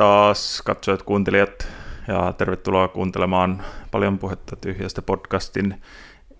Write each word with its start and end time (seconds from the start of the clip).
Taas 0.00 0.62
katsojat, 0.62 1.02
kuuntelijat 1.02 1.68
ja 2.08 2.32
tervetuloa 2.32 2.88
kuuntelemaan 2.88 3.64
Paljon 3.90 4.18
puhetta 4.18 4.56
tyhjästä 4.56 5.02
podcastin 5.02 5.82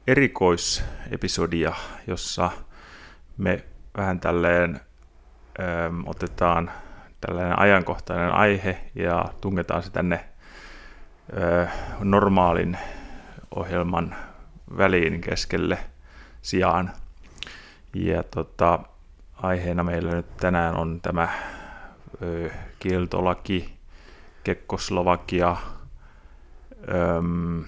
erikoisepisodia, 0.06 1.74
jossa 2.06 2.50
me 3.36 3.64
vähän 3.96 4.20
tälleen 4.20 4.80
ö, 5.58 5.62
otetaan 6.06 6.70
tällainen 7.20 7.58
ajankohtainen 7.58 8.32
aihe 8.32 8.78
ja 8.94 9.24
tungetaan 9.40 9.82
se 9.82 9.90
tänne 9.90 10.24
ö, 11.36 11.66
normaalin 12.00 12.78
ohjelman 13.56 14.16
väliin 14.76 15.20
keskelle 15.20 15.78
sijaan. 16.42 16.90
Ja 17.94 18.22
tota, 18.22 18.78
aiheena 19.42 19.82
meillä 19.82 20.10
nyt 20.10 20.36
tänään 20.36 20.76
on 20.76 21.00
tämä 21.00 21.28
ö, 22.22 22.50
kieltolaki, 22.80 23.74
Kekkoslovakia, 24.44 25.56
öm, 27.16 27.64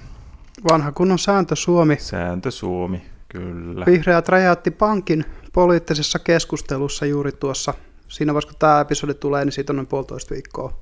Vanha 0.71 0.93
kunnon 0.93 1.19
sääntö 1.19 1.57
Suomi. 1.57 1.97
sääntö 2.01 2.51
Suomi, 2.51 3.03
kyllä. 3.29 3.87
Vihreät 3.87 4.29
räjäytti 4.29 4.71
pankin 4.71 5.25
poliittisessa 5.53 6.19
keskustelussa 6.19 7.07
juuri 7.07 7.33
tuossa. 7.33 7.75
Siinä 8.09 8.35
vaiheessa, 8.35 8.51
kun 8.51 8.59
tämä 8.59 8.81
episodi 8.81 9.15
tulee, 9.15 9.45
niin 9.45 9.53
siitä 9.53 9.73
on 9.73 9.77
noin 9.77 9.87
puolitoista 9.87 10.35
viikkoa. 10.35 10.73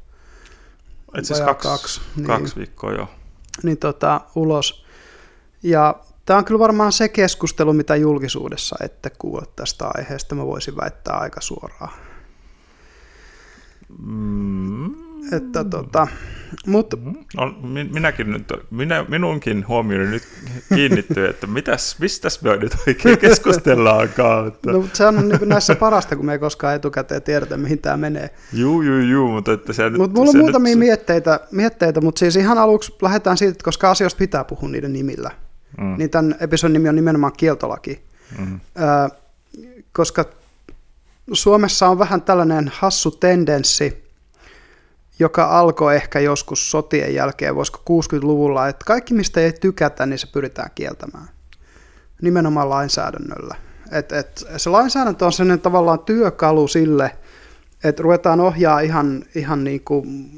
Vajaa 1.12 1.44
kaksi, 1.44 1.44
kaksi, 1.44 1.68
kaksi, 1.68 2.00
niin. 2.16 2.26
kaksi 2.26 2.56
viikkoa 2.56 2.92
jo. 2.92 3.08
Niin 3.62 3.78
tota, 3.78 4.20
ulos. 4.34 4.84
Ja 5.62 5.94
tämä 6.24 6.38
on 6.38 6.44
kyllä 6.44 6.58
varmaan 6.58 6.92
se 6.92 7.08
keskustelu, 7.08 7.72
mitä 7.72 7.96
julkisuudessa 7.96 8.76
ette 8.80 9.10
kuule 9.10 9.46
tästä 9.56 9.90
aiheesta. 9.94 10.34
Mä 10.34 10.46
voisin 10.46 10.76
väittää 10.76 11.16
aika 11.16 11.40
suoraan. 11.40 11.92
Mm, 13.98 14.84
Että 15.32 15.64
tota, 15.64 16.06
mutta 16.66 16.96
no, 17.36 17.54
mi- 17.62 17.90
minäkin 17.92 18.30
nyt, 18.30 18.52
minä, 18.70 19.04
minunkin 19.08 19.68
huomioni 19.68 20.06
nyt 20.06 20.22
kiinnittyy, 20.74 21.26
että 21.28 21.46
mitäs, 21.46 21.96
mistäs 22.00 22.42
me 22.42 22.56
nyt 22.56 22.76
oikein 22.86 23.18
keskustellaankaan. 23.18 24.48
Että, 24.48 24.72
no, 24.72 24.84
sehän 24.92 25.18
on 25.18 25.28
niin 25.28 25.48
näissä 25.48 25.74
parasta, 25.76 26.16
kun 26.16 26.26
me 26.26 26.32
ei 26.32 26.38
koskaan 26.38 26.74
etukäteen 26.74 27.22
tiedetä, 27.22 27.56
mihin 27.56 27.78
tämä 27.78 27.96
menee. 27.96 28.30
juu, 28.52 28.82
juu, 28.82 28.98
juu, 29.00 29.28
mutta 29.30 29.52
että 29.52 29.72
se 29.72 29.90
nyt... 29.90 29.98
Mutta 29.98 30.16
mulla 30.16 30.28
on 30.28 30.32
se 30.32 30.38
muutamia 30.38 30.70
nyt, 30.70 30.78
mietteitä, 30.78 31.40
mietteitä, 31.50 32.00
mutta 32.00 32.18
siis 32.18 32.36
ihan 32.36 32.58
aluksi 32.58 32.94
lähdetään 33.02 33.36
siitä, 33.38 33.50
että 33.52 33.64
koska 33.64 33.90
asioista 33.90 34.18
pitää 34.18 34.44
puhua 34.44 34.68
niiden 34.68 34.92
nimillä, 34.92 35.30
Mm, 35.78 35.84
mm. 35.86 35.94
niin 35.98 36.10
tämän 36.10 36.34
episodin 36.40 36.72
nimi 36.72 36.88
on 36.88 36.96
nimenomaan 36.96 37.32
kieltolaki. 37.36 38.00
mm, 38.38 38.60
Ö, 38.76 39.10
koska 39.92 40.24
Suomessa 41.32 41.88
on 41.88 41.98
vähän 41.98 42.22
tällainen 42.22 42.72
hassu 42.74 43.10
tendenssi, 43.10 44.10
joka 45.18 45.58
alkoi 45.58 45.96
ehkä 45.96 46.20
joskus 46.20 46.70
sotien 46.70 47.14
jälkeen, 47.14 47.54
voisiko 47.54 47.78
60-luvulla, 47.90 48.68
että 48.68 48.84
kaikki 48.84 49.14
mistä 49.14 49.40
ei 49.40 49.52
tykätä, 49.52 50.06
niin 50.06 50.18
se 50.18 50.26
pyritään 50.26 50.70
kieltämään. 50.74 51.28
Nimenomaan 52.22 52.70
lainsäädännöllä. 52.70 53.54
Et, 53.90 54.12
et, 54.12 54.44
se 54.56 54.70
lainsäädäntö 54.70 55.26
on 55.26 55.32
sellainen 55.32 55.60
tavallaan 55.60 55.98
työkalu 55.98 56.68
sille, 56.68 57.16
että 57.84 58.02
ruvetaan 58.02 58.40
ohjaa 58.40 58.80
ihan, 58.80 59.24
ihan 59.34 59.64
niin 59.64 59.84
kuin, 59.84 60.30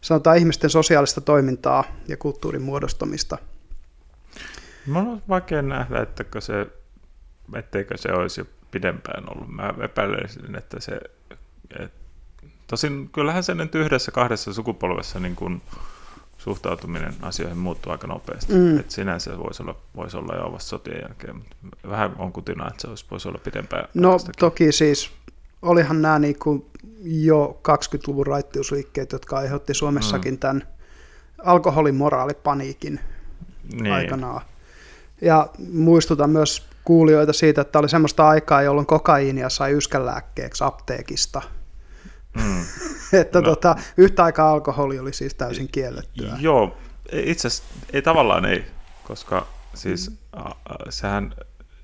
sanotaan 0.00 0.36
ihmisten 0.36 0.70
sosiaalista 0.70 1.20
toimintaa 1.20 1.84
ja 2.08 2.16
kulttuurin 2.16 2.62
muodostamista. 2.62 3.38
Mun 4.86 5.08
on 5.08 5.22
vaikea 5.28 5.62
nähdä, 5.62 6.00
että 6.00 6.40
se, 6.40 6.66
etteikö 7.54 7.96
se 7.96 8.12
olisi 8.12 8.57
pidempään 8.70 9.24
ollut. 9.30 9.48
Mä 9.48 9.74
epäilen, 9.82 10.28
että 10.58 10.80
se... 10.80 11.00
Et, 11.78 11.92
tosin 12.66 13.08
kyllähän 13.12 13.42
se 13.42 13.54
nyt 13.54 13.74
yhdessä 13.74 14.12
kahdessa 14.12 14.52
sukupolvessa 14.52 15.20
niin 15.20 15.36
kun 15.36 15.62
suhtautuminen 16.38 17.14
asioihin 17.22 17.58
muuttuu 17.58 17.92
aika 17.92 18.06
nopeasti. 18.06 18.52
Mm. 18.52 18.78
Et 18.78 18.90
sinänsä 18.90 19.38
voisi 19.38 19.62
olla, 19.62 19.76
voisi 19.96 20.16
olla 20.16 20.36
jo 20.36 20.52
vasta 20.52 20.68
sotien 20.68 21.00
jälkeen, 21.02 21.36
mutta 21.36 21.56
vähän 21.88 22.14
on 22.18 22.32
kutina, 22.32 22.68
että 22.68 22.82
se 22.82 22.88
olisi, 22.88 23.06
voisi 23.10 23.28
olla 23.28 23.38
pidempään. 23.44 23.88
No 23.94 24.08
aikaistakin. 24.08 24.38
toki 24.38 24.72
siis 24.72 25.10
olihan 25.62 26.02
nämä 26.02 26.18
niin 26.18 26.38
kuin 26.38 26.66
jo 27.02 27.60
20-luvun 27.68 28.26
raittiusliikkeet, 28.26 29.12
jotka 29.12 29.38
aiheutti 29.38 29.74
Suomessakin 29.74 30.34
mm. 30.34 30.38
tämän 30.38 30.68
alkoholin 31.44 31.94
moraalipaniikin 31.94 33.00
niin. 33.72 33.92
aikanaan. 33.92 34.40
Ja 35.20 35.48
muistutan 35.72 36.30
myös 36.30 36.66
kuulijoita 36.88 37.32
siitä, 37.32 37.60
että 37.60 37.78
oli 37.78 37.88
semmoista 37.88 38.28
aikaa, 38.28 38.62
jolloin 38.62 38.86
kokaiinia 38.86 39.48
sai 39.48 39.72
yskänlääkkeeksi 39.72 40.64
apteekista. 40.64 41.42
Mm. 42.36 42.62
että 43.20 43.40
No. 43.40 43.44
tota, 43.44 43.76
yhtä 43.96 44.24
aikaa 44.24 44.50
alkoholi 44.52 44.98
oli 44.98 45.12
siis 45.12 45.34
täysin 45.34 45.68
kiellettyä. 45.72 46.36
Joo, 46.40 46.76
itse 47.12 47.48
asiassa 47.48 47.64
ei 47.92 48.02
tavallaan 48.02 48.44
ei, 48.44 48.64
koska 49.04 49.46
siis 49.74 50.10
a, 50.32 50.40
a, 50.40 50.54
sehän, 50.90 51.34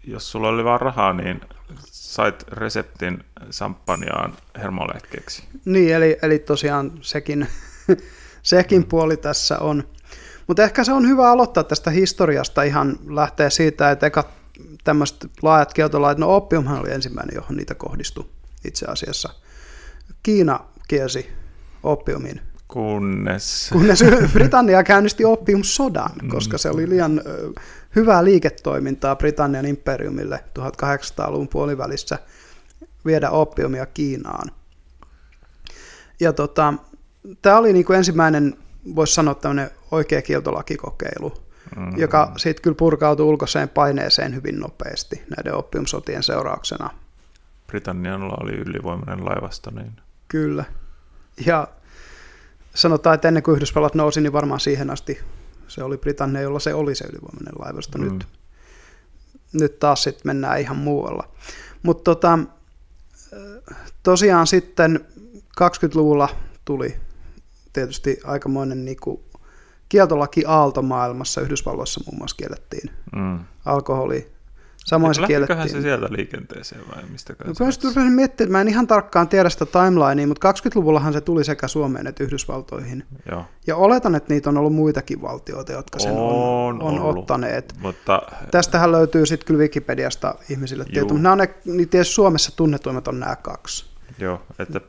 jos 0.04 0.30
sulla 0.32 0.48
oli 0.48 0.64
vaan 0.64 0.80
rahaa, 0.80 1.12
niin 1.12 1.40
sait 1.84 2.44
reseptin 2.48 3.24
samppaniaan 3.50 4.32
hermolääkkeeksi. 4.58 5.42
Niin, 5.64 5.94
eli, 5.94 6.18
eli 6.22 6.38
tosiaan 6.38 6.92
sekin, 7.00 7.48
sekin 8.42 8.84
puoli 8.86 9.16
tässä 9.16 9.58
on. 9.58 9.84
Mutta 10.46 10.62
ehkä 10.62 10.84
se 10.84 10.92
on 10.92 11.08
hyvä 11.08 11.30
aloittaa 11.30 11.64
tästä 11.64 11.90
historiasta 11.90 12.62
ihan 12.62 12.98
lähteä 13.06 13.50
siitä, 13.50 13.90
että 13.90 14.06
eka 14.06 14.24
tämmöiset 14.84 15.26
laajat 15.42 15.72
kieltolait, 15.74 16.18
no 16.18 16.36
oppiumhan 16.36 16.80
oli 16.80 16.92
ensimmäinen, 16.92 17.34
johon 17.34 17.56
niitä 17.56 17.74
kohdistui 17.74 18.24
itse 18.64 18.86
asiassa. 18.86 19.30
Kiina 20.22 20.60
kielsi 20.88 21.28
oppiumin, 21.82 22.40
Kunnes... 22.68 23.70
kunnes 23.72 24.04
Britannia 24.32 24.82
käynnisti 24.82 25.24
oppiumsodan, 25.24 26.10
koska 26.28 26.58
se 26.58 26.70
oli 26.70 26.88
liian 26.88 27.22
hyvää 27.96 28.24
liiketoimintaa 28.24 29.16
Britannian 29.16 29.66
imperiumille 29.66 30.44
1800-luvun 30.58 31.48
puolivälissä 31.48 32.18
viedä 33.06 33.30
oppiumia 33.30 33.86
Kiinaan. 33.86 34.50
Ja 36.20 36.32
tota, 36.32 36.74
tämä 37.42 37.58
oli 37.58 37.72
niinku 37.72 37.92
ensimmäinen, 37.92 38.56
voisi 38.94 39.14
sanoa 39.14 39.34
tämmöinen 39.34 39.70
oikea 39.90 40.22
kieltolakikokeilu, 40.22 41.32
Mm. 41.76 41.98
joka 41.98 42.32
sitten 42.36 42.62
kyllä 42.62 42.74
purkautui 42.74 43.26
ulkoiseen 43.26 43.68
paineeseen 43.68 44.34
hyvin 44.34 44.60
nopeasti 44.60 45.22
näiden 45.36 45.54
oppiumsotien 45.54 46.22
seurauksena. 46.22 46.90
Britannialla 47.66 48.36
oli 48.40 48.52
ylivoimainen 48.52 49.24
laivasto, 49.24 49.70
niin... 49.70 49.92
Kyllä. 50.28 50.64
Ja 51.46 51.68
sanotaan, 52.74 53.14
että 53.14 53.28
ennen 53.28 53.42
kuin 53.42 53.56
Yhdysvallat 53.56 53.94
nousi, 53.94 54.20
niin 54.20 54.32
varmaan 54.32 54.60
siihen 54.60 54.90
asti 54.90 55.18
se 55.68 55.82
oli 55.82 55.98
Britannia, 55.98 56.42
jolla 56.42 56.58
se 56.58 56.74
oli 56.74 56.94
se 56.94 57.04
ylivoimainen 57.04 57.54
laivasto. 57.58 57.98
Mm. 57.98 58.04
Nyt, 58.04 58.26
nyt 59.52 59.78
taas 59.78 60.02
sitten 60.02 60.22
mennään 60.24 60.60
ihan 60.60 60.76
muualla. 60.76 61.28
Mutta 61.82 62.04
tota, 62.04 62.38
tosiaan 64.02 64.46
sitten 64.46 65.00
20-luvulla 65.60 66.28
tuli 66.64 66.96
tietysti 67.72 68.20
aikamoinen 68.24 68.84
niinku 68.84 69.24
kieltolaki 69.94 70.44
aalto 70.46 70.82
maailmassa. 70.82 71.40
Yhdysvalloissa 71.40 72.00
muun 72.06 72.18
muassa 72.18 72.36
kiellettiin 72.36 72.90
Mm. 73.16 73.38
alkoholi. 73.64 74.32
Samoin 74.84 75.14
se 75.14 75.22
kiellettiin. 75.26 75.68
se 75.68 75.80
sieltä 75.82 76.06
liikenteeseen 76.10 76.82
vai 76.94 77.02
mistä 77.12 77.34
No, 77.46 77.54
se... 77.54 77.64
rupesin 77.64 78.12
miettimään, 78.12 78.52
mä 78.52 78.60
en 78.60 78.68
ihan 78.68 78.86
tarkkaan 78.86 79.28
tiedä 79.28 79.48
sitä 79.50 79.66
timelinea, 79.66 80.26
mutta 80.26 80.52
20-luvullahan 80.52 81.12
se 81.12 81.20
tuli 81.20 81.44
sekä 81.44 81.68
Suomeen 81.68 82.06
että 82.06 82.24
Yhdysvaltoihin. 82.24 83.04
Joo. 83.30 83.44
Ja 83.66 83.76
oletan, 83.76 84.14
että 84.14 84.34
niitä 84.34 84.50
on 84.50 84.58
ollut 84.58 84.74
muitakin 84.74 85.22
valtioita, 85.22 85.72
jotka 85.72 85.98
sen 85.98 86.12
on, 86.12 86.18
On 86.18 86.82
on 86.82 86.98
ollut. 87.00 87.18
ottaneet. 87.18 87.74
Mutta 87.80 88.22
Tästähän 88.50 88.92
löytyy 88.92 89.26
sitten 89.26 89.46
kyllä 89.46 89.58
Wikipediasta 89.60 90.34
ihmisille 90.50 90.84
tieto, 90.84 91.08
mutta 91.08 91.22
nämä 91.22 91.32
on 91.32 91.38
ne, 91.38 91.54
niin 91.64 91.88
tietysti 91.88 92.14
Suomessa 92.14 92.56
tunnetuimmat 92.56 93.08
on 93.08 93.20
nämä 93.20 93.36
kaksi. 93.36 93.86
Joo, 94.18 94.42
että 94.58 94.80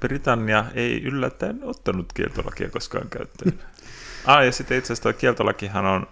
Britannia 0.00 0.64
ei 0.74 1.02
yllättäen 1.02 1.60
ottanut 1.62 2.12
kieltolakia 2.12 2.70
koskaan 2.70 3.08
käyttöön. 3.10 3.52
ah, 4.26 4.44
ja 4.44 4.52
sitten 4.52 4.78
itse 4.78 4.92
asiassa 4.92 5.02
tuo 5.02 5.12
kieltolakihan 5.20 5.84
on 5.86 6.06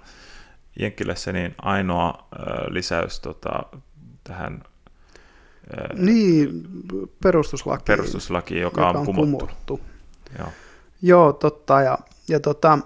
Jenkkilässä 0.79 1.33
niin 1.33 1.55
ainoa 1.63 2.29
ö, 2.33 2.37
lisäys 2.69 3.21
tota, 3.21 3.63
tähän 4.25 4.63
ö, 5.79 5.95
Niin, 5.95 6.63
perustuslaki, 7.23 7.85
perustuslakiin, 7.87 8.61
joka, 8.61 8.89
on 8.89 9.07
kumottu. 9.07 9.37
kumottu. 9.47 9.81
Joo. 10.39 10.49
Joo, 11.03 11.33
totta. 11.33 11.81
Ja, 11.81 11.99
ja 12.29 12.41
tota, 12.41 12.79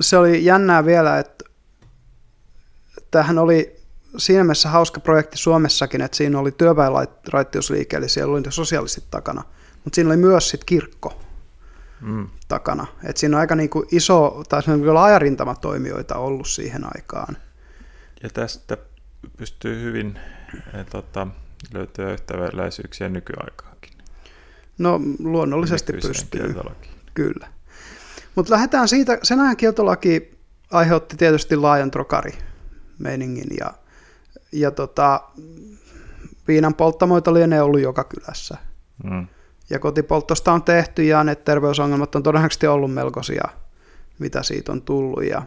se 0.00 0.16
oli 0.18 0.44
jännää 0.44 0.84
vielä, 0.84 1.18
että 1.18 1.44
tämähän 3.10 3.38
oli 3.38 3.76
siinä 4.16 4.44
mielessä 4.44 4.68
hauska 4.68 5.00
projekti 5.00 5.36
Suomessakin, 5.36 6.00
että 6.00 6.16
siinä 6.16 6.38
oli 6.38 6.52
työväenraittiusliike, 6.52 7.96
eli 7.96 8.08
siellä 8.08 8.32
oli 8.32 8.42
sosialistit 8.48 9.04
takana, 9.10 9.42
mutta 9.84 9.94
siinä 9.94 10.10
oli 10.10 10.16
myös 10.16 10.50
sit 10.50 10.64
kirkko 10.64 11.20
Mm. 12.00 12.28
takana. 12.48 12.86
Et 13.04 13.16
siinä 13.16 13.36
on 13.36 13.40
aika 13.40 13.54
niinku 13.54 13.84
iso, 13.92 14.44
tai 14.48 14.62
se 14.62 14.70
on 14.70 14.80
kyllä 14.80 14.94
laajarintamatoimijoita 14.94 16.16
ollut 16.16 16.48
siihen 16.48 16.84
aikaan. 16.84 17.36
Ja 18.22 18.30
tästä 18.30 18.76
pystyy 19.36 19.82
hyvin 19.82 20.18
eh, 20.74 20.86
tota, 20.86 21.26
löytää 21.74 22.12
yhtäläisyyksiä 22.12 23.08
nykyaikaankin. 23.08 23.92
No 24.78 25.00
luonnollisesti 25.18 25.92
nykyiseen 25.92 26.14
pystyy, 26.14 26.40
kieltolakiin. 26.40 26.94
kyllä. 27.14 27.48
Mutta 28.34 28.52
lähdetään 28.52 28.88
siitä, 28.88 29.18
sen 29.22 29.40
ajan 29.40 29.56
kieltolaki 29.56 30.38
aiheutti 30.70 31.16
tietysti 31.16 31.56
laajan 31.56 31.90
trokari 31.90 32.32
meiningin 32.98 33.48
ja, 33.60 33.74
ja 34.52 34.70
tota, 34.70 35.20
viinan 36.48 36.74
polttamoita 36.74 37.34
lienee 37.34 37.62
ollut 37.62 37.80
joka 37.80 38.04
kylässä. 38.04 38.56
Mm. 39.04 39.26
Ja 39.70 39.78
kotipolttosta 39.78 40.52
on 40.52 40.62
tehty 40.62 41.04
ja 41.04 41.24
ne 41.24 41.34
terveysongelmat 41.34 42.14
on 42.14 42.22
todennäköisesti 42.22 42.66
ollut 42.66 42.94
melkoisia, 42.94 43.48
mitä 44.18 44.42
siitä 44.42 44.72
on 44.72 44.82
tullut. 44.82 45.24
Ja 45.24 45.42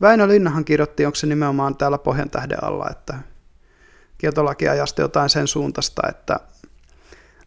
Väinö 0.00 0.28
Linnahan 0.28 0.64
kirjoitti, 0.64 1.06
onko 1.06 1.16
se 1.16 1.26
nimenomaan 1.26 1.76
täällä 1.76 1.98
Pohjan 1.98 2.30
tähden 2.30 2.64
alla, 2.64 2.90
että 2.90 3.14
kieltolaki 4.18 4.68
ajasti 4.68 5.02
jotain 5.02 5.30
sen 5.30 5.46
suuntaista, 5.46 6.02
että, 6.08 6.40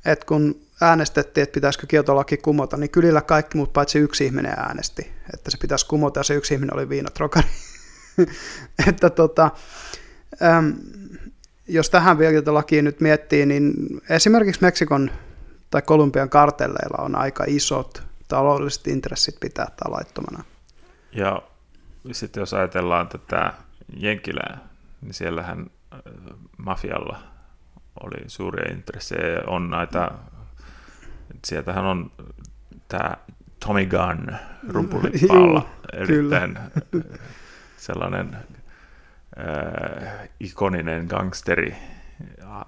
että 0.06 0.26
kun 0.26 0.62
äänestettiin, 0.82 1.44
että 1.44 1.54
pitäisikö 1.54 1.88
kieltolaki 1.88 2.38
kumota, 2.38 2.78
niin 2.78 2.90
kylillä 2.90 3.22
kaikki 3.22 3.58
muut 3.58 3.74
paitsi 3.74 4.00
yksi 4.00 4.26
ihminen 4.26 4.54
äänesti, 4.58 5.12
että 5.34 5.52
se 5.52 5.58
pitäisi 5.58 5.86
kumota 5.86 6.20
ja 6.20 6.24
se 6.24 6.34
yksi 6.34 6.54
ihminen 6.54 6.76
oli 6.76 6.90
viinatrokari. 6.90 7.48
että 8.88 9.10
tota, 9.10 9.52
äm, 10.44 10.74
jos 11.68 11.90
tähän 11.90 12.18
kieltolakiin 12.18 12.86
nyt 12.86 13.02
miettii, 13.02 13.46
niin 13.46 13.74
esimerkiksi 14.10 14.62
Meksikon 14.62 15.12
tai 15.72 15.82
Kolumbian 15.82 16.30
kartelleilla 16.30 17.04
on 17.04 17.16
aika 17.16 17.44
isot 17.48 18.04
taloudelliset 18.28 18.88
intressit 18.88 19.40
pitää 19.40 19.66
tämä 19.66 19.96
laittomana. 19.96 20.44
Ja 21.12 21.42
sitten 22.12 22.42
jos 22.42 22.54
ajatellaan 22.54 23.08
tätä 23.08 23.54
Jenkilää, 23.98 24.58
niin 25.02 25.14
siellähän 25.14 25.60
äh, 25.94 26.00
mafialla 26.58 27.20
oli 28.04 28.18
suuria 28.28 28.72
intressejä. 28.72 29.42
On 29.48 29.70
näitä, 29.70 30.12
sieltähän 31.46 31.86
on 31.86 32.12
tämä 32.88 33.18
Tommy 33.66 33.86
Gunn 33.86 34.36
rumpulippaalla 34.70 35.70
kyllä. 36.06 36.38
erittäin 36.38 36.58
äh, 36.58 37.20
sellainen 37.78 38.38
äh, 39.40 40.30
ikoninen 40.40 41.06
gangsteri 41.06 41.76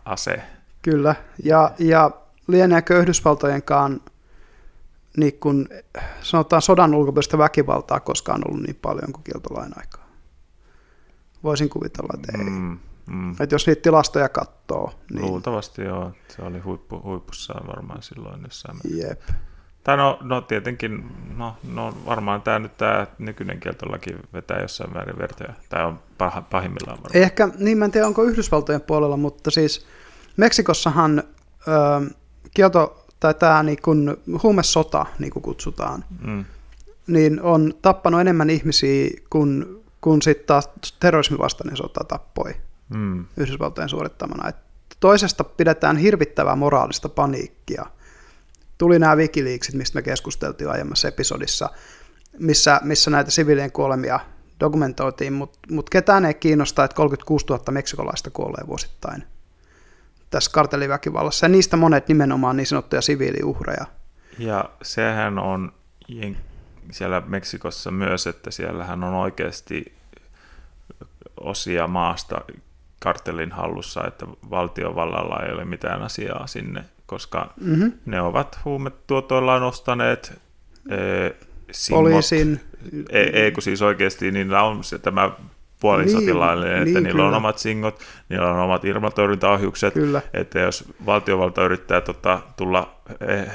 ase. 0.05 0.43
Kyllä, 0.81 1.15
ja, 1.43 1.71
ja 1.79 2.11
lieneekö 2.47 2.99
Yhdysvaltojenkaan 2.99 4.01
niin 5.17 5.39
kun, 5.39 5.69
sanotaan 6.21 6.61
sodan 6.61 6.95
ulkopuolista 6.95 7.37
väkivaltaa 7.37 7.99
koskaan 7.99 8.41
ollut 8.47 8.61
niin 8.61 8.79
paljon 8.81 9.13
kuin 9.13 9.23
kieltolain 9.23 9.73
aikaa. 9.77 10.07
Voisin 11.43 11.69
kuvitella, 11.69 12.13
että 12.13 12.37
ei. 12.37 12.49
Mm. 12.49 12.79
Mm. 13.05 13.31
Että 13.31 13.55
jos 13.55 13.67
niitä 13.67 13.81
tilastoja 13.81 14.29
katsoo, 14.29 14.93
niin 15.09 15.25
Luultavasti 15.25 15.81
joo, 15.81 16.11
se 16.27 16.41
oli 16.41 16.59
huippu, 16.59 17.01
huipussaan 17.03 17.67
varmaan 17.67 18.03
silloin 18.03 18.41
jossain. 18.43 18.77
jep. 18.95 19.21
Tai 19.83 19.97
no, 19.97 20.19
no 20.21 20.41
tietenkin, 20.41 21.11
no, 21.37 21.55
no 21.73 21.93
varmaan 22.05 22.41
tämä 22.41 22.59
nyt 22.59 22.77
tämä 22.77 23.07
nykyinen 23.19 23.59
kieltolaki 23.59 24.15
vetää 24.33 24.61
jossain 24.61 24.93
määrin 24.93 25.17
vertoja. 25.17 25.53
Tai 25.69 25.85
on 25.85 25.99
pah, 26.17 26.49
pahimmillaan 26.49 26.97
varmaan. 26.97 27.23
Ehkä, 27.23 27.49
niin 27.57 27.77
mä 27.77 27.85
en 27.85 27.91
tiedä 27.91 28.07
onko 28.07 28.23
Yhdysvaltojen 28.23 28.81
puolella, 28.81 29.17
mutta 29.17 29.51
siis 29.51 29.85
Meksikossahan 30.37 31.23
ö, 31.67 32.13
kielto, 32.53 33.05
tai 33.19 33.33
tämä 33.33 33.63
niin 33.63 33.81
kun 33.81 34.17
huumesota, 34.43 35.05
niin 35.19 35.31
kuin 35.31 35.43
kutsutaan, 35.43 36.05
Mm, 36.21 36.45
niin 37.07 37.41
on 37.41 37.73
tappanut 37.81 38.21
enemmän 38.21 38.49
ihmisiä 38.49 39.09
kuin, 39.29 39.83
kuin 40.01 40.21
sitten 40.21 40.47
taas 40.47 40.69
terrorismin 40.99 41.39
vastainen 41.39 41.77
sota 41.77 42.03
tappoi 42.03 42.55
mm, 42.89 43.25
Yhdysvaltojen 43.37 43.89
suorittamana. 43.89 44.49
Et 44.49 44.55
toisesta 44.99 45.43
pidetään 45.43 45.97
hirvittävää 45.97 46.55
moraalista 46.55 47.09
paniikkia. 47.09 47.85
Tuli 48.77 48.99
nämä 48.99 49.15
Wikileaksit, 49.15 49.75
mistä 49.75 49.97
me 49.97 50.01
keskusteltiin 50.01 50.69
aiemmassa 50.69 51.07
episodissa, 51.07 51.69
missä, 52.39 52.81
missä 52.83 53.11
näitä 53.11 53.31
siviilien 53.31 53.71
kuolemia 53.71 54.19
dokumentoitiin, 54.59 55.33
mutta 55.33 55.59
mut 55.71 55.89
ketään 55.89 56.25
ei 56.25 56.33
kiinnosta, 56.33 56.83
että 56.83 56.95
36 56.95 57.45
000 57.49 57.63
meksikolaista 57.71 58.29
kuolee 58.29 58.67
vuosittain 58.67 59.23
tässä 60.33 60.51
kartelliväkivallassa, 60.51 61.45
ja 61.45 61.49
niistä 61.49 61.77
monet 61.77 62.07
nimenomaan 62.07 62.57
niin 62.57 62.67
sanottuja 62.67 63.01
siviiliuhreja. 63.01 63.85
Ja 64.39 64.69
sehän 64.81 65.39
on 65.39 65.73
siellä 66.91 67.21
Meksikossa 67.25 67.91
myös, 67.91 68.27
että 68.27 68.51
siellähän 68.51 69.03
on 69.03 69.13
oikeasti 69.13 69.93
osia 71.37 71.87
maasta 71.87 72.41
kartellin 72.99 73.51
hallussa, 73.51 74.07
että 74.07 74.27
valtiovallalla 74.49 75.39
ei 75.45 75.53
ole 75.53 75.65
mitään 75.65 76.01
asiaa 76.01 76.47
sinne, 76.47 76.83
koska 77.05 77.53
Mm-hmm. 77.61 77.91
ne 78.05 78.21
ovat 78.21 78.59
huumetuotoillaan 78.65 79.63
ostaneet 79.63 80.41
ee, 80.89 81.35
singot. 81.71 82.03
Poliisin, 82.03 82.59
Ei, 83.09 83.29
ei, 83.29 83.51
kun 83.51 83.63
siis 83.63 83.81
oikeasti 83.81 84.31
niillä 84.31 84.63
on 84.63 84.83
se 84.83 84.99
tämä 84.99 85.31
puolisotilaallinen, 85.83 86.73
Niin, 86.73 86.87
että 86.87 86.99
niin, 86.99 87.03
niillä 87.03 87.21
on 87.23 87.27
kyllä. 87.27 87.37
omat 87.37 87.57
singot, 87.57 87.99
niillä 88.29 88.49
on 88.49 88.59
omat 88.59 88.85
ilmatorjuntaohjukset, 88.85 89.93
kyllä. 89.93 90.21
että 90.33 90.59
jos 90.59 90.93
valtiovalta 91.05 91.63
yrittää 91.63 92.01
tota, 92.01 92.39
tulla 92.57 92.95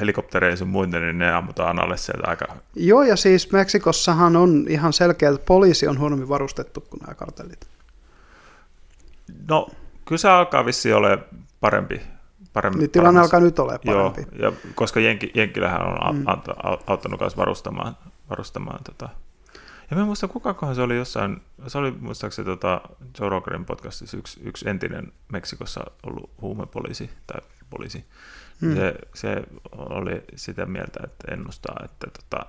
helikopterein 0.01 0.57
sun 0.57 0.69
muuten, 0.69 1.03
niin 1.03 1.19
ne 1.19 1.33
ammutaan 1.33 1.83
alle 1.83 1.97
sieltä 1.97 2.31
aika... 2.31 2.47
Joo, 2.77 3.03
ja 3.03 3.17
siis 3.17 3.53
Meksikossahan 3.53 4.37
on 4.37 4.65
ihan 4.69 4.93
selkeä, 4.93 5.31
että 5.31 5.45
poliisi 5.47 5.89
on 5.89 5.99
huonommin 5.99 6.29
varustettu 6.29 6.81
kuin 6.81 7.01
nämä 7.01 7.15
kartellit. 7.15 7.67
No, 9.49 9.69
kyllä 10.05 10.19
se 10.19 10.29
alkaa 10.29 10.67
vissiin 10.67 10.95
ole 10.95 11.19
parempi. 11.61 12.01
parempi 12.53 12.79
Niin 12.79 12.91
tilanne 12.91 13.21
alkaa 13.21 13.41
nyt 13.41 13.59
olemaan 13.59 13.81
Joo, 13.85 14.11
parempi. 14.11 14.43
ja 14.43 14.53
koska 14.75 15.01
Jenki, 15.01 15.31
Jenkkilähän 15.35 15.83
on 15.83 16.17
mm. 16.17 16.25
auttanut 16.87 17.21
myös 17.21 17.37
varustamaan, 17.37 17.97
varustamaan 18.31 18.85
tota. 18.85 19.09
Ja 19.91 19.97
mä 19.97 20.03
en 20.03 20.07
muista, 20.07 20.29
kukakohan 20.29 20.75
se 20.75 20.83
oli 20.83 20.97
jossain, 20.97 21.43
se 21.67 21.79
oli 21.79 21.91
muistaakseni 21.91 22.47
tota 22.47 22.81
Joe 23.21 23.29
Roganin 23.29 23.65
podcastissa 23.65 24.17
yksi, 24.17 24.41
yksi 24.45 24.69
entinen 24.69 25.13
Meksikossa 25.33 25.85
ollut 26.03 26.31
huumepoliisi 26.41 27.11
tai 27.27 27.41
poliisi. 27.71 28.05
Mm. 28.61 28.69
Mm. 28.69 28.77
Se, 28.77 28.95
se 29.15 29.43
oli 29.73 30.25
sitä 30.37 30.67
mieltä, 30.67 31.01
että 31.05 31.33
ennustaa, 31.35 31.77
että 31.85 32.07
tota, 32.11 32.47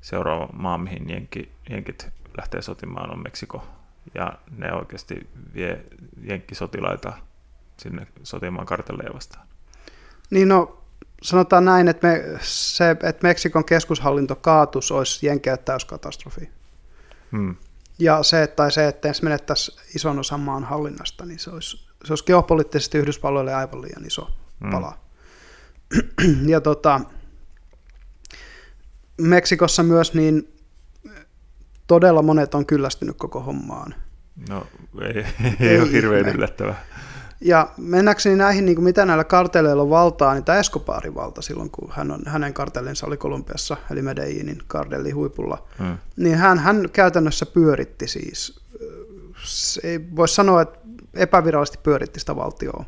seuraava 0.00 0.48
maa, 0.52 0.78
mihin 0.78 1.10
jenki, 1.10 1.52
jenkit 1.70 2.08
lähtee 2.36 2.62
sotimaan, 2.62 3.12
on 3.12 3.22
Meksiko. 3.22 3.66
Ja 4.14 4.32
ne 4.56 4.72
oikeasti 4.72 5.28
vie 5.54 5.84
jenkkisotilaita 6.22 7.12
sinne 7.76 8.06
sotimaan 8.22 8.66
kartelleja 8.66 9.14
vastaan. 9.14 9.46
Niin 10.30 10.48
no, 10.48 10.82
sanotaan 11.22 11.64
näin, 11.64 11.88
että, 11.88 12.08
me, 12.08 12.24
se, 12.40 12.90
että 12.90 13.26
Meksikon 13.26 13.64
keskushallinto 13.64 14.36
kaatus 14.36 14.92
olisi 14.92 15.26
Jenkeä 15.26 15.56
täyskatastrofi. 15.56 16.59
Hmm. 17.32 17.56
Ja 17.98 18.22
se, 18.22 18.46
tai 18.46 18.72
se, 18.72 18.88
että 18.88 19.08
ensin 19.08 19.24
menettäisiin 19.24 19.78
ison 19.94 20.18
osan 20.18 20.40
maan 20.40 20.64
hallinnasta, 20.64 21.26
niin 21.26 21.38
se 21.38 21.50
olisi, 21.50 21.76
se 22.04 22.12
olisi 22.12 22.24
geopoliittisesti 22.24 22.98
Yhdysvalloille 22.98 23.54
aivan 23.54 23.82
liian 23.82 24.06
iso 24.06 24.30
Mm. 24.60 24.70
pala. 24.70 24.98
ja 26.46 26.60
tota, 26.60 27.00
Meksikossa 29.20 29.82
myös 29.82 30.14
niin 30.14 30.54
todella 31.86 32.22
monet 32.22 32.54
on 32.54 32.66
kyllästynyt 32.66 33.16
koko 33.16 33.40
hommaan. 33.40 33.94
No 34.48 34.66
ei, 35.02 35.24
Ei 35.60 35.68
ei 35.68 35.80
ole 35.80 35.92
hirveän 35.92 36.28
yllättävää. 36.28 36.84
Ja 37.40 37.68
mennäkseni 37.76 38.36
näihin, 38.36 38.64
niin 38.66 38.76
kuin 38.76 38.84
mitä 38.84 39.06
näillä 39.06 39.24
kartelleilla 39.24 39.82
on 39.82 39.90
valtaa, 39.90 40.34
niin 40.34 40.44
tämä 40.44 40.58
Escobarin 40.58 41.14
valta 41.14 41.42
silloin, 41.42 41.70
kun 41.70 41.92
hän 41.92 42.10
on, 42.10 42.22
hänen 42.26 42.54
kartellinsa 42.54 43.06
oli 43.06 43.16
Kolumbiassa, 43.16 43.76
eli 43.90 44.02
Medellinin 44.02 44.58
kardelli 44.66 45.10
huipulla, 45.10 45.66
Hmm. 45.78 45.98
niin 46.16 46.36
hän, 46.36 46.58
hän 46.58 46.88
käytännössä 46.92 47.46
pyöritti 47.46 48.08
siis, 48.08 48.60
se 49.44 49.80
ei 49.84 50.00
voi 50.16 50.28
sanoa, 50.28 50.62
että 50.62 50.78
epävirallisesti 51.14 51.78
pyöritti 51.82 52.20
sitä 52.20 52.36
valtioa. 52.36 52.84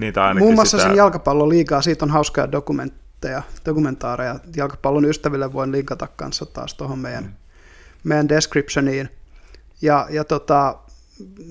Ainakin 0.00 0.38
Muun 0.38 0.54
muassa 0.54 0.76
sitä, 0.78 0.88
sen 0.88 0.96
jalkapallon 0.96 1.48
liikaa, 1.48 1.82
siitä 1.82 2.04
on 2.04 2.10
hauskoja 2.10 2.52
dokumentteja, 2.52 3.42
dokumentaareja. 3.66 4.38
Jalkapallon 4.56 5.04
ystäville 5.04 5.52
voin 5.52 5.72
linkata 5.72 6.06
kanssa 6.16 6.46
taas 6.46 6.74
tuohon 6.74 6.98
meidän, 6.98 7.24
Mm. 7.24 7.30
meidän 8.04 8.28
descriptioniin. 8.28 9.08
Ja, 9.82 10.06
ja 10.10 10.24
tota, 10.24 10.78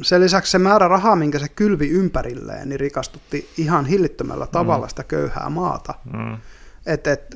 sen 0.02 0.22
lisäksi 0.22 0.52
se 0.52 0.60
määrä 0.60 0.88
rahaa, 0.88 1.16
minkä 1.16 1.40
se 1.40 1.50
kylvi 1.50 1.90
ympärilleen, 1.90 2.70
niin 2.70 2.80
rikastutti 2.80 3.50
ihan 3.58 3.86
hillittömällä 3.86 4.48
tavalla 4.48 4.88
sitä 4.88 5.04
köyhää 5.04 5.50
maata. 5.50 5.94
Mm. 6.14 6.38
Et, 6.86 7.08
et, 7.08 7.36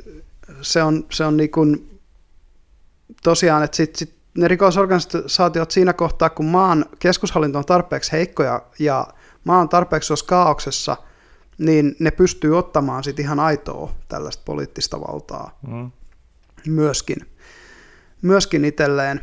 se 0.62 0.83
on, 0.83 1.05
se 1.12 1.25
on 1.25 1.38
niin 1.38 1.51
kuin, 1.51 2.00
tosiaan, 3.24 3.63
että 3.63 3.77
sit, 3.77 3.95
sit 3.95 4.13
ne 4.38 4.48
rikosorganisaatiot 4.48 5.71
siinä 5.71 5.93
kohtaa, 5.93 6.29
kun 6.29 6.45
maan 6.45 6.86
keskushallinto 7.00 7.57
on 7.57 7.65
tarpeeksi 7.65 8.12
heikko 8.12 8.43
ja, 8.43 8.62
ja 8.79 9.07
maa 9.43 9.59
on 9.59 9.69
tarpeeksi 9.69 10.13
jos 10.13 10.24
kaauksessa, 10.24 10.98
niin 11.57 11.95
ne 12.00 12.12
pystyy 12.12 12.57
ottamaan 12.57 13.03
sit 13.03 13.19
ihan 13.19 13.39
aitoa 13.39 13.93
tällaista 14.07 14.43
poliittista 14.45 15.01
valtaa 15.01 15.59
Mm. 15.67 15.91
myöskin, 16.67 17.17
myöskin 18.21 18.65
itselleen. 18.65 19.21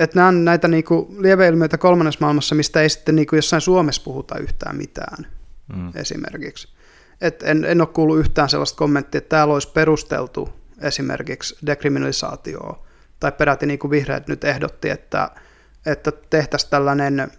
Että 0.00 0.16
nämä 0.16 0.28
on 0.28 0.44
näitä 0.44 0.68
niinku 0.68 1.14
lieveilmiöitä 1.18 1.78
kolmannessa 1.78 2.20
maailmassa, 2.20 2.54
mistä 2.54 2.82
ei 2.82 2.88
sitten 2.88 3.16
niinku 3.16 3.36
jossain 3.36 3.62
Suomessa 3.62 4.02
puhuta 4.04 4.38
yhtään 4.38 4.76
mitään 4.76 5.26
Mm. 5.76 5.92
esimerkiksi. 5.94 6.68
Et 7.20 7.42
en, 7.42 7.64
en 7.64 7.80
ole 7.80 7.88
kuullut 7.88 8.18
yhtään 8.18 8.48
sellaista 8.48 8.78
kommenttia, 8.78 9.18
että 9.18 9.28
täällä 9.28 9.54
olisi 9.54 9.72
perusteltu 9.72 10.48
esimerkiksi 10.80 11.56
dekriminalisaatioa, 11.66 12.86
tai 13.20 13.32
peräti 13.32 13.66
niin 13.66 13.78
kuin 13.78 13.90
vihreät 13.90 14.28
nyt 14.28 14.44
ehdotti, 14.44 14.90
että, 14.90 15.30
että 15.86 16.12
tehtäisiin 16.30 16.70
tällainen 16.70 17.32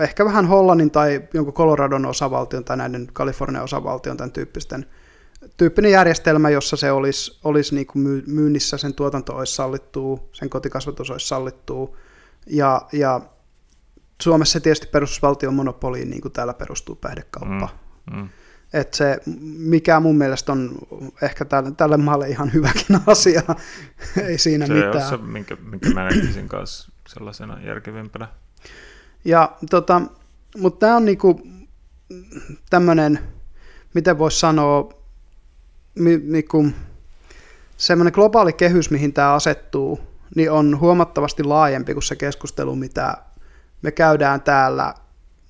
ehkä 0.00 0.24
vähän 0.24 0.46
Hollannin 0.46 0.90
tai 0.90 1.22
jonkun 1.34 1.54
Coloradon 1.54 2.06
osavaltion 2.06 2.64
tai 2.64 2.76
näiden 2.76 3.08
Kalifornian 3.12 3.64
osavaltion 3.64 4.16
tämän 4.16 4.32
tyyppisten 4.32 4.86
tyyppinen 5.56 5.90
järjestelmä, 5.90 6.50
jossa 6.50 6.76
se 6.76 6.92
olisi, 6.92 7.38
olisi 7.44 7.74
niin 7.74 7.86
kuin 7.86 8.22
myynnissä, 8.26 8.76
sen 8.78 8.94
tuotanto 8.94 9.36
olisi 9.36 9.54
sallittua, 9.54 10.28
sen 10.32 10.50
kotikasvatus 10.50 11.10
olisi 11.10 11.28
sallittua, 11.28 11.96
ja, 12.46 12.82
ja 12.92 13.20
Suomessa 14.22 14.52
se 14.52 14.60
tietysti 14.60 14.86
perustus 14.86 15.22
valtion 15.22 15.54
monopoliin, 15.54 16.10
niin 16.10 16.22
kuin 16.22 16.32
täällä 16.32 16.54
perustuu 16.54 16.94
päihdekauppa. 16.94 17.68
Mm, 18.10 18.16
mm. 18.16 18.28
Et 18.72 18.94
se, 18.94 19.20
mikä 19.58 20.00
mun 20.00 20.18
mielestä 20.18 20.52
on 20.52 20.78
ehkä 21.22 21.44
tälle, 21.44 21.70
tälle 21.70 21.96
maalle 21.96 22.28
ihan 22.28 22.52
hyväkin 22.52 23.00
asia, 23.06 23.42
ei 24.22 24.38
siinä 24.38 24.66
se 24.66 24.72
mitään. 24.72 25.08
Se 25.08 25.16
minkä, 25.16 25.56
minkä 25.70 25.90
mä 25.90 26.04
näkisin 26.04 26.48
kanssa 26.48 26.92
sellaisena 27.08 27.60
järkevimpänä. 27.62 28.28
Ja, 29.24 29.56
tota, 29.70 30.02
mutta 30.56 30.80
tämä 30.80 30.96
on 30.96 31.04
niinku 31.04 31.40
tämmöinen, 32.70 33.18
miten 33.94 34.18
voisi 34.18 34.40
sanoa, 34.40 35.01
niinku, 35.94 36.66
semmoinen 37.76 38.12
globaali 38.14 38.52
kehys, 38.52 38.90
mihin 38.90 39.12
tämä 39.12 39.34
asettuu, 39.34 40.00
niin 40.34 40.50
on 40.50 40.80
huomattavasti 40.80 41.44
laajempi 41.44 41.92
kuin 41.92 42.02
se 42.02 42.16
keskustelu, 42.16 42.76
mitä 42.76 43.16
me 43.82 43.90
käydään 43.90 44.40
täällä 44.40 44.94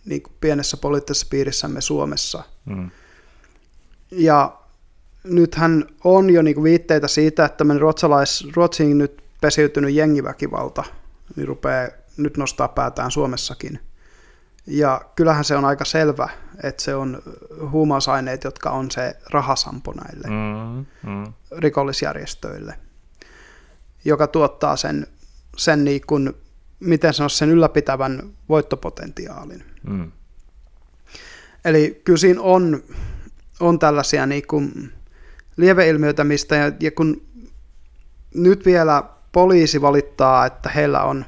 niin 0.05 0.23
kuin 0.23 0.33
pienessä 0.41 0.77
poliittisessa 0.77 1.27
piirissämme 1.31 1.81
Suomessa. 1.81 2.43
Mm. 2.65 2.91
Ja 4.11 4.59
nythän 5.25 5.85
on 6.05 6.31
jo 6.31 6.43
niin 6.43 6.55
kuin 6.55 6.65
viitteitä 6.65 7.09
siitä, 7.09 7.45
että 7.45 7.57
tämmöinen 7.57 7.81
ruotsalais, 7.81 8.47
Ruotsiin 8.55 8.99
nyt 8.99 9.23
pesiytynyt 9.41 9.95
jengiväkivalta 9.95 10.85
niin 11.37 11.49
rupeaa 11.49 11.89
nyt 12.17 12.37
nostaa 12.37 12.69
päätään 12.69 13.11
Suomessakin. 13.11 13.81
Ja 14.67 15.01
kyllähän 15.17 15.45
se 15.45 15.57
on 15.57 15.65
aika 15.65 15.85
selvä, 15.85 16.29
että 16.63 16.83
se 16.83 16.95
on 16.95 17.23
huumausaineet, 17.71 18.45
jotka 18.45 18.71
on 18.71 18.91
se 18.91 19.17
rahasampo 19.31 19.93
näille 19.93 20.29
mm, 20.29 20.87
mm. 21.11 21.33
rikollisjärjestöille, 21.59 22.75
joka 24.05 24.27
tuottaa 24.27 24.77
sen, 24.77 25.07
sen 25.57 25.85
niin 25.85 26.01
kuin, 26.07 26.33
miten 26.81 27.15
sanoisi, 27.15 27.37
sen 27.37 27.51
ylläpitävän 27.51 28.33
voittopotentiaalin. 28.49 29.65
Mm. 29.87 30.13
Eli 31.65 32.01
kyllä 32.05 32.19
siinä 32.19 32.41
on, 32.41 32.83
on 33.61 33.79
tällaisia 33.79 34.27
niin 34.27 34.47
kuin 34.47 34.93
lieveilmiöitä, 35.57 36.25
mistä, 36.25 36.57
ja, 36.57 36.73
ja 36.81 36.91
kun 36.91 37.23
nyt 38.35 38.65
vielä 38.65 39.03
poliisi 39.33 39.81
valittaa, 39.81 40.47
että 40.47 40.69
heillä 40.69 41.03
on 41.05 41.25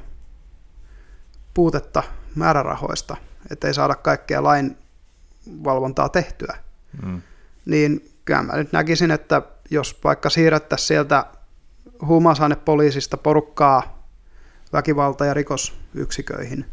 puutetta 1.53 2.03
määrärahoista, 2.35 3.17
ettei 3.51 3.73
saada 3.73 3.95
kaikkea 3.95 4.43
lainvalvontaa 4.43 6.09
tehtyä, 6.09 6.57
mm. 7.03 7.21
niin 7.65 8.11
kyllä 8.25 8.43
mä 8.43 8.55
nyt 8.55 8.71
näkisin, 8.71 9.11
että 9.11 9.41
jos 9.71 9.99
vaikka 10.03 10.29
siirrettäisiin 10.29 10.87
sieltä 10.87 11.25
huumausainepoliisista 12.05 13.17
porukkaa 13.17 14.05
väkivalta- 14.73 15.25
ja 15.25 15.33
rikosyksiköihin, 15.33 16.65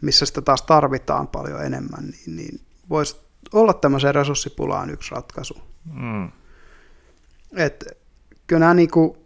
missä 0.00 0.26
sitä 0.26 0.42
taas 0.42 0.62
tarvitaan 0.62 1.28
paljon 1.28 1.64
enemmän, 1.64 2.04
niin, 2.04 2.36
niin 2.36 2.60
voisi 2.88 3.20
olla 3.52 3.74
tämmöiseen 3.74 4.14
resurssipulaan 4.14 4.90
yksi 4.90 5.10
ratkaisu. 5.10 5.62
Mm. 5.92 6.30
Et, 7.56 7.84
kyllä 8.46 8.60
nämä 8.60 8.74
niinku, 8.74 9.19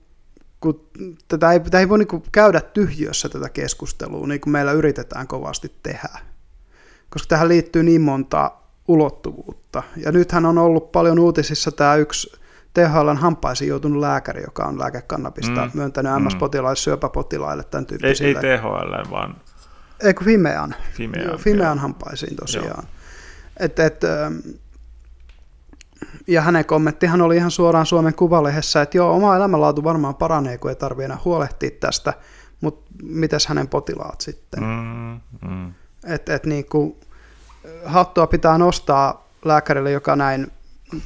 kun 0.64 0.88
tätä 1.28 1.52
ei, 1.52 1.60
tätä 1.60 1.80
ei 1.80 1.88
voi 1.88 1.98
niin 1.98 2.22
käydä 2.32 2.60
tyhjössä 2.60 3.28
tätä 3.28 3.48
keskustelua, 3.48 4.26
niin 4.26 4.40
kuin 4.40 4.52
meillä 4.52 4.72
yritetään 4.72 5.26
kovasti 5.26 5.72
tehdä. 5.82 6.18
Koska 7.10 7.28
tähän 7.28 7.48
liittyy 7.48 7.82
niin 7.82 8.00
monta 8.00 8.50
ulottuvuutta. 8.88 9.82
Ja 9.96 10.12
nythän 10.12 10.46
on 10.46 10.58
ollut 10.58 10.92
paljon 10.92 11.18
uutisissa 11.18 11.72
tämä 11.72 11.94
yksi 11.94 12.40
THLn 12.74 13.16
hampaisiin 13.16 13.68
joutunut 13.68 14.00
lääkäri, 14.00 14.42
joka 14.42 14.64
on 14.64 14.78
lääkekannabista 14.78 15.64
mm. 15.64 15.70
myöntänyt 15.74 16.12
mm. 16.12 16.26
MS-potilaille, 16.26 16.76
syöpäpotilaille, 16.76 17.64
tämän 17.64 17.86
tyyppisille. 17.86 18.40
Ei, 18.42 18.50
ei 18.50 18.58
THL, 18.58 19.10
vaan... 19.10 19.36
Eikö 20.02 20.24
Fimean? 20.24 20.74
Fimean, 20.92 21.26
Joo, 21.26 21.38
Fimean 21.38 21.78
hampaisiin 21.78 22.36
tosiaan. 22.36 22.84
Et, 23.56 23.78
et, 23.78 24.04
ähm, 24.04 24.34
ja 26.26 26.42
hänen 26.42 26.64
kommenttihan 26.64 27.22
oli 27.22 27.36
ihan 27.36 27.50
suoraan 27.50 27.86
Suomen 27.86 28.14
Kuvalehdessä, 28.14 28.82
että 28.82 28.96
joo, 28.96 29.14
oma 29.14 29.36
elämänlaatu 29.36 29.84
varmaan 29.84 30.14
paranee, 30.14 30.58
kun 30.58 30.70
ei 30.70 30.76
tarvitse 30.76 31.04
enää 31.04 31.18
huolehtia 31.24 31.70
tästä, 31.80 32.14
mutta 32.60 32.90
mitäs 33.02 33.46
hänen 33.46 33.68
potilaat 33.68 34.20
sitten? 34.20 34.62
Mm, 34.62 35.20
mm. 35.48 35.72
Että 36.04 36.34
et 36.34 36.46
niin 36.46 36.64
kuin, 36.64 36.96
hattua 37.84 38.26
pitää 38.26 38.58
nostaa 38.58 39.28
lääkärille, 39.44 39.90
joka 39.90 40.16
näin 40.16 40.52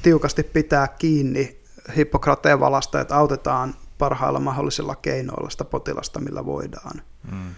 tiukasti 0.03 0.43
pitää 0.43 0.89
kiinni 0.89 1.59
Hippokrateen 1.97 2.61
valasta, 2.61 3.01
että 3.01 3.17
autetaan 3.17 3.75
parhailla 3.99 4.41
mahdollisilla 4.41 4.97
keinoilla 4.97 5.51
sitä 5.51 5.65
potilasta, 5.65 6.21
millä 6.21 6.47
voidaan. 6.47 7.03
Mm. 7.33 7.55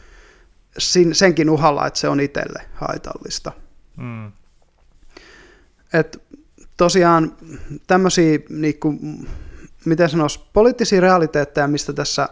Sin, 0.78 1.14
senkin 1.14 1.50
uhalla, 1.50 1.87
että 1.87 2.00
se 2.00 2.09
on 2.09 2.20
itselle 2.20 2.62
haitallista. 2.75 3.52
Mm. 3.97 4.32
Et 5.92 6.23
tosiaan 6.81 7.37
tämmöisiä, 7.87 8.39
niin 8.49 8.81
kuin, 8.81 9.29
miten 9.85 10.09
sanoisi, 10.09 10.41
poliittisia 10.53 11.01
realiteetteja, 11.01 11.69
mistä 11.69 11.93
tässä 11.93 12.29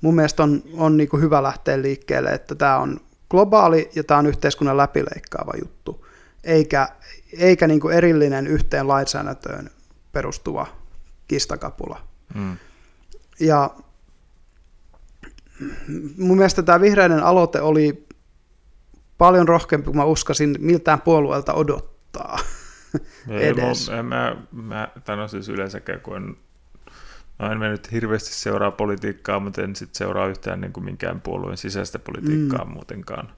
mun 0.00 0.14
mielestä 0.14 0.42
on, 0.42 0.62
on 0.74 0.96
niin 0.96 1.08
kuin 1.08 1.22
hyvä 1.22 1.42
lähteä 1.42 1.82
liikkeelle, 1.82 2.30
että 2.30 2.54
tämä 2.54 2.78
on 2.78 3.00
globaali 3.30 3.90
ja 3.94 4.04
tämä 4.04 4.18
on 4.18 4.26
yhteiskunnan 4.26 4.76
läpileikkaava 4.76 5.52
juttu, 5.60 6.06
eikä, 6.44 6.88
eikä 7.38 7.66
niin 7.66 7.80
kuin 7.80 7.94
erillinen 7.94 8.46
yhteen 8.46 8.88
lainsäädäntöön 8.88 9.70
perustuva 10.12 10.66
kistakapula. 11.28 12.00
Mm. 12.34 12.56
Ja 13.40 13.70
mun 16.18 16.36
mielestä 16.36 16.62
tämä 16.62 16.80
vihreiden 16.80 17.22
aloite 17.22 17.60
oli 17.60 18.06
paljon 19.18 19.48
rohkeampi 19.48 19.84
kuin 19.84 19.96
mä 19.96 20.04
uskasin 20.04 20.56
miltään 20.58 21.00
puolueelta 21.00 21.54
odottaa. 21.54 22.38
Edes. 23.28 23.88
Ei, 23.96 24.02
mä, 24.02 24.36
mä, 24.52 24.88
mä, 25.08 25.22
on 25.22 25.28
siis 25.28 25.48
yleensäkään, 25.48 26.00
kun 26.00 26.16
en, 26.16 26.36
mä 27.38 27.52
en 27.52 27.58
mennyt 27.58 27.92
hirveästi 27.92 28.34
seuraa 28.34 28.70
politiikkaa, 28.70 29.40
mutta 29.40 29.62
en 29.62 29.76
sit 29.76 29.94
seuraa 29.94 30.26
yhtään 30.26 30.60
niin 30.60 30.72
kuin 30.72 30.84
minkään 30.84 31.20
puolueen 31.20 31.56
sisäistä 31.56 31.98
politiikkaa 31.98 32.64
mm. 32.64 32.70
muutenkaan. 32.70 33.32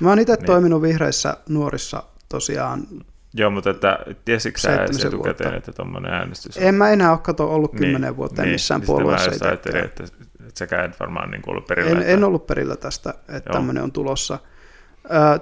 Mä 0.00 0.08
oon 0.08 0.18
itse 0.18 0.34
niin. 0.34 0.46
toiminut 0.46 0.82
vihreissä 0.82 1.36
nuorissa 1.48 2.02
tosiaan 2.28 2.86
Joo, 3.34 3.50
mutta 3.50 3.70
että, 3.70 3.98
tiesitkö 4.24 4.60
sä 4.60 4.84
etukäteen, 5.06 5.54
että 5.54 5.72
tuommoinen 5.72 6.12
äänestys 6.12 6.56
on? 6.56 6.62
En 6.62 6.74
mä 6.74 6.90
enää 6.90 7.10
ole 7.10 7.18
kato 7.18 7.54
ollut 7.54 7.72
niin, 7.72 7.80
kymmenen 7.80 8.16
vuoteen 8.16 8.46
niin, 8.46 8.54
missään 8.54 8.80
niin 8.80 8.86
puolueessa. 8.86 9.30
Niin 9.30 9.46
ajattelin, 9.46 9.84
että, 9.84 10.04
että 10.04 10.58
säkään 10.58 10.90
et 10.90 11.00
varmaan 11.00 11.30
niin 11.30 11.42
ollut 11.46 11.66
perillä. 11.66 11.90
En, 11.90 11.96
että... 11.96 12.12
en 12.12 12.24
ollut 12.24 12.46
perillä 12.46 12.76
tästä, 12.76 13.14
että 13.28 13.52
tämmöinen 13.52 13.82
on 13.82 13.92
tulossa. 13.92 14.38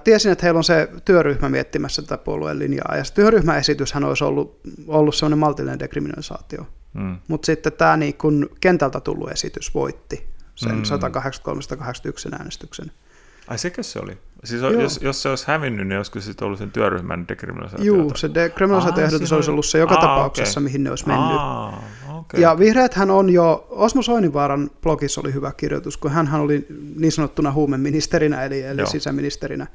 Tiesin, 0.04 0.32
että 0.32 0.46
heillä 0.46 0.58
on 0.58 0.64
se 0.64 0.88
työryhmä 1.04 1.48
miettimässä 1.48 2.02
tätä 2.02 2.18
puolueen 2.18 2.58
linjaa, 2.58 2.96
ja 2.96 3.04
se 3.04 3.14
työryhmäesityshän 3.14 4.04
olisi 4.04 4.24
ollut, 4.24 4.60
ollut 4.86 5.14
sellainen 5.14 5.38
maltillinen 5.38 5.78
dekriminalisaatio. 5.78 6.66
Mm. 6.94 7.16
Mutta 7.28 7.46
sitten 7.46 7.72
tämä 7.72 7.96
niin 7.96 8.14
kun 8.14 8.50
kentältä 8.60 9.00
tullut 9.00 9.30
esitys 9.30 9.74
voitti 9.74 10.26
sen 10.54 10.74
mm. 10.74 10.82
183-181 10.82 12.34
äänestyksen. 12.38 12.92
Ai 13.48 13.58
sekö 13.58 13.82
se 13.82 13.98
oli? 14.02 14.18
Siis 14.44 14.62
jos, 14.62 15.00
jos 15.02 15.22
se 15.22 15.28
olisi 15.28 15.46
hävinnyt, 15.46 15.88
niin 15.88 15.96
olisiko 15.96 16.20
sitten 16.20 16.46
ollut 16.46 16.58
sen 16.58 16.70
työryhmän 16.70 17.28
dekriminalisaatio? 17.28 17.94
Joo, 17.94 18.10
se 18.14 18.34
dekriminalisaatioehdotus 18.34 19.32
olisi 19.32 19.50
ollut 19.50 19.66
se 19.66 19.78
joka 19.78 19.94
Aa, 19.94 20.00
tapauksessa, 20.00 20.60
okay. 20.60 20.64
mihin 20.64 20.84
ne 20.84 20.90
olisi 20.90 21.06
mennyt. 21.06 21.36
Aa, 21.38 21.82
okay. 22.30 22.40
Ja 22.40 22.58
vihreäthän 22.58 23.10
on 23.10 23.30
jo, 23.30 23.66
Osmo 23.70 24.02
Soininvaaran 24.02 24.70
blogissa 24.82 25.20
oli 25.20 25.34
hyvä 25.34 25.52
kirjoitus, 25.52 25.96
kun 25.96 26.10
hän 26.10 26.34
oli 26.34 26.66
niin 26.96 27.12
sanottuna 27.12 27.52
huumeministerinä, 27.52 28.44
eli, 28.44 28.62
eli 28.62 28.86
sisäministerinä 28.86 29.66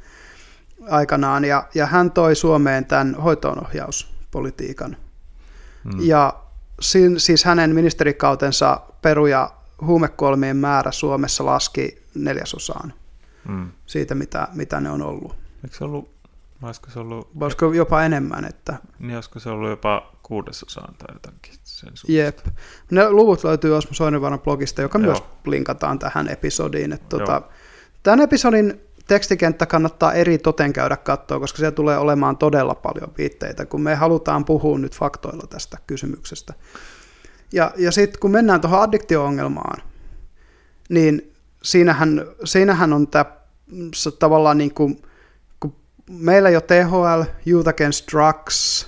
aikanaan, 0.89 1.45
ja, 1.45 1.67
ja 1.75 1.85
hän 1.85 2.11
toi 2.11 2.35
Suomeen 2.35 2.85
tämän 2.85 3.15
hoitoonohjauspolitiikan. 3.15 4.97
Hmm. 5.83 5.99
Ja 5.99 6.33
si, 6.79 7.19
siis 7.19 7.45
hänen 7.45 7.75
ministerikautensa 7.75 8.81
peruja 9.01 9.51
huumekuolmien 9.81 10.57
määrä 10.57 10.91
Suomessa 10.91 11.45
laski 11.45 12.03
neljäsosaan 12.15 12.93
mm. 13.47 13.71
siitä, 13.85 14.15
mitä, 14.15 14.47
mitä 14.53 14.81
ne 14.81 14.89
on 14.89 15.01
ollut. 15.01 15.35
Eikö 15.63 15.77
se 15.77 15.83
ollut, 15.83 16.09
olisiko 16.61 16.89
se 16.89 16.99
ollut... 16.99 17.29
Olisiko 17.41 17.73
jopa 17.73 18.03
enemmän, 18.03 18.45
että... 18.45 18.77
Niin, 18.99 19.15
olisiko 19.15 19.39
se 19.39 19.49
ollut 19.49 19.69
jopa 19.69 20.11
kuudesosaan 20.23 20.95
tai 20.95 21.15
jotakin 21.15 21.53
sen 21.73 21.93
Jep. 22.07 22.39
Ne 22.91 23.09
luvut 23.09 23.43
löytyy 23.43 23.77
Osmo 23.77 23.93
Soininvaaran 23.93 24.39
blogista, 24.39 24.81
joka 24.81 24.99
Joo. 24.99 25.05
myös 25.05 25.23
linkataan 25.47 25.99
tähän 25.99 26.29
episodiin. 26.29 26.93
Että 26.93 27.09
tuota, 27.09 27.41
tämän 28.03 28.21
episodin 28.21 28.81
tekstikenttä 29.07 29.65
kannattaa 29.65 30.13
eri 30.13 30.37
toten 30.37 30.73
käydä 30.73 30.97
katsoa, 30.97 31.39
koska 31.39 31.57
siellä 31.57 31.71
tulee 31.71 31.97
olemaan 31.97 32.37
todella 32.37 32.75
paljon 32.75 33.13
viitteitä, 33.17 33.65
kun 33.65 33.81
me 33.81 33.95
halutaan 33.95 34.45
puhua 34.45 34.79
nyt 34.79 34.95
faktoilla 34.95 35.47
tästä 35.49 35.77
kysymyksestä. 35.87 36.53
Ja, 37.53 37.73
ja 37.77 37.91
sitten 37.91 38.19
kun 38.19 38.31
mennään 38.31 38.61
tuohon 38.61 38.81
addiktio-ongelmaan, 38.81 39.81
niin 40.89 41.33
siinähän, 41.63 42.25
siinähän 42.43 42.93
on 42.93 43.07
tämä 43.07 43.25
tavallaan 44.19 44.57
niin 44.57 44.73
kuin, 44.73 45.01
kun 45.59 45.75
meillä 46.09 46.49
jo 46.49 46.61
THL, 46.61 47.21
Youth 47.47 47.69
Against 47.69 48.11
Drugs, 48.11 48.87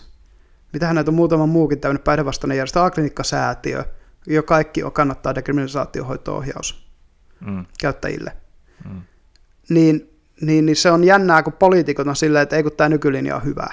mitähän 0.75 0.96
näitä 0.96 1.12
on 1.12 1.15
muutama 1.15 1.46
muukin 1.46 1.79
tämmöinen 1.79 2.03
päihdevastainen 2.03 2.58
järjestö, 2.58 2.84
A-klinikkasäätiö, 2.84 3.84
jo 4.27 4.44
kaikki 4.44 4.84
on 4.84 4.91
kannattaa 4.91 5.36
dekriminalisaatiohoito-ohjaus 5.36 6.88
mm. 7.46 7.65
käyttäjille. 7.79 8.32
Mm. 8.86 9.01
Niin, 9.70 10.10
niin, 10.41 10.65
niin 10.65 10.75
se 10.75 10.91
on 10.91 11.03
jännää, 11.03 11.44
kun 11.44 11.53
poliitikot 11.53 12.08
on 12.08 12.15
silleen, 12.15 12.44
että 12.44 12.55
ei 12.55 12.63
kun 12.63 12.72
tämä 12.72 12.89
nykylinja 12.89 13.36
on 13.36 13.44
hyvä. 13.44 13.67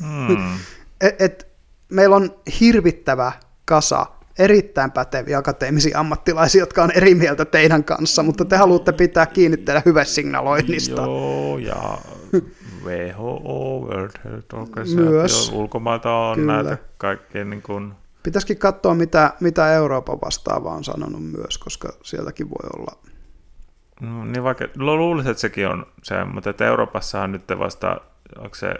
Mm. 0.00 0.58
et, 1.06 1.22
et, 1.22 1.46
meillä 1.88 2.16
on 2.16 2.34
hirvittävä 2.60 3.32
kasa 3.64 4.06
erittäin 4.38 4.90
päteviä 4.90 5.38
akateemisia 5.38 5.98
ammattilaisia, 5.98 6.62
jotka 6.62 6.82
on 6.82 6.90
eri 6.90 7.14
mieltä 7.14 7.44
teidän 7.44 7.84
kanssa, 7.84 8.22
mutta 8.22 8.44
te 8.44 8.56
haluatte 8.56 8.92
pitää 8.92 9.26
kiinni 9.26 9.56
teidän 9.56 9.82
hyväsignaloinnista. 9.86 11.02
Joo, 11.02 11.58
ja 11.58 11.98
WHO, 12.84 13.80
World 13.80 14.10
Health 14.24 14.54
Organization, 14.54 15.08
Myös. 15.08 15.52
ulkomailta 15.52 16.12
on 16.12 16.36
Kyllä. 16.36 16.62
näitä 16.62 16.78
kaikkea 16.98 17.44
niin 17.44 17.62
kuin... 17.62 17.92
Pitäisikin 18.22 18.58
katsoa, 18.58 18.94
mitä, 18.94 19.32
mitä 19.40 19.72
Euroopan 19.72 20.18
vastaava 20.24 20.70
on 20.70 20.84
sanonut 20.84 21.24
myös, 21.24 21.58
koska 21.58 21.92
sieltäkin 22.02 22.50
voi 22.50 22.70
olla... 22.78 22.98
No, 24.00 24.24
niin 24.24 24.44
vaikka, 24.44 24.64
luulisin, 24.76 25.30
että 25.30 25.40
sekin 25.40 25.68
on 25.68 25.86
se, 26.02 26.24
mutta 26.24 26.50
että 26.50 26.66
Euroopassa 26.66 27.22
on 27.22 27.32
nyt 27.32 27.44
vasta, 27.58 28.00
onko 28.38 28.54
se 28.54 28.74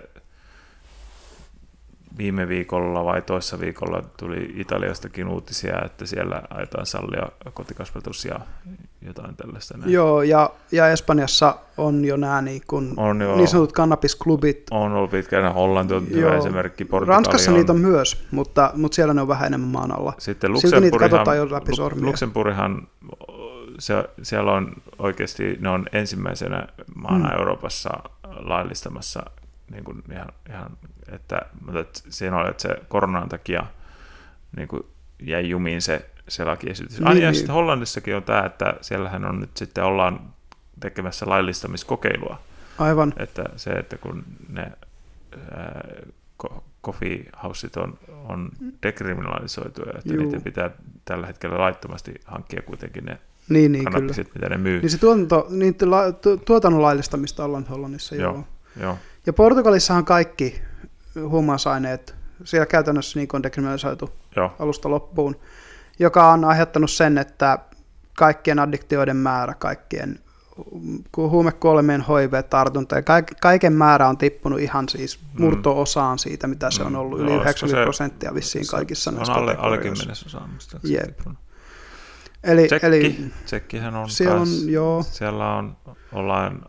viime 2.21 2.49
viikolla 2.49 3.05
vai 3.05 3.23
toissa 3.23 3.61
viikolla 3.61 4.03
tuli 4.17 4.53
Italiastakin 4.57 5.29
uutisia, 5.29 5.83
että 5.85 6.07
siellä 6.07 6.43
ajetaan 6.51 6.87
sallia 6.87 7.27
kotikasvatus 7.55 8.25
ja 8.25 8.41
jotain 9.03 9.37
tällaista. 9.37 9.79
Näin. 9.79 9.93
Joo, 9.93 10.23
ja, 10.23 10.51
ja 10.73 10.89
Espanjassa 10.89 11.55
on 11.77 12.05
jo 12.05 12.17
nämä 12.17 12.43
niin, 12.43 12.63
kun, 12.67 12.95
on 12.97 13.21
jo, 13.21 13.37
niin 13.37 13.49
sanotut 13.49 13.73
kannabisklubit. 13.73 14.63
On 14.71 14.93
ollut 14.93 15.11
pitkään, 15.11 15.55
Hollanti 15.55 15.95
on 15.95 16.09
hyvä 16.11 16.37
esimerkki, 16.37 16.85
Portugali 16.85 17.17
Ranskassa 17.17 17.51
on. 17.51 17.57
niitä 17.57 17.73
on 17.73 17.81
myös, 17.81 18.27
mutta, 18.31 18.71
mutta 18.75 18.95
siellä 18.95 19.15
ne 19.15 19.21
on 19.21 19.29
vähän 19.29 19.47
enemmän 19.47 19.71
maan 19.71 19.99
alla. 19.99 20.13
Sitten 20.19 20.53
Luxemburghan 22.03 22.89
se, 23.79 23.95
siellä 24.23 24.53
on 24.53 24.73
oikeasti, 24.99 25.59
ne 25.61 25.69
on 25.69 25.87
ensimmäisenä 25.93 26.67
maana 26.95 27.29
hmm. 27.29 27.39
Euroopassa 27.39 27.91
laillistamassa 28.25 29.23
niin 29.71 29.85
kuin 29.85 30.03
ihan, 30.13 30.29
ihan 30.49 30.77
että, 31.13 31.41
mutta 31.65 31.81
että 31.81 32.01
siinä 32.09 32.37
oli, 32.37 32.51
että 32.51 32.63
se 32.63 32.77
koronan 32.89 33.29
takia 33.29 33.67
niin 34.57 34.69
kuin 34.69 34.83
jäi 35.23 35.49
jumiin 35.49 35.83
se, 35.83 36.11
se 36.29 36.45
lakiesitys. 36.45 37.01
Niin, 37.01 37.23
ja 37.23 37.31
niin. 37.31 37.35
sitten 37.35 37.55
Hollannissakin 37.55 38.17
on 38.17 38.23
tämä, 38.23 38.45
että 38.45 38.75
siellähän 38.81 39.25
on 39.25 39.41
nyt 39.41 39.57
sitten 39.57 39.85
ollaan 39.85 40.21
tekemässä 40.81 41.27
laillistamiskokeilua. 41.29 42.41
Aivan. 42.79 43.13
Että 43.17 43.45
se, 43.57 43.71
että 43.71 43.99
kun 43.99 44.25
ne 44.49 44.73
coffee 46.85 47.25
houset 47.43 47.77
on, 47.77 47.99
on 48.29 48.51
dekriminalisoitu, 48.83 49.83
että 49.83 50.15
Juu. 50.15 50.25
niiden 50.25 50.43
pitää 50.43 50.71
tällä 51.05 51.27
hetkellä 51.27 51.59
laittomasti 51.59 52.15
hankkia 52.25 52.63
kuitenkin 52.63 53.05
ne 53.05 53.19
niin, 53.49 53.73
niin, 53.73 53.85
kyllä. 53.85 54.15
mitä 54.35 54.49
ne 54.49 54.59
myy. 54.59 54.81
Niin 54.81 54.91
se 54.91 54.99
tuotanto, 54.99 55.47
niin 55.51 55.77
tuotannon 56.45 56.83
laillistamista 56.83 57.45
ollaan 57.45 57.67
Hollannissa, 57.67 58.15
joo. 58.15 58.33
joo. 58.33 58.45
joo. 58.81 58.99
Ja 59.27 59.33
Portugalissahan 59.33 60.05
kaikki 60.05 60.63
huumausaineet, 61.29 62.15
siellä 62.45 62.67
käytännössä 62.67 63.19
niin 63.19 63.29
on 63.33 63.43
dekriminalisoitu 63.43 64.11
Joo. 64.37 64.53
alusta 64.59 64.91
loppuun, 64.91 65.37
joka 65.99 66.33
on 66.33 66.45
aiheuttanut 66.45 66.91
sen, 66.91 67.19
että 67.19 67.59
kaikkien 68.17 68.59
addiktioiden 68.59 69.17
määrä, 69.17 69.55
kaikkien 69.55 70.19
huumekuolemien 71.17 72.05
HIV-tartunta 72.09 72.97
ja 72.97 73.03
kaiken 73.41 73.73
määrä 73.73 74.09
on 74.09 74.19
tippunut 74.19 74.61
ihan 74.61 74.89
siis 74.89 75.21
mm. 75.21 75.45
murto-osaan 75.45 76.19
siitä, 76.19 76.47
mitä 76.47 76.71
se 76.71 76.83
on 76.83 76.93
mm. 76.93 76.99
ollut, 76.99 77.21
yli 77.21 77.31
no, 77.31 77.41
90 77.41 77.83
prosenttia 77.83 78.35
vissiin 78.35 78.65
se, 78.65 78.71
kaikissa 78.71 79.11
se 79.11 79.17
näissä 79.17 79.33
on 79.33 79.39
alle, 79.39 79.57
alle 79.59 79.79
kymmenesosa, 79.79 80.41
Eli, 82.45 82.67
Tsekki, 82.67 82.87
eli 82.87 83.33
Tsekkihän 83.45 83.97
on, 83.97 84.11
siellä 84.11 84.37
kans, 84.37 84.63
on, 84.63 84.71
joo. 84.71 85.03
siellä 85.03 85.55
on, 85.55 85.77
ollaan 86.13 86.63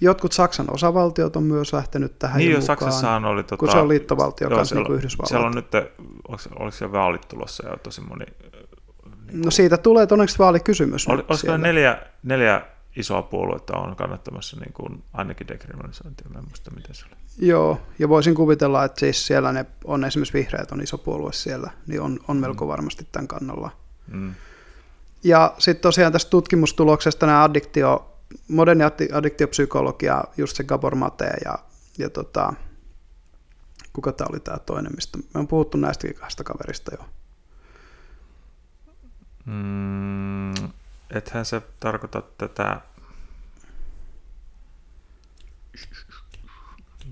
Jotkut 0.00 0.32
Saksan 0.32 0.66
osavaltiot 0.70 1.36
on 1.36 1.42
myös 1.42 1.72
lähtenyt 1.72 2.18
tähän 2.18 2.38
Niin 2.38 2.50
jo, 2.50 2.58
mukaan, 2.60 2.66
Saksassahan 2.66 3.24
oli... 3.24 3.42
Tota, 3.42 3.56
kun 3.56 3.70
se 3.70 3.78
on 3.78 3.88
liittovaltio 3.88 4.48
joo, 4.48 4.56
kanssa, 4.56 4.74
niin 4.74 4.86
kuin 4.86 4.96
Yhdysvallat. 4.96 5.28
Siellä 5.28 5.46
on 5.46 5.54
nyt, 5.54 5.74
oliko, 6.28 6.42
oliko 6.58 6.70
siellä 6.70 6.92
vaalit 6.92 7.28
tulossa 7.28 7.68
ja 7.68 7.76
tosi 7.76 8.00
moni... 8.00 8.24
Niin 9.26 9.40
no 9.40 9.50
siitä 9.50 9.76
tulee 9.76 10.06
todennäköisesti 10.06 10.38
vaalikysymys. 10.38 11.08
Oli, 11.08 11.24
olisiko 11.28 11.56
neljä, 11.56 12.02
neljä 12.22 12.62
isoa 12.96 13.22
puoluetta 13.22 13.76
on 13.76 13.96
kannattamassa 13.96 14.56
niin 14.60 14.72
kuin 14.72 15.02
ainakin 15.12 15.48
dekriminalisointia, 15.48 16.26
mä 16.32 16.38
en 16.38 16.44
muista 16.44 16.70
miten 16.70 16.94
se 16.94 17.04
oli. 17.06 17.16
Joo, 17.38 17.80
ja 17.98 18.08
voisin 18.08 18.34
kuvitella, 18.34 18.84
että 18.84 19.00
siis 19.00 19.26
siellä 19.26 19.52
ne 19.52 19.66
on 19.84 20.04
esimerkiksi 20.04 20.34
vihreät 20.34 20.72
on 20.72 20.80
iso 20.80 20.98
puolue 20.98 21.32
siellä, 21.32 21.70
niin 21.86 22.00
on, 22.00 22.20
on 22.28 22.36
melko 22.36 22.64
mm. 22.64 22.68
varmasti 22.68 23.06
tämän 23.12 23.28
kannalla. 23.28 23.70
Mm. 24.06 24.34
Ja 25.24 25.54
sitten 25.58 25.82
tosiaan 25.82 26.12
tästä 26.12 26.30
tutkimustuloksesta 26.30 27.26
nämä 27.26 27.44
addiktio 27.44 28.13
moderni 28.48 28.84
addiktiopsykologia, 29.12 30.24
just 30.36 30.56
se 30.56 30.64
Gabor 30.64 30.94
Mate 30.94 31.32
ja, 31.44 31.58
ja 31.98 32.10
tota, 32.10 32.52
kuka 33.92 34.12
tämä 34.12 34.28
oli 34.30 34.40
tämä 34.40 34.58
toinen, 34.58 34.92
mistä 34.94 35.18
me 35.18 35.40
on 35.40 35.48
puhuttu 35.48 35.78
näistäkin 35.78 36.16
kahdesta 36.16 36.44
kaverista 36.44 36.90
jo. 36.94 37.04
Mm, 39.44 40.54
ethän 41.10 41.44
se 41.44 41.62
tarkoita 41.80 42.22
tätä... 42.38 42.80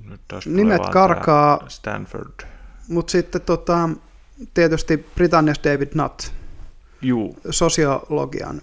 Nyt 0.05 0.21
Nimet 0.47 0.89
karkaa. 0.93 1.69
Stanford. 1.69 2.47
Mutta 2.89 3.11
sitten 3.11 3.41
tota, 3.41 3.89
tietysti 4.55 5.07
Britanniassa 5.15 5.65
David 5.65 5.89
Nutt, 5.95 6.33
Juu. 7.03 7.39
sosiologian 7.51 8.61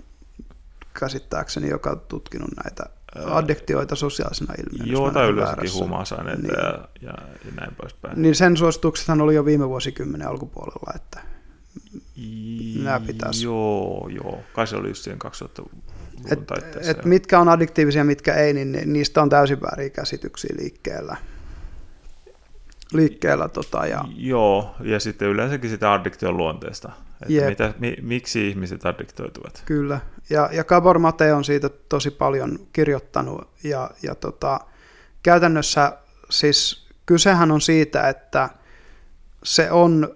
käsittääkseni, 1.00 1.70
joka 1.70 1.90
on 1.90 2.02
tutkinut 2.08 2.50
näitä 2.64 2.84
addiktioita 3.26 3.96
sosiaalisena 3.96 4.54
ilmiönä. 4.54 4.92
Joo, 4.92 5.12
tai 5.12 5.30
yleensäkin 5.30 5.74
huumausaineita 5.74 6.42
niin. 6.42 6.54
ja, 6.58 6.88
ja, 7.02 7.14
ja 7.46 7.52
näin 7.60 7.76
poispäin. 7.76 8.22
Niin 8.22 8.36
sen 8.36 8.58
suosituksethan 8.58 9.22
oli 9.22 9.36
jo 9.36 9.46
viime 9.46 9.70
vuosikymmenen 9.70 10.28
alkupuolella, 10.28 10.94
että 10.96 11.22
nämä 12.84 13.00
pitäisi. 13.00 13.46
Joo, 13.46 14.10
joo. 14.14 14.40
Kai 14.54 14.68
se 14.68 14.76
oli 14.76 14.88
just 14.88 15.04
siihen 15.04 15.20
2000 15.20 15.64
et, 16.32 16.40
et 16.88 17.06
mitkä 17.06 17.40
on 17.40 17.50
addiktiivisia, 17.50 18.04
mitkä 18.04 18.34
ei, 18.34 18.54
niin 18.54 18.94
niistä 18.94 19.22
on 19.22 19.30
täysin 19.30 19.62
väärin 19.62 19.92
käsityksiä 19.92 20.56
liikkeellä 20.60 21.18
liikkeellä. 22.94 23.50
Tota, 23.50 23.86
ja... 23.86 24.06
Joo, 24.16 24.76
ja 24.84 25.00
sitten 25.00 25.28
yleensäkin 25.28 25.70
sitä 25.70 25.94
addiktion 25.94 26.38
luonteesta. 26.38 26.92
Että 27.22 27.50
mitä, 27.50 27.74
mi, 27.80 27.96
miksi 28.02 28.50
ihmiset 28.50 28.86
addiktoituvat? 28.86 29.64
Kyllä, 29.66 30.00
ja, 30.30 30.50
ja 30.52 30.64
Gabor 30.64 31.00
Mate 31.00 31.34
on 31.34 31.44
siitä 31.44 31.70
tosi 31.70 32.12
paljon 32.12 32.60
kirjoittanut, 32.74 33.50
ja, 33.64 33.90
ja 34.04 34.16
tota, 34.16 34.60
käytännössä 35.24 35.98
siis 36.30 36.88
kysehän 37.06 37.52
on 37.52 37.62
siitä, 37.62 38.10
että 38.10 38.50
se 39.44 39.72
on 39.72 40.16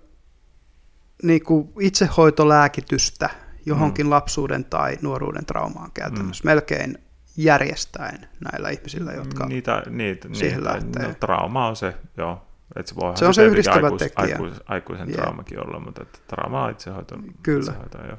niin 1.24 1.44
kuin 1.44 1.74
itsehoitolääkitystä 1.80 3.30
johonkin 3.66 4.06
mm. 4.06 4.10
lapsuuden 4.10 4.66
tai 4.66 4.98
nuoruuden 5.02 5.46
traumaan 5.46 5.92
käytännössä, 5.94 6.44
mm. 6.44 6.50
melkein 6.50 6.98
järjestäen 7.38 8.28
näillä 8.52 8.70
ihmisillä, 8.70 9.12
jotka 9.12 9.46
niitä, 9.46 9.84
niitä, 9.90 10.30
siihen 10.34 10.60
niitä, 10.60 10.74
lähtee. 10.74 11.08
No, 11.08 11.14
trauma 11.20 11.68
on 11.68 11.76
se, 11.76 11.94
joo, 12.18 12.42
et 12.76 12.88
se, 12.88 12.96
se 13.16 13.26
on 13.26 13.34
se 13.34 13.46
yhdistävä 13.46 13.88
aikuis, 13.88 14.00
tekijä. 14.02 14.36
Aikuis, 14.36 14.54
aikuisen 14.66 15.10
yeah. 15.10 15.22
traumakin 15.22 15.68
olla, 15.68 15.80
mutta 15.80 16.02
että 16.02 16.20
trauma 16.28 16.64
on 16.64 16.72
itsehoito. 16.72 17.18
Kyllä. 17.44 17.60
Itsehoito, 17.60 17.98
jo. 17.98 18.18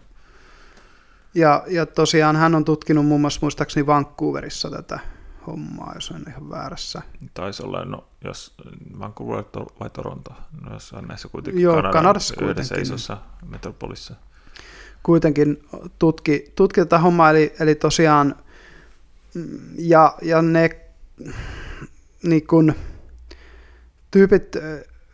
Ja, 1.35 1.65
ja 1.67 1.87
tosiaan 1.87 2.37
hän 2.37 2.55
on 2.55 2.65
tutkinut 2.65 3.07
muun 3.07 3.21
muassa 3.21 3.39
muistaakseni 3.43 3.87
Vancouverissa 3.87 4.71
tätä 4.71 4.99
hommaa, 5.47 5.93
jos 5.95 6.11
en 6.11 6.25
ihan 6.29 6.51
väärässä. 6.51 7.03
Taisi 7.35 7.63
olla, 7.63 7.85
no 7.85 8.05
jos 8.25 8.55
Vancouver 8.99 9.45
vai 9.81 9.91
Toronto, 9.91 10.33
no 10.61 10.73
jos 10.73 10.93
on 10.93 11.05
näissä 11.05 11.29
kuitenkin 11.29 11.63
Joo, 11.63 11.75
Kanadan 11.75 11.93
Kanadassa 11.93 12.35
kuitenkin. 12.35 12.83
isossa 12.83 13.17
metropolissa. 13.49 14.15
Kuitenkin 15.03 15.65
tutki, 15.99 16.53
tutki 16.57 16.81
tätä 16.81 16.99
hommaa, 16.99 17.31
eli, 17.31 17.55
eli 17.61 17.75
tosiaan, 17.75 18.35
mm, 19.35 19.59
ja, 19.79 20.15
ja 20.23 20.43
ne 20.43 20.71
niin 22.23 22.47
kun, 22.47 22.75
tyypit, 24.15 24.57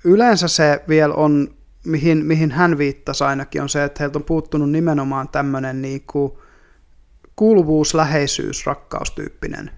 yleensä 0.05 0.49
se 0.49 0.85
vielä 0.89 1.15
on, 1.15 1.55
mihin, 1.85 2.27
mihin 2.27 2.51
hän 2.51 2.79
viittasi 2.79 3.25
ainakin, 3.25 3.63
on 3.63 3.69
se, 3.69 3.85
että 3.85 3.97
heiltä 4.01 4.19
on 4.19 4.25
puuttunut 4.25 4.71
nimenomaan 4.71 5.29
tämmöinen 5.29 5.83
niin 5.83 6.03
kuin 6.07 6.33
kuuluvuus, 7.37 7.95
läheisyys, 7.95 8.67
rakkaustyyppinen. 8.67 9.71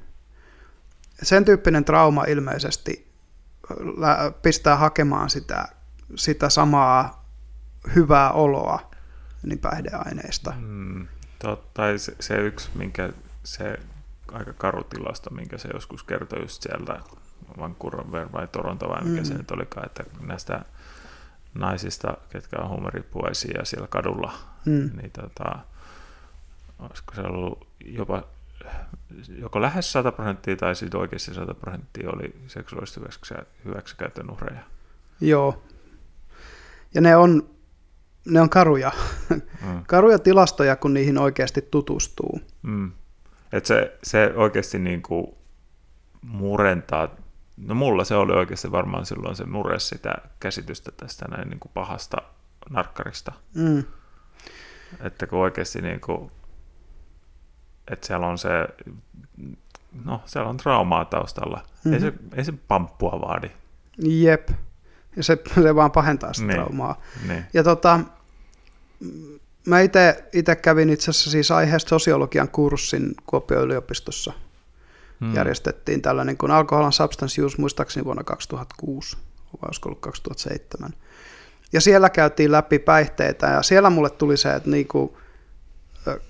sen 1.23 1.45
tyyppinen 1.45 1.85
trauma 1.85 2.25
ilmeisesti 2.25 3.13
pistää 4.43 4.77
hakemaan 4.77 5.31
sitä, 5.31 5.69
sitä 6.15 6.49
samaa 6.49 7.29
hyvää 7.95 8.31
oloa 8.31 8.91
niin 9.43 9.59
päihdeaineista. 9.59 10.55
Mm, 10.61 11.07
totta, 11.39 11.83
se, 11.99 12.17
se 12.21 12.35
yksi, 12.35 12.71
minkä 12.75 13.13
se 13.45 13.79
aika 14.33 14.53
karu 14.53 14.85
tilasto, 14.85 15.31
minkä 15.31 15.59
se 15.59 15.69
joskus 15.75 16.03
kertoi 16.03 16.41
just 16.41 16.63
sieltä 16.63 17.01
Vancouver 17.59 18.33
vai 18.33 18.49
Toronto 18.49 18.89
vai 18.89 19.05
mikä 19.05 19.21
mm. 19.21 19.25
se 19.25 19.35
nyt 19.35 19.51
olikaan, 19.51 19.87
että 19.87 20.05
näistä 20.21 20.65
naisista, 21.55 22.17
ketkä 22.29 22.57
on 22.59 22.69
huumeripuoisia 22.69 23.65
siellä 23.65 23.87
kadulla, 23.87 24.33
mm. 24.65 24.91
niin 24.97 25.11
tota, 25.11 25.59
olisiko 26.79 27.15
se 27.15 27.21
ollut 27.21 27.67
jopa 27.85 28.23
joko 29.39 29.61
lähes 29.61 29.93
100 29.93 30.13
prosenttia 30.13 30.57
tai 30.57 30.75
sitten 30.75 31.01
oikeasti 31.01 31.35
100 31.35 31.55
prosenttia 31.55 32.11
oli 32.11 32.35
seksuaalista 32.47 33.01
hyväksikäytön 33.65 34.31
uhreja. 34.31 34.61
Joo. 35.21 35.63
Ja 36.95 37.01
ne 37.01 37.17
on, 37.17 37.51
ne 38.25 38.41
on 38.41 38.51
karuja. 38.51 38.93
Mm. 39.63 39.85
karuja 39.87 40.19
tilastoja, 40.19 40.77
kun 40.77 40.95
niihin 40.95 41.19
oikeasti 41.19 41.63
tutustuu. 41.71 42.41
Mm. 42.63 42.93
Et 43.53 43.67
se, 43.67 43.99
se 44.03 44.33
oikeasti 44.37 44.79
niinku 44.79 45.39
murentaa, 46.23 47.09
no 47.67 47.75
mulla 47.75 48.05
se 48.05 48.15
oli 48.15 48.33
oikeasti 48.33 48.73
varmaan 48.73 49.07
silloin 49.07 49.37
se 49.37 49.45
mures 49.45 49.89
sitä 49.89 50.15
käsitystä 50.41 50.93
tästä 50.97 51.29
näin 51.29 51.49
niinku 51.49 51.71
pahasta 51.75 52.17
narkkarista. 52.71 53.33
Mm. 53.55 53.85
Että 55.01 55.27
kun 55.27 55.39
oikeasti 55.39 55.83
niinku 55.83 56.31
että 57.91 58.07
siellä 58.07 58.27
on 58.27 58.39
se, 58.39 58.49
no 60.05 60.23
siellä 60.27 60.51
on 60.51 60.57
traumaa 60.57 61.05
taustalla. 61.05 61.57
Mm-hmm. 61.57 61.93
Ei, 61.93 62.01
se, 62.01 62.11
mhm. 62.11 62.39
ei 62.39 62.45
se 62.45 62.53
pamppua 62.69 63.21
vaadi. 63.21 63.51
Jep. 63.99 64.49
Ja 65.17 65.23
se, 65.23 65.39
se 65.55 65.75
vaan 65.75 65.91
pahentaa 65.91 66.33
sitä 66.33 66.47
niin. 66.47 66.57
traumaa. 66.57 67.01
Niin. 67.29 67.45
Ja 67.55 67.63
tota, 67.63 68.01
mä 69.67 69.81
itse 69.81 70.57
kävin 70.63 70.91
itse 70.91 71.11
asiassa 71.11 71.31
siis 71.31 71.51
aiheesta 71.51 71.89
sosiologian 71.89 72.49
kurssin 72.49 73.15
Kuopion 73.27 73.63
yliopistossa. 73.63 74.33
Hmm. 75.23 75.35
Järjestettiin 75.35 76.03
tällainen 76.03 76.37
kuin 76.37 76.53
Alcohol 76.53 76.85
and 76.85 76.93
Substance 76.93 77.43
Use 77.43 77.57
muistaakseni 77.59 78.05
vuonna 78.05 78.25
2006, 78.25 79.17
vai 79.17 79.69
olisiko 79.69 79.89
ollut 79.89 80.01
2007. 80.01 80.95
Ja 81.73 81.81
siellä 81.81 82.11
käytiin 82.11 82.53
läpi 82.53 82.79
päihteitä 82.79 83.47
ja 83.47 83.63
siellä 83.63 83.91
mulle 83.91 84.11
tuli 84.11 84.37
se, 84.37 84.55
että 84.55 84.71
niinku, 84.71 85.19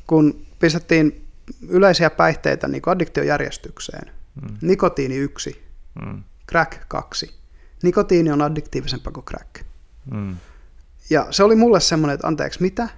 kun 0.06 0.46
pistettiin 0.58 1.26
yleisiä 1.68 2.10
päihteitä 2.10 2.68
niin 2.68 2.82
addiktiojärjestykseen. 2.86 4.12
Mm. 4.42 4.56
Nikotiini 4.60 5.16
yksi, 5.16 5.62
mm. 6.04 6.22
crack 6.48 6.80
kaksi. 6.88 7.34
Nikotiini 7.82 8.30
on 8.30 8.42
addiktiivisempaa 8.42 9.12
kuin 9.12 9.26
crack. 9.26 9.66
Mm. 10.10 10.36
Ja 11.10 11.26
se 11.30 11.42
oli 11.42 11.56
mulle 11.56 11.80
semmoinen, 11.80 12.14
että 12.14 12.26
anteeksi, 12.26 12.62
mitä? 12.62 12.88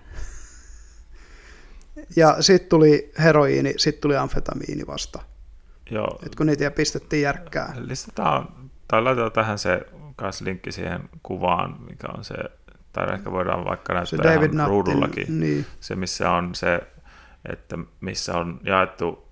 Ja 2.16 2.37
sitten 2.40 2.68
tuli 2.68 3.12
heroiini, 3.18 3.74
sitten 3.76 4.02
tuli 4.02 4.16
amfetamiini 4.16 4.87
vasta. 4.87 5.22
Joo. 5.90 6.18
Et 6.27 6.35
kun 6.35 6.47
niitä 6.47 6.70
pistettiin 6.70 7.23
järkkää. 7.23 7.75
Listataan, 7.77 8.49
tai 8.88 9.03
laitetaan 9.03 9.33
tähän 9.33 9.59
se 9.59 9.87
kanssa 10.16 10.44
linkki 10.44 10.73
siihen 10.73 11.01
kuvaan, 11.23 11.77
mikä 11.90 12.07
on 12.16 12.25
se, 12.25 12.35
tai 12.92 13.14
ehkä 13.14 13.33
voidaan 13.33 13.64
vaikka 13.64 13.94
näyttää 13.94 14.18
se 14.18 14.35
David 14.35 14.53
ihan 14.53 14.68
ruudullakin, 14.68 15.40
niin. 15.40 15.66
se 15.81 15.97
missä 15.97 16.31
on 16.31 16.55
se 16.55 16.81
että 17.49 17.79
missä 18.01 18.38
on 18.38 18.61
jaettu, 18.62 19.27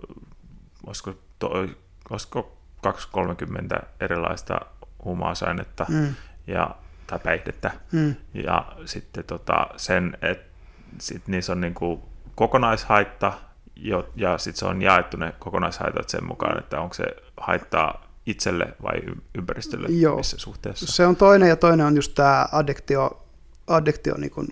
olisiko, 0.86 1.14
toi, 1.38 1.76
olisiko 2.10 2.58
230 2.82 3.82
erilaista 4.00 4.60
huumausainetta 5.04 5.86
mm. 5.88 6.14
ja, 6.46 6.76
tai 7.06 7.18
päihdettä. 7.18 7.70
Mm. 7.92 8.14
Ja 8.34 8.72
sitten 8.84 9.24
tota, 9.24 9.66
sen, 9.76 10.18
että 10.22 10.52
sit 10.98 11.28
niissä 11.28 11.52
on 11.52 11.60
niinku 11.60 12.08
kokonaishaitta, 12.34 13.32
jo, 13.76 14.08
ja 14.16 14.38
sitten 14.38 14.58
se 14.58 14.66
on 14.66 14.82
jaettu 14.82 15.16
ne 15.16 15.32
kokonaishaitat 15.38 16.08
sen 16.08 16.26
mukaan, 16.26 16.58
että 16.58 16.80
onko 16.80 16.94
se 16.94 17.04
haittaa 17.36 18.04
itselle 18.26 18.74
vai 18.82 18.94
ympäristölle 19.34 19.88
Joo. 19.90 20.16
missä 20.16 20.38
suhteessa. 20.38 20.86
Se 20.86 21.06
on 21.06 21.16
toinen, 21.16 21.48
ja 21.48 21.56
toinen 21.56 21.86
on 21.86 21.96
just 21.96 22.14
tämä 22.14 22.48
addiktio, 22.52 23.22
addiktio 23.66 24.14
niin 24.16 24.30
kuin 24.30 24.48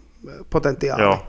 potentiaali. 0.50 1.02
Joo, 1.02 1.26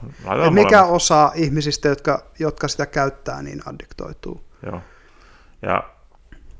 mikä 0.50 0.76
molemmat. 0.76 0.96
osa 0.96 1.32
ihmisistä, 1.34 1.88
jotka, 1.88 2.24
jotka 2.38 2.68
sitä 2.68 2.86
käyttää, 2.86 3.42
niin 3.42 3.62
addiktoituu. 3.66 4.44
Joo. 4.66 4.80
Ja 5.62 5.84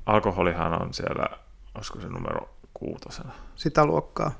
alkoholihan 0.07 0.83
on 0.83 0.95
siellä, 0.95 1.27
olisiko 1.75 2.01
se 2.01 2.09
numero 2.09 2.55
kuutosena? 2.75 3.33
Sitä 3.57 3.87
luokkaa. 3.87 4.33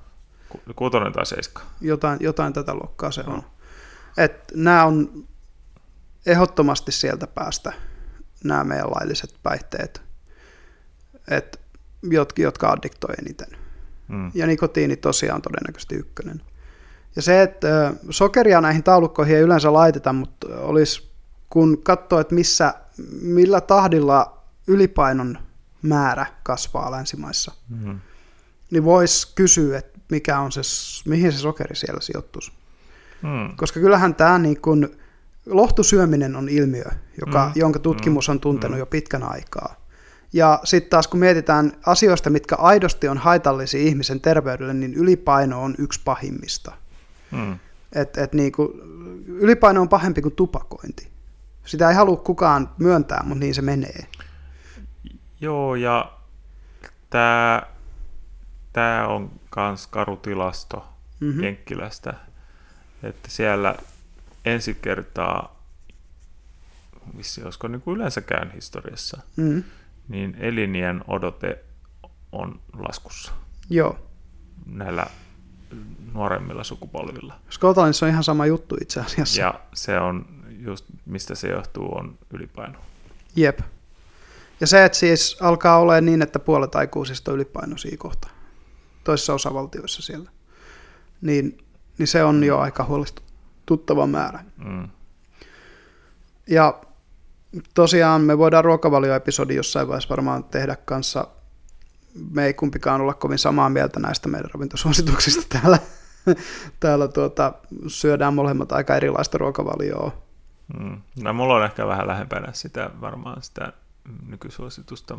Ku, 0.48 0.61
kuutonen 0.76 1.12
tai 1.12 1.26
seiska? 1.26 1.62
Jotain, 1.81 2.18
jotain 2.22 2.52
tätä 2.52 2.74
luokkaa 2.74 3.11
se 3.11 3.22
no. 3.22 3.33
on. 3.33 3.42
Et 4.16 4.52
nämä 4.55 4.85
on 4.85 5.24
ehdottomasti 6.26 6.92
sieltä 6.92 7.26
päästä 7.26 7.72
nämä 8.44 8.64
meidän 8.64 8.90
lailliset 8.90 9.35
päihteet, 9.42 10.02
et, 11.28 11.61
jotka, 12.02 12.42
jotka 12.42 12.70
addiktoi 12.70 13.14
eniten. 13.18 13.48
Mm. 14.08 14.30
Ja 14.35 14.46
nikotiini 14.46 14.96
tosiaan 14.96 15.42
todennäköisesti 15.42 15.94
ykkönen. 15.94 16.42
Ja 17.16 17.22
se, 17.22 17.42
että 17.42 17.94
sokeria 18.11 18.61
näihin 18.61 18.82
taulukkoihin 18.82 19.37
ei 19.37 19.42
yleensä 19.42 19.72
laiteta, 19.72 20.12
mutta 20.12 20.46
olisi, 20.61 21.11
kun 21.50 21.82
katsoo, 21.82 22.20
että 22.20 22.35
missä, 22.35 22.74
millä 23.20 23.61
tahdilla 23.61 24.42
ylipainon 24.66 25.38
määrä 25.82 26.26
kasvaa 26.42 26.90
länsimaissa, 26.90 27.52
mm-hmm. 27.68 28.00
niin 28.70 28.85
voisi 28.85 29.32
kysyä, 29.35 29.78
että 29.78 29.98
mikä 30.11 30.38
on 30.38 30.52
se, 30.52 30.61
mihin 31.06 31.32
se 31.32 31.38
sokeri 31.38 31.76
siellä 31.76 32.00
sijoittuisi. 32.00 32.52
Mm. 33.22 33.56
Koska 33.56 33.80
kyllähän 33.80 34.14
tämä 34.14 34.38
niin 34.38 34.61
kun, 34.61 34.96
lohtusyöminen 35.46 36.37
on 36.37 36.48
ilmiö, 36.48 36.85
joka, 37.20 37.46
mm. 37.46 37.52
jonka 37.55 37.78
tutkimus 37.78 38.28
on 38.28 38.40
tuntenut 38.40 38.76
mm. 38.76 38.78
jo 38.78 38.87
pitkän 38.87 39.22
aikaa. 39.22 39.83
Ja 40.33 40.61
sitten 40.64 40.90
taas 40.90 41.09
kun 41.09 41.20
mietitään 41.20 41.72
asioista, 41.87 42.31
mitkä 42.31 42.57
aidosti 42.57 43.09
on 43.09 43.18
haitallisia 43.18 43.81
ihmisen 43.81 44.20
terveydelle, 44.20 44.74
niin 44.74 44.94
ylipaino 44.94 45.62
on 45.62 45.74
yksi 45.78 46.00
pahimmista. 46.05 46.72
Mm. 47.31 47.59
Et, 47.92 48.18
et 48.18 48.33
niinku, 48.33 48.81
ylipaino 49.26 49.81
on 49.81 49.88
pahempi 49.88 50.22
kuin 50.22 50.35
tupakointi. 50.35 51.09
Sitä 51.64 51.88
ei 51.88 51.94
halua 51.94 52.16
kukaan 52.16 52.70
myöntää, 52.78 53.22
mutta 53.24 53.40
niin 53.40 53.55
se 53.55 53.62
menee. 53.62 54.07
Joo, 55.40 55.74
ja 55.74 56.12
tämä 57.11 57.62
tää 58.72 59.09
on 59.09 59.31
myös 59.57 59.87
karutilasto 59.87 60.88
mm-hmm. 61.20 61.42
Jenkkilästä, 61.42 62.14
että 63.02 63.31
siellä 63.31 63.74
ensi 64.44 64.74
kertaa, 64.74 65.62
missä 67.14 67.44
olisiko 67.44 67.68
niin 67.68 67.81
kuin 67.81 67.96
yleensäkään 67.96 68.50
historiassa, 68.50 69.22
mm-hmm. 69.37 69.64
niin 70.09 70.37
elinien 70.40 71.05
odote 71.09 71.64
on 72.33 72.61
laskussa. 72.78 73.33
Joo. 73.70 73.98
Näillä 74.66 75.07
nuoremmilla 76.12 76.64
sukupolvilla. 76.64 77.35
Skotlannissa 77.50 78.07
on 78.07 78.11
ihan 78.11 78.24
sama 78.24 78.46
juttu 78.46 78.76
itse 78.81 79.00
asiassa. 79.00 79.40
Ja 79.40 79.61
se 79.74 79.98
on 79.98 80.26
just, 80.59 80.85
mistä 81.07 81.35
se 81.35 81.48
johtuu, 81.48 81.98
on 81.98 82.18
ylipaino. 82.31 82.78
Jep. 83.37 83.61
Ja 84.61 84.66
se, 84.66 84.85
että 84.85 84.98
siis 84.98 85.37
alkaa 85.40 85.78
olla 85.78 86.00
niin, 86.00 86.22
että 86.22 86.38
puolet 86.38 86.74
aikuisista 86.74 87.31
on 87.31 87.35
ylipainoisia 87.35 87.96
kohta, 87.96 88.28
toisissa 89.05 89.35
osavaltioissa 89.35 90.02
siellä, 90.02 90.31
niin, 91.20 91.59
niin 91.98 92.07
se 92.07 92.24
on 92.24 92.44
jo 92.44 92.59
aika 92.59 92.85
huolestuttava 93.72 94.06
määrä. 94.06 94.44
Mm. 94.64 94.88
Ja 96.48 96.80
tosiaan 97.74 98.20
me 98.20 98.38
voidaan 98.38 98.64
ruokavalioepisodi 98.64 99.54
jossain 99.54 99.88
vaiheessa 99.88 100.08
varmaan 100.08 100.44
tehdä 100.44 100.76
kanssa 100.85 101.26
me 102.30 102.44
ei 102.44 102.54
kumpikaan 102.54 103.00
olla 103.00 103.14
kovin 103.14 103.38
samaa 103.38 103.68
mieltä 103.68 104.00
näistä 104.00 104.28
meidän 104.28 104.50
ravintosuosituksista 104.54 105.58
täällä. 105.61 105.78
täällä 106.80 107.08
tuota, 107.08 107.52
syödään 107.87 108.35
molemmat 108.35 108.72
aika 108.72 108.96
erilaista 108.96 109.38
ruokavalioa. 109.38 110.12
Mm. 110.78 111.00
No, 111.22 111.32
mulla 111.32 111.54
on 111.54 111.64
ehkä 111.64 111.87
vähän 111.87 112.06
lähempänä 112.06 112.52
sitä 112.52 112.90
varmaan 113.00 113.42
sitä 113.42 113.72
nykysuositusta 114.26 115.18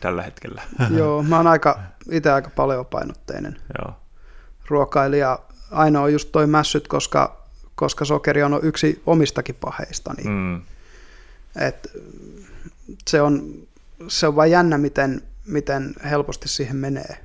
tällä 0.00 0.22
hetkellä. 0.22 0.62
Joo, 0.98 1.22
mä 1.22 1.36
oon 1.36 1.46
aika, 1.46 1.78
itse 2.10 2.32
aika 2.32 2.50
paleopainotteinen 2.50 3.56
Joo. 3.78 3.94
ruokailija. 4.68 5.38
Ainoa 5.70 6.02
on 6.02 6.12
just 6.12 6.28
toi 6.32 6.46
mässyt, 6.46 6.88
koska, 6.88 7.46
koska 7.74 8.04
sokeri 8.04 8.42
on 8.42 8.60
yksi 8.62 9.02
omistakin 9.06 9.54
paheista. 9.54 10.14
Niin 10.16 10.28
mm. 10.28 10.62
et, 11.60 11.90
se, 13.08 13.22
on, 13.22 13.54
se 14.08 14.26
on 14.26 14.36
vain 14.36 14.50
jännä, 14.50 14.78
miten, 14.78 15.22
miten 15.46 15.94
helposti 16.04 16.48
siihen 16.48 16.76
menee. 16.76 17.24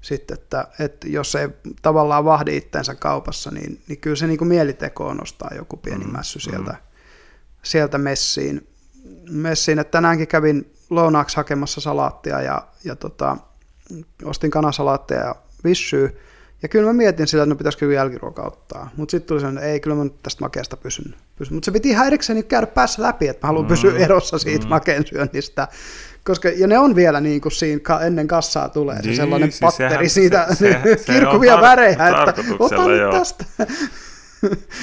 Sitten, 0.00 0.34
että, 0.34 0.68
että 0.78 1.08
jos 1.08 1.34
ei 1.34 1.48
tavallaan 1.82 2.24
vahdi 2.24 2.56
itsensä 2.56 2.94
kaupassa, 2.94 3.50
niin, 3.50 3.82
niin 3.88 3.98
kyllä 3.98 4.16
se 4.16 4.26
niin 4.26 4.38
kuin 4.38 4.48
mielitekoon 4.48 5.16
nostaa 5.16 5.50
joku 5.56 5.76
pieni 5.76 6.04
mm, 6.04 6.12
mässy 6.12 6.40
sieltä, 6.40 6.70
mm. 6.70 6.78
sieltä 7.62 7.98
messiin. 7.98 8.68
messiin. 9.30 9.78
Että 9.78 9.90
tänäänkin 9.90 10.28
kävin 10.28 10.72
lounaaksi 10.90 11.36
hakemassa 11.36 11.80
salaattia 11.80 12.40
ja, 12.42 12.68
ja 12.84 12.96
tota, 12.96 13.36
ostin 14.24 14.50
kanasalaattia 14.50 15.18
ja 15.18 15.34
vissyy. 15.64 16.20
Ja 16.62 16.68
kyllä 16.68 16.86
mä 16.86 16.92
mietin 16.92 17.26
sillä, 17.26 17.42
että 17.42 17.54
no 17.54 17.58
pitäisikö 17.58 17.92
jälkiruoka 17.92 18.42
ottaa. 18.42 18.90
Mutta 18.96 19.10
sitten 19.10 19.28
tuli 19.28 19.40
sellainen, 19.40 19.62
että 19.62 19.72
ei, 19.72 19.80
kyllä 19.80 19.96
mä 19.96 20.04
nyt 20.04 20.22
tästä 20.22 20.44
makeasta 20.44 20.76
pysyn. 20.76 21.14
pysyn. 21.36 21.54
Mutta 21.54 21.64
se 21.64 21.72
piti 21.72 21.88
ihan 21.88 22.06
erikseen 22.06 22.44
käydä 22.44 22.66
päässä 22.66 23.02
läpi, 23.02 23.28
että 23.28 23.46
mä 23.46 23.48
haluan 23.48 23.64
mm. 23.64 23.68
pysyä 23.68 23.98
erossa 23.98 24.38
siitä 24.38 24.64
mm. 24.64 24.68
makeen 24.68 25.06
syönnistä. 25.06 25.68
Koska, 26.24 26.48
ja 26.48 26.66
ne 26.66 26.78
on 26.78 26.94
vielä 26.94 27.20
niin 27.20 27.40
kuin 27.40 27.52
siinä 27.52 28.00
ennen 28.06 28.28
kassaa 28.28 28.68
tulee 28.68 28.96
se 28.96 29.02
niin, 29.02 29.16
sellainen 29.16 29.52
siis 29.52 29.60
patteri 29.60 29.90
sehän, 29.90 30.10
siitä 30.10 30.46
se, 30.48 30.80
se, 30.82 30.96
se 30.96 31.12
kirkuvia 31.12 31.56
tar- 31.56 31.60
värejä, 31.60 32.08
että 32.08 32.34
ota 32.58 32.88
nyt 32.88 33.10
tästä. 33.10 33.44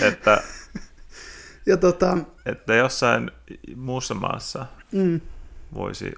että, 0.08 0.42
ja 1.66 1.78
tota, 1.78 2.18
että 2.46 2.76
jossain 2.76 3.32
muussa 3.76 4.14
maassa 4.14 4.66
mm. 4.92 5.22
voisi, 5.74 6.12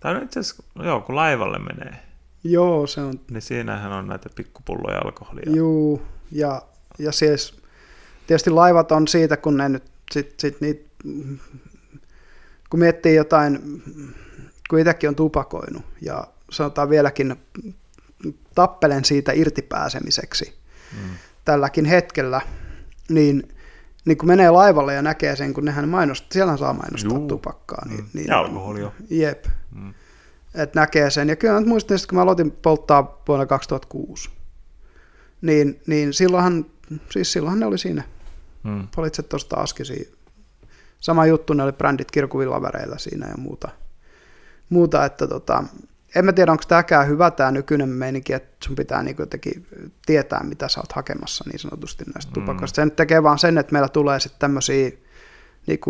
tai 0.00 0.14
no 0.14 0.20
itse 0.20 0.40
asiassa, 0.40 0.62
no 0.74 0.84
joo, 0.84 1.00
kun 1.00 1.16
laivalle 1.16 1.58
menee, 1.58 2.05
Joo, 2.50 2.86
se 2.86 3.00
on. 3.00 3.20
Niin 3.30 3.42
siinähän 3.42 3.92
on 3.92 4.06
näitä 4.06 4.28
pikkupulloja 4.34 4.98
alkoholia. 4.98 5.52
Joo, 5.56 6.02
ja, 6.32 6.62
ja 6.98 7.12
siis 7.12 7.54
tietysti 8.26 8.50
laivat 8.50 8.92
on 8.92 9.08
siitä, 9.08 9.36
kun 9.36 9.56
ne 9.56 9.68
nyt 9.68 9.84
sit, 10.12 10.40
sit 10.40 10.60
niitä, 10.60 10.90
kun 12.70 12.80
miettii 12.80 13.14
jotain, 13.14 13.82
kun 14.70 14.78
itsekin 14.78 15.08
on 15.08 15.16
tupakoinut 15.16 15.82
ja 16.00 16.26
sanotaan 16.50 16.90
vieläkin 16.90 17.36
tappelen 18.54 19.04
siitä 19.04 19.32
irtipääsemiseksi 19.32 20.58
mm. 20.92 21.10
tälläkin 21.44 21.84
hetkellä, 21.84 22.40
niin, 23.08 23.48
niin 24.04 24.18
kun 24.18 24.28
menee 24.28 24.50
laivalle 24.50 24.94
ja 24.94 25.02
näkee 25.02 25.36
sen, 25.36 25.54
kun 25.54 25.64
nehän 25.64 25.88
mainostaa, 25.88 26.28
siellä 26.32 26.56
saa 26.56 26.72
mainostaa 26.72 27.18
Juu. 27.18 27.28
tupakkaa. 27.28 27.86
Niin, 27.88 28.00
mm. 28.00 28.10
niin, 28.12 28.26
ja 28.26 28.38
alkoholia. 28.38 28.92
Jep. 29.10 29.44
Mm 29.74 29.94
että 30.56 30.80
näkee 30.80 31.10
sen. 31.10 31.28
Ja 31.28 31.36
kyllä 31.36 31.60
mä 31.60 31.66
muistan, 31.66 31.94
että 31.94 32.08
kun 32.08 32.16
mä 32.16 32.22
aloitin 32.22 32.50
polttaa 32.50 33.22
vuonna 33.28 33.46
2006, 33.46 34.30
niin, 35.42 35.80
niin 35.86 36.12
silloinhan, 36.12 36.66
siis 37.10 37.32
silloinhan 37.32 37.60
ne 37.60 37.66
oli 37.66 37.78
siinä. 37.78 38.02
Hmm. 38.64 38.88
Politset 38.96 39.28
tuosta 39.28 39.56
askisia. 39.56 40.10
Sama 41.00 41.26
juttu, 41.26 41.52
ne 41.52 41.62
oli 41.62 41.72
brändit 41.72 42.10
kirkuvilla 42.10 42.62
väreillä 42.62 42.98
siinä 42.98 43.26
ja 43.28 43.36
muuta. 43.36 43.68
muuta 44.68 45.04
että 45.04 45.26
tota, 45.26 45.64
en 46.14 46.24
mä 46.24 46.32
tiedä, 46.32 46.52
onko 46.52 46.64
tämäkään 46.68 47.08
hyvä 47.08 47.30
tämä 47.30 47.50
nykyinen 47.50 47.88
meininki, 47.88 48.32
että 48.32 48.66
sun 48.66 48.76
pitää 48.76 49.02
niin 49.02 49.16
jotenkin 49.18 49.66
tietää, 50.06 50.42
mitä 50.42 50.68
sä 50.68 50.80
oot 50.80 50.92
hakemassa 50.92 51.44
niin 51.46 51.58
sanotusti 51.58 52.04
näistä 52.14 52.32
hmm. 52.34 52.46
tupakoista. 52.46 52.76
Sen 52.76 52.90
tekee 52.90 53.22
vaan 53.22 53.38
sen, 53.38 53.58
että 53.58 53.72
meillä 53.72 53.88
tulee 53.88 54.20
sitten 54.20 54.40
tämmöisiä 54.40 54.90
niin 55.66 55.80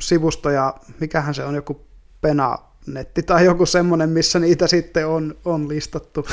sivustoja, 0.00 0.74
mikähän 1.00 1.34
se 1.34 1.44
on, 1.44 1.54
joku 1.54 1.86
pena 2.20 2.58
netti 2.94 3.22
tai 3.22 3.44
joku 3.44 3.66
semmoinen, 3.66 4.10
missä 4.10 4.38
niitä 4.38 4.66
sitten 4.66 5.06
on, 5.06 5.36
on 5.44 5.68
listattu. 5.68 6.26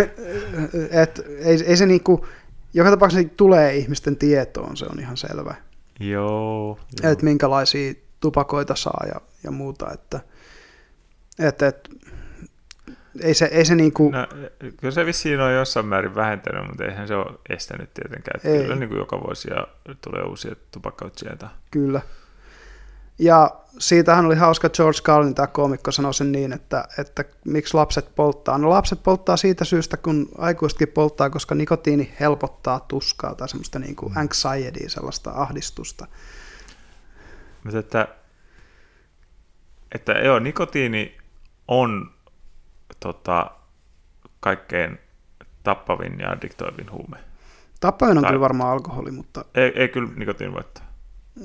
Et 1.01 1.25
ei, 1.39 1.63
ei 1.65 1.77
se 1.77 1.85
niinku, 1.85 2.25
joka 2.73 2.89
tapauksessa 2.89 3.29
tulee 3.37 3.75
ihmisten 3.75 4.17
tietoon, 4.17 4.77
se 4.77 4.85
on 4.85 4.99
ihan 4.99 5.17
selvä. 5.17 5.55
Joo. 5.99 6.79
joo. 7.03 7.11
Että 7.11 7.23
minkälaisia 7.23 7.93
tupakoita 8.19 8.75
saa 8.75 9.03
ja, 9.07 9.21
ja 9.43 9.51
muuta, 9.51 9.91
että 9.93 10.19
et, 11.39 11.61
et, 11.61 11.89
ei 13.21 13.33
se, 13.33 13.45
ei 13.45 13.65
se 13.65 13.75
niinku... 13.75 14.09
No, 14.09 14.27
kyllä 14.77 14.91
se 14.91 15.05
vissiin 15.05 15.39
on 15.39 15.53
jossain 15.53 15.85
määrin 15.85 16.15
vähentänyt, 16.15 16.67
mutta 16.67 16.85
eihän 16.85 17.07
se 17.07 17.15
ole 17.15 17.39
estänyt 17.49 17.93
tietenkään. 17.93 18.39
Ei. 18.43 18.61
Kyllä 18.61 18.75
niin 18.75 18.89
kuin 18.89 18.99
joka 18.99 19.21
vuosi 19.21 19.47
ja 19.51 19.67
tulee 20.01 20.23
uusia 20.23 20.55
tupakoitsijoita. 20.71 21.49
Kyllä. 21.71 22.01
Ja 23.19 23.51
siitähän 23.79 24.25
oli 24.25 24.35
hauska 24.35 24.69
George 24.69 24.99
Carlin, 25.01 25.35
tämä 25.35 25.47
koomikko, 25.47 25.91
sanoi 25.91 26.13
sen 26.13 26.31
niin, 26.31 26.53
että, 26.53 26.87
että 26.99 27.23
miksi 27.45 27.73
lapset 27.73 28.15
polttaa. 28.15 28.57
No 28.57 28.69
lapset 28.69 29.03
polttaa 29.03 29.37
siitä 29.37 29.65
syystä, 29.65 29.97
kun 29.97 30.29
aikuisetkin 30.37 30.87
polttaa, 30.87 31.29
koska 31.29 31.55
nikotiini 31.55 32.13
helpottaa 32.19 32.79
tuskaa 32.79 33.35
tai 33.35 33.49
semmoista 33.49 33.79
niin 33.79 33.95
kuin 33.95 34.11
mm. 34.11 34.17
anxiety, 34.17 34.89
sellaista 34.89 35.31
ahdistusta. 35.35 36.07
Mutta 37.63 37.79
että, 37.79 38.07
että 39.95 40.11
joo, 40.11 40.39
nikotiini 40.39 41.17
on 41.67 42.11
tota, 42.99 43.51
kaikkein 44.39 44.99
tappavin 45.63 46.19
ja 46.19 46.31
addiktoivin 46.31 46.91
huume. 46.91 47.17
Tappavin 47.79 48.17
on 48.17 48.21
tai, 48.21 48.31
kyllä 48.31 48.41
varmaan 48.41 48.71
alkoholi, 48.71 49.11
mutta... 49.11 49.45
Ei, 49.55 49.71
ei 49.75 49.87
kyllä 49.87 50.09
nikotiini 50.15 50.53
voittaa. 50.53 50.86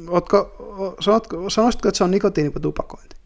Ootko, 0.09 0.97
sanotko, 1.01 1.51
sanoisitko, 1.51 1.89
että 1.89 1.99
se 1.99 2.05
on 2.05 2.11
nikotiinitupakointi? 2.11 3.17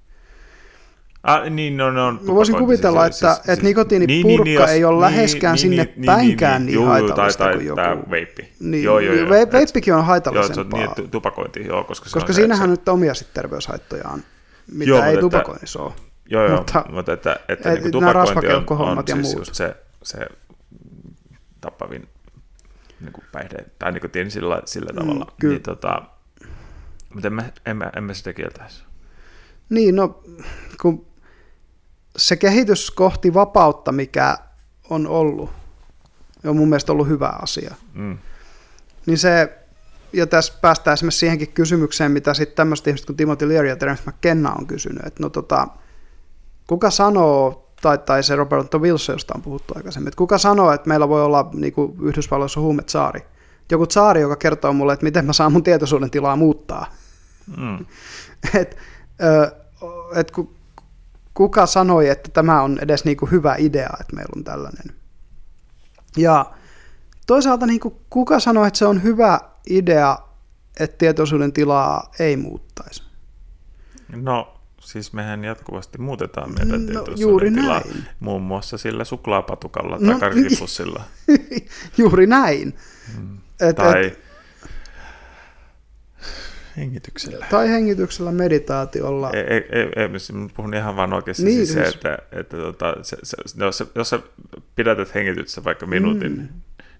Ah, 1.22 1.50
niin, 1.50 1.76
no, 1.76 1.90
no, 1.90 2.12
Mä 2.12 2.34
voisin 2.34 2.56
kuvitella, 2.56 3.04
siis, 3.04 3.16
että, 3.16 3.34
siis, 3.34 3.48
että 3.48 3.64
nikotiinipurkka 3.64 4.44
niin, 4.44 4.44
niin, 4.44 4.68
ei 4.68 4.84
ole 4.84 5.00
läheskään 5.00 5.54
niin, 5.54 5.60
sinne 5.60 5.84
niin, 5.96 6.06
päinkään 6.06 6.66
niin, 6.66 6.66
niin, 6.66 6.78
niin 6.78 6.88
haitallista 6.88 7.44
tai, 7.44 7.54
kuin 7.54 7.66
joku. 7.66 7.76
Tai 7.76 7.98
veippi. 8.10 8.52
Niin, 8.60 8.84
joo, 8.84 8.98
joo, 8.98 9.14
joo, 9.14 9.28
veippikin 9.28 9.94
on 9.94 10.04
haitallisempaa. 10.04 10.80
Joo, 10.80 10.86
se 10.86 10.92
on 10.92 11.04
niin, 11.04 11.10
tupakointi, 11.10 11.66
joo, 11.66 11.84
koska, 11.84 12.10
koska 12.12 12.32
siinähän 12.32 12.70
nyt 12.70 12.88
omia 12.88 13.14
sitten 13.14 13.34
terveyshaittojaan, 13.34 14.22
mitä 14.72 14.90
joo, 14.90 15.02
ei 15.02 15.16
tupakoinnissa 15.16 15.82
ole. 15.82 15.92
Joo, 16.30 16.46
joo, 16.46 16.56
mutta, 16.56 16.84
mutta 16.90 17.12
että, 17.12 17.36
että 17.48 17.72
et, 17.72 17.82
niin 17.82 17.92
tupakointi 17.92 18.46
on, 18.48 18.64
on 18.68 19.04
ja 19.08 19.14
siis 19.14 19.34
just 19.34 19.54
se, 19.54 19.76
se 20.02 20.18
tappavin 21.60 22.08
niin 23.00 23.12
kuin 23.12 23.24
päihde, 23.32 23.64
tai 23.78 23.92
niin 23.92 24.30
sillä, 24.30 24.62
sillä 24.64 24.92
mm, 24.92 24.98
tavalla. 24.98 25.32
Kyllä. 25.40 25.52
Niin, 25.52 25.62
tota, 25.62 26.02
mutta 27.14 27.26
emme, 27.26 27.52
emme, 27.66 27.90
emme 27.96 28.14
sitä 28.14 28.32
kieltäisi. 28.32 28.84
Niin, 29.68 29.96
no 29.96 30.22
kun 30.82 31.06
se 32.16 32.36
kehitys 32.36 32.90
kohti 32.90 33.34
vapautta, 33.34 33.92
mikä 33.92 34.38
on 34.90 35.06
ollut, 35.06 35.50
on 36.44 36.56
mun 36.56 36.68
mielestä 36.68 36.92
ollut 36.92 37.08
hyvä 37.08 37.32
asia. 37.42 37.74
Mm. 37.94 38.18
Niin 39.06 39.18
se, 39.18 39.58
ja 40.12 40.26
tässä 40.26 40.52
päästään 40.60 40.94
esimerkiksi 40.94 41.18
siihenkin 41.18 41.52
kysymykseen, 41.52 42.12
mitä 42.12 42.34
sitten 42.34 42.56
tämmöiset 42.56 42.86
ihmiset 42.86 43.06
kuin 43.06 43.16
Timothy 43.16 43.48
Leary 43.48 43.68
ja 43.68 43.76
Terence 43.76 44.10
McKenna 44.10 44.52
on 44.52 44.66
kysynyt, 44.66 45.06
että 45.06 45.22
no 45.22 45.28
tota, 45.28 45.68
kuka 46.66 46.90
sanoo, 46.90 47.72
tai, 47.82 47.98
tai 47.98 48.22
se 48.22 48.36
Robert 48.36 48.74
Wilson, 48.74 49.14
josta 49.14 49.34
on 49.36 49.42
puhuttu 49.42 49.74
aikaisemmin, 49.76 50.08
että 50.08 50.18
kuka 50.18 50.38
sanoo, 50.38 50.72
että 50.72 50.88
meillä 50.88 51.08
voi 51.08 51.22
olla 51.22 51.50
niin 51.52 51.72
kuin 51.72 51.96
Yhdysvalloissa 52.02 52.60
huumetsaari? 52.60 53.20
Joku 53.70 53.86
saari, 53.90 54.20
joka 54.20 54.36
kertoo 54.36 54.72
mulle, 54.72 54.92
että 54.92 55.04
miten 55.04 55.24
mä 55.24 55.32
saan 55.32 55.52
mun 55.52 55.62
tietoisuuden 55.62 56.10
tilaa 56.10 56.36
muuttaa. 56.36 56.94
Mm. 57.56 57.86
et, 58.60 58.76
et 60.14 60.32
kuka 61.34 61.66
sanoi, 61.66 62.08
että 62.08 62.30
tämä 62.30 62.62
on 62.62 62.78
edes 62.82 63.04
niinku 63.04 63.26
hyvä 63.26 63.54
idea, 63.58 63.90
että 64.00 64.16
meillä 64.16 64.32
on 64.36 64.44
tällainen. 64.44 64.96
Ja 66.16 66.52
toisaalta 67.26 67.66
niinku, 67.66 68.00
kuka 68.10 68.40
sanoi, 68.40 68.66
että 68.66 68.78
se 68.78 68.86
on 68.86 69.02
hyvä 69.02 69.40
idea, 69.70 70.18
että 70.80 70.98
tietoisuuden 70.98 71.52
tilaa 71.52 72.10
ei 72.18 72.36
muuttaisi? 72.36 73.02
No, 74.16 74.60
siis 74.80 75.12
mehän 75.12 75.44
jatkuvasti 75.44 75.98
muutetaan 75.98 76.54
meidän 76.54 76.80
no, 76.80 76.86
tietoisuuden 76.86 77.20
juuri 77.20 77.50
tilaa, 77.50 77.80
näin. 77.80 78.04
muun 78.20 78.42
muassa 78.42 78.78
sillä 78.78 79.04
suklaapatukalla 79.04 79.98
tai 79.98 80.06
no, 80.06 80.18
karkipussilla. 80.18 81.04
juuri 81.98 82.26
näin. 82.26 82.74
Mm. 83.18 83.38
Et, 83.60 83.76
tai 83.76 84.06
et, 84.06 84.26
hengityksellä. 86.76 87.46
Tai 87.50 87.68
hengityksellä, 87.68 88.32
meditaatiolla. 88.32 89.30
Ei, 89.30 89.40
ei, 89.40 89.68
ei, 89.72 89.88
ei 89.96 90.20
siis 90.20 90.38
puhun 90.56 90.74
ihan 90.74 90.96
vaan 90.96 91.12
oikeasti 91.12 91.44
niin, 91.44 91.66
siis 91.66 91.72
se, 91.72 91.82
että, 91.82 92.18
että 92.32 92.56
tota, 92.56 92.96
se, 93.02 93.16
se, 93.22 93.36
jos, 93.56 93.84
jos 93.94 94.10
sä 94.10 94.18
pidätät 94.74 95.14
hengityksessä 95.14 95.64
vaikka 95.64 95.86
minuutin, 95.86 96.36
mm. 96.36 96.48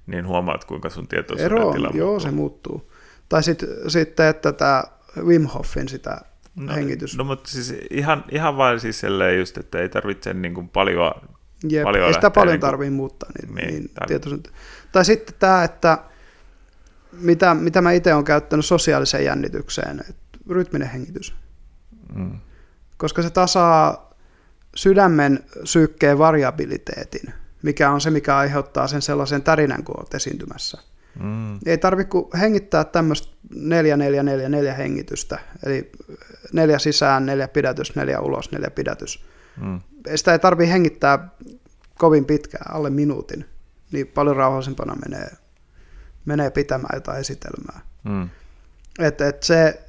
niin 0.07 0.27
huomaat, 0.27 0.64
kuinka 0.64 0.90
sun 0.90 1.09
tietoisuuden 1.09 1.59
Ero, 1.59 1.73
tila 1.73 1.90
joo, 1.95 2.21
se 2.21 2.31
muuttuu. 2.31 2.92
Tai 3.29 3.42
sitten, 3.42 3.69
sit, 3.88 4.21
että 4.21 4.53
tämä 4.53 4.85
Wim 5.25 5.47
Hofin 5.47 5.88
sitä 5.88 6.21
no, 6.57 6.75
hengitys. 6.75 7.16
No, 7.16 7.25
mutta 7.25 7.51
siis 7.51 7.75
ihan, 7.90 8.25
ihan 8.31 8.57
vain 8.57 8.81
siis 8.81 9.03
just, 9.38 9.59
että 9.59 9.79
ei 9.79 9.88
tarvitse 9.88 10.35
niin 10.35 10.55
kuin 10.55 10.69
paljon, 10.69 11.12
Jep, 11.69 11.85
paljon 11.85 12.07
ei 12.07 12.14
sitä 12.14 12.31
paljon 12.31 12.53
niin 12.53 12.61
kuin, 12.61 12.69
tarvitse 12.71 12.90
muuttaa. 12.90 13.31
Niin, 13.42 13.55
niin, 13.55 13.90
niin. 14.09 14.42
Tai 14.92 15.05
sitten 15.05 15.35
tämä, 15.38 15.64
että 15.64 15.99
mitä, 17.20 17.55
mitä 17.55 17.81
mä 17.81 17.92
itse 17.92 18.14
olen 18.14 18.24
käyttänyt 18.24 18.66
sosiaaliseen 18.66 19.24
jännitykseen, 19.24 20.05
rytminen 20.50 20.88
hengitys. 20.88 21.35
Mm. 22.14 22.40
Koska 22.96 23.22
se 23.22 23.31
tasaa 23.31 24.14
sydämen 24.76 25.44
sykkeen 25.64 26.18
variabiliteetin, 26.18 27.33
mikä 27.62 27.90
on 27.90 28.00
se, 28.00 28.11
mikä 28.11 28.37
aiheuttaa 28.37 28.87
sen 28.87 29.02
sellaisen 29.02 29.42
tärinän, 29.42 29.85
kun 29.85 29.94
olet 29.98 30.14
esiintymässä. 30.14 30.79
Mm. 31.20 31.59
Ei 31.66 31.79
tarvitse 31.79 32.18
hengittää 32.40 32.85
tämmöistä 32.85 33.37
neljä, 33.55 33.96
neljä, 33.96 34.22
neljä, 34.22 34.48
neljä 34.48 34.74
hengitystä, 34.74 35.38
eli 35.62 35.90
neljä 36.52 36.79
sisään, 36.79 37.26
neljä 37.26 37.48
pidätys, 37.48 37.96
neljä 37.96 38.20
ulos, 38.20 38.52
neljä 38.52 38.70
pidätys. 38.70 39.24
Mm. 39.61 39.81
Sitä 40.14 40.33
ei 40.33 40.38
tarvitse 40.38 40.72
hengittää 40.72 41.29
kovin 41.98 42.24
pitkään, 42.24 42.74
alle 42.74 42.90
minuutin, 42.90 43.44
niin 43.92 44.07
paljon 44.07 44.37
rauhallisempana 44.37 44.96
menee 45.09 45.31
menee 46.26 46.50
pitämään 46.50 46.96
jotain 46.96 47.20
esitelmää. 47.20 47.80
Mm. 48.04 48.28
Et, 48.98 49.20
et 49.20 49.42
se, 49.42 49.80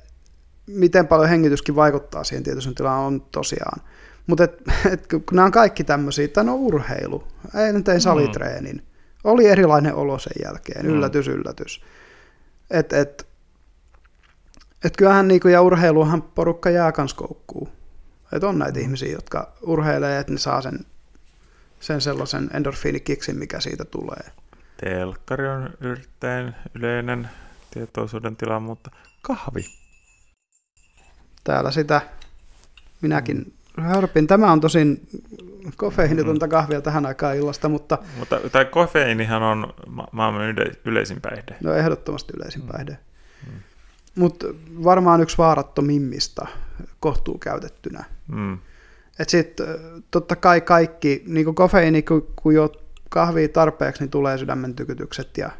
miten 0.67 1.07
paljon 1.07 1.29
hengityskin 1.29 1.75
vaikuttaa 1.75 2.23
siihen 2.23 2.43
tietoisen 2.43 2.75
tilaan 2.75 2.99
on 2.99 3.21
tosiaan. 3.21 3.81
Mutta 4.27 4.43
et, 4.43 4.61
et, 4.93 5.07
kun 5.07 5.23
nämä 5.31 5.45
on 5.45 5.51
kaikki 5.51 5.83
tämmöisiä, 5.83 6.27
tai 6.27 6.43
no 6.43 6.55
urheilu, 6.55 7.27
eilen 7.55 7.83
tein 7.83 8.01
salitreenin, 8.01 8.87
oli 9.23 9.45
erilainen 9.47 9.95
olo 9.95 10.19
sen 10.19 10.33
jälkeen, 10.43 10.85
Mm. 10.85 10.91
yllätys, 10.91 11.27
yllätys. 11.27 11.81
Et, 12.69 12.93
et, 12.93 13.27
et 14.83 14.97
kyllähän 14.97 15.27
niinku, 15.27 15.47
ja 15.47 15.61
urheiluhan 15.61 16.21
porukka 16.21 16.69
jää 16.69 16.91
kans 16.91 17.13
koukkuu. 17.13 17.69
Et 18.33 18.43
on 18.43 18.59
näitä 18.59 18.79
ihmisiä, 18.79 19.11
jotka 19.11 19.53
urheilee, 19.61 20.19
että 20.19 20.33
ne 20.33 20.39
saa 20.39 20.61
sen, 20.61 20.79
sen 21.79 22.01
sellaisen 22.01 22.49
endorfiinikiksin, 22.53 23.37
mikä 23.37 23.59
siitä 23.59 23.85
tulee. 23.85 24.31
Telkkari 24.83 25.47
on 25.47 25.69
erittäin 25.81 26.55
yleinen 26.75 27.29
tietoisuuden 27.73 28.35
tila, 28.35 28.59
mutta 28.59 28.91
kahvi. 29.21 29.65
Täällä 31.43 31.71
sitä 31.71 32.01
minäkin 33.01 33.53
hörpin. 33.81 34.27
Tämä 34.27 34.51
on 34.51 34.61
tosin 34.61 35.07
kofeiinitonta 35.75 36.47
kahvia 36.47 36.81
tähän 36.81 37.05
aikaan 37.05 37.35
illasta, 37.35 37.69
mutta 37.69 37.97
Mutta 38.19 38.39
tämä 38.51 38.65
kofeiinihan 38.65 39.43
on 39.43 39.73
ma- 39.87 40.07
maailman 40.11 40.41
yle- 40.45 40.71
yleisin 40.85 41.21
päihde. 41.21 41.55
no 41.63 41.73
ehdottomasti 41.73 42.33
yleisin 42.37 42.61
Mm. 42.61 42.67
päihde. 42.67 42.97
Mutta 44.15 44.47
varmaan 44.83 45.21
yksi 45.21 45.37
vaarattomimmista 45.37 46.47
kohtuu 46.99 47.37
käytettynä. 47.37 48.03
Mm. 48.27 48.57
Et 49.19 49.29
sit 49.29 49.57
totta 50.11 50.35
kai 50.35 50.61
kaikki, 50.61 51.23
niin 51.27 51.45
kuin 51.45 51.55
kofeiini, 51.55 52.01
kun, 52.01 52.27
kun 52.35 52.53
jo 52.55 52.71
kahvia 53.09 53.49
tarpeeksi, 53.49 54.03
niin 54.03 54.09
tulee 54.09 54.37
sydämen 54.37 54.75
tykytykset 54.75 55.37
ja 55.37 55.51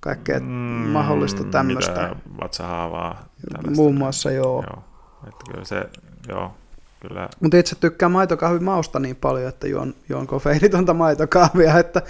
kaikkea 0.00 0.40
mm, 0.40 0.46
mahdollista 0.46 1.44
tämmöistä. 1.44 1.92
Mitä 1.92 2.16
vatsahaavaa. 2.40 3.28
tällaista. 3.52 3.82
Muun 3.82 3.94
muassa 3.94 4.30
joo. 4.30 4.64
Joo. 4.70 4.84
Että 5.28 5.44
kyllä 5.50 5.64
se, 5.64 5.88
joo, 6.28 6.54
kyllä. 7.00 7.28
Mutta 7.40 7.56
itse 7.56 7.76
tykkään 7.76 8.12
maitokahvin 8.12 8.64
mausta 8.64 8.98
niin 8.98 9.16
paljon, 9.16 9.48
että 9.48 9.68
juon, 9.68 9.94
juon 10.08 10.26
kofeiinitonta 10.26 10.94
maitokahvia, 10.94 11.78
että 11.78 12.02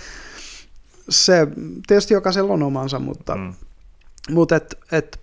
se 1.08 1.46
tietysti 1.86 2.14
jokaisella 2.14 2.52
on 2.52 2.62
omansa, 2.62 2.98
mutta, 2.98 3.36
mm. 3.36 3.42
Mm. 3.42 3.54
mutta 4.34 4.56
et, 4.56 4.78
et, 4.92 5.20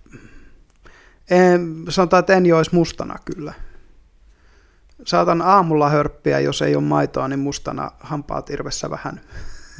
en, 1.29 1.85
sanotaan, 1.89 2.19
että 2.19 2.33
en 2.33 2.45
joisi 2.45 2.75
mustana 2.75 3.15
kyllä. 3.25 3.53
Saatan 5.05 5.41
aamulla 5.41 5.89
hörppiä, 5.89 6.39
jos 6.39 6.62
ei 6.62 6.75
ole 6.75 6.83
maitoa, 6.83 7.27
niin 7.27 7.39
mustana 7.39 7.91
hampaat 7.99 8.49
irvessä 8.49 8.89
vähän, 8.89 9.21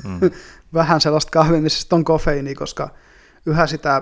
Mm. 0.04 0.20
vähän 0.74 1.02
sellaista 1.02 1.32
kahvia, 1.32 1.62
missä 1.62 1.96
on 1.96 2.04
kofeiini, 2.04 2.56
koska 2.56 2.90
yhä 3.46 3.68
sitä, 3.68 4.02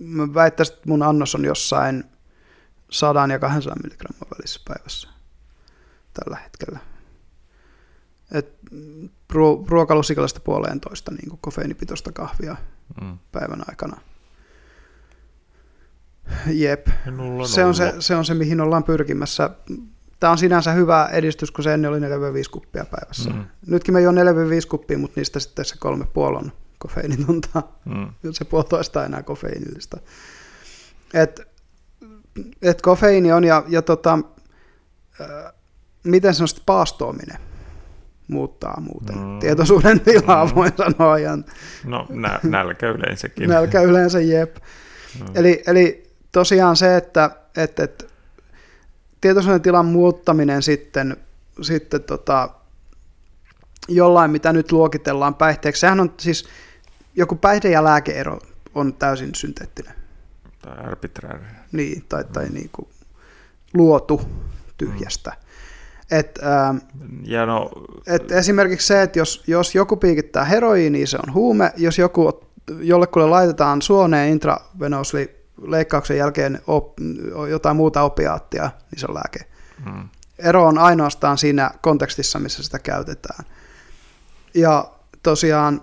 mä 0.00 0.34
väittäisin, 0.34 0.74
että 0.74 0.88
mun 0.88 1.02
annos 1.02 1.34
on 1.34 1.44
jossain 1.44 2.04
100 2.90 3.26
ja 3.32 3.38
200 3.38 3.76
milligramman 3.82 4.28
välissä 4.38 4.60
päivässä 4.68 5.08
tällä 6.14 6.38
hetkellä. 6.44 6.78
Et 8.32 8.58
ruo- 9.32 9.64
ruokalusikallista 9.68 10.40
puoleentoista 10.40 11.10
niin 11.12 11.38
kofeiinipitoista 11.40 12.12
kahvia 12.12 12.56
Mm. 13.00 13.18
päivän 13.32 13.62
aikana. 13.68 14.00
Jep. 16.46 16.86
Minulla 17.06 17.46
Se 17.46 17.64
on 17.64 17.74
se, 17.74 17.94
se 17.98 18.16
on 18.16 18.24
se, 18.24 18.34
mihin 18.34 18.60
ollaan 18.60 18.84
pyrkimässä. 18.84 19.50
Tämä 20.24 20.32
on 20.32 20.38
sinänsä 20.38 20.72
hyvä 20.72 21.08
edistys, 21.12 21.50
kun 21.50 21.64
se 21.64 21.74
ennen 21.74 21.90
oli 21.90 21.98
4-5 22.00 22.02
kuppia 22.50 22.84
päivässä. 22.84 23.30
Mm. 23.30 23.44
Nytkin 23.66 23.94
me 23.94 24.00
juon 24.00 24.16
4-5 24.16 24.18
kuppia, 24.68 24.98
mutta 24.98 25.20
niistä 25.20 25.40
sitten 25.40 25.64
se 25.64 25.74
kolme 25.78 26.04
puoli 26.12 26.36
on 26.36 26.52
kofeiinitonta. 26.78 27.62
Mm. 27.84 28.12
Se 28.32 28.44
puolitoista 28.44 29.04
enää 29.04 29.22
kofeiinillista. 29.22 29.96
Et, 31.14 31.40
et 32.62 32.82
kofeiini 32.82 33.32
on 33.32 33.44
ja, 33.44 33.64
ja 33.68 33.82
tota, 33.82 34.18
äh, 35.20 35.52
miten 36.04 36.34
sanoisit 36.34 36.62
paastoaminen 36.66 37.38
muuttaa 38.28 38.80
muuten. 38.80 39.18
Mm. 39.18 39.38
Tietoisuuden 39.38 40.00
tilaa 40.00 40.44
Mm. 40.46 40.54
voin 40.54 40.72
sanoa 40.76 41.18
ja 41.18 41.38
No 41.84 42.06
nä, 42.10 42.40
nälkä 42.42 42.90
yleensäkin. 42.90 43.48
nälkä 43.48 43.80
yleensä 43.80 44.20
jep. 44.20 44.56
Mm. 45.20 45.26
Eli, 45.34 45.62
eli 45.66 46.10
tosiaan 46.32 46.76
se, 46.76 46.96
että 46.96 47.30
et, 47.56 47.80
et, 47.80 48.13
tietoisuuden 49.24 49.62
tilan 49.62 49.86
muuttaminen 49.86 50.62
sitten, 50.62 51.16
sitten 51.62 52.02
tota, 52.02 52.50
jollain, 53.88 54.30
mitä 54.30 54.52
nyt 54.52 54.72
luokitellaan 54.72 55.34
päihteeksi, 55.34 55.80
sehän 55.80 56.00
on 56.00 56.14
siis, 56.16 56.48
joku 57.16 57.34
päihde- 57.34 57.70
ja 57.70 57.84
lääkeero 57.84 58.38
on 58.74 58.94
täysin 58.94 59.34
synteettinen. 59.34 59.94
Tai 60.62 60.76
arbitraari. 60.78 61.42
Niin, 61.72 62.04
tai, 62.08 62.24
tai 62.32 62.48
niin 62.48 62.70
kuin 62.72 62.88
luotu 63.74 64.22
tyhjästä. 64.76 65.32
Et, 66.10 66.38
ähm, 66.42 66.76
Ja 67.22 67.46
no, 67.46 67.70
et 68.06 68.32
esimerkiksi 68.32 68.86
se, 68.86 69.02
että 69.02 69.18
jos, 69.18 69.44
jos 69.46 69.74
joku 69.74 69.96
piikittää 69.96 70.44
heroiiniä, 70.44 71.06
se 71.06 71.18
on 71.26 71.34
huume. 71.34 71.72
Jos 71.76 71.98
joku, 71.98 72.40
jollekulle 72.80 73.26
laitetaan 73.26 73.82
suoneen 73.82 74.32
intravenousli 74.32 75.43
leikkauksen 75.62 76.16
jälkeen 76.16 76.60
op, 76.66 76.92
jotain 77.50 77.76
muuta 77.76 78.02
opiaattia, 78.02 78.70
niin 78.90 79.00
se 79.00 79.06
on 79.08 79.14
lääke. 79.14 79.38
mm. 79.86 80.08
Ero 80.38 80.66
on 80.66 80.78
ainoastaan 80.78 81.38
siinä 81.38 81.70
kontekstissa, 81.82 82.38
missä 82.38 82.62
sitä 82.62 82.78
käytetään. 82.78 83.44
Ja 84.54 84.90
tosiaan 85.22 85.82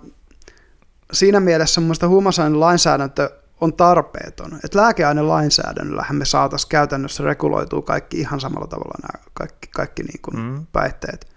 siinä 1.12 1.40
mielessä 1.40 1.82
mun 1.82 1.86
mielestä 1.88 2.08
huumausainelainsäädäntö 2.08 3.30
on 3.62 3.74
tarpeeton. 3.74 4.60
Että 4.64 4.80
lääkeainelainsäädännöllähän 4.80 6.16
me 6.16 6.26
saataisiin 6.26 6.70
käytännössä 6.70 7.24
reguloitua 7.24 7.82
kaikki 7.82 8.20
ihan 8.20 8.40
samalla 8.40 8.68
tavalla 8.68 8.96
nämä 9.02 9.24
kaikki, 9.34 9.68
kaikki 9.76 10.04
niin 10.04 10.22
kuin 10.22 10.38
Mm. 10.40 10.66
päihteet. 10.72 11.28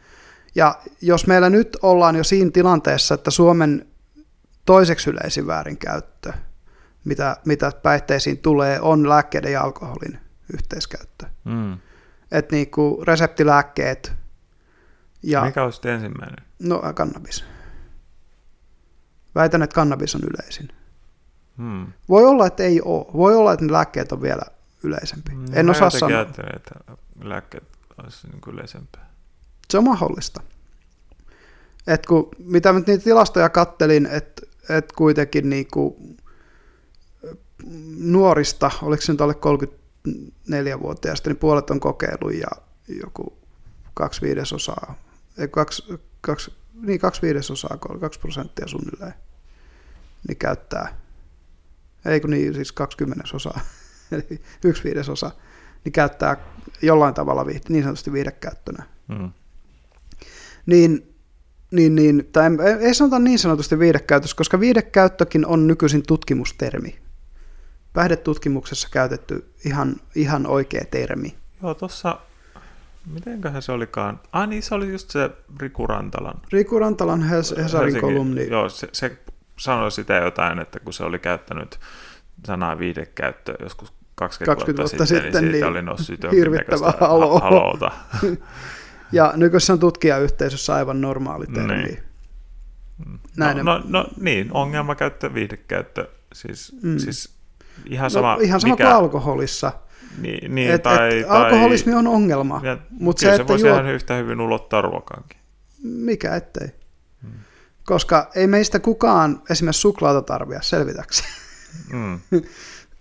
Ja 0.54 0.78
jos 1.00 1.26
meillä 1.26 1.50
nyt 1.50 1.76
ollaan 1.82 2.16
jo 2.16 2.24
siinä 2.24 2.50
tilanteessa, 2.50 3.14
että 3.14 3.30
Suomen 3.30 3.86
toiseksi 4.64 5.10
yleisin 5.10 5.46
väärinkäyttö, 5.46 6.32
mitä, 7.04 7.36
mitä 7.44 7.72
päihteisiin 7.82 8.38
tulee, 8.38 8.80
on 8.80 9.08
lääkkeiden 9.08 9.52
ja 9.52 9.62
alkoholin 9.62 10.18
yhteiskäyttö. 10.52 11.26
Mm. 11.44 11.78
Että 12.30 12.56
niinku 12.56 13.02
reseptilääkkeet 13.06 14.12
ja 15.22 15.44
Mikä 15.44 15.64
olisi 15.64 15.76
sitten 15.76 15.94
ensimmäinen? 15.94 16.46
no, 16.58 16.82
kannabis. 16.94 17.44
Väitän, 19.34 19.62
että 19.62 19.74
kannabis 19.74 20.14
on 20.14 20.20
yleisin. 20.22 20.68
Hmm. 21.58 21.86
Voi 22.08 22.24
olla, 22.24 22.46
että 22.46 22.62
ei 22.62 22.80
ole. 22.80 23.06
Voi 23.12 23.34
olla, 23.36 23.52
että 23.52 23.64
ne 23.64 23.72
lääkkeet 23.72 24.12
on 24.12 24.22
vielä 24.22 24.42
yleisempi. 24.82 25.34
Mm, 25.34 25.46
en 25.52 25.70
osaa 25.70 25.90
sanoa. 25.90 26.18
ajattelen, 26.18 26.56
että 26.56 26.74
lääkkeet 27.22 27.64
olisi 28.02 28.28
niin 28.28 28.40
kuin 28.40 28.54
yleisempää. 28.54 29.10
Se 29.70 29.78
on 29.78 29.84
mahdollista. 29.84 30.40
Et 31.86 32.06
kun, 32.06 32.28
mitä 32.38 32.72
nyt 32.72 32.86
niitä 32.86 33.04
tilastoja 33.04 33.48
kattelin, 33.48 34.06
että 34.06 34.42
et 34.68 34.92
kuitenkin 34.92 35.50
niinku 35.50 35.96
nuorista, 37.98 38.70
oliko 38.82 39.02
se 39.02 39.12
nyt 39.12 39.20
alle 39.20 39.34
34-vuotiaista, 39.34 41.30
niin 41.30 41.36
puolet 41.36 41.70
on 41.70 41.80
kokeillut 41.80 42.34
ja 42.34 42.48
joku 42.88 43.38
kaksi 43.94 44.22
viidesosaa, 44.22 44.94
ei, 45.38 45.48
kaksi, 45.48 45.84
kaksi, 46.20 46.52
niin 46.74 47.00
kaksi 47.00 47.22
viidesosaa, 47.22 47.78
kaksi 48.00 48.20
prosenttia 48.20 48.68
suunnilleen, 48.68 49.14
niin 50.28 50.36
käyttää, 50.36 50.96
ei 52.04 52.20
kun 52.20 52.30
niin, 52.30 52.54
siis 52.54 52.72
20 52.72 53.24
osaa, 53.34 53.60
eli 54.12 54.40
yksi 54.64 54.84
viidesosa, 54.84 55.30
niin 55.84 55.92
käyttää 55.92 56.36
jollain 56.82 57.14
tavalla 57.14 57.46
viihde, 57.46 57.62
niin 57.68 57.82
sanotusti 57.82 58.12
viihdekäyttönä 58.12 58.84
Hmm. 59.08 59.32
niin, 60.66 61.14
niin, 61.70 61.94
niin 61.94 62.28
tai 62.32 62.50
ei- 62.64 62.86
ei 62.86 62.94
sanota 62.94 63.18
niin 63.18 63.38
sanotusti 63.38 63.78
viihdekäytös, 63.78 64.34
koska 64.34 64.60
viihdekäyttökin 64.60 65.46
on 65.46 65.66
nykyisin 65.66 66.02
tutkimustermi. 66.06 66.98
Päihdetutkimuksessa 67.94 68.88
käytetty 68.92 69.50
ihan, 69.64 69.96
ihan 70.14 70.46
oikea 70.46 70.84
termi. 70.90 71.34
Joo, 71.62 71.74
tuossa, 71.74 72.18
mitenköhän 73.12 73.62
se 73.62 73.72
olikaan? 73.72 74.20
Ah 74.32 74.48
niin, 74.48 74.62
se 74.62 74.74
oli 74.74 74.92
just 74.92 75.10
se 75.10 75.30
Riku 75.60 75.86
Rantalan. 75.86 76.40
Riku 76.52 76.78
Rantalan 76.78 77.22
Hes- 77.22 77.62
Hesarin 77.62 78.00
kolumni. 78.00 78.48
Joo, 78.50 78.68
se, 78.68 78.88
se 78.92 79.18
sanoi 79.58 79.92
sitä 79.92 80.14
jotain, 80.14 80.58
että 80.58 80.80
kun 80.80 80.92
se 80.92 81.04
oli 81.04 81.18
käyttänyt 81.18 81.80
sanaa 82.46 82.78
viidekäyttö 82.78 83.54
joskus 83.60 83.92
20, 84.14 84.56
20 84.56 84.82
vuotta, 84.82 84.98
vuotta 84.98 85.06
sitten, 85.06 85.24
sitten, 85.24 85.42
niin 85.42 85.52
siitä 85.52 85.66
niin 85.66 85.72
oli 85.72 85.82
noussut 85.82 86.08
hirvittävää 86.08 86.42
jonkinnäköistä 86.42 87.06
haloa. 87.06 87.40
ha- 87.40 87.44
haloota. 87.44 87.90
Ja 89.12 89.32
nykyisessä 89.36 89.72
on 89.72 89.78
tutkijayhteisössä 89.78 90.74
aivan 90.74 91.00
normaali 91.00 91.46
termi. 91.46 91.82
Niin. 91.82 92.02
Näin 93.36 93.56
no, 93.56 93.62
no, 93.62 93.82
no, 93.88 94.06
niin, 94.20 94.52
ongelmakäyttö, 94.52 95.34
viihdekäyttö, 95.34 96.08
siis, 96.32 96.76
mm. 96.82 96.98
siis 96.98 97.33
ihan 97.86 98.10
sama, 98.10 98.34
no, 98.34 98.40
ihan 98.40 98.60
sama 98.60 98.74
mikä, 98.74 98.84
kuin 98.84 98.94
alkoholissa. 98.94 99.72
Niin, 100.18 100.54
niin 100.54 100.70
Et, 100.70 100.82
tai, 100.82 101.18
et, 101.18 101.26
alkoholismi 101.28 101.94
on 101.94 102.06
ongelma, 102.06 102.60
tai, 102.60 102.68
ja, 102.68 102.78
mutta 102.90 103.20
se, 103.20 103.26
se, 103.26 103.34
että 103.34 103.46
voisi 103.48 103.66
juo, 103.66 103.74
ihan 103.74 103.86
yhtä 103.86 104.14
hyvin 104.14 104.40
ulottaa 104.40 104.82
ruokaankin. 104.82 105.40
mikä 105.82 106.34
ettei. 106.34 106.68
Koska 107.84 108.30
ei 108.34 108.46
meistä 108.46 108.78
kukaan 108.78 109.42
esimerkiksi 109.50 109.80
suklaata 109.80 110.22
tarvitse 110.22 110.68
selvitäkseen. 110.68 111.30
Mm. 111.92 112.20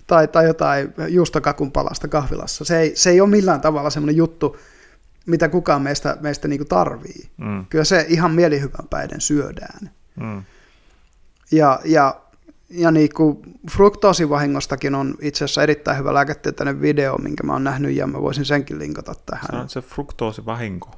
tai, 0.07 0.27
tai 0.27 0.45
jotain 0.45 0.93
juustokakun 1.07 1.71
palasta 1.71 2.07
kahvilassa. 2.07 2.65
Se 2.65 2.79
ei, 2.79 2.95
se 2.95 3.09
ei 3.09 3.21
ole 3.21 3.29
millään 3.29 3.61
tavalla 3.61 3.89
semmoinen 3.89 4.15
juttu, 4.15 4.57
mitä 5.25 5.49
kukaan 5.49 5.81
meistä, 5.81 6.17
meistä 6.21 6.47
niin 6.47 6.67
tarvii. 6.67 7.29
Mm. 7.37 7.65
Kyllä 7.65 7.83
se 7.83 8.05
ihan 8.09 8.31
mielihyvänpäiden 8.31 9.21
syödään. 9.21 9.89
Mm. 10.15 10.43
Ja, 11.51 11.79
ja, 11.85 12.21
ja 12.75 12.91
niin 12.91 13.09
kuin 13.15 13.37
fruktoosivahingostakin 13.71 14.95
on 14.95 15.15
itse 15.21 15.45
asiassa 15.45 15.63
erittäin 15.63 15.97
hyvä 15.97 16.13
lääketieteellinen 16.13 16.81
video, 16.81 17.17
minkä 17.17 17.43
mä 17.43 17.53
oon 17.53 17.63
nähnyt, 17.63 17.95
ja 17.95 18.07
mä 18.07 18.21
voisin 18.21 18.45
senkin 18.45 18.79
linkata 18.79 19.13
Se 19.13 19.19
tähän. 19.25 19.61
on 19.61 19.69
se 19.69 19.81
fruktoosivahinko. 19.81 20.89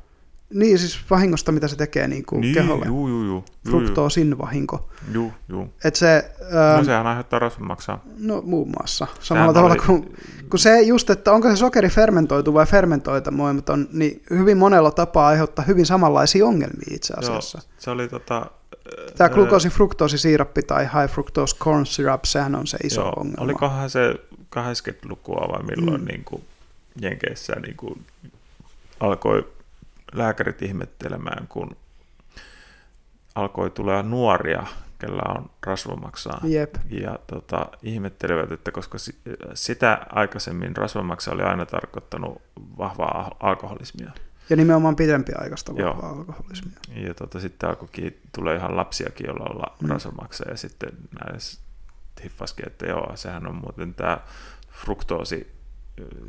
Niin, 0.54 0.80
siis 0.80 1.00
vahingosta, 1.10 1.52
mitä 1.52 1.68
se 1.68 1.76
tekee 1.76 2.08
niin 2.08 2.26
kuin 2.26 2.42
Niin, 2.42 2.54
keholle. 2.54 2.86
juu, 2.86 3.08
juu, 3.08 3.24
juu. 3.24 3.46
Fruktoosin 3.70 4.38
vahinko. 4.38 4.90
Juu, 5.12 5.34
juu. 5.50 5.74
Et 5.84 5.96
se, 5.96 6.32
No 6.52 6.60
ää, 6.60 6.84
sehän 6.84 7.08
aiheuttaa 7.08 7.40
rasvamaksaa. 7.40 8.04
no 8.20 8.42
muun 8.42 8.68
muassa, 8.78 9.08
samalla 9.20 9.24
Sehän 9.24 9.54
tavalla 9.54 9.74
oli- 9.76 9.86
kuin, 9.86 10.16
kun 10.50 10.60
se 10.60 10.82
just, 10.82 11.10
että 11.10 11.32
onko 11.34 11.50
se 11.50 11.56
sokeri 11.56 11.90
fermentoitu 11.90 12.54
vai 12.54 12.66
fermentoitamaton, 12.66 13.88
niin 13.94 14.24
hyvin 14.30 14.58
monella 14.58 14.92
tapaa 14.92 15.28
aiheuttaa 15.28 15.66
hyvin 15.66 15.86
samanlaisia 15.86 16.46
ongelmia 16.46 16.88
itse 16.92 17.14
asiassa. 17.18 17.58
Joo, 17.58 17.70
se 17.78 17.90
oli 17.92 18.08
tota... 18.08 18.46
Tämä 19.18 19.28
ää, 19.30 19.36
glukoosi-fruktoosisiirappi 19.36 20.62
tai 20.68 20.84
high 20.84 21.14
fructose 21.14 21.56
corn 21.58 21.86
syrup, 21.86 22.24
sehän 22.26 22.56
on 22.56 22.68
se 22.68 22.78
iso 22.84 23.02
joo, 23.02 23.10
ongelma. 23.18 23.44
Olikohan 23.44 23.90
se 23.90 24.16
80-lukua 24.56 25.48
vai 25.52 25.64
milloin 25.64 26.02
mm. 26.02 26.08
niin 26.08 26.24
kuin 26.26 26.44
Jenkeissä 27.02 27.54
niin 27.56 27.78
kuin 27.78 28.06
alkoi 29.00 29.48
lääkärit 30.14 30.62
ihmettelemään, 30.62 31.48
kun 31.48 31.76
alkoi 33.36 33.70
tulla 33.70 34.04
nuoria, 34.04 34.64
kellä 35.00 35.22
on 35.38 35.50
rasvamaksaa. 35.66 36.40
Jep. 36.44 36.76
Ja 36.90 37.20
tota, 37.28 37.66
ihmettelevät, 37.84 38.52
että 38.52 38.72
koska 38.72 38.98
si- 38.98 39.20
sitä 39.54 40.06
aikaisemmin 40.10 40.78
rasvamaksa 40.78 41.32
oli 41.32 41.44
aina 41.44 41.66
tarkoittanut 41.66 42.42
vahvaa 42.78 43.22
al- 43.22 43.50
alkoholismia. 43.50 44.12
Ja 44.50 44.56
nimenomaan 44.56 44.96
pidempiaikaista 44.96 45.74
Joo. 45.76 45.96
vahvaa 45.96 46.10
alkoholismia. 46.12 46.78
Ja 46.96 47.14
tota, 47.14 47.40
sitten 47.40 47.70
alkoikin, 47.70 48.22
tulee 48.36 48.56
ihan 48.56 48.78
lapsiakin, 48.78 49.26
joilla 49.28 49.76
Mm. 49.80 49.88
mm. 49.88 49.92
rasvamaksa. 49.94 50.50
Ja 50.50 50.58
sitten 50.58 50.90
näissä 51.26 51.62
hiffaskin, 52.24 52.68
että 52.68 52.86
joo, 52.86 53.12
sehän 53.16 53.48
on 53.48 53.56
muuten 53.56 53.94
tämä 53.94 54.18
fruktoosi, 54.72 55.55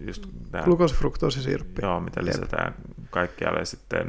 just 0.07 0.27
tää, 0.51 0.62
Glukoosifruktoosisiirappi. 0.62 1.83
joo, 1.83 2.01
mitä 2.01 2.21
Jep. 2.21 2.27
lisätään 2.27 2.75
kaikkialle 3.11 3.64
sitten 3.64 4.07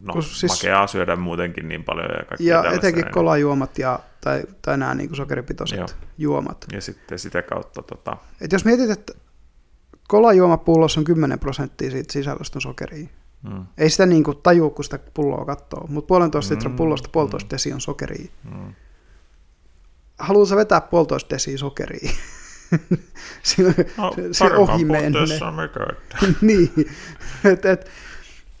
no, 0.00 0.12
Kun 0.12 0.22
siis, 0.22 0.52
makeaa 0.52 0.86
syödä 0.86 1.16
muutenkin 1.16 1.68
niin 1.68 1.84
paljon. 1.84 2.08
Ja, 2.38 2.54
Ja 2.64 2.72
etenkin 2.72 3.02
näin. 3.02 3.12
kolajuomat 3.14 3.78
ja, 3.78 4.00
tai, 4.20 4.42
tai 4.62 4.78
nämä 4.78 4.94
niin 4.94 5.16
sokeripitoiset 5.16 5.78
Joo. 5.78 5.88
juomat. 6.18 6.66
Ja 6.72 6.80
sitten 6.80 7.18
sitä 7.18 7.42
kautta 7.42 7.82
tota, 7.82 8.16
Et 8.40 8.52
jos 8.52 8.64
mietit, 8.64 8.90
että 8.90 9.12
kolajuomapullossa 10.08 11.00
on 11.00 11.04
10 11.04 11.38
prosenttia 11.38 11.90
siitä 11.90 12.12
sisällöstä 12.12 12.56
on 12.58 12.62
sokeria. 12.62 13.08
mm, 13.42 13.66
Ei 13.78 13.90
sitä 13.90 14.06
niin 14.06 14.24
kuin 14.24 14.36
tajua, 14.42 14.70
kun 14.70 14.84
sitä 14.84 14.98
pulloa 15.14 15.44
katsoo, 15.44 15.86
mutta 15.88 16.08
puolentoista 16.08 16.54
litran 16.54 16.72
Mm, 16.72 16.76
pullosta 16.76 17.08
puolitoista 17.12 17.46
mm. 17.46 17.50
desi 17.50 17.72
on 17.72 17.80
sokeria. 17.80 18.30
mm, 18.44 18.74
Haluatko 20.18 20.56
vetää 20.56 20.80
puolitoista 20.80 21.30
desiä 21.34 21.58
sokeria? 21.58 22.10
No, 23.98 24.14
se, 24.32 24.44
ohi 24.44 24.84
niin. 26.40 26.72
Et, 27.44 27.64
et, 27.64 27.90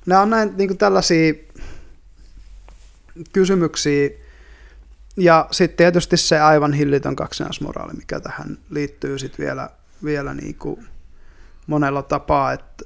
nämä 0.06 0.22
on 0.22 0.30
näin 0.30 0.52
niin 0.56 0.68
kuin 0.68 0.78
tällaisia 0.78 1.34
kysymyksiä. 3.32 4.10
Ja 5.16 5.48
sitten 5.50 5.76
tietysti 5.76 6.16
se 6.16 6.40
aivan 6.40 6.72
hillitön 6.72 7.16
kaksinaismoraali, 7.16 7.92
mikä 7.92 8.20
tähän 8.20 8.58
liittyy 8.70 9.18
sitten 9.18 9.46
vielä, 9.46 9.70
vielä 10.04 10.34
niin 10.34 10.54
kuin 10.54 10.86
monella 11.66 12.02
tapaa, 12.02 12.52
että 12.52 12.84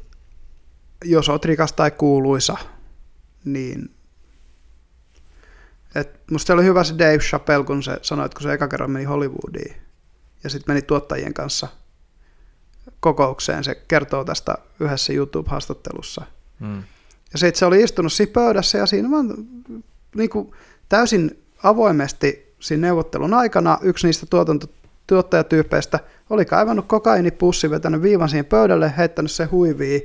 jos 1.04 1.28
olet 1.28 1.44
rikas 1.44 1.72
tai 1.72 1.90
kuuluisa, 1.90 2.56
niin 3.44 3.94
et 5.94 6.20
musta 6.30 6.52
oli 6.52 6.64
hyvä 6.64 6.84
se 6.84 6.94
Dave 6.98 7.18
Chappelle, 7.18 7.64
kun 7.64 7.82
se 7.82 7.98
sanoi, 8.02 8.26
että 8.26 8.36
kun 8.36 8.42
se 8.42 8.52
eka 8.52 8.68
kerran 8.68 8.90
meni 8.90 9.04
Hollywoodiin 9.04 9.89
ja 10.44 10.50
sitten 10.50 10.74
meni 10.74 10.82
tuottajien 10.82 11.34
kanssa 11.34 11.68
kokoukseen, 13.00 13.64
se 13.64 13.74
kertoo 13.74 14.24
tästä 14.24 14.54
yhdessä 14.80 15.12
YouTube-haastattelussa. 15.12 16.24
Mm, 16.60 16.82
Ja 17.32 17.38
sitten 17.38 17.58
se 17.58 17.66
oli 17.66 17.82
istunut 17.82 18.12
siinä 18.12 18.32
pöydässä 18.32 18.78
ja 18.78 18.86
siinä 18.86 19.10
vaan 19.10 19.34
niin 20.14 20.30
kuin 20.30 20.52
täysin 20.88 21.42
avoimesti 21.62 22.54
siinä 22.60 22.86
neuvottelun 22.86 23.34
aikana 23.34 23.78
yksi 23.82 24.06
niistä 24.06 24.26
tuotanto, 24.26 24.66
tuottajatyypeistä 25.06 26.00
oli 26.30 26.44
kaivannut 26.44 26.86
kokainipussi, 26.86 27.70
vetänyt 27.70 28.02
viivan 28.02 28.28
siihen 28.28 28.44
pöydälle, 28.44 28.92
heittänyt 28.96 29.30
se 29.30 29.44
huiviin 29.44 30.02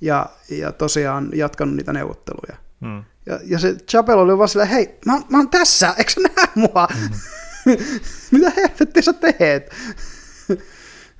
ja, 0.00 0.26
ja 0.50 0.72
tosiaan 0.72 1.30
jatkanut 1.34 1.76
niitä 1.76 1.92
neuvotteluja. 1.92 2.56
mm. 2.80 3.04
Ja, 3.26 3.38
ja 3.44 3.58
se 3.58 3.74
Chapel 3.74 4.18
oli 4.18 4.38
vaan 4.38 4.48
silleen, 4.48 4.70
hei, 4.70 4.98
mä, 5.06 5.20
mä 5.28 5.38
oon 5.38 5.48
tässä, 5.48 5.94
eikö 5.98 6.10
sä 6.10 6.20
näe 6.20 6.46
mua? 6.54 6.88
Mitä 8.32 8.50
helvettiä 8.56 9.02
sä 9.02 9.12
teet? 9.12 9.74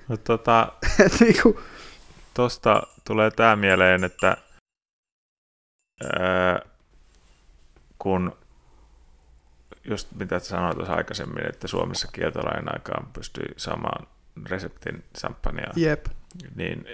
No, 0.08 0.16
tota, 0.16 0.72
niinku, 1.20 1.60
Tuosta 2.34 2.82
tulee 3.04 3.30
tämä 3.30 3.56
mieleen, 3.56 4.04
että 4.04 4.36
ää, 6.18 6.60
kun 7.98 8.36
just 9.84 10.08
mitä 10.14 10.38
sanoit 10.38 10.76
tuossa 10.76 10.94
aikaisemmin, 10.94 11.48
että 11.48 11.68
Suomessa 11.68 12.08
kieltolain 12.12 12.74
aikaan 12.74 13.06
pystyy 13.12 13.54
saamaan 13.56 14.06
reseptin 14.46 15.04
samppania, 15.16 15.72
jep. 15.76 16.06
niin 16.54 16.84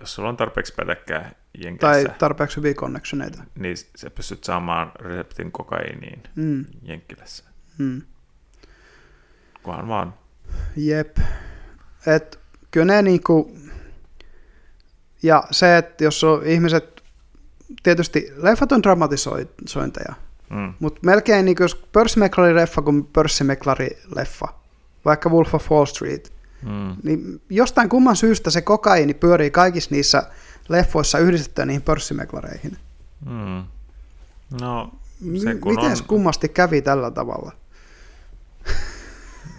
jos 0.00 0.14
sulla 0.14 0.28
on 0.28 0.36
tarpeeksi 0.36 0.74
pätäkkää 0.74 1.20
Tai 1.22 1.32
Jenkeissä, 1.64 2.08
tarpeeksi 2.18 2.56
hyviä 2.56 2.74
connectioneita. 2.74 3.42
niin 3.54 3.76
sä 3.96 4.10
pystyt 4.10 4.44
saamaan 4.44 4.92
reseptin 5.00 5.52
kokaiiniin 5.52 6.22
Mm, 6.36 6.64
Jenkkilässä. 6.82 7.44
mm. 7.78 8.02
Kunhan 9.62 9.88
vaan. 9.88 10.14
Jep. 10.76 11.18
Et 12.06 12.38
kyllä 12.70 12.86
ne 12.94 13.02
niinku, 13.02 13.56
ja 15.22 15.44
se, 15.50 15.76
että 15.76 16.04
jos 16.04 16.24
on 16.24 16.46
ihmiset, 16.46 17.02
tietysti 17.82 18.32
leffat 18.36 18.72
on 18.72 18.82
dramatisointeja, 18.82 20.14
Mm. 20.50 20.74
mutta 20.80 21.00
melkein 21.04 21.44
niinku 21.44 21.62
jos 21.62 21.74
pörssimeklari-leffa 21.92 22.82
kuin 22.82 23.04
pörssimeklari-leffa, 23.12 24.48
vaikka 25.04 25.28
Wolf 25.30 25.54
of 25.54 25.70
Wall 25.70 25.84
Street, 25.86 26.32
Mm. 26.62 26.96
niin 27.02 27.40
jostain 27.50 27.88
kumman 27.88 28.16
syystä 28.16 28.50
se 28.50 28.60
kokaini 28.62 29.14
pyörii 29.14 29.50
kaikissa 29.50 29.90
niissä 29.94 30.22
leffoissa 30.68 31.18
yhdistettynä 31.18 31.66
niihin 31.66 31.82
pörssimeklareihin. 31.82 32.76
Mm. 33.26 33.64
No, 34.60 34.92
se 35.42 35.54
kun 35.54 35.74
Miten 35.74 35.90
on, 35.90 35.96
kummasti 36.06 36.48
kävi 36.48 36.82
tällä 36.82 37.10
tavalla? 37.10 37.52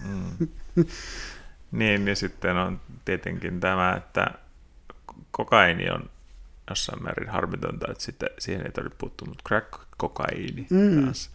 Mm. 0.05 0.47
niin, 1.71 2.07
ja 2.07 2.15
sitten 2.15 2.57
on 2.57 2.79
tietenkin 3.05 3.59
tämä, 3.59 3.93
että 3.97 4.27
kokaini 5.31 5.89
on 5.89 6.09
jossain 6.69 7.03
määrin 7.03 7.29
harmitonta, 7.29 7.91
että 7.91 8.03
sitten 8.03 8.29
siihen 8.39 8.65
ei 8.65 8.71
tarvitse 8.71 8.97
puuttua, 8.97 9.27
mutta 9.27 9.43
crack-kokaiini 9.49 10.67
Mm. 10.69 11.03
taas. 11.05 11.29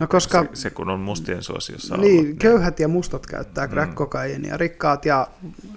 No 0.00 0.06
koska- 0.06 0.42
Se, 0.42 0.48
se 0.52 0.70
kun 0.70 0.90
on 0.90 1.00
mustien 1.00 1.42
suosiossa 1.42 1.96
Niin, 1.96 2.24
ollut, 2.24 2.38
köyhät 2.38 2.80
ja 2.80 2.88
mustat 2.88 3.26
käyttää 3.26 3.66
Mm. 3.66 3.72
crack-kokaiinia, 3.72 4.56
rikkaat 4.56 5.04
ja 5.04 5.26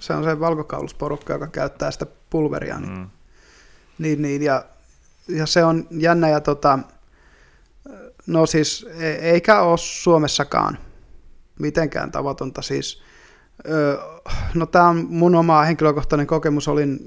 se 0.00 0.12
on 0.12 0.24
se 0.24 0.40
valkokaulusporukka, 0.40 1.32
joka 1.32 1.46
käyttää 1.46 1.90
sitä 1.90 2.06
pulveria. 2.30 2.78
Niin, 2.80 2.98
Mm. 2.98 3.08
niin, 3.98 4.22
niin 4.22 4.42
ja, 4.42 4.64
ja, 5.28 5.46
se 5.46 5.64
on 5.64 5.86
jännä 5.90 6.28
ja 6.28 6.40
tota, 6.40 6.78
no 8.26 8.46
siis 8.46 8.86
e- 8.98 9.10
eikä 9.12 9.60
ole 9.60 9.78
Suomessakaan 9.78 10.78
mitenkään 11.58 12.12
tavatonta 12.12 12.62
siis. 12.62 13.02
Ö, 13.68 13.98
No 14.54 14.66
tämä 14.66 14.88
on 14.88 15.06
mun 15.08 15.34
oma 15.34 15.62
henkilökohtainen 15.62 16.26
kokemus, 16.26 16.68
olin 16.68 16.98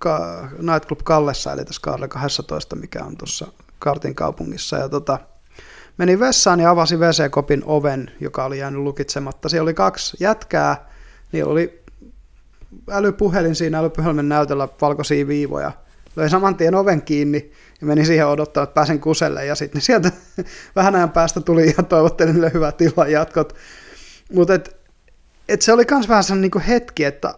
Ka- 0.00 0.48
Nightclub 0.58 1.00
Kallessa, 1.04 1.52
eli 1.52 1.64
tässä 1.64 1.80
Kaarle 1.82 2.08
12, 2.08 2.76
mikä 2.76 3.04
on 3.04 3.16
tuossa 3.16 3.46
Kartin 3.78 4.14
kaupungissa, 4.14 4.76
ja 4.76 4.88
tota, 4.88 5.18
menin 5.98 6.20
vessaan 6.20 6.60
ja 6.60 6.70
avasin 6.70 7.00
WC-kopin 7.00 7.62
oven, 7.66 8.10
joka 8.20 8.44
oli 8.44 8.58
jäänyt 8.58 8.82
lukitsematta. 8.82 9.48
Siellä 9.48 9.62
oli 9.62 9.74
kaksi 9.74 10.16
jätkää, 10.20 10.88
niillä 11.32 11.52
oli 11.52 11.82
älypuhelin 12.90 13.54
siinä 13.54 13.78
älypuhelimen 13.78 14.28
näytöllä 14.28 14.68
valkoisia 14.80 15.26
viivoja. 15.26 15.72
Löi 16.16 16.30
saman 16.30 16.56
tien 16.56 16.74
oven 16.74 17.02
kiinni 17.02 17.52
ja 17.80 17.86
meni 17.86 18.04
siihen 18.04 18.26
odottamaan, 18.26 18.64
että 18.64 18.74
pääsen 18.74 19.00
kuselle. 19.00 19.46
Ja 19.46 19.54
sitten 19.54 19.80
sieltä 19.82 20.12
vähän 20.76 20.94
ajan 20.94 21.10
päästä 21.10 21.40
tuli 21.40 21.74
ja 21.76 21.82
toivotteli 21.82 22.32
niille 22.32 22.52
hyvää 22.54 22.72
tilaa 22.72 23.08
jatkot. 23.08 23.54
Mutta 24.32 24.54
et, 24.54 24.76
et 25.48 25.62
se 25.62 25.72
oli 25.72 25.84
myös 25.90 26.08
vähän 26.08 26.24
sellainen 26.24 26.42
niinku 26.42 26.62
hetki, 26.68 27.04
että 27.04 27.34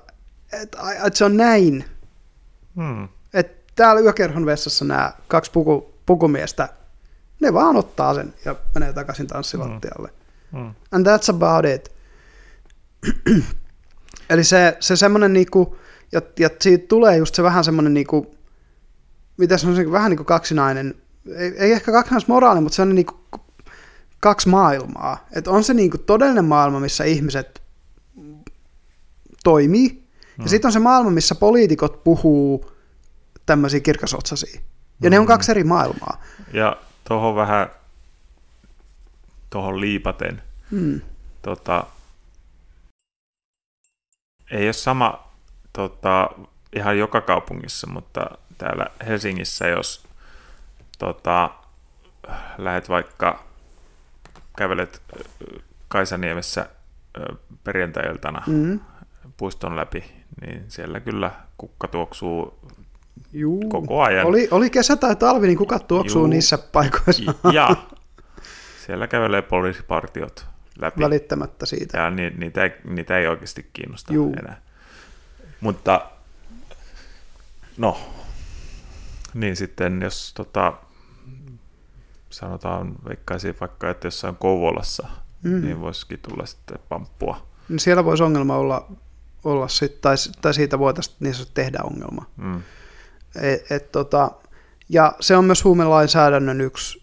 et, 0.53 0.77
et 1.07 1.17
se 1.17 1.25
on 1.25 1.37
näin. 1.37 1.85
Mm. 2.75 3.09
Että 3.35 3.73
täällä 3.75 4.01
yökerhon 4.01 4.47
vessassa 4.47 4.85
nämä 4.85 5.13
kaksi 5.29 5.51
puku, 5.51 5.95
pukumiestä, 6.07 6.69
ne 7.41 7.53
vaan 7.53 7.77
ottaa 7.77 8.15
sen 8.15 8.35
ja 8.45 8.55
menee 8.75 8.93
takaisin 8.93 9.27
tanssilattialle. 9.27 10.11
Mm. 10.53 10.75
And 10.93 11.07
that's 11.07 11.35
about 11.35 11.65
it. 11.65 11.93
Eli 14.31 14.45
se, 14.45 14.77
se 14.81 14.97
semmoinen 14.97 15.33
niinku, 15.33 15.77
ja, 16.13 16.23
ja 16.39 16.51
siitä 16.61 16.87
tulee 16.89 17.17
just 17.17 17.35
se 17.35 17.43
vähän 17.43 17.65
semmoinen 17.65 17.95
niinku, 17.95 18.36
mitä 19.37 19.59
sanoisin, 19.59 19.93
vähän 19.93 20.11
niinku 20.11 20.25
kaksinainen, 20.25 20.95
ei, 21.37 21.55
ei 21.59 21.73
ehkä 21.73 21.93
kaksinaismoraali, 21.93 22.61
mutta 22.61 22.77
semmoinen 22.77 22.95
niinku 22.95 23.21
kaksi 24.21 24.49
maailmaa. 24.49 25.27
Että 25.33 25.51
on 25.51 25.65
se 25.65 25.75
niinku 25.75 25.99
todellinen 25.99 26.45
maailma, 26.45 26.81
missä 26.81 27.05
ihmiset 27.05 27.63
toimii, 29.45 29.89
hmm. 29.89 30.43
ja 30.43 30.49
sitten 30.49 30.69
on 30.69 30.73
se 30.73 30.79
maailma, 30.79 31.11
missä 31.11 31.35
poliitikot 31.35 32.05
puhuu 32.05 32.71
tämmöisiä 33.47 33.81
kirkasotsasia. 33.81 34.61
Ja 35.03 35.11
mm. 35.11 35.11
ne 35.11 35.19
on 35.19 35.27
kaksi 35.27 35.51
eri 35.51 35.65
maailmaa. 35.65 36.23
Ja 36.53 36.77
tuohon 37.09 37.37
vähän, 37.37 37.71
tuohon 39.51 39.81
liipaten, 39.81 40.43
mm. 40.71 41.01
tota, 41.43 41.87
ei 44.51 44.67
ole 44.67 44.73
sama 44.73 45.33
tota, 45.73 46.31
ihan 46.77 46.99
joka 46.99 47.21
kaupungissa, 47.21 47.87
mutta 47.87 48.31
täällä 48.59 48.87
Helsingissä, 49.07 49.67
jos 49.67 50.07
tota, 50.99 51.51
lähdet 52.59 52.89
vaikka 52.89 53.45
kävelet 54.57 55.03
Kaisaniemessä 55.89 56.69
perjantai-iltana 57.65 58.43
mm. 58.47 58.81
puiston 59.37 59.77
läpi, 59.77 60.05
niin 60.41 60.65
siellä 60.69 61.01
kyllä 61.01 61.31
kukka 61.59 61.89
tuoksuu 61.89 62.59
Juu. 63.33 63.69
koko 63.69 64.03
ajan. 64.03 64.27
Oli, 64.27 64.49
oli 64.51 64.71
kesä 64.71 64.97
tai 64.97 65.17
talvi, 65.17 65.47
niin 65.47 65.59
kuka 65.59 65.79
tuoksuu 65.79 66.21
Juu. 66.21 66.27
niissä 66.27 66.59
paikoissa. 66.59 67.35
Ja 67.53 67.77
siellä 68.87 69.07
kävelee 69.07 69.43
poliisipartiot 69.43 70.47
läpi. 70.81 71.01
Välittämättä 71.01 71.67
siitä. 71.67 71.99
Ja 71.99 72.11
ni, 72.11 72.31
niitä, 72.31 72.63
ei, 72.63 72.71
niitä 72.85 73.19
ei 73.19 73.27
oikeasti 73.27 73.71
kiinnosta 73.73 74.13
Juu. 74.13 74.35
enää. 74.39 74.61
Mutta 75.61 76.11
no, 77.77 77.99
niin 79.37 79.57
sitten 79.57 80.03
jos 80.03 80.35
tota, 80.35 80.73
sanotaan, 82.31 82.95
veikkaisin 83.09 83.55
vaikka, 83.61 83.91
että 83.91 84.07
jossain 84.07 84.37
Kouvolassa, 84.37 85.09
mm. 85.43 85.61
niin 85.61 85.81
voisikin 85.81 86.19
tulla 86.29 86.47
sitten 86.47 86.79
pamppua. 86.89 87.47
Niin 87.69 87.79
siellä 87.79 88.05
voisi 88.05 88.23
ongelma 88.23 88.57
olla, 88.57 88.89
olla 89.45 89.69
sit, 89.69 90.01
tai, 90.01 90.17
tai 90.43 90.55
siitä 90.55 90.79
voitaisiin 90.79 91.17
niin 91.21 91.35
tehdä 91.55 91.79
ongelma. 91.85 92.25
Mm. 92.37 92.63
Et, 93.43 93.73
et, 93.73 93.93
tota, 93.93 94.31
ja 94.89 95.13
se 95.21 95.37
on 95.37 95.45
myös 95.45 95.65
huumelainsäädännön 95.65 96.61
yksi 96.61 97.01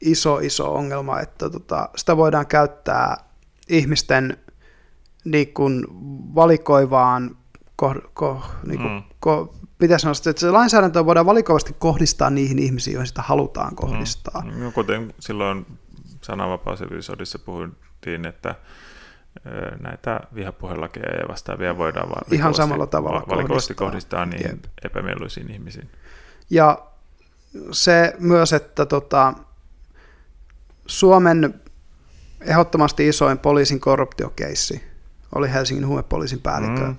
iso, 0.00 0.38
iso 0.38 0.74
ongelma, 0.74 1.20
että 1.20 1.50
tota, 1.50 1.88
sitä 1.96 2.16
voidaan 2.16 2.46
käyttää 2.46 3.16
ihmisten 3.68 4.36
niin 5.24 5.54
kuin 5.54 5.84
valikoivaan, 6.34 7.36
ko, 7.76 7.94
ko, 8.14 8.42
niin 8.66 8.80
kuin, 8.80 8.92
mm. 8.92 9.02
ko, 9.20 9.54
mitä 9.78 9.98
sanoa, 9.98 10.14
että 10.26 10.40
se 10.40 10.50
lainsäädäntö 10.50 11.06
voidaan 11.06 11.26
valikoivasti 11.26 11.76
kohdistaa 11.78 12.30
niihin 12.30 12.58
ihmisiin, 12.58 12.94
joihin 12.94 13.06
sitä 13.06 13.22
halutaan 13.22 13.72
mm. 13.72 13.76
kohdistaa. 13.76 14.42
Mm. 14.44 14.64
No, 14.64 14.70
kuten 14.70 15.14
silloin 15.18 15.66
sananvapausepisodissa 16.22 17.38
puhuttiin, 17.38 18.26
että 18.26 18.54
näitä 19.80 20.20
vihapuhelakeja 20.34 21.14
ja 21.14 21.28
vastaavia 21.28 21.78
voidaan 21.78 22.08
Ihan 22.30 22.54
samalla 22.54 22.86
tavalla 22.86 23.24
valikoivasti 23.28 23.74
kohdistaa, 23.74 24.26
kohdistaa 24.26 24.48
niin 24.48 24.62
epämieluisiin 24.84 25.50
ihmisiin. 25.50 25.90
Ja 26.50 26.78
se 27.72 28.14
myös, 28.18 28.52
että 28.52 28.86
tota, 28.86 29.34
Suomen 30.86 31.60
ehdottomasti 32.40 33.08
isoin 33.08 33.38
poliisin 33.38 33.80
korruptiokeissi 33.80 34.82
oli 35.34 35.52
Helsingin 35.52 35.86
huumepoliisin 35.86 36.40
päällikkö, 36.40 36.86
mm. 36.86 36.96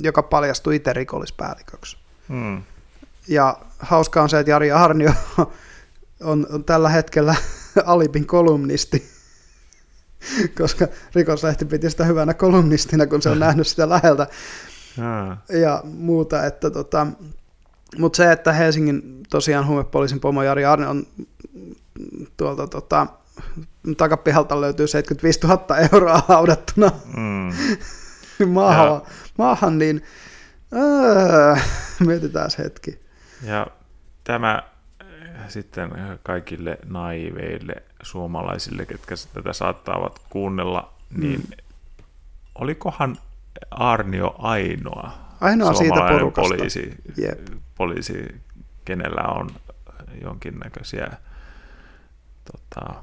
joka 0.00 0.22
paljastui 0.22 0.76
itse 0.76 0.92
rikollispäälliköksi. 0.92 1.99
Mm. 2.30 2.62
Ja 3.28 3.58
hauskaa 3.78 4.22
on 4.22 4.28
se, 4.28 4.38
että 4.38 4.50
Jari 4.50 4.72
Arnio 4.72 5.12
on, 6.20 6.46
on 6.50 6.64
tällä 6.64 6.88
hetkellä 6.88 7.34
Alipin 7.84 8.26
kolumnisti, 8.26 9.10
koska 10.58 10.88
rikoslehti 11.14 11.64
piti 11.64 11.90
sitä 11.90 12.04
hyvänä 12.04 12.34
kolumnistina, 12.34 13.06
kun 13.06 13.22
se 13.22 13.30
on 13.30 13.38
nähnyt 13.38 13.66
sitä 13.66 13.88
läheltä 13.88 14.26
ja 15.60 15.82
muuta. 15.84 16.46
Että 16.46 16.70
tota, 16.70 17.06
mutta 17.98 18.16
se, 18.16 18.32
että 18.32 18.52
Helsingin 18.52 19.22
tosiaan 19.30 19.66
huumepoliisin 19.66 20.20
pomo 20.20 20.42
Jari 20.42 20.64
Arne 20.64 20.88
on 20.88 21.06
tuolta 22.36 22.66
tota, 22.66 23.06
takapihalta 23.96 24.60
löytyy 24.60 24.86
75 24.86 25.40
000 25.40 25.78
euroa 25.92 26.22
haudattuna 26.28 26.90
mm. 27.16 27.52
maahan, 28.52 29.02
maahan, 29.38 29.78
niin 29.78 30.02
mietitään 32.06 32.50
hetki. 32.58 33.00
Ja 33.42 33.66
tämä 34.24 34.62
sitten 35.48 35.90
kaikille 36.22 36.78
naiveille 36.86 37.82
suomalaisille, 38.02 38.86
ketkä 38.86 39.14
tätä 39.34 39.52
saattavat 39.52 40.18
kuunnella, 40.30 40.92
niin 41.16 41.40
mm. 41.40 41.56
olikohan 42.54 43.16
Arnio 43.70 44.34
ainoa, 44.38 45.12
ainoa 45.40 45.74
siitä 45.74 45.94
porukasta. 45.94 46.54
poliisi, 46.54 46.94
Jep. 47.16 47.48
poliisi, 47.74 48.40
kenellä 48.84 49.22
on 49.22 49.50
jonkinnäköisiä 50.22 51.10
tota, 52.52 53.02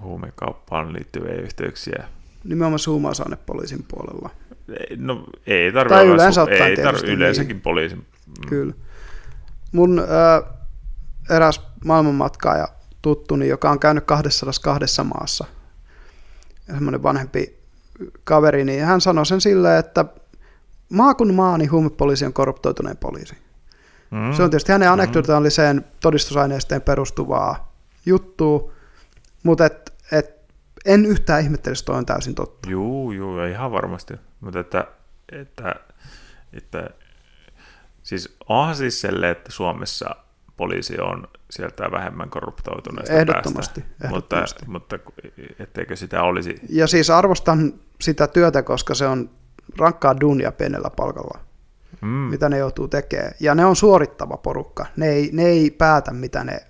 huumekauppaan 0.00 0.92
liittyviä 0.92 1.34
yhteyksiä. 1.34 2.08
Nimenomaan 2.44 2.78
poliisin 3.46 3.84
puolella. 3.88 4.30
No 4.96 5.24
ei 5.46 5.72
tarvitse 5.72 5.94
tai 5.94 6.06
yleensä 6.06 6.42
ottaen 6.42 6.62
ei 6.62 6.76
tarvi, 6.76 7.12
yleensäkin 7.12 7.56
niin. 7.56 7.62
poliisin. 7.62 7.98
Mm. 7.98 8.48
Kyllä. 8.48 8.74
Mun 9.72 9.98
äh, 9.98 10.52
eräs 11.36 11.60
maailmanmatkaaja 11.84 12.68
tuttuni, 13.02 13.48
joka 13.48 13.70
on 13.70 13.78
käynyt 13.78 14.04
202 14.04 15.02
maassa, 15.04 15.44
semmoinen 16.66 17.02
vanhempi 17.02 17.58
kaveri, 18.24 18.64
niin 18.64 18.84
hän 18.84 19.00
sanoi 19.00 19.26
sen 19.26 19.40
silleen, 19.40 19.78
että 19.78 20.04
maa 20.88 21.14
kun 21.14 21.34
maa, 21.34 21.58
niin 21.58 21.70
huumepoliisi 21.70 22.26
on 22.26 22.32
korruptoituneen 22.32 22.96
poliisi. 22.96 23.34
Mm. 24.10 24.32
Se 24.32 24.42
on 24.42 24.50
tietysti 24.50 24.72
hänen 24.72 24.90
anekdotaaliseen 24.90 25.76
mm. 25.76 25.84
todistusaineisteen 26.00 26.82
perustuvaa 26.82 27.72
juttua, 28.06 28.72
mutta 29.42 29.66
et, 29.66 29.92
et, 30.12 30.41
en 30.84 31.06
yhtään 31.06 31.42
ihmettele, 31.42 31.74
että 31.80 31.92
on 31.92 32.06
täysin 32.06 32.34
totta. 32.34 32.70
Juu, 32.70 33.12
juu, 33.12 33.44
ihan 33.44 33.72
varmasti. 33.72 34.14
Mutta 34.40 34.60
että, 34.60 34.86
että, 35.32 35.74
että 36.52 36.90
siis 38.02 38.36
onhan 38.48 38.76
siis 38.76 39.00
selle, 39.00 39.30
että 39.30 39.52
Suomessa 39.52 40.16
poliisi 40.56 41.00
on 41.00 41.28
sieltä 41.50 41.90
vähemmän 41.90 42.30
korruptoituneesta 42.30 43.14
ehdottomasti, 43.14 43.80
päästä, 43.80 44.06
ehdottomasti. 44.06 44.66
Mutta, 44.66 44.98
mutta 45.04 45.22
etteikö 45.58 45.96
sitä 45.96 46.22
olisi... 46.22 46.60
Ja 46.68 46.86
siis 46.86 47.10
arvostan 47.10 47.74
sitä 48.00 48.26
työtä, 48.26 48.62
koska 48.62 48.94
se 48.94 49.06
on 49.06 49.30
rankkaa 49.78 50.20
duunia 50.20 50.52
pienellä 50.52 50.90
palkalla, 50.96 51.40
mm. 52.00 52.08
mitä 52.08 52.48
ne 52.48 52.58
joutuu 52.58 52.88
tekemään. 52.88 53.32
Ja 53.40 53.54
ne 53.54 53.64
on 53.64 53.76
suorittava 53.76 54.36
porukka. 54.36 54.86
Ne 54.96 55.08
ei, 55.08 55.30
ne 55.32 55.44
ei 55.44 55.70
päätä, 55.70 56.12
mitä 56.12 56.44
ne 56.44 56.66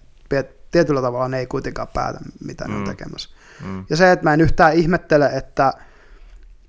tietyllä 0.71 1.03
tavalla 1.03 1.29
ne 1.29 1.39
ei 1.39 1.47
kuitenkaan 1.47 1.89
päätä, 1.95 2.21
mitä 2.45 2.65
mm. 2.65 2.71
ne 2.71 2.77
on 2.77 2.83
mm. 2.83 2.89
tekemässä. 2.89 3.29
Mm. 3.67 3.85
Ja 3.91 3.97
se, 3.97 4.13
että 4.13 4.25
mä 4.25 4.35
en 4.35 4.41
yhtään 4.41 4.75
ihmettele, 4.75 5.27
että, 5.27 5.73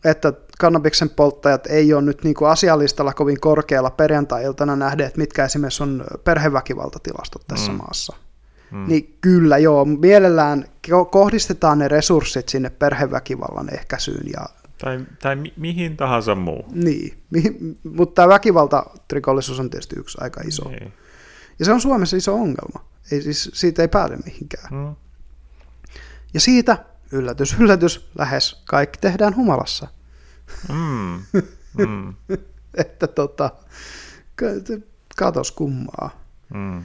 että 0.05 0.33
kannabiksen 0.59 1.09
polttajat 1.09 1.67
ei 1.67 1.93
ole 1.93 2.01
nyt 2.01 2.23
niin 2.23 2.35
kuin 2.35 2.51
asialistalla 2.51 3.13
kovin 3.13 3.39
korkealla 3.39 3.89
perjantai-iltana 3.89 4.75
nähden, 4.75 5.07
että 5.07 5.19
mitkä 5.19 5.45
esimerkiksi 5.45 5.83
on 5.83 6.05
perheväkivaltatilastot 6.23 7.47
tässä 7.47 7.71
mm. 7.71 7.77
maassa. 7.77 8.15
Mm. 8.71 8.87
Niin 8.87 9.17
kyllä 9.21 9.57
joo, 9.57 9.85
mielellään 9.85 10.65
kohdistetaan 11.11 11.79
ne 11.79 11.87
resurssit 11.87 12.49
sinne 12.49 12.69
perheväkivallan 12.69 13.73
ehkäisyyn. 13.73 14.27
Ja... 14.33 14.45
Tai, 14.77 14.99
tai 15.21 15.35
mi- 15.35 15.53
mihin 15.57 15.97
tahansa 15.97 16.35
muu. 16.35 16.65
Niin, 16.71 17.17
mi- 17.29 17.77
mutta 17.83 18.15
tämä 18.15 18.27
väkivaltatrikollisuus 18.27 19.59
on 19.59 19.69
tietysti 19.69 19.95
yksi 19.99 20.17
aika 20.21 20.41
iso. 20.47 20.69
Niin. 20.69 20.93
Ja 21.59 21.65
se 21.65 21.71
on 21.71 21.81
Suomessa 21.81 22.17
iso 22.17 22.33
ongelma. 22.33 22.85
Ei, 23.11 23.21
siis, 23.21 23.51
siitä 23.53 23.81
ei 23.81 23.87
pääse 23.87 24.17
mihinkään. 24.25 24.73
Mm. 24.73 24.95
Ja 26.33 26.39
siitä, 26.39 26.85
yllätys, 27.11 27.55
yllätys, 27.59 28.09
lähes 28.17 28.61
kaikki 28.65 28.99
tehdään 29.01 29.35
humalassa. 29.35 29.87
Mm. 30.69 31.21
Mm. 31.77 32.13
että 32.77 33.07
tota, 33.07 33.49
katos 35.17 35.51
kummaa. 35.51 36.09
Mm. 36.53 36.83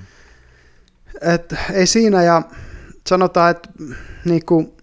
Et, 1.21 1.55
ei 1.73 1.87
siinä, 1.87 2.23
ja 2.23 2.43
sanotaan, 3.07 3.51
että 3.51 3.69
niinku, 4.25 4.77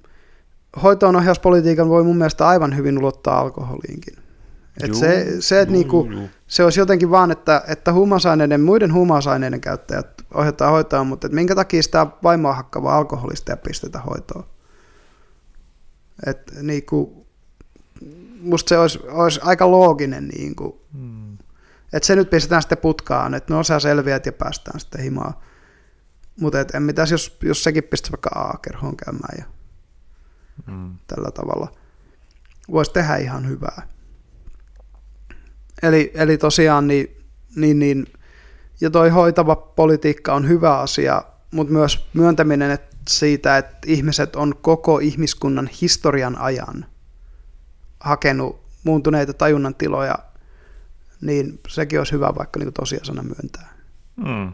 hoitoon 0.84 1.16
ohjauspolitiikan 1.16 1.89
voi 1.89 2.03
mun 2.03 2.18
mielestä 2.18 2.47
aivan 2.47 2.78
hyvin 2.78 2.97
ulottaa 2.97 3.39
alkoholiinkin. 3.39 4.16
Et 4.84 4.88
juu, 4.88 4.99
se, 4.99 5.28
se, 5.39 5.61
että 5.61 5.74
juu, 5.74 5.82
niinku, 5.82 6.07
juu. 6.11 6.30
se 6.47 6.63
olisi 6.63 6.80
jotenkin 6.80 7.11
vaan, 7.11 7.32
että, 7.32 7.63
että 7.68 7.93
huumausaineiden, 7.93 8.61
muiden 8.61 8.93
huumausaineiden 8.93 9.61
käyttäjät 9.61 10.07
ohjataan 10.34 10.72
hoitoon, 10.72 11.07
mutta 11.07 11.28
että 11.28 11.36
minkä 11.36 11.55
takia 11.55 11.84
sitä 11.84 12.07
vaimoa 12.24 12.53
hakkavaa 12.53 12.97
alkoholista 12.97 13.51
ja 13.51 13.57
pistetä 13.57 13.99
hoitoon. 13.99 14.43
Et, 16.26 16.51
niinku, 16.61 17.28
musta 18.39 18.70
se 18.70 18.78
olisi, 18.78 18.99
olisi 19.07 19.39
aika 19.43 19.72
looginen, 19.72 20.28
niin 20.28 20.55
kuin, 20.55 20.74
Mm. 20.93 21.38
että 21.93 22.07
se 22.07 22.16
nyt 22.16 22.30
pistetään 22.30 22.61
sitten 22.61 22.78
putkaan, 22.78 23.34
että 23.34 23.53
no 23.53 23.63
sä 23.63 23.80
selviät 23.80 24.26
ja 24.26 24.32
päästään 24.32 24.80
sitten 24.80 25.01
himaan. 25.03 25.34
Mutta 26.39 26.57
en 26.74 26.84
mitäs 26.84 27.11
jos, 27.11 27.38
jos 27.43 27.63
sekin 27.63 27.84
pistäisi 27.84 28.11
vaikka 28.11 28.30
A-kerhoon 28.30 28.97
käymään 28.97 29.38
ja 29.38 29.45
Mm. 30.68 30.95
tällä 31.07 31.32
tavalla. 31.32 31.72
Voisi 32.72 32.93
tehdä 32.93 33.16
ihan 33.16 33.47
hyvää. 33.47 33.88
Eli, 35.84 36.11
eli 36.16 36.38
tosiaan 36.38 36.88
niin, 36.88 37.18
niin, 37.55 37.80
niin, 37.80 38.05
ja 38.82 38.89
toi 38.89 39.09
hoitava 39.09 39.55
politiikka 39.55 40.34
on 40.34 40.47
hyvä 40.47 40.80
asia, 40.80 41.22
mutta 41.51 41.74
myös 41.74 42.07
myöntäminen 42.13 42.72
että 42.72 42.94
siitä, 43.10 43.58
että 43.58 43.78
ihmiset 43.86 44.36
on 44.36 44.56
koko 44.62 44.99
ihmiskunnan 44.99 45.70
historian 45.82 46.38
ajan 46.38 46.86
hakenut 47.99 48.66
muuntuneita 48.84 49.34
tajunnan 49.34 49.76
tiloja, 49.76 50.16
niin 51.22 51.60
sekin 51.68 51.99
olisi 51.99 52.12
hyvä 52.14 52.36
vaikka 52.38 52.60
niin 52.60 52.74
tosiasana 52.74 53.24
myöntää. 53.24 53.74
Mm. 54.16 54.53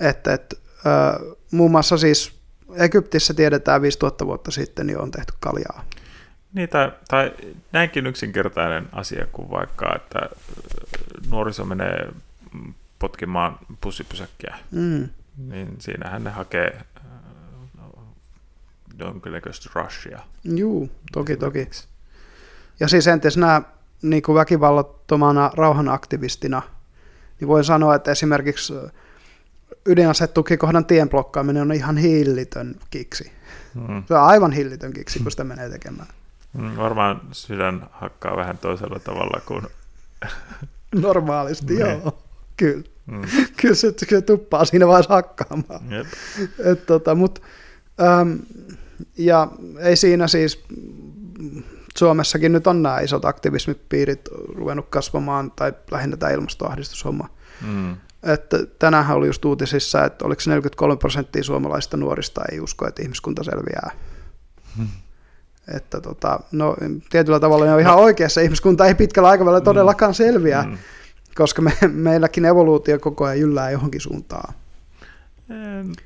Että, 0.00 0.32
että 0.34 0.56
ö, 0.86 1.36
muun 1.50 1.70
muassa 1.70 1.98
siis 1.98 2.32
Egyptissä 2.74 3.34
tiedetään 3.34 3.82
5000 3.82 4.26
vuotta 4.26 4.50
sitten, 4.50 4.86
niin 4.86 4.98
on 4.98 5.10
tehty 5.10 5.32
kaljaa. 5.40 5.84
Niin, 6.52 6.68
tai, 6.68 6.92
tai 7.08 7.32
näinkin 7.72 8.06
yksinkertainen 8.06 8.88
asia 8.92 9.26
kuin 9.32 9.50
vaikka, 9.50 9.96
että 9.96 10.20
nuoriso 11.30 11.64
menee 11.64 12.12
potkimaan 12.98 13.58
pussipysäkkiä, 13.80 14.58
Mm. 14.70 15.08
niin 15.38 15.76
siinähän 15.78 16.24
ne 16.24 16.30
hakee 16.30 16.80
jonkinnäköistä 18.98 19.70
rushia. 19.74 20.20
Juu, 20.44 20.90
toki 21.12 21.36
toki. 21.36 21.68
Ja 22.80 22.88
siis 22.88 23.06
entisenä 23.06 23.62
niin 24.02 24.22
kuin 24.22 24.36
väkivallattomana 24.36 25.50
rauhanaktivistina, 25.56 26.62
niin 27.40 27.48
voin 27.48 27.64
sanoa, 27.64 27.94
että 27.94 28.10
esimerkiksi 28.10 28.74
ydinasetukikohdan 29.86 30.84
tien 30.84 31.08
blokkaaminen 31.08 31.62
on 31.62 31.72
ihan 31.72 31.96
hillitön 31.96 32.74
kiksi. 32.90 33.32
Mm. 33.74 34.02
Se 34.08 34.14
on 34.14 34.22
aivan 34.22 34.52
hillitön 34.52 34.92
kiksi, 34.92 35.18
kun 35.18 35.30
sitä 35.30 35.44
menee 35.44 35.70
tekemään. 35.70 36.08
Mm, 36.52 36.76
Varmaan 36.76 37.20
sydän 37.32 37.86
hakkaa 37.92 38.36
vähän 38.36 38.58
toisella 38.58 38.98
tavalla 38.98 39.40
kuin... 39.46 39.66
Normaalisti, 41.02 41.66
Niin. 41.74 41.80
joo. 41.80 42.18
Kyllä. 42.56 42.84
Mm. 43.06 43.22
Kyllä 43.60 43.74
se, 43.74 43.94
se 44.10 44.20
tuppaa 44.20 44.64
siinä 44.64 44.86
vaiheessa 44.86 45.14
hakkaamaan. 45.14 45.80
Jep. 45.92 46.06
Et 46.64 46.86
tota, 46.86 47.14
mut, 47.14 47.42
äm, 48.20 48.38
ja 49.18 49.48
ei 49.78 49.96
siinä 49.96 50.28
siis, 50.28 50.64
Suomessakin 51.98 52.52
nyt 52.52 52.66
on 52.66 52.82
nämä 52.82 53.00
isot 53.00 53.24
aktivismipiirit 53.24 54.20
ruvennut 54.54 54.86
kasvamaan, 54.90 55.52
tai 55.56 55.72
lähinnä 55.90 56.16
tämä 56.16 56.32
ilmastoahdistushomma. 56.32 57.28
Mm. 57.66 57.96
Että 58.22 58.58
tänään 58.78 59.10
oli 59.10 59.26
just 59.26 59.44
uutisissa, 59.44 60.04
että 60.04 60.24
oliko 60.24 60.40
se 60.40 60.50
43 60.50 60.96
prosenttia 60.96 61.42
suomalaista 61.42 61.96
nuorista 61.96 62.42
ei 62.52 62.60
usko, 62.60 62.88
että 62.88 63.02
ihmiskunta 63.02 63.44
selviää. 63.44 63.90
Hmm. 64.76 64.88
Että 65.74 66.00
tota, 66.00 66.40
no, 66.52 66.76
tietyllä 67.10 67.40
tavalla 67.40 67.64
ne 67.64 67.74
on 67.74 67.80
ihan 67.80 67.96
oikeassa. 67.96 68.40
Ihmiskunta 68.40 68.86
ei 68.86 68.94
pitkällä 68.94 69.28
aikavälillä 69.28 69.60
todellakaan 69.60 70.14
selviää, 70.14 70.62
Mm. 70.64 70.78
koska 71.34 71.62
me, 71.62 71.72
meilläkin 71.92 72.44
evoluutio 72.44 72.98
koko 72.98 73.24
ajan 73.24 73.40
jyllää 73.40 73.70
johonkin 73.70 74.00
suuntaan. 74.00 74.54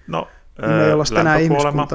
No, 0.06 0.28
Me 0.66 0.84
ei 0.86 0.92
olla 0.92 1.04
sitten 1.04 1.20
enää 1.20 1.38
lämpökuolema. 1.40 1.88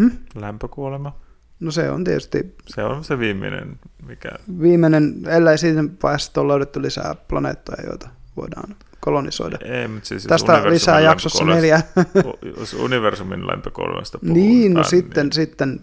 Ihmiskunta. 0.00 0.40
Lämpökuolema. 0.40 1.20
No 1.60 1.70
se 1.70 1.90
on 1.90 2.04
tietysti 2.04 2.56
Se 2.66 2.84
on 2.84 3.04
se 3.04 3.18
viimeinen, 3.18 3.78
mikä... 4.06 4.28
viimeinen, 4.60 5.14
ellei 5.26 5.58
siinä 5.58 5.84
vaiheessa 6.02 6.40
ole 6.40 6.48
löydetty 6.48 6.82
lisää 6.82 7.14
planeettoja, 7.28 7.86
joita 7.86 8.08
voidaan 8.36 8.76
kolonisoida. 9.00 9.58
Ei, 9.64 9.88
mutta 9.88 10.08
siis 10.08 10.24
Tästä 10.24 10.70
lisää 10.70 11.00
jaksossa 11.00 11.44
neljä. 11.44 11.82
Jos 12.58 12.74
universumin 12.74 13.46
lämpökuolemasta 13.46 14.18
puhutaan, 14.18 14.40
niin, 14.40 14.74
no 14.74 14.84
sitten, 14.84 15.32
sitten. 15.32 15.80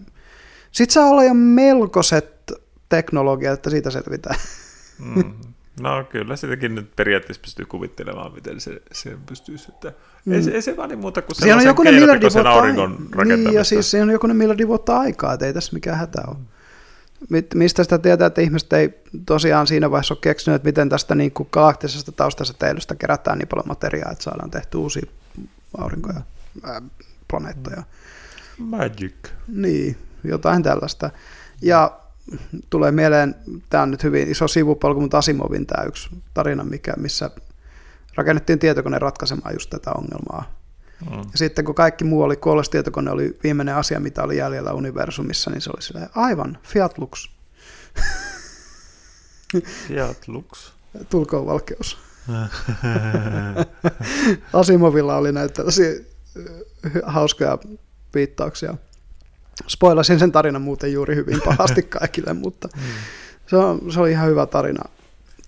Sitten 0.72 0.94
saa 0.94 1.06
olla 1.06 1.24
jo 1.24 1.34
melkoiset 1.34 2.52
teknologiat, 2.88 3.54
että 3.54 3.70
siitä 3.70 3.90
selvitään. 3.90 4.36
Mm. 4.98 5.34
No 5.82 6.04
kyllä 6.04 6.36
sitäkin 6.36 6.74
nyt 6.74 6.96
periaatteessa 6.96 7.42
pystyy 7.42 7.66
kuvittelemaan, 7.66 8.32
miten 8.34 8.60
se, 8.60 8.82
se 8.92 9.16
pystyisi. 9.26 9.66
Että 9.68 9.92
Mm. 10.24 10.32
ei, 10.32 10.42
se, 10.42 10.50
ei 10.50 10.62
se 10.62 10.76
vaan 10.76 10.88
niin 10.88 10.98
muuta 10.98 11.22
kuin 11.22 11.54
on 11.54 11.64
jokunen 11.64 11.94
miljardi 11.94 12.06
keinotekoisen 12.20 12.44
vuotta, 12.44 12.58
auringon 12.58 13.08
ai- 13.16 13.24
niin, 13.24 13.52
ja 13.52 13.64
siis 13.64 13.90
siinä 13.90 14.04
on 14.04 14.10
jokunen 14.10 14.36
miljardi 14.36 14.68
vuotta 14.68 14.98
aikaa, 14.98 15.32
että 15.32 15.46
ei 15.46 15.52
tässä 15.54 15.72
mikään 15.72 15.98
hätä 15.98 16.22
ole. 16.28 16.36
Mit- 17.28 17.54
Mistä 17.54 17.82
sitä 17.82 17.98
tietää, 17.98 18.26
että 18.26 18.40
ihmiset 18.40 18.72
ei 18.72 18.90
tosiaan 19.26 19.66
siinä 19.66 19.90
vaiheessa 19.90 20.14
ole 20.14 20.18
keksinyt, 20.20 20.56
että 20.56 20.68
miten 20.68 20.88
tästä 20.88 21.14
niin 21.14 21.32
kuin 21.32 21.48
galaktisesta 21.52 22.12
taustasäteilystä 22.12 22.94
kerätään 22.94 23.38
niin 23.38 23.48
paljon 23.48 23.68
materiaa, 23.68 24.10
että 24.12 24.24
saadaan 24.24 24.50
tehty 24.50 24.78
uusia 24.78 25.06
aurinkoja, 25.78 26.20
ää, 26.62 26.82
planeettoja. 27.28 27.82
Magic. 28.58 29.14
Niin, 29.48 29.96
jotain 30.24 30.62
tällaista. 30.62 31.10
Ja 31.62 32.00
tulee 32.70 32.92
mieleen, 32.92 33.34
tämä 33.70 33.82
on 33.82 33.90
nyt 33.90 34.02
hyvin 34.02 34.30
iso 34.30 34.48
sivupolku, 34.48 35.00
mutta 35.00 35.18
Asimovin 35.18 35.66
tämä 35.66 35.84
yksi 35.84 36.10
tarina, 36.34 36.64
mikä, 36.64 36.94
missä 36.96 37.30
rakennettiin 38.14 38.58
tietokone 38.58 38.98
ratkaisemaan 38.98 39.54
just 39.54 39.70
tätä 39.70 39.92
ongelmaa. 39.92 40.60
Mm. 41.10 41.18
Ja 41.18 41.38
sitten 41.38 41.64
kun 41.64 41.74
kaikki 41.74 42.04
muu 42.04 42.22
oli 42.22 42.36
kuollut, 42.36 42.70
tietokone 42.70 43.10
oli 43.10 43.38
viimeinen 43.42 43.74
asia, 43.74 44.00
mitä 44.00 44.22
oli 44.22 44.36
jäljellä 44.36 44.72
universumissa, 44.72 45.50
niin 45.50 45.60
se 45.60 45.70
oli 45.70 45.82
silleen, 45.82 46.08
aivan, 46.14 46.58
Fiat 46.62 46.98
Lux, 46.98 47.30
Fiat 49.88 50.28
Lux. 50.28 50.72
tulkoon 51.08 51.46
valkeus. 51.46 51.98
Asimovilla 54.52 55.16
oli 55.16 55.32
näitä 55.32 55.62
äh, 55.62 56.92
hauskoja 57.02 57.58
viittauksia. 58.14 58.74
Spoilasin 59.68 60.18
sen 60.18 60.32
tarinan 60.32 60.62
muuten 60.62 60.92
juuri 60.92 61.14
hyvin 61.16 61.40
pahasti 61.44 61.82
kaikille, 61.98 62.32
mutta 62.32 62.68
se 63.46 63.56
on, 63.56 63.92
se 63.92 64.00
on 64.00 64.08
ihan 64.08 64.28
hyvä 64.28 64.46
tarina. 64.46 64.84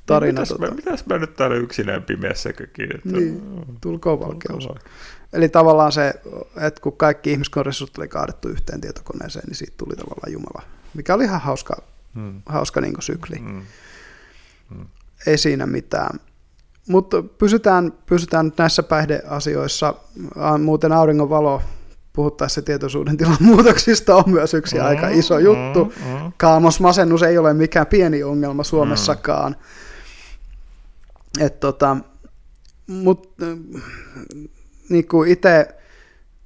tarina 0.06 0.32
mitäs, 0.40 0.48
tota, 0.48 0.66
mä, 0.66 0.74
mitäs 0.74 1.06
mä 1.06 1.18
nyt 1.18 1.36
täällä 1.36 1.56
yksinään 1.56 2.02
pimeässä 2.02 2.52
kökin? 2.52 2.94
Että, 2.96 3.08
Niin, 3.08 3.42
tulkoon 3.80 4.20
valkeus. 4.20 4.68
Eli 5.32 5.48
tavallaan 5.48 5.92
se, 5.92 6.14
että 6.60 6.80
kun 6.80 6.96
kaikki 6.96 7.32
ihmiskunnan 7.32 7.66
resurssit 7.66 7.98
oli 7.98 8.08
kaadettu 8.08 8.48
yhteen 8.48 8.80
tietokoneeseen, 8.80 9.44
niin 9.46 9.56
siitä 9.56 9.74
tuli 9.76 9.96
tavallaan 9.96 10.32
Jumala. 10.32 10.62
Mikä 10.94 11.14
oli 11.14 11.24
ihan 11.24 11.40
hauska, 11.40 11.76
Mm. 12.14 12.42
hauska 12.46 12.80
niin 12.80 12.94
sykli. 13.00 13.36
Mm. 13.38 13.62
Ei 15.26 15.38
siinä 15.38 15.66
mitään. 15.66 16.20
Mutta 16.88 17.22
pysytään, 17.22 17.92
pysytään 18.06 18.44
nyt 18.44 18.58
näissä 18.58 18.82
päihdeasioissa. 18.82 19.94
Muuten 20.62 20.92
auringonvalo 20.92 21.62
puhuttaessa 22.12 22.62
tietoisuuden 22.62 23.16
tilan 23.16 23.36
muutoksista 23.50 24.16
on 24.16 24.24
myös 24.26 24.54
yksi 24.54 24.76
Mm, 24.76 24.84
aika 24.84 25.08
iso 25.08 25.38
juttu. 25.38 25.84
Mm, 25.84 26.10
mm. 26.10 26.32
Kaamosmasennus 26.36 27.22
ei 27.22 27.38
ole 27.38 27.54
mikään 27.54 27.86
pieni 27.86 28.22
ongelma 28.22 28.64
Suomessakaan. 28.64 29.56
Et 31.40 31.60
tota, 31.60 31.96
mut 32.86 33.34
niin 34.88 35.08
kuin 35.08 35.30
itse 35.30 35.68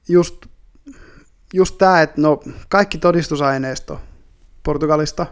just, 0.08 0.46
just 1.54 1.78
tämä, 1.78 2.02
että 2.02 2.20
no, 2.20 2.42
kaikki 2.68 2.98
todistusaineisto 2.98 4.00
Portugalista, 4.62 5.26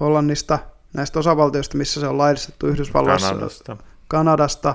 Hollannista, 0.00 0.58
näistä 0.92 1.18
osavaltioista, 1.18 1.76
missä 1.76 2.00
se 2.00 2.06
on 2.08 2.18
laillistettu 2.18 2.66
Yhdysvalloissa, 2.66 3.28
Kanadasta. 3.28 3.76
Kanadasta, 4.08 4.74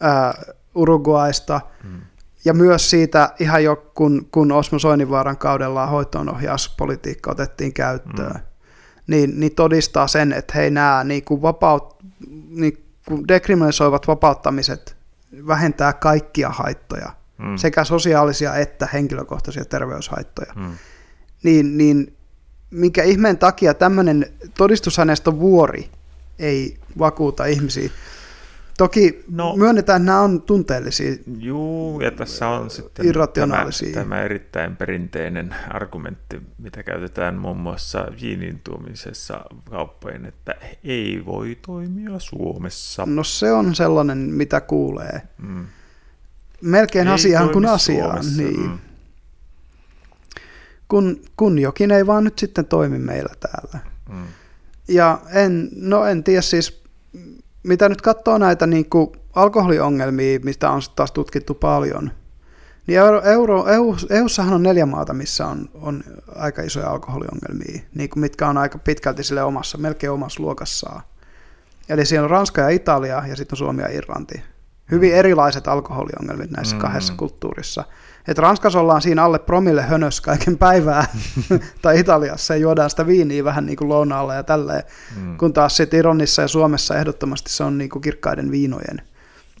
ää, 0.00 0.42
Uruguaista, 0.74 1.60
Mm. 1.84 2.00
Ja 2.44 2.54
myös 2.54 2.90
siitä 2.90 3.32
ihan 3.40 3.64
jo, 3.64 3.76
kun, 3.76 4.28
kun 4.30 4.52
Osmo 4.52 4.78
Soininvaaran 4.78 5.38
kaudella 5.38 5.86
hoitoonohjauspolitiikka 5.86 7.30
otettiin 7.30 7.72
käyttöön, 7.72 8.34
Mm. 8.34 8.40
niin, 9.06 9.40
niin 9.40 9.54
todistaa 9.54 10.06
sen, 10.08 10.32
että 10.32 10.52
hei 10.56 10.70
nämä 10.70 11.04
niin 11.04 11.24
kuin 11.24 11.42
vapaut, 11.42 11.96
niin 12.48 12.84
kuin 13.08 13.28
dekriminalisoivat 13.28 14.06
vapauttamiset 14.08 14.96
vähentää 15.46 15.92
kaikkia 15.92 16.48
haittoja, 16.50 17.10
mm. 17.38 17.56
sekä 17.56 17.84
sosiaalisia 17.84 18.54
että 18.56 18.88
henkilökohtaisia 18.92 19.64
terveyshaittoja. 19.64 20.52
Mm. 20.56 20.70
Niin, 21.42 21.78
niin 21.78 22.16
minkä 22.70 23.02
ihmeen 23.02 23.38
takia 23.38 23.74
tämmöinen 23.74 24.26
todistusaineiston 24.58 25.40
vuori 25.40 25.90
ei 26.38 26.78
vakuuta 26.98 27.44
ihmisiä? 27.46 27.90
Toki 28.78 29.24
No. 29.30 29.56
myönnetään, 29.56 30.02
että 30.02 30.06
nämä 30.06 30.20
on 30.20 30.42
tunteellisia. 30.42 31.16
Juu, 31.38 32.00
ja 32.00 32.10
tässä 32.10 32.48
on 32.48 32.70
sitten 32.70 33.06
tämä, 33.34 33.66
tämä 33.94 34.22
erittäin 34.22 34.76
perinteinen 34.76 35.54
argumentti, 35.70 36.40
mitä 36.58 36.82
käytetään 36.82 37.34
muun 37.34 37.56
muassa 37.56 38.06
viinin 38.22 38.60
tuomisessa 38.64 39.40
kauppojen, 39.70 40.24
että 40.26 40.54
ei 40.84 41.22
voi 41.26 41.58
toimia 41.66 42.18
Suomessa. 42.18 43.06
No 43.06 43.24
se 43.24 43.52
on 43.52 43.74
sellainen, 43.74 44.18
mitä 44.18 44.60
kuulee. 44.60 45.22
Mm. 45.38 45.66
Melkein 46.60 47.08
Ei 47.08 47.14
asiaan 47.14 47.50
kuin 47.50 47.66
asiaan. 47.66 48.24
Suomessa, 48.24 48.42
Niin. 48.42 48.60
mm. 48.70 48.78
Kun, 50.88 51.20
kun 51.36 51.58
jokin 51.58 51.90
ei 51.90 52.06
vaan 52.06 52.24
nyt 52.24 52.38
sitten 52.38 52.64
toimi 52.66 52.98
meillä 52.98 53.34
täällä. 53.40 53.78
Mm. 54.12 54.24
ja 54.88 55.20
en, 55.32 55.68
no 55.76 56.04
en 56.04 56.24
tiedä 56.24 56.40
siis, 56.42 56.83
mitä 57.64 57.88
nyt 57.88 58.02
katsoo 58.02 58.38
näitä 58.38 58.66
niin 58.66 58.90
kuin 58.90 59.10
alkoholiongelmia, 59.34 60.40
mistä 60.42 60.70
on 60.70 60.82
taas 60.96 61.12
tutkittu 61.12 61.54
paljon, 61.54 62.10
niin 62.86 62.98
euro, 62.98 63.22
euro, 63.22 63.66
EU, 63.66 63.96
EUssahan 64.10 64.54
on 64.54 64.62
neljä 64.62 64.86
maata, 64.86 65.14
missä 65.14 65.46
on, 65.46 65.68
on 65.74 66.04
aika 66.36 66.62
isoja 66.62 66.90
alkoholiongelmia, 66.90 67.82
niin 67.94 68.10
kuin 68.10 68.20
mitkä 68.20 68.48
on 68.48 68.58
aika 68.58 68.78
pitkälti 68.78 69.24
sille 69.24 69.42
omassa, 69.42 69.78
melkein 69.78 70.10
omassa 70.10 70.42
luokassaan. 70.42 71.02
Eli 71.88 72.06
siellä 72.06 72.24
on 72.24 72.30
Ranska 72.30 72.60
ja 72.60 72.68
Italia 72.68 73.22
ja 73.26 73.36
sitten 73.36 73.54
on 73.54 73.58
Suomi 73.58 73.82
ja 73.82 73.88
Irlanti. 73.88 74.42
Hyvin 74.90 75.14
erilaiset 75.14 75.68
alkoholiongelmit 75.68 76.50
näissä 76.50 76.76
mm. 76.76 76.80
kahdessa 76.80 77.14
kulttuurissa. 77.16 77.84
Et 78.28 78.38
Ranskassa 78.38 78.80
ollaan 78.80 79.02
siinä 79.02 79.24
alle 79.24 79.38
promille 79.38 79.82
hönös 79.82 80.20
kaiken 80.20 80.58
päivää, 80.58 81.06
tai 81.82 82.00
Italiassa 82.00 82.54
ja 82.54 82.60
juodaan 82.60 82.90
sitä 82.90 83.06
viiniä 83.06 83.44
vähän 83.44 83.66
niin 83.66 83.76
kuin 83.76 83.88
lounaalla 83.88 84.34
ja 84.34 84.42
tälleen, 84.42 84.82
mm. 85.16 85.38
kun 85.38 85.52
taas 85.52 85.76
sitten 85.76 85.98
Ironissa 85.98 86.42
ja 86.42 86.48
Suomessa 86.48 86.96
ehdottomasti 86.96 87.50
se 87.50 87.64
on 87.64 87.78
niin 87.78 87.90
kuin 87.90 88.02
kirkkaiden 88.02 88.50
viinojen, 88.50 89.02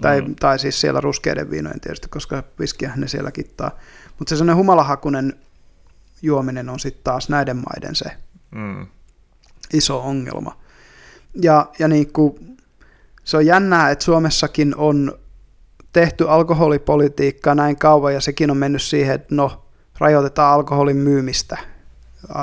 tai, 0.00 0.20
mm. 0.20 0.34
tai 0.34 0.58
siis 0.58 0.80
siellä 0.80 1.00
ruskeiden 1.00 1.50
viinojen 1.50 1.80
tietysti, 1.80 2.08
koska 2.08 2.42
viskiä 2.60 2.92
ne 2.96 3.08
siellä 3.08 3.32
kittaa. 3.32 3.70
Mutta 4.18 4.30
se 4.30 4.36
sellainen 4.36 4.56
humalahakunen 4.56 5.34
juominen 6.22 6.68
on 6.68 6.80
sitten 6.80 7.04
taas 7.04 7.28
näiden 7.28 7.56
maiden 7.56 7.94
se 7.94 8.10
mm. 8.50 8.86
iso 9.72 10.00
ongelma. 10.00 10.56
Ja, 11.42 11.66
ja 11.78 11.88
niin 11.88 12.12
kuin, 12.12 12.56
se 13.24 13.36
on 13.36 13.46
jännää, 13.46 13.90
että 13.90 14.04
Suomessakin 14.04 14.76
on 14.76 15.18
tehty 15.94 16.28
alkoholipolitiikkaa 16.28 17.54
näin 17.54 17.76
kauan 17.76 18.14
ja 18.14 18.20
sekin 18.20 18.50
on 18.50 18.56
mennyt 18.56 18.82
siihen, 18.82 19.14
että 19.14 19.34
no, 19.34 19.64
rajoitetaan 19.98 20.54
alkoholin 20.54 20.96
myymistä 20.96 21.58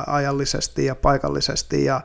ajallisesti 0.07 0.85
ja 0.85 0.95
paikallisesti 0.95 1.85
ja, 1.85 2.01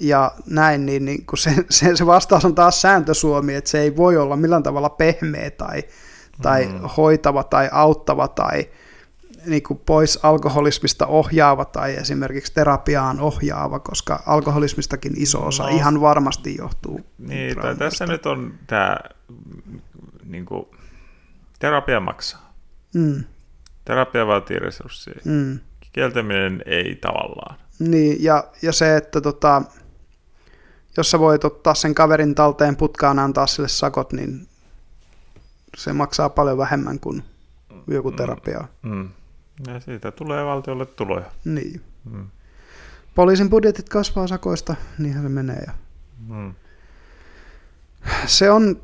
ja 0.00 0.32
näin, 0.46 0.86
niin, 0.86 1.04
niin 1.04 1.26
kun 1.26 1.38
se, 1.38 1.50
se, 1.70 1.96
se 1.96 2.06
vastaus 2.06 2.44
on 2.44 2.54
taas 2.54 2.82
sääntö 2.82 3.14
Suomi, 3.14 3.54
että 3.54 3.70
se 3.70 3.80
ei 3.80 3.96
voi 3.96 4.16
olla 4.16 4.36
millään 4.36 4.62
tavalla 4.62 4.90
pehmeä 4.90 5.50
tai, 5.50 5.82
tai 6.42 6.66
mm. 6.66 6.80
hoitava 6.96 7.44
tai 7.44 7.68
auttava 7.72 8.28
tai 8.28 8.68
niin 9.46 9.62
kuin 9.62 9.80
pois 9.86 10.18
alkoholismista 10.22 11.06
ohjaava 11.06 11.64
tai 11.64 11.94
esimerkiksi 11.94 12.54
terapiaan 12.54 13.20
ohjaava, 13.20 13.78
koska 13.78 14.22
alkoholismistakin 14.26 15.12
iso 15.16 15.46
osa 15.46 15.62
no, 15.62 15.68
ihan 15.68 16.00
varmasti 16.00 16.56
johtuu. 16.58 17.00
Niin, 17.18 17.56
tai 17.56 17.76
tässä 17.76 18.06
nyt 18.06 18.26
on 18.26 18.54
tämä 18.66 18.96
niin 20.28 20.44
kuin, 20.44 20.66
terapia 21.58 22.00
maksaa. 22.00 22.52
Mm. 22.94 23.24
Terapia 23.84 24.26
vaatii 24.26 24.58
resursseja. 24.58 25.20
Mm. 25.24 25.58
Kieltäminen 25.92 26.62
ei 26.66 26.96
tavallaan. 26.96 27.58
Niin, 27.78 28.24
ja, 28.24 28.44
ja 28.62 28.72
se, 28.72 28.96
että 28.96 29.20
tota, 29.20 29.62
jos 30.96 31.10
sä 31.10 31.18
voit 31.18 31.44
ottaa 31.44 31.74
sen 31.74 31.94
kaverin 31.94 32.34
talteen 32.34 32.76
putkaan 32.76 33.18
antaa 33.18 33.46
sille 33.46 33.68
sakot, 33.68 34.12
niin 34.12 34.48
se 35.76 35.92
maksaa 35.92 36.28
paljon 36.28 36.58
vähemmän 36.58 37.00
kuin 37.00 37.22
joku 37.86 38.10
mm. 38.10 38.16
terapia. 38.16 38.64
Mm. 38.82 38.90
Mm. 38.92 39.08
Ja 39.66 39.80
siitä 39.80 40.10
tulee 40.10 40.44
valtiolle 40.44 40.86
tuloja. 40.86 41.30
Niin. 41.44 41.82
Mm. 42.04 42.26
Poliisin 43.14 43.50
budjetit 43.50 43.88
kasvaa 43.88 44.26
sakoista, 44.26 44.74
niinhän 44.98 45.22
se 45.22 45.28
menee. 45.28 45.62
Ja... 45.66 45.72
Mm. 46.28 46.54
Se 48.26 48.50
on, 48.50 48.82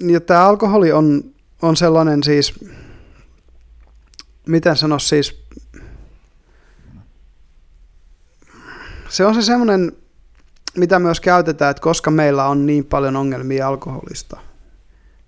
ja 0.00 0.20
tämä 0.20 0.46
alkoholi 0.46 0.92
on, 0.92 1.24
on 1.62 1.76
sellainen 1.76 2.22
siis, 2.22 2.64
miten 4.46 4.76
sanoa 4.76 4.98
siis, 4.98 5.44
se 9.08 9.26
on 9.26 9.34
se 9.34 9.42
semmoinen, 9.42 9.92
mitä 10.76 10.98
myös 10.98 11.20
käytetään, 11.20 11.70
että 11.70 11.80
koska 11.80 12.10
meillä 12.10 12.46
on 12.46 12.66
niin 12.66 12.84
paljon 12.84 13.16
ongelmia 13.16 13.68
alkoholista, 13.68 14.40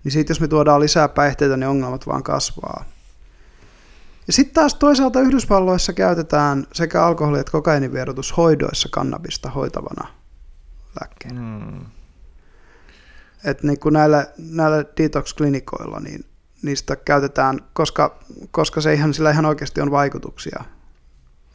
niin 0.03 0.11
siitä 0.11 0.31
jos 0.31 0.41
me 0.41 0.47
tuodaan 0.47 0.79
lisää 0.79 1.07
päihteitä, 1.07 1.57
niin 1.57 1.67
ongelmat 1.69 2.07
vaan 2.07 2.23
kasvaa. 2.23 2.85
Ja 4.27 4.33
sitten 4.33 4.53
taas 4.53 4.75
toisaalta 4.75 5.19
Yhdysvalloissa 5.19 5.93
käytetään 5.93 6.67
sekä 6.73 7.05
alkoholi- 7.05 7.39
että 7.39 7.51
kokainivierotus 7.51 8.37
hoidoissa 8.37 8.89
kannabista 8.91 9.49
hoitavana 9.49 10.07
lääkkeenä. 11.01 11.41
Mm. 11.41 11.96
Että 13.43 13.67
niin 13.67 13.79
kuin 13.79 13.93
näillä, 13.93 14.27
näillä 14.37 14.77
detox-klinikoilla, 14.97 15.99
niin 15.99 16.25
niistä 16.61 16.95
käytetään, 16.95 17.59
koska, 17.73 18.19
koska 18.51 18.81
se 18.81 18.93
ihan, 18.93 19.13
sillä 19.13 19.31
ihan 19.31 19.45
oikeasti 19.45 19.81
on 19.81 19.91
vaikutuksia, 19.91 20.63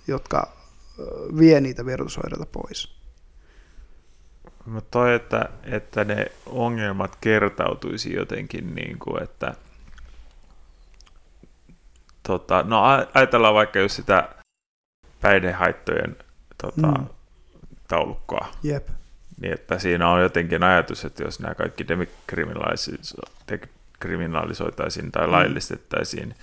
jotka 0.08 0.52
vie 1.38 1.60
niitä 1.60 1.86
vierotushoidoita 1.86 2.46
pois. 2.46 2.96
Mutta 4.66 4.90
toi, 4.90 5.14
että, 5.14 5.48
että 5.64 6.04
ne 6.04 6.26
ongelmat 6.46 7.16
kertautuisi 7.20 8.12
jotenkin, 8.12 8.74
niin 8.74 8.98
kuin, 8.98 9.22
että– 9.22 9.54
tota, 12.22 12.62
no 12.62 12.82
ajatellaan 13.14 13.54
vaikka 13.54 13.78
just 13.78 13.96
sitä 13.96 14.28
päihdehaittojen 15.20 16.16
tota, 16.62 16.86
mm. 16.86 17.06
taulukkoa. 17.88 18.48
Jep. 18.62 18.88
Niin, 19.42 19.54
että 19.54 19.78
siinä 19.78 20.08
on 20.08 20.22
jotenkin 20.22 20.62
ajatus, 20.62 21.04
että 21.04 21.22
jos 21.22 21.40
nämä 21.40 21.54
kaikki 21.54 21.86
dekriminalisoitaisiin 23.48 25.12
tai 25.12 25.26
mm. 25.26 25.32
laillistettaisiin, 25.32 26.34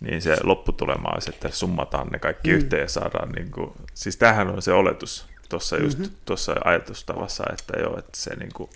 niin 0.00 0.22
se 0.22 0.36
lopputulema 0.42 1.08
olisi, 1.08 1.30
että 1.30 1.50
summataan 1.50 2.08
ne 2.08 2.18
kaikki 2.18 2.50
mm. 2.50 2.56
yhteen 2.56 2.80
ja 2.82 2.88
saadaan, 2.88 3.28
niin 3.28 3.50
kuin, 3.50 3.70
siis 3.94 4.16
tämähän 4.16 4.48
on 4.48 4.62
se 4.62 4.72
oletus 4.72 5.26
tuossa 5.48 5.76
just 5.76 5.98
mm-hmm. 5.98 6.14
tuossa 6.24 6.54
ajatustavassa, 6.64 7.44
että 7.52 7.80
joo, 7.80 7.98
että 7.98 8.18
se 8.18 8.36
niin 8.36 8.52
kuin, 8.54 8.70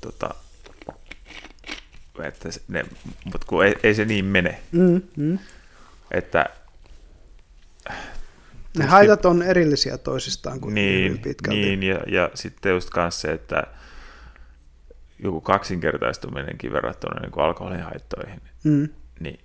tota, 0.00 0.34
että 2.22 2.48
ne, 2.68 2.84
mutta 3.24 3.46
kun 3.46 3.64
ei, 3.64 3.74
ei 3.82 3.94
se 3.94 4.04
niin 4.04 4.24
mene. 4.24 4.60
Mm-hmm. 4.72 5.38
Että 6.10 6.46
ne 8.78 8.84
haitat 8.84 9.24
on 9.24 9.42
erillisiä 9.42 9.98
toisistaan 9.98 10.60
kuin 10.60 10.74
niin, 10.74 11.18
pitkälti. 11.18 11.60
Niin, 11.60 11.82
ja, 11.82 12.00
ja 12.06 12.30
sitten 12.34 12.72
just 12.72 12.90
kanssa 12.90 13.20
se, 13.20 13.32
että 13.32 13.62
joku 15.18 15.40
kaksinkertaistuminenkin 15.40 16.72
verrattuna 16.72 17.20
niin 17.20 17.30
kuin 17.30 17.44
alkoholihaittoihin, 17.44 18.40
mm. 18.64 18.88
niin 19.20 19.38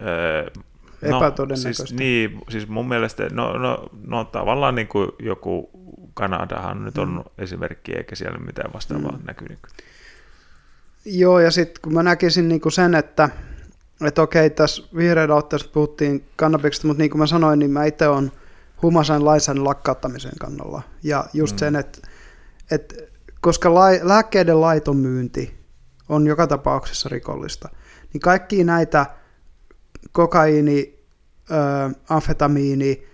öö, 0.00 0.46
Epätodennäköistä. 1.02 1.86
Siis, 1.86 1.98
niin, 1.98 2.40
siis 2.48 2.68
mun 2.68 2.88
mielestä, 2.88 3.28
no, 3.32 3.58
no, 3.58 3.88
no 4.06 4.24
tavallaan 4.24 4.74
niin 4.74 4.88
kuin 4.88 5.08
joku 5.18 5.70
Kanadahan 6.14 6.84
nyt 6.84 6.98
on 6.98 7.08
mm. 7.08 7.42
esimerkki, 7.42 7.92
eikä 7.92 8.16
siellä 8.16 8.38
mitään 8.38 8.72
vastaavaa 8.72 9.12
mm. 9.12 9.26
näkynyt. 9.26 9.58
Joo, 11.04 11.40
ja 11.40 11.50
sitten 11.50 11.82
kun 11.82 11.94
mä 11.94 12.02
näkisin 12.02 12.48
niin 12.48 12.60
kuin 12.60 12.72
sen, 12.72 12.94
että 12.94 13.30
että 14.04 14.22
okei, 14.22 14.50
tässä 14.50 14.82
vihreän 14.96 15.30
otteessa 15.30 15.68
puhuttiin 15.72 16.28
kannabiksesta, 16.36 16.86
mutta 16.86 17.02
niin 17.02 17.10
kuin 17.10 17.18
mä 17.18 17.26
sanoin, 17.26 17.58
niin 17.58 17.70
mä 17.70 17.84
itse 17.84 18.08
olen 18.08 18.32
huumausaineiden 18.82 19.24
lainsäädännön 19.24 19.68
lakkauttamisen 19.68 20.32
kannalla. 20.40 20.82
Ja 21.02 21.24
just 21.32 21.56
mm. 21.56 21.58
sen, 21.58 21.76
että, 21.76 21.98
että 22.70 22.94
koska 23.40 23.74
lai, 23.74 24.00
lääkkeiden 24.02 24.60
laiton 24.60 24.96
myynti 24.96 25.56
on 26.08 26.26
joka 26.26 26.46
tapauksessa 26.46 27.08
rikollista, 27.08 27.68
niin 28.12 28.20
kaikki 28.20 28.64
näitä 28.64 29.06
kokaiini, 30.12 30.98
ö, 31.50 31.54
amfetamiini, 32.08 33.06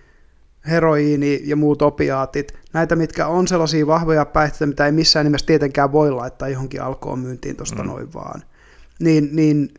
heroiini 0.67 1.41
ja 1.43 1.55
muut 1.55 1.81
opiaatit, 1.81 2.53
näitä 2.73 2.95
mitkä 2.95 3.27
on 3.27 3.47
sellaisia 3.47 3.87
vahvoja 3.87 4.25
päihteitä, 4.25 4.65
mitä 4.65 4.85
ei 4.85 4.91
missään 4.91 5.25
nimessä 5.25 5.47
tietenkään 5.47 5.91
voi 5.91 6.11
laittaa 6.11 6.47
johonkin 6.47 6.81
alkoon 6.81 7.19
myyntiin 7.19 7.55
tuosta 7.55 7.83
mm. 7.83 7.89
noin 7.89 8.13
vaan, 8.13 8.43
niin, 8.99 9.29
niin 9.35 9.73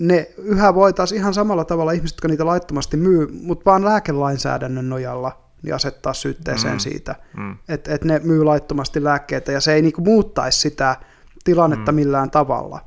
ne 0.00 0.30
yhä 0.38 0.74
voitaisiin 0.74 1.20
ihan 1.20 1.34
samalla 1.34 1.64
tavalla 1.64 1.92
ihmiset, 1.92 2.16
jotka 2.16 2.28
niitä 2.28 2.46
laittomasti 2.46 2.96
myy, 2.96 3.28
mutta 3.32 3.70
vaan 3.70 3.84
lääkelainsäädännön 3.84 4.88
nojalla 4.88 5.44
niin 5.62 5.74
asettaa 5.74 6.14
syytteeseen 6.14 6.74
mm. 6.74 6.78
siitä, 6.78 7.14
mm. 7.36 7.56
että 7.68 7.94
et 7.94 8.04
ne 8.04 8.20
myy 8.24 8.44
laittomasti 8.44 9.04
lääkkeitä 9.04 9.52
ja 9.52 9.60
se 9.60 9.72
ei 9.74 9.82
niinku 9.82 10.00
muuttaisi 10.00 10.60
sitä 10.60 10.96
tilannetta 11.44 11.92
mm. 11.92 11.96
millään 11.96 12.30
tavalla. 12.30 12.80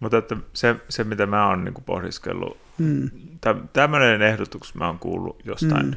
Mutta 0.00 0.18
että 0.18 0.36
se, 0.52 0.76
se, 0.88 1.04
mitä 1.04 1.26
mä 1.26 1.48
oon 1.48 1.64
niinku 1.64 1.80
pohdiskellut, 1.80 2.58
mm. 2.78 3.10
tämmöinen 3.72 4.22
ehdotus 4.22 4.74
mä 4.74 4.86
oon 4.86 4.98
kuullut 4.98 5.42
jostain, 5.44 5.86
mm. 5.86 5.96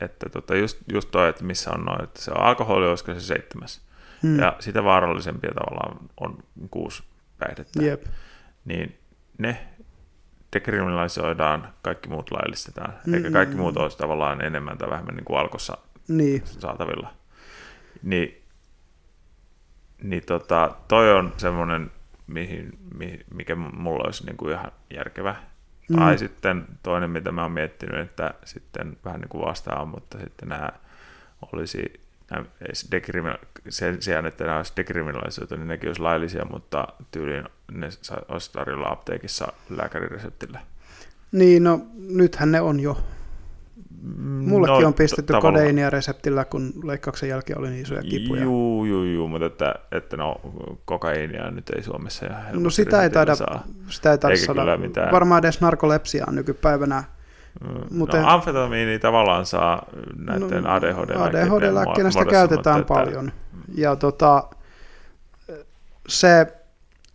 että 0.00 0.28
tota 0.28 0.56
just, 0.56 0.78
just 0.92 1.10
toi, 1.10 1.28
että 1.28 1.44
missä 1.44 1.70
on 1.70 1.84
noin, 1.84 2.04
että 2.04 2.22
se 2.22 2.30
on 2.30 2.40
alkoholi, 2.40 2.88
olisiko 2.88 3.14
se 3.14 3.20
seitsemäs, 3.20 3.80
mm. 4.22 4.38
ja 4.38 4.56
sitä 4.60 4.84
vaarallisempia 4.84 5.50
tavallaan 5.54 5.98
on 6.20 6.38
kuusi 6.70 7.02
päihdettä. 7.38 7.82
Jep. 7.82 8.02
Niin 8.64 8.97
ne 9.38 9.66
dekriminalisoidaan, 10.52 11.68
kaikki 11.82 12.08
muut 12.08 12.30
laillistetaan, 12.30 12.90
mm-hmm. 12.90 13.14
eikä 13.14 13.30
kaikki 13.30 13.56
muut 13.56 13.76
olisi 13.76 13.98
tavallaan 13.98 14.40
enemmän 14.40 14.78
tai 14.78 14.90
vähemmän 14.90 15.14
niin 15.14 15.24
kuin 15.24 15.38
alkossa 15.38 15.78
niin. 16.08 16.42
saatavilla. 16.44 17.14
Niin, 18.02 18.42
niin 20.02 20.22
tota, 20.26 20.74
toi 20.88 21.12
on 21.12 21.32
semmoinen, 21.36 21.90
mihin, 22.26 22.78
mikä 23.34 23.54
mulla 23.54 24.04
olisi 24.04 24.26
niin 24.26 24.36
kuin 24.36 24.52
ihan 24.52 24.72
järkevä. 24.94 25.34
Mm. 25.88 25.98
Tai 25.98 26.18
sitten 26.18 26.66
toinen, 26.82 27.10
mitä 27.10 27.32
mä 27.32 27.42
oon 27.42 27.52
miettinyt, 27.52 28.00
että 28.00 28.34
sitten 28.44 28.96
vähän 29.04 29.20
niin 29.20 29.28
kuin 29.28 29.44
vastaan, 29.44 29.88
mutta 29.88 30.18
sitten 30.18 30.48
nämä 30.48 30.68
olisi 31.52 32.07
sen 33.68 34.02
sijaan, 34.02 34.26
että 34.26 34.44
nämä 34.44 34.56
olisi 34.56 34.72
dekriminalisoitu, 34.76 35.56
niin 35.56 35.68
nekin 35.68 35.88
olisi 35.88 36.02
laillisia, 36.02 36.44
mutta 36.44 36.88
tyyliin 37.10 37.44
ne 37.72 37.88
olisi 38.28 38.52
tarjolla 38.52 38.88
apteekissa 38.88 39.52
lääkärireseptillä. 39.70 40.60
Niin, 41.32 41.64
no 41.64 41.80
nythän 42.08 42.52
ne 42.52 42.60
on 42.60 42.80
jo. 42.80 42.98
Mullekin 44.40 44.82
no, 44.82 44.86
on 44.86 44.94
pistetty 44.94 45.32
t- 45.32 45.40
kodeinia 45.40 45.90
reseptillä, 45.90 46.44
kun 46.44 46.72
leikkauksen 46.84 47.28
jälkeen 47.28 47.58
oli 47.58 47.70
niin 47.70 47.82
isoja 47.82 48.02
kipuja. 48.02 48.42
Juu, 48.42 48.84
juu, 48.84 49.04
juu, 49.04 49.28
mutta 49.28 49.46
että, 49.46 49.74
että 49.92 50.16
no, 50.16 50.40
kokaiinia 50.84 51.50
nyt 51.50 51.70
ei 51.70 51.82
Suomessa 51.82 52.26
ihan 52.26 52.62
No 52.62 52.70
sitä 52.70 53.02
ei 53.02 53.10
taida, 53.10 53.34
saa. 53.34 53.64
Sitä 53.88 54.12
ei 54.12 54.18
taida 54.18 54.36
saada. 54.36 54.76
Mitään. 54.76 55.12
Varmaan 55.12 55.44
edes 55.44 55.60
narkolepsiaa 55.60 56.30
nykypäivänä. 56.30 57.04
Mm, 57.60 57.98
mutta, 57.98 58.20
no, 58.20 58.28
amfetamiini 58.28 58.98
tavallaan 58.98 59.46
saa 59.46 59.86
näiden 60.16 60.64
no, 60.64 60.70
ADHD-lääkkeiden 60.70 61.52
ADHD-lääkkeenä 61.52 62.10
sitä 62.10 62.24
käytetään 62.24 62.80
että, 62.80 62.94
paljon. 62.94 63.32
Ja 63.74 63.96
tota, 63.96 64.44
se 66.08 66.46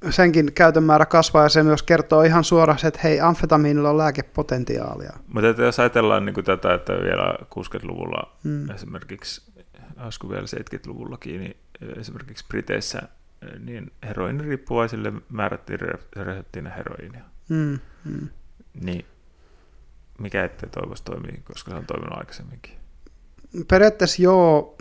senkin 0.09 0.53
käytön 0.53 0.83
määrä 0.83 1.05
kasvaa 1.05 1.43
ja 1.43 1.49
se 1.49 1.63
myös 1.63 1.83
kertoo 1.83 2.23
ihan 2.23 2.43
suoraan, 2.43 2.79
että 2.83 2.99
hei, 3.03 3.21
amfetamiinilla 3.21 3.89
on 3.89 3.97
lääkepotentiaalia. 3.97 5.13
Mutta 5.27 5.61
jos 5.61 5.79
ajatellaan 5.79 6.25
niin 6.25 6.33
kuin 6.33 6.45
tätä, 6.45 6.73
että 6.73 6.93
vielä 6.93 7.35
60-luvulla 7.55 8.35
hmm. 8.43 8.69
esimerkiksi, 8.69 9.51
olisiko 10.03 10.29
vielä 10.29 10.45
70-luvullakin, 10.45 11.39
niin 11.39 11.57
esimerkiksi 11.97 12.45
Briteissä 12.47 13.01
niin 13.59 13.91
heroiniriippuvaisille 14.07 15.13
määrättiin 15.29 15.79
reseptinä 16.15 16.69
heroinia. 16.69 17.23
Hmm. 17.49 17.79
Hmm. 18.05 18.27
Niin 18.81 19.05
mikä 20.23 20.43
ettei 20.43 20.69
toivoisi 20.69 21.03
toimii, 21.03 21.41
koska 21.43 21.71
se 21.71 21.77
on 21.77 21.85
toiminut 21.85 22.17
aikaisemminkin? 22.17 22.73
Periaatteessa 23.67 24.21
joo. 24.21 24.77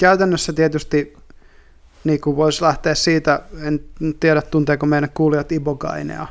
Käytännössä 0.00 0.52
tietysti 0.52 1.16
niin 2.04 2.20
kuin 2.20 2.36
voisi 2.36 2.62
lähteä 2.62 2.94
siitä, 2.94 3.42
en 3.62 3.80
tiedä 4.20 4.42
tunteeko 4.42 4.86
meidän 4.86 5.10
kuulijat 5.14 5.52
ibogainea. 5.52 6.26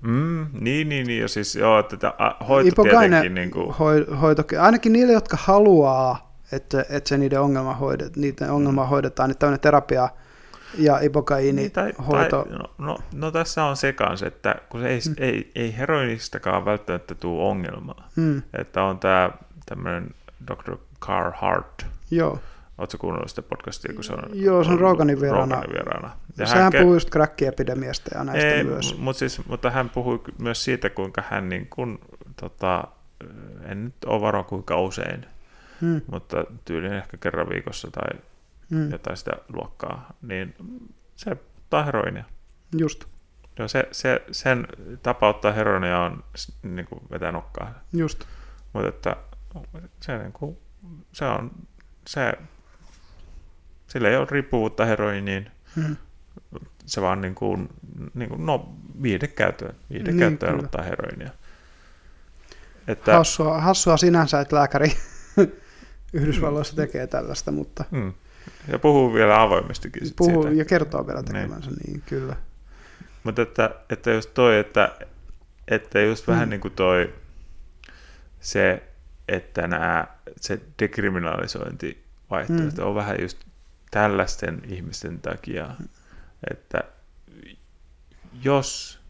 Mm, 0.00 0.46
niin, 0.52 0.88
niin, 0.88 1.06
niin, 1.06 1.20
ja 1.20 1.28
siis 1.28 1.56
joo, 1.56 1.78
että 1.78 2.14
hoito 2.48 2.68
Ibogaine 2.68 3.20
tietenkin. 3.20 3.34
Niin 3.34 3.50
kuin... 3.50 3.74
hoito, 4.20 4.44
ainakin 4.60 4.92
niille, 4.92 5.12
jotka 5.12 5.36
haluaa, 5.40 6.36
että, 6.52 6.84
että 6.90 7.08
se 7.08 7.18
niiden 7.18 7.40
ongelma, 7.40 7.74
hoidet, 7.74 8.16
niiden 8.16 8.50
ongelma 8.50 8.84
mm. 8.84 8.88
hoidetaan, 8.88 9.30
niin 9.30 9.38
tämmöinen 9.38 9.60
terapia 9.60 10.08
ja 10.78 10.98
ibokaiini 11.00 11.52
niin, 11.52 11.72
tai, 11.72 11.92
hoito. 12.08 12.42
Tai, 12.42 12.58
no, 12.58 12.64
no, 12.78 12.98
no, 13.14 13.30
tässä 13.30 13.64
on 13.64 13.76
se 13.76 13.92
kanssa, 13.92 14.26
että 14.26 14.54
kun 14.68 14.80
se 14.80 14.88
ei, 14.88 15.00
mm. 15.08 15.14
ei, 15.18 15.50
ei 15.54 15.76
heroinistakaan 15.76 16.64
välttämättä 16.64 17.14
tule 17.14 17.42
ongelmaa. 17.42 18.08
Mm. 18.16 18.42
Että 18.58 18.82
on 18.82 18.98
tämä 18.98 19.30
tämmöinen 19.66 20.14
Dr. 20.48 20.76
Carl 21.00 21.32
Hart. 21.34 21.86
Joo 22.10 22.38
Oletko 22.80 22.98
kuunnellut 22.98 23.30
sitä 23.30 23.42
podcastia, 23.42 23.94
kun 23.94 24.04
se 24.04 24.12
on 24.12 24.22
Joo, 24.32 24.64
se 24.64 24.70
on 24.70 24.80
Roganin 24.80 25.20
vieraana. 25.20 25.54
Roganin 25.54 25.74
vieraana. 25.74 26.16
Ja 26.38 26.46
Sehän 26.46 26.62
hän 26.62 26.72
puhui 26.80 26.96
just 26.96 27.10
crack-epidemiasta 27.10 28.10
ja 28.14 28.24
näistä 28.24 28.48
ei, 28.48 28.64
myös. 28.64 28.98
Mutta, 28.98 29.18
siis, 29.18 29.46
mutta 29.46 29.70
hän 29.70 29.90
puhui 29.90 30.20
myös 30.38 30.64
siitä, 30.64 30.90
kuinka 30.90 31.22
hän, 31.28 31.48
niin 31.48 31.66
kun, 31.70 31.98
tota, 32.40 32.84
en 33.64 33.84
nyt 33.84 33.94
ole 34.06 34.20
varoa 34.20 34.42
kuinka 34.42 34.80
usein, 34.80 35.26
hmm. 35.80 36.00
mutta 36.06 36.44
tyyliin 36.64 36.92
ehkä 36.92 37.16
kerran 37.16 37.48
viikossa 37.48 37.90
tai 37.90 38.18
hmm. 38.70 38.90
jotain 38.90 39.16
sitä 39.16 39.32
luokkaa, 39.52 40.14
niin 40.22 40.54
se 41.16 41.30
ottaa 41.30 41.84
heroinia. 41.84 42.24
Just. 42.78 43.04
Joo, 43.58 43.68
se, 43.68 43.88
se, 43.92 44.22
sen 44.32 44.66
tapa 45.02 45.28
ottaa 45.28 45.52
heroinia 45.52 46.00
on 46.00 46.24
niin 46.62 46.86
kuin 46.86 47.00
vetää 47.10 47.32
nokkaa. 47.32 47.74
Just. 47.92 48.24
Mutta 48.72 48.88
että 48.88 49.16
se, 50.00 50.18
niin 50.18 50.32
kuin, 50.32 50.58
se 51.12 51.24
on 51.24 51.50
se 52.06 52.32
sillä 53.86 54.08
ei 54.08 54.16
ole 54.16 54.26
riippuvuutta 54.30 54.84
heroiniin. 54.84 55.50
Hmm. 55.76 55.96
Se 56.86 57.02
vaan 57.02 57.20
niin 57.20 57.34
kuin, 57.34 57.68
niin 58.14 58.28
kuin 58.28 58.46
no, 58.46 58.74
viidekäyttöön, 59.02 59.74
viidekäyttöön 59.90 60.54
niin, 60.54 60.64
ottaa 60.64 60.82
heroinia. 60.82 61.30
Että, 62.88 63.16
hassua, 63.16 63.60
hassua 63.60 63.96
sinänsä, 63.96 64.40
että 64.40 64.56
lääkäri 64.56 64.92
Yhdysvalloissa 66.12 66.76
tekee 66.76 67.06
tällaista, 67.06 67.52
mutta... 67.52 67.84
Hmm. 67.90 68.12
Ja 68.70 68.78
puhuu 68.78 69.14
vielä 69.14 69.42
avoimestikin 69.42 70.06
sit 70.06 70.16
puhuu 70.16 70.42
siitä. 70.42 70.58
ja 70.58 70.64
kertoo 70.64 71.06
vielä 71.06 71.22
tekemänsä, 71.22 71.70
niin, 71.70 71.80
niin 71.86 72.02
kyllä. 72.06 72.36
Mutta 73.24 73.42
että, 73.42 73.70
että 73.90 74.10
just 74.10 74.34
toi, 74.34 74.58
että, 74.58 74.96
että 75.68 76.00
just 76.00 76.28
vähän 76.28 76.42
hmm. 76.42 76.50
niin 76.50 76.60
kuin 76.60 76.74
toi 76.74 77.14
se, 78.40 78.82
että 79.28 79.66
nämä, 79.66 80.06
se 80.40 80.60
dekriminalisointi 80.78 82.04
vaihtoehto 82.30 82.82
hmm. 82.82 82.88
on 82.88 82.94
vähän 82.94 83.20
just 83.20 83.38
tällaisten 83.90 84.62
ihmisten 84.68 85.20
takia, 85.20 85.70
että 86.50 86.84
jos 88.42 89.00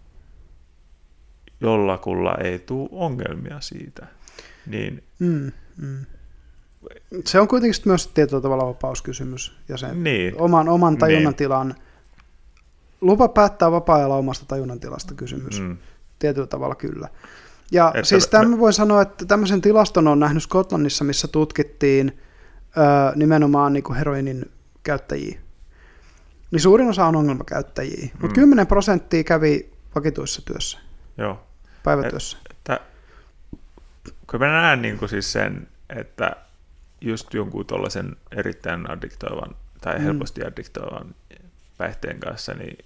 jollakulla 1.61 2.35
ei 2.35 2.59
tule 2.59 2.89
ongelmia 2.93 3.61
siitä, 3.61 4.07
niin... 4.67 5.05
Mm, 5.19 5.53
mm. 5.77 6.07
Se 7.25 7.41
on 7.41 7.49
kuitenkin 7.49 7.83
myös 7.85 8.07
tietyllä 8.07 8.43
tavalla 8.43 8.67
vapauskysymys 8.67 9.57
ja 9.69 9.77
sen 9.77 10.05
niin. 10.05 10.41
oman, 10.41 10.69
oman 10.69 10.99
tajunnan 10.99 11.31
niin. 11.31 11.37
tilan 11.37 11.75
lupa 13.01 13.29
päättää 13.29 13.71
vapaa-ajalla 13.71 14.17
omasta 14.17 14.45
tajunnan 14.49 14.81
tilasta 14.81 15.15
kysymys. 15.15 15.61
Mm. 15.61 15.77
Tietyllä 16.19 16.47
tavalla 16.47 16.75
kyllä. 16.75 17.09
Ja 17.73 17.93
että 17.95 18.09
siis 18.09 18.29
tämän 18.29 18.51
me... 18.51 18.59
voin 18.59 18.73
sanoa, 18.73 19.03
että 19.03 19.25
tämmöisen 19.25 19.61
tilaston 19.61 20.09
on 20.09 20.21
nähnyt 20.21 20.43
Skotlannissa, 20.43 21.05
missä 21.05 21.29
tutkittiin 21.29 22.19
ö, 22.77 23.17
nimenomaan 23.17 23.73
niin 23.73 23.83
kuin 23.83 23.97
heroinin 23.97 24.51
käyttäjiä. 24.83 25.41
Niin 26.51 26.61
suurin 26.61 26.89
osa 26.89 27.07
on 27.07 27.17
ongelmakäyttäjiä, 27.17 28.05
mm. 28.05 28.19
mutta 28.21 28.35
10 28.35 28.67
prosenttia 28.67 29.25
kävi 29.25 29.71
vakituissa 29.95 30.43
työssä. 30.45 30.79
Joo. 31.19 31.47
Päivätyössä. 31.85 32.39
Että, 32.51 32.81
kun 34.31 34.41
mä 34.41 34.47
näen 34.47 34.83
niin 34.83 34.99
kuin 34.99 35.09
siis 35.09 35.33
sen, 35.33 35.69
että 35.89 36.37
just 37.01 37.35
jonkun 37.35 37.67
tuollaisen 37.67 38.17
erittäin 38.37 38.91
addiktoivan 38.91 39.57
tai 39.81 39.99
mm. 39.99 40.05
helposti 40.05 40.45
addiktoivan 40.45 41.15
päihteen 41.79 42.21
kanssa, 42.21 42.55
niin, 42.55 42.79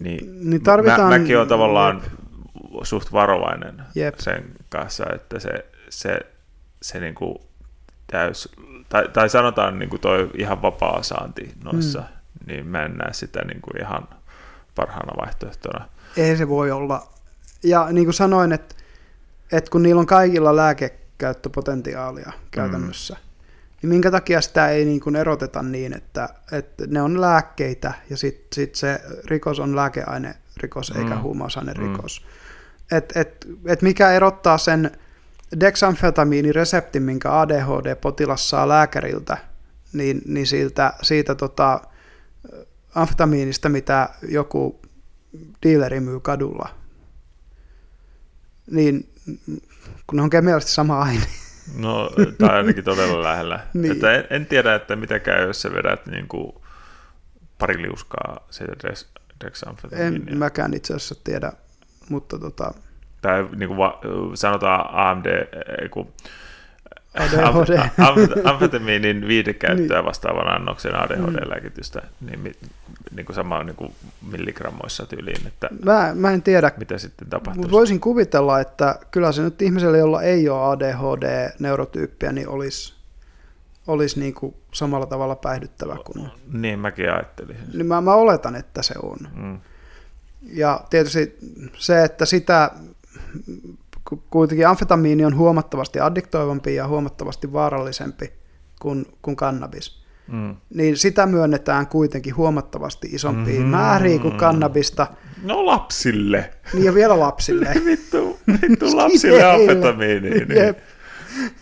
niin, 0.00 0.50
niin 0.50 0.62
tarvitaan, 0.62 1.12
mä, 1.12 1.18
mäkin 1.18 1.36
olen 1.36 1.48
tavallaan 1.48 2.02
jep. 2.02 2.12
suht 2.82 3.12
varovainen 3.12 3.82
jep. 3.94 4.14
sen 4.18 4.44
kanssa, 4.68 5.04
että 5.14 5.38
se, 5.38 5.64
se, 5.88 6.20
se 6.82 7.00
niin 7.00 7.14
kuin 7.14 7.38
täys, 8.06 8.48
tai, 8.88 9.08
tai 9.08 9.28
sanotaan 9.28 9.78
niin 9.78 9.90
kuin 9.90 10.00
toi 10.00 10.30
ihan 10.34 10.62
vapaa 10.62 11.02
saanti 11.02 11.52
noissa, 11.64 11.98
mm. 11.98 12.46
niin 12.46 12.66
mä 12.66 12.84
en 12.84 12.96
näe 12.96 13.12
sitä 13.12 13.44
niin 13.44 13.60
kuin 13.60 13.82
ihan 13.82 14.08
parhaana 14.74 15.12
vaihtoehtona. 15.20 15.88
Ei 16.16 16.36
se 16.36 16.48
voi 16.48 16.70
olla. 16.70 17.08
Ja 17.62 17.88
niin 17.92 18.06
kuin 18.06 18.14
sanoin, 18.14 18.52
että, 18.52 18.74
että 19.52 19.70
kun 19.70 19.82
niillä 19.82 20.00
on 20.00 20.06
kaikilla 20.06 20.56
lääkekäyttöpotentiaalia 21.20 22.32
käytännössä, 22.50 23.14
mm. 23.14 23.20
niin 23.82 23.88
minkä 23.88 24.10
takia 24.10 24.40
sitä 24.40 24.68
ei 24.68 24.84
niin 24.84 25.00
kuin 25.00 25.16
eroteta 25.16 25.62
niin, 25.62 25.92
että, 25.92 26.28
että 26.52 26.84
ne 26.86 27.02
on 27.02 27.20
lääkkeitä 27.20 27.94
ja 28.10 28.16
sitten 28.16 28.48
sit 28.52 28.74
se 28.74 29.00
rikos 29.24 29.60
on 29.60 29.76
lääkeaine 29.76 30.34
rikos 30.56 30.94
mm. 30.94 31.00
eikä 31.00 31.18
huumausaine 31.18 31.72
rikos. 31.72 32.20
Mm. 32.20 32.96
Et, 32.96 33.16
et, 33.16 33.46
et 33.66 33.82
mikä 33.82 34.10
erottaa 34.10 34.58
sen 34.58 34.90
dexamfetamiinireseptin, 35.60 37.02
minkä 37.02 37.40
ADHD-potilas 37.40 38.50
saa 38.50 38.68
lääkäriltä, 38.68 39.36
niin, 39.92 40.22
niin 40.26 40.46
siitä, 40.46 40.92
siitä 41.02 41.34
tota, 41.34 41.80
amfetamiinista, 42.94 43.68
mitä 43.68 44.08
joku 44.28 44.80
dealeri 45.62 46.00
myy 46.00 46.20
kadulla, 46.20 46.68
niin 48.70 49.08
kun 50.06 50.16
ne 50.16 50.22
on 50.22 50.30
kemiallisesti 50.30 50.74
sama 50.74 51.00
aine. 51.02 51.26
No, 51.76 52.10
tai 52.38 52.56
ainakin 52.56 52.84
todella 52.84 53.22
lähellä. 53.22 53.60
niin. 53.74 53.92
että 53.92 54.12
en, 54.12 54.24
en, 54.30 54.46
tiedä, 54.46 54.74
että 54.74 54.96
mitä 54.96 55.18
käy, 55.18 55.46
jos 55.46 55.62
sä 55.62 55.72
vedät 55.72 56.06
niin 56.06 56.28
kuin 56.28 56.52
pari 57.58 57.82
liuskaa 57.82 58.46
siitä 58.50 58.72
dexamfetamiinia. 59.44 60.32
En 60.32 60.38
mäkään 60.38 60.74
itse 60.74 60.94
asiassa 60.94 61.24
tiedä, 61.24 61.52
mutta 62.08 62.38
tota, 62.38 62.74
tai 63.22 63.48
niin 63.56 63.68
kuin 63.68 63.78
va, 63.78 64.00
sanotaan 64.34 65.10
AMD, 65.10 65.26
kun 65.90 66.12
ADHD. 67.14 67.88
amfetamiinin 68.44 69.28
viitekäyttöä 69.28 69.96
niin. 69.96 70.04
vastaavan 70.04 70.48
annoksen 70.48 70.94
ADHD-lääkitystä, 70.94 72.02
niin, 72.20 72.56
niin 73.14 73.26
kuin 73.26 73.36
sama 73.36 73.64
niin 73.64 73.76
kuin 73.76 73.94
milligrammoissa 74.30 75.06
tyyliin, 75.06 75.46
että 75.46 75.68
mä, 75.84 76.10
mä 76.14 76.30
en 76.30 76.42
tiedä, 76.42 76.72
mitä 76.76 76.98
sitten 76.98 77.28
tapahtuu. 77.28 77.62
Mutta 77.62 77.76
voisin 77.76 78.00
kuvitella, 78.00 78.60
että 78.60 78.98
kyllä 79.10 79.32
se 79.32 79.42
nyt 79.42 79.62
ihmiselle, 79.62 79.98
jolla 79.98 80.22
ei 80.22 80.48
ole 80.48 80.60
ADHD-neurotyyppiä, 80.60 82.32
niin 82.32 82.48
olisi, 82.48 82.94
olisi 83.86 84.20
niin 84.20 84.34
kuin 84.34 84.54
samalla 84.72 85.06
tavalla 85.06 85.36
päihdyttävä 85.36 85.96
kuin 86.04 86.28
Niin, 86.52 86.78
mäkin 86.78 87.12
ajattelin. 87.12 87.56
Niin 87.74 87.86
mä, 87.86 88.00
mä 88.00 88.14
oletan, 88.14 88.56
että 88.56 88.82
se 88.82 88.94
on. 89.02 89.18
Mm. 89.34 89.60
Ja 90.52 90.80
tietysti 90.90 91.38
se, 91.78 92.04
että 92.04 92.26
sitä 92.26 92.70
kuitenkin 94.30 94.68
amfetamiini 94.68 95.24
on 95.24 95.36
huomattavasti 95.36 96.00
addiktoivampi 96.00 96.74
ja 96.74 96.88
huomattavasti 96.88 97.52
vaarallisempi 97.52 98.32
kuin, 98.80 99.06
kuin 99.22 99.36
kannabis. 99.36 100.00
Mm. 100.28 100.56
Niin 100.74 100.96
sitä 100.96 101.26
myönnetään 101.26 101.86
kuitenkin 101.86 102.36
huomattavasti 102.36 103.08
isompiin 103.12 103.62
Mm. 103.62 103.68
määriin 103.68 104.20
kuin 104.20 104.36
kannabista. 104.36 105.06
No 105.42 105.66
lapsille. 105.66 106.50
Niin 106.72 106.84
ja 106.84 106.94
vielä 106.94 107.18
lapsille. 107.18 107.72
Vittu, 107.84 108.38
vittu 108.62 108.96
lapsille 108.96 109.42
amfetamiini. 109.44 110.30
Niin. 110.30 110.56
Jep. 110.56 110.78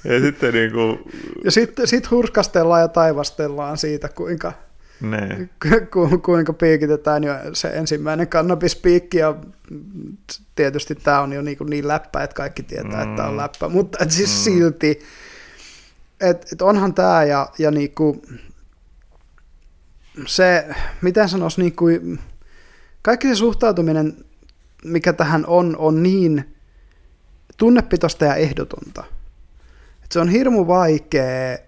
Ja 0.04 0.20
sitten 0.20 0.54
niinku, 0.54 0.98
Ja 1.44 1.50
sitten 1.50 1.86
sit 1.86 2.10
hurskastellaan 2.10 2.80
ja 2.80 2.88
taivastellaan 2.88 3.76
siitä, 3.78 4.08
kuinka, 4.08 4.52
ne. 5.00 5.48
ku, 5.92 6.18
kuinka 6.18 6.52
piikitetään 6.52 7.24
jo 7.24 7.34
se 7.52 7.68
ensimmäinen 7.68 8.28
kannabispiikki. 8.28 9.18
Ja 9.18 9.34
tietysti 10.54 10.94
tämä 10.94 11.20
on 11.20 11.32
jo 11.32 11.42
niin, 11.42 11.58
kuin 11.58 11.70
niin 11.70 11.88
läppä, 11.88 12.22
että 12.22 12.34
kaikki 12.34 12.62
tietää, 12.62 13.04
mm. 13.04 13.10
että 13.10 13.16
tämä 13.16 13.28
on 13.28 13.36
läppä. 13.36 13.68
Mutta 13.68 13.98
et 14.00 14.10
siis 14.10 14.30
mm. 14.30 14.42
silti, 14.42 15.00
että 16.20 16.46
et 16.52 16.62
onhan 16.62 16.94
tämä 16.94 17.24
ja, 17.24 17.48
ja 17.58 17.70
niinku, 17.70 18.22
se, 20.26 20.68
miten 21.02 21.28
sanoisi, 21.28 21.60
niinku, 21.60 21.86
kaikki 23.02 23.28
se 23.28 23.34
suhtautuminen, 23.34 24.24
mikä 24.84 25.12
tähän 25.12 25.46
on, 25.46 25.76
on 25.78 26.02
niin 26.02 26.54
tunnepitoista 27.56 28.24
ja 28.24 28.34
ehdotonta. 28.34 29.04
Et 30.04 30.12
se 30.12 30.20
on 30.20 30.28
hirmu 30.28 30.66
vaikea 30.66 31.58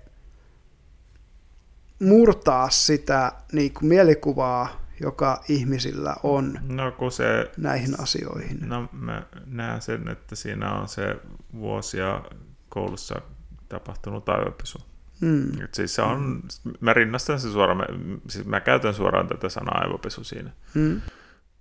murtaa 2.00 2.70
sitä 2.70 3.32
niin 3.52 3.72
kuin 3.74 3.86
mielikuvaa, 3.88 4.80
joka 5.00 5.42
ihmisillä 5.48 6.16
on 6.22 6.58
No 6.68 6.92
kun 6.92 7.12
se, 7.12 7.50
näihin 7.56 8.00
asioihin. 8.00 8.58
no 8.68 8.88
mä 8.92 9.22
näen 9.46 9.82
sen, 9.82 10.08
että 10.08 10.34
siinä 10.36 10.72
on 10.74 10.88
se 10.88 11.16
vuosia 11.54 12.20
koulussa 12.68 13.20
tapahtunut 13.68 14.28
aivopesu. 14.28 14.78
Mm. 15.20 15.62
Et 15.64 15.74
siis 15.74 15.94
se 15.94 16.02
on, 16.02 16.42
mä 16.80 16.92
rinnastan 16.92 17.40
se 17.40 17.50
suoraan, 17.50 17.76
mä, 17.78 17.84
siis 18.28 18.46
mä 18.46 18.60
käytän 18.60 18.94
suoraan 18.94 19.28
tätä 19.28 19.48
sanaa 19.48 19.78
aivopesu 19.84 20.24
siinä. 20.24 20.50
Mm. 20.74 21.00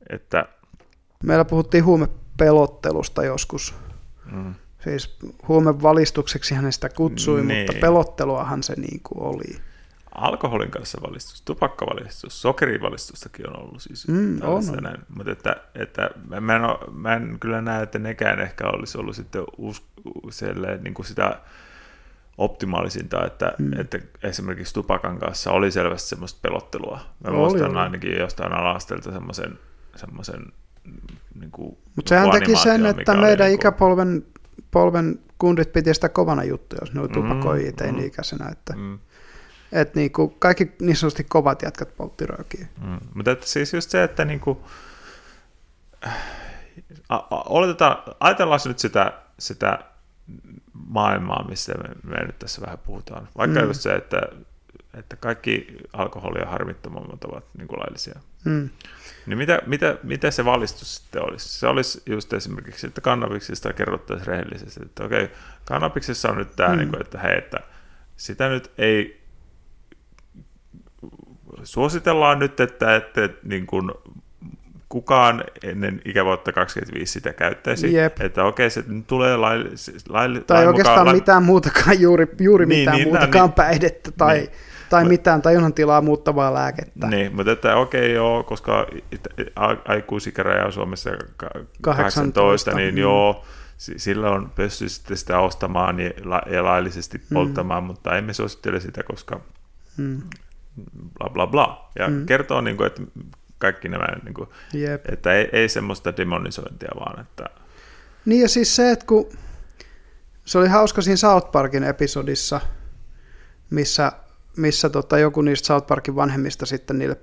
Että 0.10 0.46
Meillä 1.24 1.46
puhuttiin 1.46 1.86
huumepelottelusta 1.86 3.24
joskus. 3.24 3.76
mm, 4.32 4.54
Siis 4.84 5.18
huumevalistukseksi 5.48 6.56
hän 6.56 6.74
sitä 6.74 6.90
kutsui, 6.90 7.46
Niin. 7.46 7.66
mutta 7.68 7.82
pelotteluahan 7.82 8.64
se 8.64 8.74
niin 8.78 9.00
kuin 9.04 9.22
oli. 9.22 9.62
Alkoholin 10.16 10.72
kanssa 10.72 11.02
valistus, 11.02 11.42
tupakkavalistus, 11.42 12.42
sokerivalistustakin 12.42 13.50
on 13.50 13.60
ollut 13.60 13.82
siis 13.82 14.08
Mm, 14.08 14.42
on, 14.42 14.50
on. 14.70 14.84
näin. 14.84 15.00
Mutta 15.16 15.32
että, 15.32 15.56
että 15.76 16.10
mä, 16.40 16.56
en 16.56 16.64
oo, 16.66 16.84
mä 16.94 17.14
en 17.14 17.38
kyllä 17.40 17.62
näe, 17.62 17.84
että 17.84 18.00
nekään 18.00 18.40
ehkä 18.40 18.68
olisi 18.68 18.98
ollut 18.98 19.16
sitten 19.16 19.44
us, 19.58 19.84
selleen, 20.30 20.84
niin 20.84 20.94
kuin 20.94 21.06
sitä 21.06 21.40
optimaalisinta, 22.38 23.26
että, 23.26 23.54
Mm. 23.60 23.66
mm. 23.66 23.80
että 23.80 24.00
esimerkiksi 24.24 24.74
tupakan 24.74 25.20
kanssa 25.20 25.52
oli 25.52 25.72
selvästi 25.72 26.10
semmoista 26.10 26.40
pelottelua. 26.42 27.00
Mä 27.24 27.32
muistan 27.32 27.78
ainakin 27.78 28.18
jostain 28.20 28.54
alastelta 28.54 29.12
semmoisen, 29.12 29.60
semmoisen 29.96 30.46
niin 31.40 31.52
kuin 31.52 31.78
Mutta 31.96 32.10
sehän 32.10 32.32
teki 32.32 32.56
sen, 32.56 32.86
että 32.86 33.14
meidän 33.14 33.38
niin 33.48 33.60
kuin- 33.60 33.70
ikäpolven 33.70 34.26
polven 34.72 35.20
kundit 35.38 35.74
piti 35.74 35.94
sitä 35.94 36.10
kovana 36.10 36.44
juttuja, 36.44 36.80
jos 36.82 36.94
ne 36.94 37.00
oli 37.02 37.10
tupakoi 37.10 37.64
Mm, 37.64 37.76
teini-ikäisenä. 37.76 38.50
Että, 38.52 38.74
Mm. 38.78 39.00
Et 39.72 39.96
niinku 39.96 40.28
kaikki 40.28 40.72
niin 40.82 40.96
sanotusti 40.96 41.24
kovat 41.24 41.62
jätkät 41.62 41.98
poltti 41.98 42.26
röökiä. 42.26 42.68
Mm. 42.82 42.98
Mutta 43.14 43.32
että 43.32 43.48
siis 43.48 43.74
just 43.74 43.90
se, 43.90 44.04
että 44.04 44.26
niinku, 44.26 44.66
a, 47.10 47.16
a, 47.16 47.26
oletetaan, 47.30 47.98
ajatellaan 48.20 48.60
nyt 48.66 48.80
sitä, 48.80 49.14
sitä 49.40 49.80
maailmaa, 50.74 51.46
missä 51.50 51.74
me, 51.74 51.90
me 52.04 52.26
nyt 52.26 52.40
tässä 52.40 52.62
vähän 52.62 52.78
puhutaan. 52.78 53.28
Vaikka 53.38 53.60
Mm. 53.60 53.68
just 53.68 53.82
se, 53.82 53.96
että, 53.96 54.22
että 54.94 55.16
kaikki 55.16 55.78
alkoholia 55.94 56.46
harmittomammat 56.46 57.24
ovat 57.24 57.44
niin 57.58 57.68
kuin 57.68 57.80
laillisia. 57.80 58.20
Mm. 58.46 58.70
Niin 59.26 59.38
mitä, 59.38 59.62
mitä, 59.66 59.98
mitä 60.04 60.32
se 60.32 60.46
valistus 60.46 60.96
sitten 60.96 61.24
olisi? 61.24 61.60
Se 61.60 61.68
olisi 61.68 62.02
just 62.06 62.34
esimerkiksi, 62.34 62.88
että 62.88 63.02
kannabiksista 63.02 63.74
kerrottaisiin 63.74 64.28
rehellisesti, 64.28 64.80
että 64.86 65.04
okei, 65.04 65.32
kannabiksessa 65.66 66.30
on 66.30 66.38
nyt 66.38 66.56
tämä, 66.56 66.70
mm. 66.70 66.78
niin 66.78 66.90
kuin, 66.90 67.02
että 67.02 67.20
hei, 67.20 67.38
että 67.38 67.60
sitä 68.18 68.50
nyt 68.50 68.72
ei 68.78 69.19
suositellaan 71.64 72.40
nyt, 72.40 72.60
että, 72.60 72.96
että 72.96 73.30
niin 73.44 73.68
kuin 73.68 73.92
kukaan 74.90 75.44
ennen 75.64 76.02
ikävuotta 76.06 76.52
25 76.52 77.14
sitä 77.14 77.34
käyttäisi. 77.34 77.94
Jep. 77.94 78.22
Että 78.22 78.44
okei, 78.44 78.70
se 78.70 78.84
nyt 78.88 79.08
tulee 79.08 79.38
laille, 79.38 79.70
laille, 80.10 80.40
Tai 80.40 80.58
lain 80.58 80.68
oikeastaan 80.68 81.00
mukaan, 81.00 81.16
mitään 81.16 81.44
muutakaan, 81.44 82.02
juuri, 82.02 82.28
juuri 82.40 82.66
Niin, 82.66 82.80
mitään 82.80 82.98
niin, 82.98 83.08
muutakaan 83.08 83.46
niin. 83.50 83.54
päihdettä 83.56 84.12
tai, 84.18 84.38
Niin. 84.38 84.50
tai 84.90 85.06
mitään 85.06 85.42
tajunnan 85.42 85.74
tilaa 85.74 86.02
muuttavaa 86.02 86.54
lääkettä. 86.54 87.08
Niin, 87.08 87.36
mutta 87.36 87.52
että 87.52 87.76
okei 87.76 88.14
joo, 88.14 88.44
koska 88.44 88.88
aikuisikäraja 89.88 90.66
on 90.66 90.74
Suomessa 90.74 91.10
ka- 91.38 91.50
18, 91.82 91.82
18, 91.82 92.72
niin 92.76 92.94
mm. 92.94 92.98
joo, 92.98 93.46
si- 93.78 94.00
silloin 94.00 94.50
pystyy 94.50 94.90
sitten 94.90 95.18
sitä 95.18 95.40
ostamaan 95.40 96.00
ja, 96.00 96.12
la- 96.24 96.42
ja 96.52 96.64
laillisesti 96.64 97.22
polttamaan, 97.34 97.84
mutta 97.84 98.18
emme 98.18 98.34
suosittele 98.34 98.80
sitä, 98.80 99.04
koska 99.04 99.40
Mm. 99.98 100.22
Bla 101.18 101.30
bla 101.30 101.48
bla. 101.48 101.92
Ja 102.00 102.08
Mm. 102.08 102.26
kertoo, 102.26 102.62
niin 102.62 102.78
kuin, 102.78 102.88
että 102.88 103.02
kaikki 103.58 103.90
nämä, 103.90 104.08
niin 104.24 104.34
kuin, 104.34 104.50
Jep. 104.74 105.06
että 105.12 105.34
ei, 105.34 105.50
ei 105.52 105.70
semmoista 105.70 106.18
demonisointia, 106.18 106.90
vaan 107.00 107.22
että 107.22 107.44
Niin 108.26 108.42
ja 108.42 108.50
siis 108.50 108.76
se, 108.76 108.92
että 108.92 109.06
kun 109.06 109.30
se 110.46 110.58
oli 110.58 110.68
hauska 110.68 111.02
siinä 111.02 111.16
South 111.18 111.52
Parkin 111.52 111.84
episodissa, 111.84 112.62
missä, 113.70 114.12
missä 114.58 114.90
tota 114.90 115.18
joku 115.20 115.42
niistä 115.42 115.66
South 115.66 115.88
Parkin 115.88 116.16
vanhemmista 116.16 116.66
sitten 116.66 117.00
niille 117.00 117.18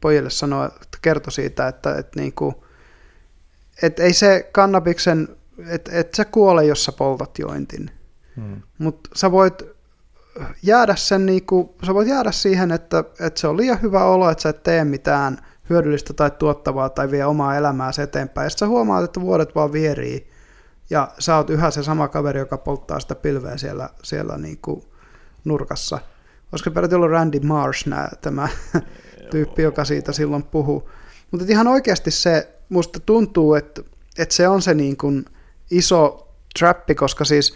pojille 0.00 0.30
sanoi, 0.30 0.66
että 0.66 0.98
kertoi 1.02 1.32
siitä, 1.32 1.68
että, 1.68 1.98
että, 1.98 2.20
niinku, 2.20 2.64
että 3.82 4.02
ei 4.02 4.12
se 4.12 4.48
kannabiksen, 4.52 5.28
että, 5.66 5.90
että 5.94 6.16
se 6.16 6.24
kuole, 6.24 6.64
jos 6.64 6.84
sä 6.84 6.92
poltat 6.92 7.38
jointin. 7.38 7.90
hmm. 8.36 8.62
Mutta 8.78 9.10
sä 9.14 9.32
voit 9.32 9.62
jäädä 10.62 10.96
sen 10.96 11.26
niinku, 11.26 11.74
sä 11.86 11.94
voit 11.94 12.08
jäädä 12.08 12.32
siihen, 12.32 12.72
että, 12.72 13.04
että 13.20 13.40
se 13.40 13.48
on 13.48 13.56
liian 13.56 13.82
hyvä 13.82 14.04
olo, 14.04 14.30
että 14.30 14.42
sä 14.42 14.48
et 14.48 14.62
tee 14.62 14.84
mitään 14.84 15.38
hyödyllistä 15.70 16.12
tai 16.12 16.30
tuottavaa 16.30 16.88
tai 16.88 17.10
vie 17.10 17.24
omaa 17.24 17.56
elämääsi 17.56 18.02
eteenpäin. 18.02 18.46
Ja 18.46 18.50
sä 18.50 18.66
huomaat, 18.66 19.04
että 19.04 19.20
vuodet 19.20 19.54
vaan 19.54 19.72
vierii 19.72 20.30
ja 20.90 21.08
sä 21.18 21.36
oot 21.36 21.50
yhä 21.50 21.70
se 21.70 21.82
sama 21.82 22.08
kaveri, 22.08 22.38
joka 22.38 22.58
polttaa 22.58 23.00
sitä 23.00 23.14
pilveä 23.14 23.56
siellä, 23.56 23.90
siellä 24.02 24.38
niinku 24.38 24.84
nurkassa. 25.44 25.98
Olisiko 26.52 26.70
peräti 26.70 26.94
ollut 26.94 27.10
Randy 27.10 27.40
Marsh 27.40 27.86
nää, 27.86 28.10
tämä 28.20 28.48
tyyppi, 29.30 29.62
joka 29.62 29.84
siitä 29.84 30.12
silloin 30.12 30.42
puhuu. 30.42 30.90
Mutta 31.30 31.46
ihan 31.48 31.66
oikeasti 31.66 32.10
se, 32.10 32.48
musta 32.68 33.00
tuntuu, 33.00 33.54
että, 33.54 33.82
että 34.18 34.34
se 34.34 34.48
on 34.48 34.62
se 34.62 34.74
niin 34.74 34.96
kuin 34.96 35.24
iso 35.70 36.28
trappi, 36.58 36.94
koska 36.94 37.24
siis 37.24 37.54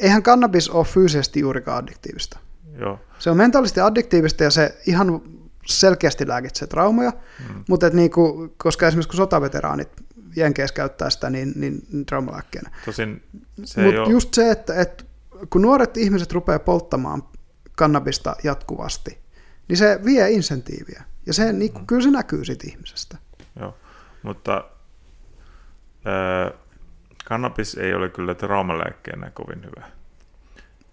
eihän 0.00 0.22
kannabis 0.22 0.68
ole 0.70 0.84
fyysisesti 0.84 1.40
juurikaan 1.40 1.78
addiktiivista. 1.78 2.38
joo. 2.78 3.00
Se 3.18 3.30
on 3.30 3.36
mentaalisesti 3.36 3.80
addiktiivista 3.80 4.44
ja 4.44 4.50
se 4.50 4.78
ihan 4.86 5.22
selkeästi 5.66 6.28
lääkitsee 6.28 6.68
traumoja, 6.68 7.10
mm. 7.48 7.64
mutta 7.68 7.86
et 7.86 7.92
niinku, 7.92 8.54
koska 8.56 8.86
esimerkiksi 8.86 9.08
kun 9.08 9.16
sotaveteraanit 9.16 9.88
Jenkeissä 10.36 10.74
käyttää 10.74 11.10
sitä, 11.10 11.30
niin, 11.30 11.52
niin 11.56 12.06
traumalääkkeenä. 12.06 12.70
Tosin 12.84 13.22
se 13.64 13.80
ei 13.80 13.86
Mutta 13.86 14.02
ole, 14.02 14.10
just 14.10 14.34
se, 14.34 14.50
että, 14.50 14.74
että 14.74 15.04
kun 15.50 15.62
nuoret 15.62 15.96
ihmiset 15.96 16.32
rupeaa 16.32 16.58
polttamaan 16.58 17.22
kannabista 17.76 18.36
jatkuvasti, 18.44 19.18
niin 19.68 19.76
se 19.76 20.00
vie 20.04 20.30
insentiiviä. 20.30 21.02
Ja 21.26 21.32
se, 21.32 21.52
niin, 21.52 21.72
Mm. 21.74 21.86
kyllä 21.86 22.02
se 22.02 22.10
näkyy 22.10 22.44
siitä 22.44 22.64
ihmisestä. 22.68 23.18
joo. 23.60 23.74
mutta 24.22 24.64
ää, 26.04 26.50
kannabis 27.30 27.74
ei 27.74 27.94
ole 27.94 28.08
kyllä 28.08 28.34
traumalääkkeenä 28.34 29.30
kovin 29.30 29.64
hyvä. 29.64 29.86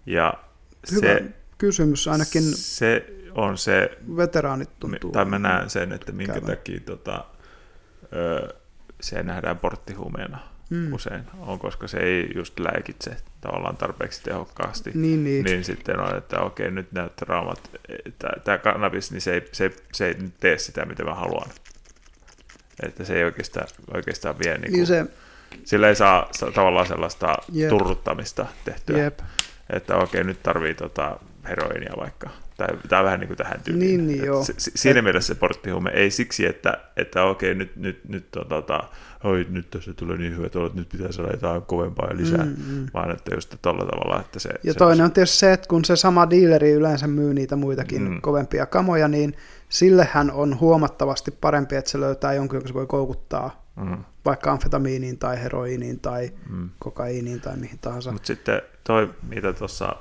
Ja 0.06 0.34
Hyvä 0.92 1.00
se, 1.00 1.24
kysymys, 1.58 2.08
ainakin 2.08 2.42
se 2.42 3.06
on 3.34 3.58
se, 3.58 3.90
veteraanit 4.16 4.70
tuntuu. 4.80 5.10
tai 5.12 5.24
mä 5.24 5.38
näen 5.38 5.70
sen, 5.70 5.92
että 5.92 6.12
minkä 6.12 6.32
käyvän. 6.32 6.48
takia 6.56 6.80
tota, 6.80 7.24
ö, 8.12 8.54
se 9.00 9.22
nähdään 9.22 9.58
porttihuumeena 9.58 10.38
Mm. 10.70 10.92
usein, 10.92 11.22
on 11.38 11.58
koska 11.58 11.88
se 11.88 11.98
ei 11.98 12.30
just 12.34 12.58
lääkitse 12.58 13.16
tavallaan 13.40 13.76
tarpeeksi 13.76 14.22
tehokkaasti. 14.22 14.90
Niin, 14.94 15.24
niin. 15.24 15.44
Niin 15.44 15.64
sitten 15.64 16.00
on, 16.00 16.16
että 16.18 16.40
okei, 16.40 16.70
nyt 16.70 16.92
nämä 16.92 17.08
traumat, 17.16 17.70
tämä 18.44 18.58
kannabis, 18.58 19.10
niin 19.12 19.20
se 19.20 19.34
ei, 19.34 19.48
se, 19.52 19.64
ei, 19.64 19.76
se 19.92 20.06
ei 20.06 20.14
nyt 20.14 20.34
tee 20.40 20.58
sitä, 20.58 20.84
mitä 20.84 21.04
mä 21.04 21.14
haluan. 21.14 21.50
Että 22.82 23.04
se 23.04 23.14
ei 23.18 23.24
oikeastaan, 23.24 23.66
oikeastaan 23.94 24.38
vie, 24.38 24.58
niin 24.58 24.72
niin 24.72 24.86
se, 24.86 25.06
sillä 25.64 25.88
ei 25.88 25.96
saa, 25.96 26.30
tavallaan 26.54 26.86
sellaista 26.86 27.34
Jep. 27.52 27.68
turruttamista 27.68 28.46
tehtyä. 28.64 28.98
jep. 28.98 29.18
Että 29.70 29.96
okei, 29.96 30.24
nyt 30.24 30.42
tarvii 30.42 30.74
tota 30.74 31.18
heroinia 31.48 31.92
vaikka. 32.00 32.30
Tai, 32.56 32.68
tai 32.88 33.04
vähän 33.04 33.20
niin 33.20 33.28
kuin 33.28 33.36
tähän 33.38 33.60
tyyliin. 33.64 33.88
Niin, 33.88 34.06
niin, 34.06 34.20
Et 34.20 34.26
joo. 34.26 34.44
si- 34.44 34.54
si- 34.56 34.72
siinä 34.74 35.02
mielessä 35.02 35.34
se 35.34 35.40
porttihuume 35.40 35.90
ei 35.90 36.10
siksi, 36.10 36.46
että, 36.46 36.78
että 36.96 37.24
okei, 37.24 37.54
nyt, 37.54 37.76
nyt, 37.76 38.00
nyt, 38.08 38.36
on, 38.36 38.46
tota, 38.46 38.84
oi, 39.24 39.46
nyt 39.50 39.70
tässä 39.70 39.94
tulee 39.94 40.16
niin 40.16 40.36
hyvät 40.36 40.56
olot, 40.56 40.74
nyt 40.74 40.88
pitää 40.88 41.12
saada 41.12 41.30
jotain 41.30 41.62
kovempaa 41.62 42.06
ja 42.10 42.16
lisää, 42.16 42.44
Mm, 42.44 42.56
mm. 42.68 42.86
vaan 42.94 43.10
että 43.10 43.34
just 43.34 43.54
tuolla 43.62 43.84
tavalla, 43.86 44.20
että 44.20 44.38
se... 44.38 44.48
Ja 44.62 44.72
se, 44.72 44.78
toinen 44.78 45.04
on 45.04 45.12
tietysti 45.12 45.36
se, 45.36 45.52
että 45.52 45.68
kun 45.68 45.84
se 45.84 45.96
sama 45.96 46.30
dealeri 46.30 46.70
yleensä 46.72 47.06
myy 47.06 47.34
niitä 47.34 47.56
muitakin 47.56 48.02
Mm. 48.02 48.08
mm. 48.10 48.20
kovempia 48.20 48.66
kamoja, 48.66 49.08
niin 49.08 49.34
sillehän 49.68 50.30
on 50.30 50.60
huomattavasti 50.60 51.30
parempi, 51.30 51.76
että 51.76 51.90
se 51.90 52.00
löytää 52.00 52.32
jonkun, 52.32 52.56
joka 52.56 52.68
se 52.68 52.74
voi 52.74 52.86
koukuttaa 52.86 53.67
Mm, 53.78 54.04
vaikka 54.24 54.52
amfetamiiniin 54.52 55.18
tai 55.18 55.42
heroiiniin 55.42 56.00
tai 56.00 56.32
mm. 56.50 56.70
kokaiiniin 56.78 57.40
tai 57.40 57.56
mihin 57.56 57.78
tahansa. 57.78 58.12
Mutta 58.12 58.26
sitten 58.26 58.62
toi, 58.84 59.14
mitä 59.28 59.52
tuossa 59.52 59.96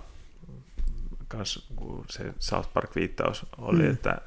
kans, 1.27 1.69
se 2.09 2.33
South 2.39 2.69
Park-viittaus 2.73 3.45
oli, 3.57 3.83
Mm. 3.83 3.91
että, 3.91 4.21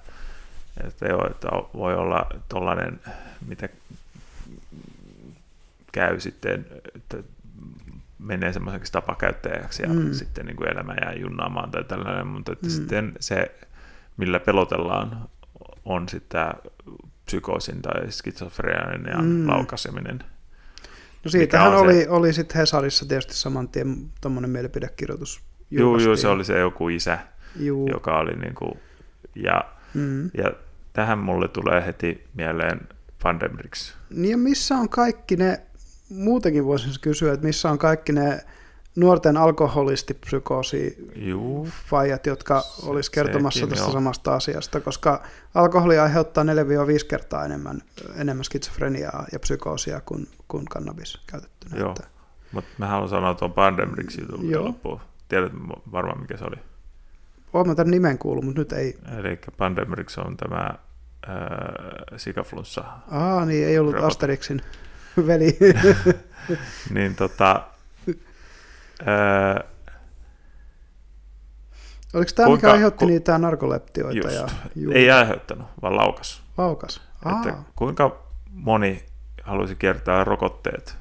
että, 0.86 1.06
joo, 1.08 1.26
että 1.30 1.48
voi 1.74 1.94
olla 1.94 2.26
tollainen, 2.48 3.00
mitä 3.48 3.68
käy 5.92 6.20
sitten, 6.20 6.66
että 6.96 7.16
menee 8.18 8.52
semmoiseksi 8.52 8.92
tapakäyttäjäksi 8.92 9.82
ja 9.82 9.88
Mm. 9.88 10.12
sitten 10.12 10.46
niin 10.46 10.56
kuin 10.56 10.68
elämä 10.70 10.94
jää 11.00 11.12
junnaamaan 11.14 11.70
tai 11.70 11.84
tällainen, 11.84 12.26
mutta 12.26 12.52
että 12.52 12.66
Mm. 12.66 12.70
sitten 12.70 13.12
se, 13.20 13.54
millä 14.16 14.40
pelotellaan, 14.40 15.28
on 15.84 16.06
tämä 16.28 16.54
psykoosin 17.30 17.82
tai 17.82 18.12
skitsofrenian 18.12 19.04
ja 19.06 19.22
Mm. 19.22 19.48
laukaiseminen. 19.48 20.18
No 21.24 21.30
siitähän 21.30 21.68
on 21.68 21.78
se- 21.78 21.84
oli, 21.84 22.06
oli 22.08 22.32
sitten 22.32 22.56
Hesarissa 22.56 23.06
tietysti 23.08 23.34
saman 23.34 23.68
tien 23.68 23.96
tuommoinen 24.20 24.50
mielipidekirjoitus. 24.50 25.40
Joo, 25.70 25.98
joo, 25.98 26.16
se 26.16 26.28
oli 26.28 26.44
se 26.44 26.58
joku 26.58 26.88
isä, 26.88 27.18
Juu. 27.56 27.88
joka 27.92 28.18
oli 28.18 28.36
niin 28.36 28.54
kuin, 28.54 28.72
ja, 29.34 29.64
Mm. 29.94 30.24
ja 30.34 30.52
tähän 30.92 31.18
mulle 31.18 31.48
tulee 31.48 31.86
heti 31.86 32.24
mieleen 32.34 32.80
Pandemrix. 33.22 33.94
Niin 34.10 34.30
ja 34.30 34.36
missä 34.38 34.74
on 34.74 34.88
kaikki 34.88 35.36
ne, 35.36 35.60
muutenkin 36.08 36.64
voisin 36.64 36.92
kysyä, 37.00 37.32
että 37.32 37.46
missä 37.46 37.70
on 37.70 37.78
kaikki 37.78 38.12
ne 38.12 38.44
nuorten 38.96 39.36
alkoholistipsykoosi 39.36 41.10
faijat, 41.86 42.26
jotka 42.26 42.62
olisi 42.82 43.10
kertomassa 43.10 43.66
tästä 43.66 43.84
joo. 43.84 43.92
samasta 43.92 44.34
asiasta, 44.34 44.80
koska 44.80 45.22
alkoholi 45.54 45.98
aiheuttaa 45.98 46.44
4-5 46.44 46.46
kertaa 47.08 47.44
enemmän, 47.44 47.82
enemmän 48.16 48.44
skitsofreniaa 48.44 49.26
ja 49.32 49.38
psykoosia 49.38 50.00
kuin, 50.00 50.28
kuin 50.48 50.64
kannabis 50.64 51.20
käytettynä. 51.26 51.76
Joo. 51.76 51.94
Mutta 52.52 52.70
mä 52.78 52.86
haluan 52.86 53.08
sanoa 53.08 53.34
tuon 53.34 53.52
Joo. 54.50 54.64
loppuun. 54.64 55.00
Tiedät 55.28 55.52
varmaan 55.92 56.20
mikä 56.20 56.36
se 56.36 56.44
oli. 56.44 56.56
olen 57.52 57.68
mä 57.68 57.74
tämän 57.74 57.90
nimen 57.90 58.18
kuullut, 58.18 58.44
mutta 58.44 58.60
nyt 58.60 58.72
ei. 58.72 58.98
Eli 59.18 59.38
Pandemrix 59.56 60.18
on 60.18 60.36
tämä 60.36 60.70
äh, 61.28 61.34
sikaflunssa. 62.16 62.84
Aa, 63.10 63.44
niin 63.44 63.66
ei 63.66 63.78
ollut. 63.78 63.96
Asterixin 63.96 64.60
veli. 65.26 65.58
Niin 66.90 67.14
tota, 67.14 67.62
äh, 69.08 69.64
Oliko 72.14 72.30
tämä, 72.34 72.46
Kuinka- 72.46 72.66
mikä 72.66 72.72
aiheutti 72.72 72.98
ku- 73.04 73.08
niitä 73.10 73.38
narkoleptioita? 73.38 74.16
just, 74.18 74.36
Ja, 74.40 74.46
juu, 74.76 74.92
ei 74.92 75.10
aiheuttanut, 75.10 75.66
vaan 75.82 75.96
laukas. 75.96 76.42
Laukas. 76.58 77.00
Aa, 77.24 77.36
Että 77.46 77.58
kuinka 77.76 78.22
moni 78.50 79.04
halusi 79.42 79.74
kiertää 79.76 80.24
rokotteet 80.24 80.96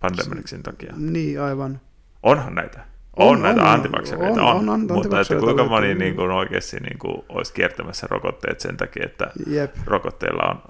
Pandemrixin 0.00 0.62
takia? 0.62 0.92
niin 0.96 1.40
aivan. 1.40 1.80
Onhan 2.22 2.54
näitä. 2.54 2.80
On, 3.16 3.28
On, 3.28 3.42
näitä 3.42 3.72
antivaksereita, 3.72 4.42
on, 4.42 4.48
on, 4.48 4.68
on, 4.68 4.68
on 4.68 4.92
mutta 4.92 5.20
että 5.20 5.36
kuinka 5.36 5.64
moni 5.64 5.94
niin 5.94 6.16
kuin 6.16 6.30
oikeasti 6.30 6.76
niin 6.80 6.98
kuin 6.98 7.24
olisi 7.28 7.52
kiertämässä 7.52 8.06
rokotteet 8.10 8.60
sen 8.60 8.76
takia, 8.76 9.04
että 9.04 9.30
Jep. 9.46 9.74
rokotteilla 9.84 10.42
on 10.50 10.62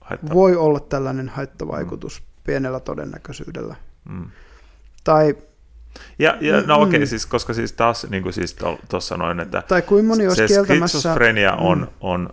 haitta. 0.00 0.34
Voi 0.34 0.56
olla 0.56 0.80
tällainen 0.80 1.28
haittavaikutus 1.28 2.22
pienellä 2.44 2.80
todennäköisyydellä. 2.80 3.76
Mm. 4.08 4.30
Tai, 5.04 5.36
Ja, 6.18 6.36
ja 6.40 6.60
no 6.60 6.76
Mm. 6.76 6.82
okei, 6.82 6.96
okay, 6.98 7.06
siis, 7.06 7.26
koska 7.26 7.54
siis 7.54 7.72
taas 7.72 8.06
niin 8.10 8.22
kuin 8.22 8.32
siis 8.32 8.56
tuossa 8.90 9.16
noin, 9.16 9.40
että 9.40 9.62
tai 9.68 9.82
kuin 9.82 10.04
moni 10.04 10.26
olisi 10.26 10.48
se 10.48 10.54
kieltämässä... 10.54 10.98
skitsofrenia 10.98 11.52
on, 11.52 11.78
Mm. 11.78 11.86
on 12.00 12.28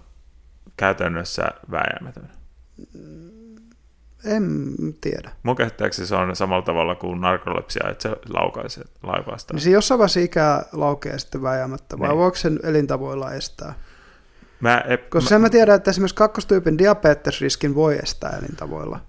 käytännössä 0.78 1.44
vääjäämätön. 1.72 2.30
En 4.26 4.76
tiedä. 5.02 5.32
Mun 5.44 5.56
käsittääkseni 5.56 6.08
se 6.08 6.16
on 6.16 6.36
samalla 6.36 6.62
tavalla 6.62 6.96
kuin 6.96 7.22
narkolepsia, 7.22 7.90
että 7.90 8.02
se 8.02 8.16
laukaisee 8.30 8.84
laivaasta. 9.04 9.54
Niin 9.54 9.62
se 9.62 9.70
jossain 9.70 10.00
vaiheessa 10.00 10.20
ikää 10.20 10.66
laukeaa 10.72 11.18
sitten 11.18 11.42
vääjäämättä, 11.42 12.00
vai 12.00 12.08
Niin. 12.10 12.18
voiko 12.18 12.36
sen 12.38 12.60
elintavoilla 12.64 13.34
estää? 13.34 13.74
Mä, 14.60 14.84
ep, 14.88 15.10
Koska 15.10 15.30
sen 15.30 15.42
mä 15.42 15.50
tiedän, 15.50 15.76
että 15.76 15.92
esimerkiksi 15.92 16.16
kakkostyypin 16.16 16.78
diabetesriskin 16.78 17.76
voi 17.76 17.98
estää 18.04 18.38
elintavoilla. 18.38 19.00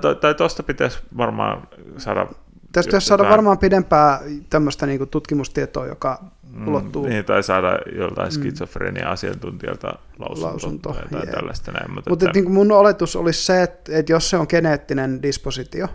tai, 0.00 0.14
tai 0.14 0.34
tuosta 0.34 0.62
pitäisi 0.62 0.98
varmaan 1.16 1.68
saada 1.98 2.26
Tästä 2.72 2.88
pitäisi 2.88 3.06
saada 3.06 3.20
jotain- 3.22 3.30
varmaan 3.32 3.58
pidempää 3.58 4.20
tämmöistä 4.50 4.86
niinku 4.86 5.06
tutkimustietoa, 5.06 5.86
joka 5.86 6.24
ulottuu. 6.66 7.06
Niin, 7.06 7.24
tai 7.24 7.42
saada 7.42 7.78
joltain 7.96 8.32
skitsofrenia-asiantuntijalta 8.32 9.98
lausunto, 10.18 10.46
Lausunto, 10.46 10.92
tai 10.92 11.02
jotain 11.02 11.22
jep. 11.26 11.34
tällaista 11.34 11.72
näin. 11.72 11.94
Mutta, 11.94 12.10
Mutta 12.10 12.24
että 12.26 12.40
niin 12.40 12.50
mun 12.52 12.72
oletus 12.72 13.16
olisi 13.16 13.42
se, 13.44 13.62
että, 13.62 13.92
että 13.98 14.12
jos 14.12 14.30
se 14.30 14.36
on 14.36 14.46
geneettinen 14.48 15.22
dispositio, 15.22 15.84
on, 15.84 15.90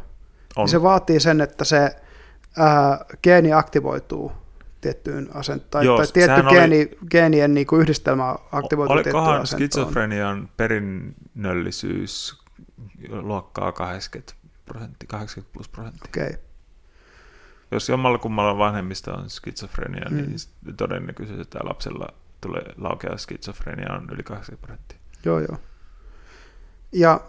niin 0.57 0.67
se 0.69 0.81
vaatii 0.81 1.19
sen, 1.19 1.41
että 1.41 1.63
se 1.65 1.95
ää, 2.57 3.05
geeni 3.23 3.53
aktivoituu 3.53 4.31
tiettyyn 4.81 5.29
asentoon, 5.33 5.69
tai, 5.71 5.85
Joo, 5.85 5.97
tai 5.97 6.07
tietty 6.13 6.31
sehän 6.35 6.47
oli- 6.47 6.55
geeni, 6.55 6.89
geenien 7.11 7.53
niin 7.53 7.67
kuin 7.67 7.81
yhdistelmä 7.81 8.35
aktivoituu 8.51 8.95
tiettyyn 8.95 9.15
olikohan 9.15 9.41
asentoon. 9.41 9.47
skitsofrenian 9.47 10.49
perinnöllisyys 10.57 12.41
luokkaa 13.09 13.71
80 13.71 14.33
prosenttia, 14.65 15.07
80 15.07 15.53
plus 15.53 15.69
prosenttia. 15.69 16.05
Okei, 16.09 16.37
Jos 17.71 17.89
jommalla 17.89 18.17
kummalla 18.17 18.57
vanhemmista 18.57 19.13
on 19.13 19.29
skitsofrenia, 19.29 20.05
Mm. 20.09 20.15
niin 20.17 20.35
todennäköisesti 20.77 21.41
että 21.41 21.59
lapsella 21.63 22.07
tulee 22.41 22.63
laukea 22.77 23.17
skitsofrenia 23.17 23.93
on 23.93 24.07
yli 24.11 24.23
80 24.23 24.67
prosenttia. 24.67 24.97
joo 25.25 25.39
joo. 25.39 25.57
Ja 26.91 27.21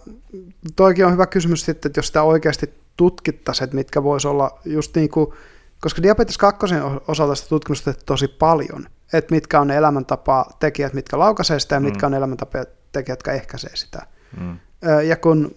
toikin 0.77 1.07
on 1.07 1.13
hyvä 1.13 1.27
kysymys 1.27 1.65
sitten, 1.65 1.89
että 1.89 1.99
jos 1.99 2.07
sitä 2.07 2.23
oikeasti 2.23 2.75
tutkittaisiin, 2.97 3.65
että 3.65 3.77
mitkä 3.77 4.03
voisi 4.03 4.29
olla 4.29 4.59
just 4.65 4.97
niin 4.97 5.09
kuin, 5.11 5.33
koska 5.81 6.03
diabetes 6.03 6.39
2 6.39 6.67
osalta 7.09 7.35
sitä 7.35 7.49
tutkimusta 7.49 7.91
on 7.91 7.97
tosi 8.07 8.29
paljon, 8.29 8.87
että 9.13 9.35
mitkä 9.35 9.61
on 9.61 9.67
ne 9.67 9.77
elämäntapa 9.77 10.47
tekijät, 10.61 10.95
mitkä 10.95 11.19
laukaisee 11.19 11.61
sitä 11.61 11.75
ja 11.75 11.81
mitkä 11.81 12.07
Mm. 12.07 12.13
on 12.13 12.19
elämäntapa 12.19 12.59
tekijät, 12.93 13.19
jotka 13.19 13.33
ehkäisee 13.33 13.77
sitä. 13.77 14.07
Mm. 14.41 14.59
Ja 15.07 15.17
kun 15.17 15.55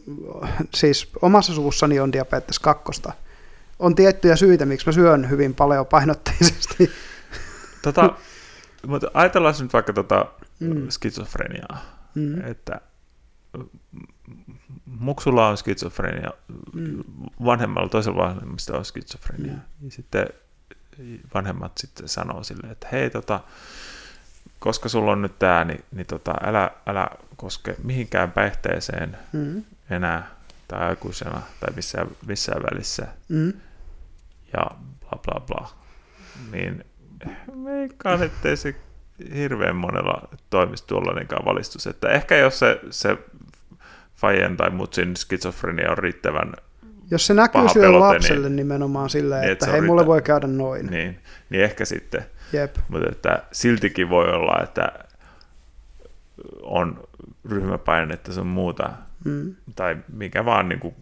siis 0.76 1.11
omassa 1.22 1.53
suvussani 1.53 1.99
on 1.99 2.11
diabetes 2.11 2.60
2, 2.60 3.01
on 3.81 3.95
tiettyjä 3.95 4.35
syitä, 4.35 4.65
miksi 4.65 4.85
mä 4.87 4.91
syön 4.91 5.29
hyvin 5.29 5.55
paljon 5.55 5.85
painotteisesti. 5.85 6.91
Tota, 7.81 8.15
mutta 8.87 9.07
ajatellaan 9.13 9.55
nyt 9.61 9.73
vaikka 9.73 9.93
tota 9.93 10.25
Mm. 10.59 10.89
skitsofreniaa, 10.89 11.81
Mm. 12.15 12.41
että 12.47 12.81
muksulla 14.85 15.47
on 15.47 15.57
skitsofrenia, 15.57 16.31
Mm. 16.73 17.03
vanhemmalla 17.45 17.89
toisella 17.89 18.23
vanhemmista 18.23 18.77
on 18.77 18.85
skitsofrenia. 18.85 19.53
Mm. 19.53 19.59
Ja 19.85 19.91
sitten 19.91 20.27
vanhemmat 21.33 21.71
sitten 21.77 22.07
sanoo 22.07 22.43
silleen, 22.43 22.71
että 22.71 22.87
hei, 22.91 23.09
tota, 23.09 23.39
koska 24.59 24.89
sulla 24.89 25.11
on 25.11 25.21
nyt 25.21 25.39
tämä, 25.39 25.63
niin, 25.65 25.83
niin 25.91 26.07
tota, 26.07 26.33
älä, 26.43 26.71
älä 26.87 27.07
koske 27.35 27.75
mihinkään 27.83 28.31
päihteeseen 28.31 29.17
Mm. 29.33 29.63
enää 29.89 30.31
tai 30.67 30.79
aikuisena 30.89 31.41
tai 31.59 31.73
missään, 31.75 32.07
missään 32.27 32.63
välissä 32.63 33.07
Mm. 33.29 33.53
Ja 34.53 34.65
bla 34.99 35.19
bla 35.26 35.40
bla. 35.48 35.69
Niin 36.52 36.86
veikkaan, 37.65 38.23
ettei 38.23 38.57
se 38.57 38.76
hirveän 39.36 39.76
monella 39.76 40.28
toimisi 40.49 40.84
tuollainenkaan 40.88 41.45
valistus. 41.45 41.88
Että 41.88 42.10
ehkä 42.10 42.38
jos 42.38 42.60
se, 42.60 42.80
se 42.90 43.18
Fajen 44.15 44.57
tai 44.57 44.69
Mutsin 44.69 45.15
skitsofrenia 45.18 45.91
on 45.91 45.98
riittävän, 45.98 46.53
Jos 47.11 47.28
se 47.28 47.34
näkyy 47.34 47.69
sille 47.69 47.86
pelote, 47.88 48.14
lapselle 48.15 48.49
niin- 48.49 48.56
nimenomaan 48.56 49.10
silleen, 49.10 49.41
niin, 49.41 49.52
että 49.52 49.65
että 49.65 49.72
hei, 49.78 49.82
mulle 49.82 50.06
voi 50.06 50.22
käydä 50.22 50.48
noin. 50.48 50.86
niin, 50.86 51.19
niin 51.49 51.64
ehkä 51.64 51.86
sitten. 51.86 52.26
Jep. 52.53 52.76
Mutta 52.90 53.10
että 53.11 53.44
siltikin 53.52 54.10
voi 54.10 54.30
olla, 54.32 54.64
että 54.64 54.91
on 56.64 57.03
ryhmäpainetta 57.49 58.34
sun 58.34 58.48
muuta, 58.48 58.90
Mm. 59.26 59.56
tai 59.76 59.98
mikä 60.14 60.45
vaan 60.45 60.69
niin 60.69 60.80
kuin 60.80 60.95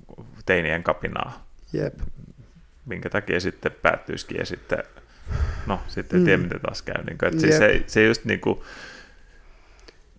teinien 0.46 0.84
kapinaa, 0.84 1.46
Jep. 1.74 1.94
Minkä 2.90 3.10
takia 3.10 3.40
sitten 3.40 3.72
päättyisikin 3.82 4.38
ja 4.38 4.46
sitten, 4.46 4.84
no 5.68 5.80
sitten 5.88 6.20
Mm. 6.20 6.22
mm. 6.22 6.26
tiedä 6.26 6.44
mitä 6.44 6.60
taas 6.60 6.82
käy. 6.82 7.04
Niin 7.04 7.18
kuin, 7.18 7.28
että 7.30 7.42
siis 7.42 7.58
se, 7.58 7.84
se 7.88 8.06
just 8.06 8.26
niin 8.26 8.40
kuin, 8.40 8.60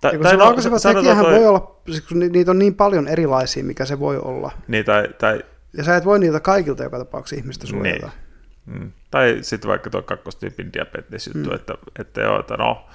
tai, 0.00 0.12
Ja 0.12 0.18
kun 0.18 0.28
se 0.28 0.36
no, 0.36 0.60
sanotaan 0.60 0.94
tekijähän 0.94 1.24
toi- 1.24 1.34
voi 1.34 1.46
olla, 1.46 1.80
siis 1.86 2.00
kun 2.00 2.18
ni- 2.18 2.28
niitä 2.28 2.50
on 2.50 2.58
niin 2.58 2.74
paljon 2.74 3.08
erilaisia, 3.08 3.64
mikä 3.64 3.84
se 3.84 3.98
voi 4.00 4.18
olla. 4.18 4.50
Niin, 4.68 4.84
tai, 4.84 5.08
tai, 5.18 5.42
Ja 5.76 5.84
sä 5.84 5.96
et 5.96 6.04
voi 6.04 6.18
niitä 6.18 6.40
kaikilta 6.40 6.82
joka 6.82 6.98
tapauksessa 6.98 7.36
ihmistä 7.42 7.66
suojata. 7.66 8.10
Niin. 8.66 8.80
Mm. 8.82 8.92
Tai 9.10 9.38
sitten 9.42 9.68
vaikka 9.68 9.90
tuo 9.90 10.02
kakkostyypin 10.02 10.72
diabetes 10.72 11.26
juttu, 11.26 11.50
Mm. 11.50 11.54
että, 11.56 11.74
että 11.98 12.20
joo, 12.20 12.40
että 12.40 12.56
no, 12.56 12.86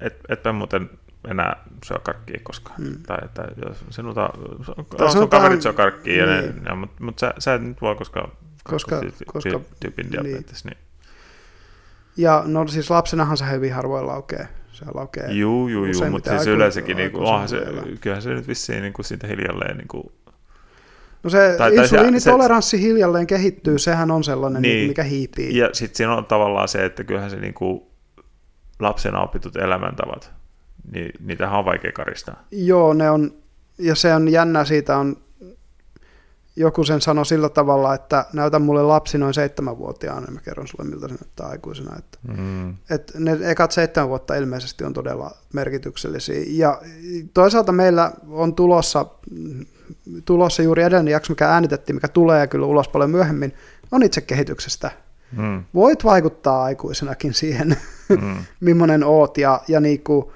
et, 0.00 0.16
etpä 0.28 0.52
muuten 0.52 0.90
enää 1.28 1.64
syö 1.86 1.98
karkkia 2.02 2.40
koskaan. 2.42 2.80
Mm. 2.82 3.02
Tai 3.06 3.18
että 3.24 3.44
jos 3.66 3.84
sinulta, 3.90 4.30
sun 4.34 4.64
sanotaan- 4.66 5.28
kaverit 5.28 5.62
syö 5.62 5.72
karkkia, 5.72 6.26
niin. 6.26 6.40
niin. 6.40 6.62
ja, 6.68 6.74
mutta, 6.74 7.04
mutta 7.04 7.20
sä, 7.20 7.34
sä 7.38 7.54
et 7.54 7.62
nyt 7.62 7.80
voi, 7.80 7.96
koska, 7.96 8.28
Koska- 8.64 9.00
koska- 9.26 9.50
kakkostyypin 9.50 10.12
diabetes. 10.12 10.64
Niin. 10.64 10.78
Ja 12.16 12.42
no 12.46 12.66
siis 12.68 12.90
lapsenahan 12.90 13.36
se 13.36 13.50
hyvin 13.50 13.72
harvoin 13.74 14.06
laukee. 14.06 14.48
Se 14.72 14.84
laukee. 14.94 15.32
Juu, 15.32 15.68
juu, 15.68 15.84
juu, 15.86 16.10
mutta 16.10 16.30
siis 16.30 16.46
yleensäkin, 16.46 16.96
niin 16.96 17.10
kuin, 17.10 17.24
onhan 17.24 17.48
se, 17.48 17.60
kyllähän 18.00 18.22
se 18.22 18.30
nyt 18.30 18.48
vissiin 18.48 18.82
niin 18.82 18.92
kuin 18.92 19.04
siitä 19.06 19.26
hiljalleen 19.26 19.76
niin 19.76 19.88
kuin, 19.88 20.04
No 21.22 21.30
se 21.30 21.54
Tai- 21.58 21.76
tai 21.76 21.88
se- 21.88 21.96
insuliinitoleranssi 21.96 22.80
hiljalleen 22.80 23.26
kehittyy, 23.26 23.78
sehän 23.78 24.10
on 24.10 24.24
sellainen, 24.24 24.62
Niin. 24.62 24.76
niin. 24.76 24.88
mikä 24.88 25.02
hiipii. 25.02 25.56
Ja 25.58 25.68
sitten 25.72 25.96
siinä 25.96 26.14
on 26.14 26.24
tavallaan 26.24 26.68
se, 26.68 26.84
että 26.84 27.04
kyllähän 27.04 27.30
se 27.30 27.36
niinku 27.36 27.90
lapsena 28.78 29.20
opitut 29.20 29.56
elämäntavat, 29.56 30.32
niin 30.92 31.10
niitähän 31.20 31.58
on 31.58 31.64
vaikea 31.64 31.92
karistaa. 31.92 32.44
Joo, 32.50 32.92
ne 32.94 33.10
on, 33.10 33.32
ja 33.78 33.94
se 33.94 34.14
on 34.14 34.28
jännä, 34.28 34.64
siitä 34.64 34.96
on, 34.96 35.16
joku 36.56 36.84
sen 36.84 37.00
sanoi 37.00 37.26
sillä 37.26 37.48
tavalla, 37.48 37.94
että 37.94 38.24
näytä 38.32 38.58
mulle 38.58 38.82
lapsi 38.82 39.18
noin 39.18 39.34
seitsemänvuotiaana, 39.34 40.20
niin 40.20 40.34
mä 40.34 40.40
kerron 40.40 40.68
sulle, 40.68 40.84
miltä 40.90 41.08
se 41.08 41.14
näyttää 41.14 41.46
aikuisena. 41.46 41.96
Että, 41.98 42.18
Mm. 42.28 42.70
että 42.90 43.12
ne 43.18 43.38
ekat 43.42 43.72
seitsemän 43.72 44.08
vuotta 44.08 44.34
ilmeisesti 44.34 44.84
on 44.84 44.92
todella 44.92 45.30
merkityksellisiä. 45.52 46.42
Ja 46.46 46.82
toisaalta 47.34 47.72
meillä 47.72 48.12
on 48.28 48.54
tulossa, 48.54 49.06
tulossa 50.24 50.62
juuri 50.62 50.82
edellinen 50.82 51.12
jakso, 51.12 51.32
mikä 51.32 51.48
äänitettiin, 51.48 51.96
mikä 51.96 52.08
tulee 52.08 52.46
kyllä 52.46 52.66
ulos 52.66 52.88
paljon 52.88 53.10
myöhemmin, 53.10 53.54
on 53.92 54.02
itse 54.02 54.20
kehityksestä. 54.20 54.90
Mm. 55.36 55.64
Voit 55.74 56.04
vaikuttaa 56.04 56.62
aikuisenakin 56.62 57.34
siihen, 57.34 57.76
Mm. 58.08 58.36
millainen 58.60 59.04
oot. 59.04 59.38
Ja, 59.38 59.60
ja 59.68 59.80
niinku, 59.80 60.32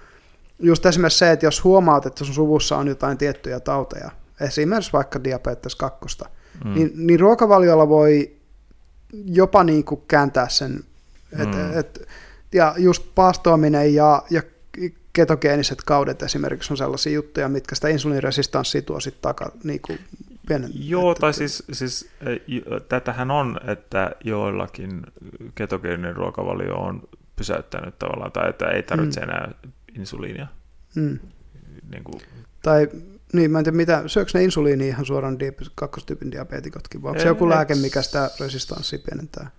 just 0.58 0.86
esimerkiksi 0.86 1.18
se, 1.18 1.30
että 1.30 1.46
jos 1.46 1.64
huomaat, 1.64 2.06
että 2.06 2.24
sun 2.24 2.34
suvussa 2.34 2.76
on 2.76 2.88
jotain 2.88 3.18
tiettyjä 3.18 3.60
tauteja, 3.60 4.10
esimerkiksi 4.40 4.92
vaikka 4.92 5.24
diabetes 5.24 5.76
2, 5.76 6.24
Mm. 6.64 6.74
niin, 6.74 6.90
niin 6.94 7.20
ruokavaliolla 7.20 7.88
voi 7.88 8.36
jopa 9.26 9.64
niinku 9.64 9.96
kääntää 9.96 10.48
sen. 10.48 10.84
Et, 11.38 11.48
Mm. 11.48 11.78
et, 11.78 12.08
ja 12.52 12.74
just 12.78 13.02
paastoaminen 13.14 13.94
ja, 13.94 14.22
ja 14.30 14.42
ketogeeniset 15.12 15.82
kaudet 15.82 16.22
esimerkiksi 16.22 16.72
on 16.72 16.76
sellaisia 16.76 17.12
juttuja, 17.12 17.48
mitkä 17.48 17.74
sitä 17.74 17.88
insuliiniresistanssia 17.88 18.82
tuo 18.82 19.00
sitten 19.00 19.22
takaa 19.22 19.50
niinku 19.64 19.92
pienen, 20.48 20.70
Joo, 20.74 21.12
et- 21.12 21.18
tai 21.18 21.34
siis, 21.34 21.62
siis 21.72 22.10
jo- 22.46 22.80
tätähän 22.80 23.30
on, 23.30 23.60
että 23.66 24.10
joillakin 24.24 25.02
ketogeeninen 25.54 26.16
ruokavalio 26.16 26.74
on 26.74 27.02
pysäyttänyt 27.36 27.98
tavallaan, 27.98 28.32
tai 28.32 28.50
että 28.50 28.66
ei 28.70 28.82
tarvitse 28.82 29.20
Mm. 29.20 29.24
enää 29.28 29.52
insuliinia. 29.98 30.46
Mm. 30.94 31.18
Niin 31.90 32.04
kuin, 32.04 32.20
Tai 32.62 32.88
niin, 33.34 33.50
mä 33.50 33.58
en 33.58 33.64
tiedä, 33.64 33.76
mitä, 33.76 34.02
syökö 34.06 34.30
ne 34.34 34.44
insuliinia 34.44 34.88
ihan 34.88 35.04
suoraan 35.06 35.36
diabe- 35.40 35.70
kakkostyypin 35.74 36.30
diabeetikotkin, 36.32 37.02
vai 37.02 37.10
onko 37.10 37.22
se 37.22 37.28
joku 37.28 37.48
lääke, 37.48 37.74
mikä 37.74 38.02
sitä 38.02 38.30
resistanssia 38.40 38.98
pienentää? 39.10 39.50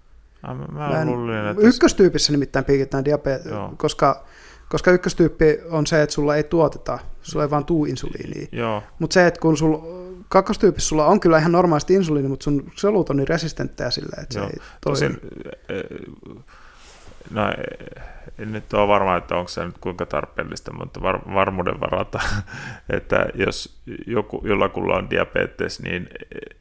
mä, 0.48 0.54
Mä 0.56 0.66
mä 0.90 1.02
en- 1.02 1.08
luulin, 1.08 1.36
että... 1.46 1.64
Ykköstyypissä 1.68 2.32
nimittäin 2.32 2.66
piikitään 2.66 3.06
diabetes, 3.06 3.46
Joo. 3.46 3.74
koska, 3.78 4.26
koska 4.70 4.92
ykköstyyppi 4.92 5.60
on 5.70 5.88
se, 5.88 6.02
että 6.02 6.14
sulla 6.16 6.36
ei 6.36 6.44
tuoteta, 6.44 7.00
sulla 7.22 7.44
ei 7.44 7.50
vaan 7.50 7.66
tuu 7.66 7.86
insuliinia. 7.86 8.48
Joo, 8.52 8.84
Mutta 9.00 9.14
se, 9.14 9.28
että 9.28 9.40
kun 9.40 9.58
sulla, 9.58 9.84
kakkostyypissä 10.30 10.88
sulla 10.90 11.06
on 11.06 11.20
kyllä 11.20 11.38
ihan 11.38 11.52
normaalisti 11.52 11.94
insuliini, 11.94 12.30
mutta 12.30 12.44
sun 12.44 12.72
solut 12.76 13.10
on 13.10 13.18
niin 13.18 13.28
resistenttejä 13.28 13.92
sille, 13.92 14.16
että 14.22 14.40
Joo. 14.40 14.48
se 14.48 14.54
ei 14.54 14.60
toimi. 14.60 14.72
Tosin, 14.82 15.18
eh, 15.70 15.84
no 17.30 17.42
eh, 17.50 18.04
en 18.40 18.52
nyt 18.52 18.74
ole 18.74 18.88
varma, 18.88 19.18
että 19.18 19.36
onko 19.36 19.50
se 19.50 19.66
nyt 19.66 19.78
kuinka 19.78 20.06
tarpeellista, 20.06 20.74
mutta 20.74 21.02
var, 21.02 21.20
varmuuden 21.34 21.80
varata, 21.80 22.20
että 22.98 23.26
jos 23.34 23.78
joku, 24.08 24.42
jollakulla 24.46 24.96
on 24.98 25.10
diabetes, 25.10 25.82
niin 25.82 26.10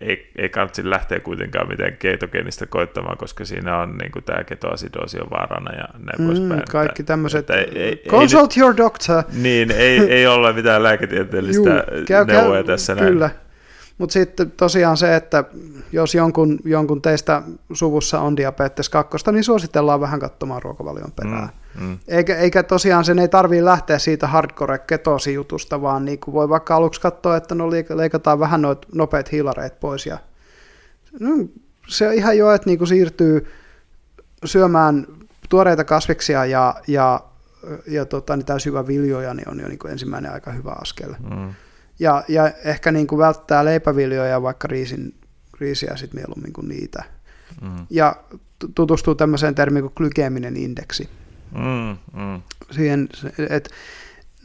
ei, 0.01 0.31
ei 0.37 0.49
kannata 0.49 0.83
lähteä 0.85 1.21
kuitenkaan 1.21 1.69
mitään 1.69 1.97
ketogeenistä 1.97 2.67
koittamaan, 2.67 3.19
koska 3.19 3.45
siinä 3.45 3.79
on 3.79 3.99
niin 3.99 4.13
kuin 4.13 4.25
tämä 4.25 4.45
ketoasidoosi 4.45 5.21
on 5.21 5.31
vaarana 5.31 5.73
ja 5.73 5.85
näin 5.99 6.21
Mm, 6.21 6.27
poispäin. 6.27 6.63
kaikki 6.71 7.03
tämmöiset, 7.03 7.39
että 7.51 7.55
ei- 7.79 8.03
consult 8.09 8.57
your 8.57 8.77
doctor. 8.77 9.23
Niin, 9.33 9.71
ei, 9.71 9.99
ei 9.99 10.27
ole 10.37 10.53
mitään 10.53 10.83
lääketieteellistä 10.83 11.85
neuvoja 12.27 12.65
tässä 12.65 12.95
näin. 12.95 13.09
Kyllä. 13.09 13.31
Mutta 13.99 14.13
sitten 14.13 14.51
tosiaan 14.51 14.97
se, 14.97 15.17
että 15.17 15.45
jos 15.93 16.15
jonkun, 16.15 16.59
jonkun 16.65 17.03
teistä 17.03 17.43
suvussa 17.73 18.21
on 18.21 18.37
diabetes 18.37 18.89
2, 18.89 19.17
niin 19.33 19.45
suositellaan 19.45 20.01
vähän 20.01 20.21
katsomaan 20.21 20.63
ruokavalion 20.63 21.13
perään. 21.17 21.43
Mm, 21.43 21.49
mm, 21.81 21.99
Eikä, 22.09 22.37
eikä 22.37 22.63
tosiaan 22.63 23.05
sen 23.05 23.19
ei 23.19 23.29
tarvii 23.29 23.65
lähteä 23.65 23.99
siitä 23.99 24.27
hardcore 24.27 24.79
ketosijutusta, 24.79 25.83
vaan 25.83 26.05
niin 26.05 26.19
kuin 26.21 26.35
voi 26.35 26.49
vaikka 26.49 26.77
aluksi 26.77 27.01
katsoa, 27.01 27.37
että 27.37 27.55
no 27.55 27.71
leikataan 27.95 28.39
vähän 28.39 28.63
noita 28.63 28.89
nopeat 28.95 29.33
hiilareet 29.33 29.81
pois. 29.81 30.07
Ja, 30.07 30.19
no, 31.21 31.29
se 31.89 32.09
on 32.09 32.15
ihan 32.15 32.39
jo, 32.39 32.53
että 32.53 32.71
niin 32.71 32.79
kuin 32.79 32.89
siirtyy 32.89 33.47
syömään 34.45 35.07
tuoreita 35.49 35.85
kasviksia 35.85 36.45
ja, 36.47 36.75
ja, 36.89 37.21
ja 37.87 38.05
tota, 38.05 38.37
niin 38.37 38.47
täysjyväviljoja, 38.47 39.35
niin 39.35 39.49
on 39.49 39.61
jo 39.61 39.69
niin 39.69 39.79
kuin 39.79 39.93
ensimmäinen 39.93 40.33
aika 40.33 40.53
hyvä 40.53 40.73
askel. 40.73 41.15
mm. 41.31 41.55
Ja, 41.99 42.25
ja 42.29 42.51
ehkä 42.65 42.93
niin 42.93 43.07
kuin 43.07 43.19
välttää 43.19 43.65
leipäviljoja 43.65 44.31
ja 44.31 44.43
vaikka 44.43 44.69
riisin, 44.69 45.15
riisiä 45.61 45.97
sit 45.97 46.15
mieluummin 46.15 46.53
kuin 46.53 46.69
niitä. 46.69 47.05
Mm, 47.63 47.87
Ja 47.91 48.17
tu- 48.59 48.69
tutustuu 48.75 49.15
tämmöiseen 49.15 49.55
termiin 49.55 49.83
kuin 49.83 49.93
glykeeminen 49.97 50.57
indeksi. 50.57 51.09
Mm, 51.55 52.21
mm. 52.23 52.43
Siihen, 52.71 53.09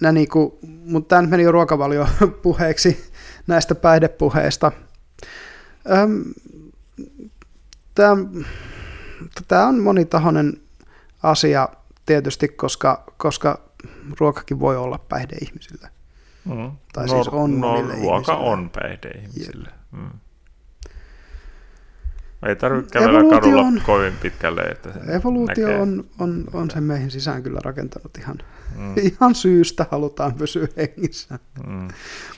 nää 0.02 0.12
niinku, 0.12 0.60
mutta 0.86 1.16
tämä 1.16 1.28
meni 1.28 1.44
jo 1.44 1.52
ruokavaliopuheeksi 1.52 3.12
näistä 3.48 3.76
päihdepuheista. 3.76 4.72
Tämä 9.48 9.68
on 9.68 9.80
monitahoinen 9.80 10.62
asia 11.24 11.70
tietysti, 12.06 12.48
koska, 12.48 13.04
koska 13.18 13.60
ruokakin 14.20 14.60
voi 14.60 14.78
olla 14.78 15.00
päihde 15.10 15.36
ihmisille. 15.42 15.90
Mm. 16.46 16.72
Tai 16.94 17.10
siis 17.10 17.28
on 17.28 17.62
no, 17.62 17.74
ruoka 17.74 17.94
ihmisille. 17.94 18.34
on 18.34 18.70
päihde 18.70 19.10
ihmisille. 19.10 19.70
Mm. 19.92 20.10
Ei 22.48 22.56
tarvitse 22.56 22.92
kävellä 22.92 23.20
Evoluutio 23.20 23.40
kadulla 23.42 23.62
on- 23.62 23.82
kovin 23.86 24.14
pitkälle, 24.22 24.62
että 24.62 24.94
sen 24.94 25.10
Evoluutio 25.10 25.68
näkee. 25.68 25.82
on, 25.82 26.06
on, 26.20 26.44
on 26.54 26.72
sen 26.72 26.84
meihin 26.84 27.12
sisään 27.12 27.44
kyllä 27.44 27.60
rakentanut 27.64 28.18
ihan, 28.18 28.38
Mm, 28.76 28.94
ihan 29.12 29.36
syystä, 29.36 29.86
halutaan 29.92 30.34
pysyä 30.34 30.68
hengissä. 30.78 31.40
mm, 31.68 31.88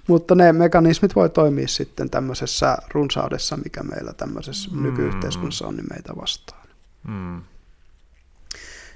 Mutta 0.07 0.35
ne 0.35 0.53
mekanismit 0.53 1.15
voi 1.15 1.29
toimia 1.29 1.67
sitten 1.67 2.09
tämmöisessä 2.09 2.77
runsaudessa, 2.93 3.57
mikä 3.57 3.83
meillä 3.83 4.13
tämmöisessä 4.13 4.69
Mm. 4.71 4.77
mm. 4.77 4.83
nykyyhteiskunnassa 4.83 5.67
on, 5.67 5.75
niin 5.75 5.87
meitä 5.93 6.13
vastaan. 6.21 6.67
mm, 7.07 7.41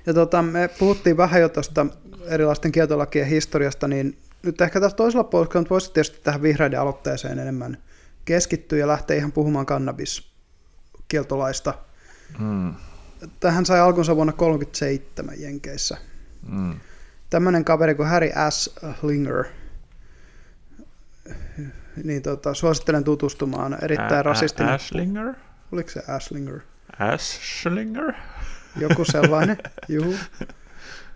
Ja 0.05 0.13
tota, 0.13 0.41
me 0.41 0.69
puhuttiin 0.79 1.17
vähän 1.17 1.41
jo 1.41 1.49
tuosta 1.49 1.85
erilaisten 2.27 2.71
kieltolakien 2.71 3.27
historiasta, 3.27 3.87
niin 3.87 4.17
nyt 4.43 4.61
ehkä 4.61 4.79
tässä 4.79 4.97
toisella 4.97 5.23
puolella 5.23 5.65
voisi 5.69 5.93
tietysti 5.93 6.19
tähän 6.23 6.41
vihreiden 6.41 6.79
aloitteeseen 6.81 7.39
enemmän 7.39 7.77
keskittyä 8.25 8.79
ja 8.79 8.87
lähteä 8.87 9.17
ihan 9.17 9.31
puhumaan 9.31 9.65
kannabiskieltolaista. 11.09 11.73
mm, 12.39 12.73
Tähän 13.39 13.65
sai 13.65 13.79
alkunsa 13.79 14.15
vuonna 14.15 14.33
1937 14.33 15.41
Jenkeissä. 15.41 15.97
mm. 16.49 16.79
Tämmöinen 17.29 17.65
kaveri 17.65 17.95
kuin 17.95 18.09
Harry 18.09 18.29
S. 18.49 18.75
Linger, 19.03 19.45
niin 22.03 22.21
tota, 22.21 22.53
suosittelen 22.53 23.03
tutustumaan. 23.03 23.77
Erittäin 23.81 24.13
ä- 24.19 24.23
rasistinen. 24.23 24.71
Ashlinger? 24.73 25.33
Oliko 25.71 25.89
se 25.89 26.03
Ashlinger? 26.07 26.59
Ashlinger? 26.99 28.13
Joku 28.79 29.05
sellainen, 29.05 29.57
juu. 29.87 30.15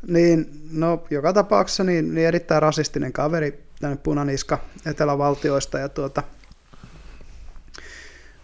Niin, 0.07 0.67
no 0.71 1.05
joka 1.09 1.33
tapauksessa 1.33 1.83
niin, 1.83 2.13
niin 2.15 2.27
erittäin 2.27 2.61
rasistinen 2.61 3.13
kaveri, 3.13 3.63
tänne 3.81 3.97
punaniska 3.97 4.59
etelävaltioista 4.85 5.79
ja 5.79 5.89
tuota, 5.89 6.23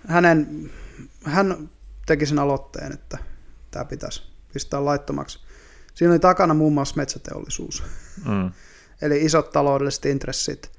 hänen, 0.07 0.69
hän 1.26 1.69
teki 2.06 2.26
sen 2.26 2.39
aloitteen, 2.39 2.91
että 2.93 3.18
tämä 3.72 3.85
pitäisi 3.85 4.23
pistää 4.53 4.85
laittomaksi. 4.85 5.39
Siinä 5.93 6.11
oli 6.11 6.19
takana 6.19 6.53
muun 6.53 6.73
muassa 6.73 6.95
metsäteollisuus, 6.97 7.84
Mm, 8.26 8.52
eli 9.02 9.26
isot 9.26 9.52
taloudelliset 9.52 10.06
intressit. 10.06 10.72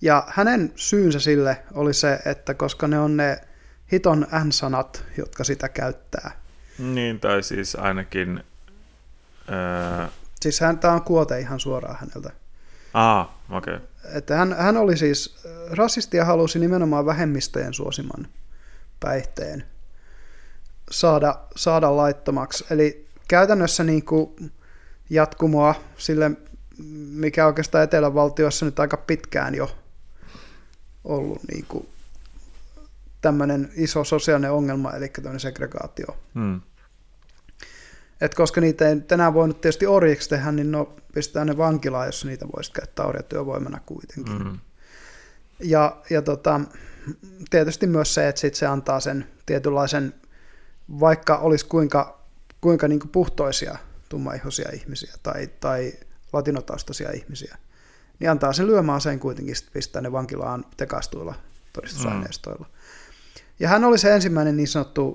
Ja 0.00 0.24
hänen 0.28 0.72
syynsä 0.76 1.20
sille 1.20 1.62
oli 1.74 1.94
se, 1.94 2.18
että 2.24 2.54
koska 2.54 2.88
ne 2.88 2.98
on 2.98 3.16
ne 3.16 3.40
hiton 3.92 4.26
N-sanat, 4.44 5.04
jotka 5.16 5.44
sitä 5.44 5.68
käyttää, 5.68 6.40
niin, 6.78 7.20
tai 7.20 7.42
siis 7.42 7.74
ainakin... 7.76 8.44
Ää, 9.48 10.08
Siis 10.40 10.60
hän, 10.60 10.78
tämä 10.78 10.94
on 10.94 11.02
kuote 11.02 11.40
ihan 11.40 11.60
suoraan 11.60 11.96
häneltä. 12.00 12.30
ah, 12.94 13.28
okei. 13.50 13.74
Okay. 13.74 13.86
Että 14.14 14.36
hän, 14.36 14.56
hän 14.58 14.76
oli 14.76 14.96
siis 14.96 15.44
rasisti 15.70 16.16
ja 16.16 16.24
halusi 16.24 16.58
nimenomaan 16.58 17.06
vähemmistöjen 17.06 17.74
suosiman 17.74 18.28
päihteen. 19.00 19.64
Saada, 20.90 21.40
saada 21.56 21.96
laittomaksi. 21.96 22.64
Eli 22.70 23.06
käytännössä 23.28 23.84
niin 23.84 24.04
kuin 24.04 24.52
jatkumoa 25.10 25.74
sille, 25.98 26.30
mikä 27.12 27.46
oikeastaan 27.46 27.84
etelän 27.84 28.14
valtioissa 28.14 28.66
nyt 28.66 28.80
aika 28.80 28.96
pitkään 28.96 29.54
jo 29.54 29.76
ollut 31.04 31.42
niin 31.52 31.64
kuin 31.68 31.88
tämmöinen 33.20 33.70
iso 33.74 34.04
sosiaalinen 34.04 34.52
ongelma, 34.52 34.92
eli 34.92 35.08
tämmöinen 35.08 35.40
segregaatio. 35.40 36.16
Mm. 36.34 36.60
Et 38.20 38.34
koska 38.34 38.60
niitä 38.60 38.88
ei 38.88 39.00
tänään 39.00 39.34
voinut 39.34 39.60
tietysti 39.60 39.86
orjiksi 39.86 40.28
tehdä, 40.28 40.52
niin 40.52 40.70
no 40.70 40.96
pistetään 41.14 41.46
ne 41.46 41.56
vankilaan, 41.56 42.06
jos 42.06 42.24
niitä 42.24 42.46
voisi 42.56 42.72
käyttää 42.72 43.06
orjatyövoimana 43.06 43.80
kuitenkin. 43.86 44.38
Mm. 44.38 44.58
Ja, 45.60 45.96
ja 46.10 46.22
tota, 46.22 46.60
tietysti 47.50 47.86
myös 47.86 48.14
se, 48.14 48.28
että 48.28 48.40
sit 48.40 48.54
se 48.54 48.66
antaa 48.66 49.00
sen 49.00 49.26
tietynlaisen, 49.46 50.14
vaikka 51.00 51.36
olisi 51.36 51.66
kuinka, 51.66 52.20
kuinka 52.60 52.88
niin 52.88 53.00
puhtoisia 53.12 53.78
tummaihoisia 54.08 54.70
ihmisiä 54.72 55.14
tai, 55.22 55.48
tai 55.60 55.92
latinotaustaisia 56.32 57.10
ihmisiä, 57.12 57.58
niin 58.18 58.30
antaa 58.30 58.52
sen 58.52 58.66
lyömäaseen 58.66 59.20
kuitenkin 59.20 59.54
pistää 59.72 60.02
ne 60.02 60.12
vankilaan 60.12 60.64
tekastuilla 60.76 61.34
todistusaineistoilla. 61.72 62.66
Mm. 62.68 62.78
Ja 63.60 63.68
hän 63.68 63.84
oli 63.84 63.98
se 63.98 64.14
ensimmäinen 64.14 64.56
niin 64.56 64.68
sanottu 64.68 65.14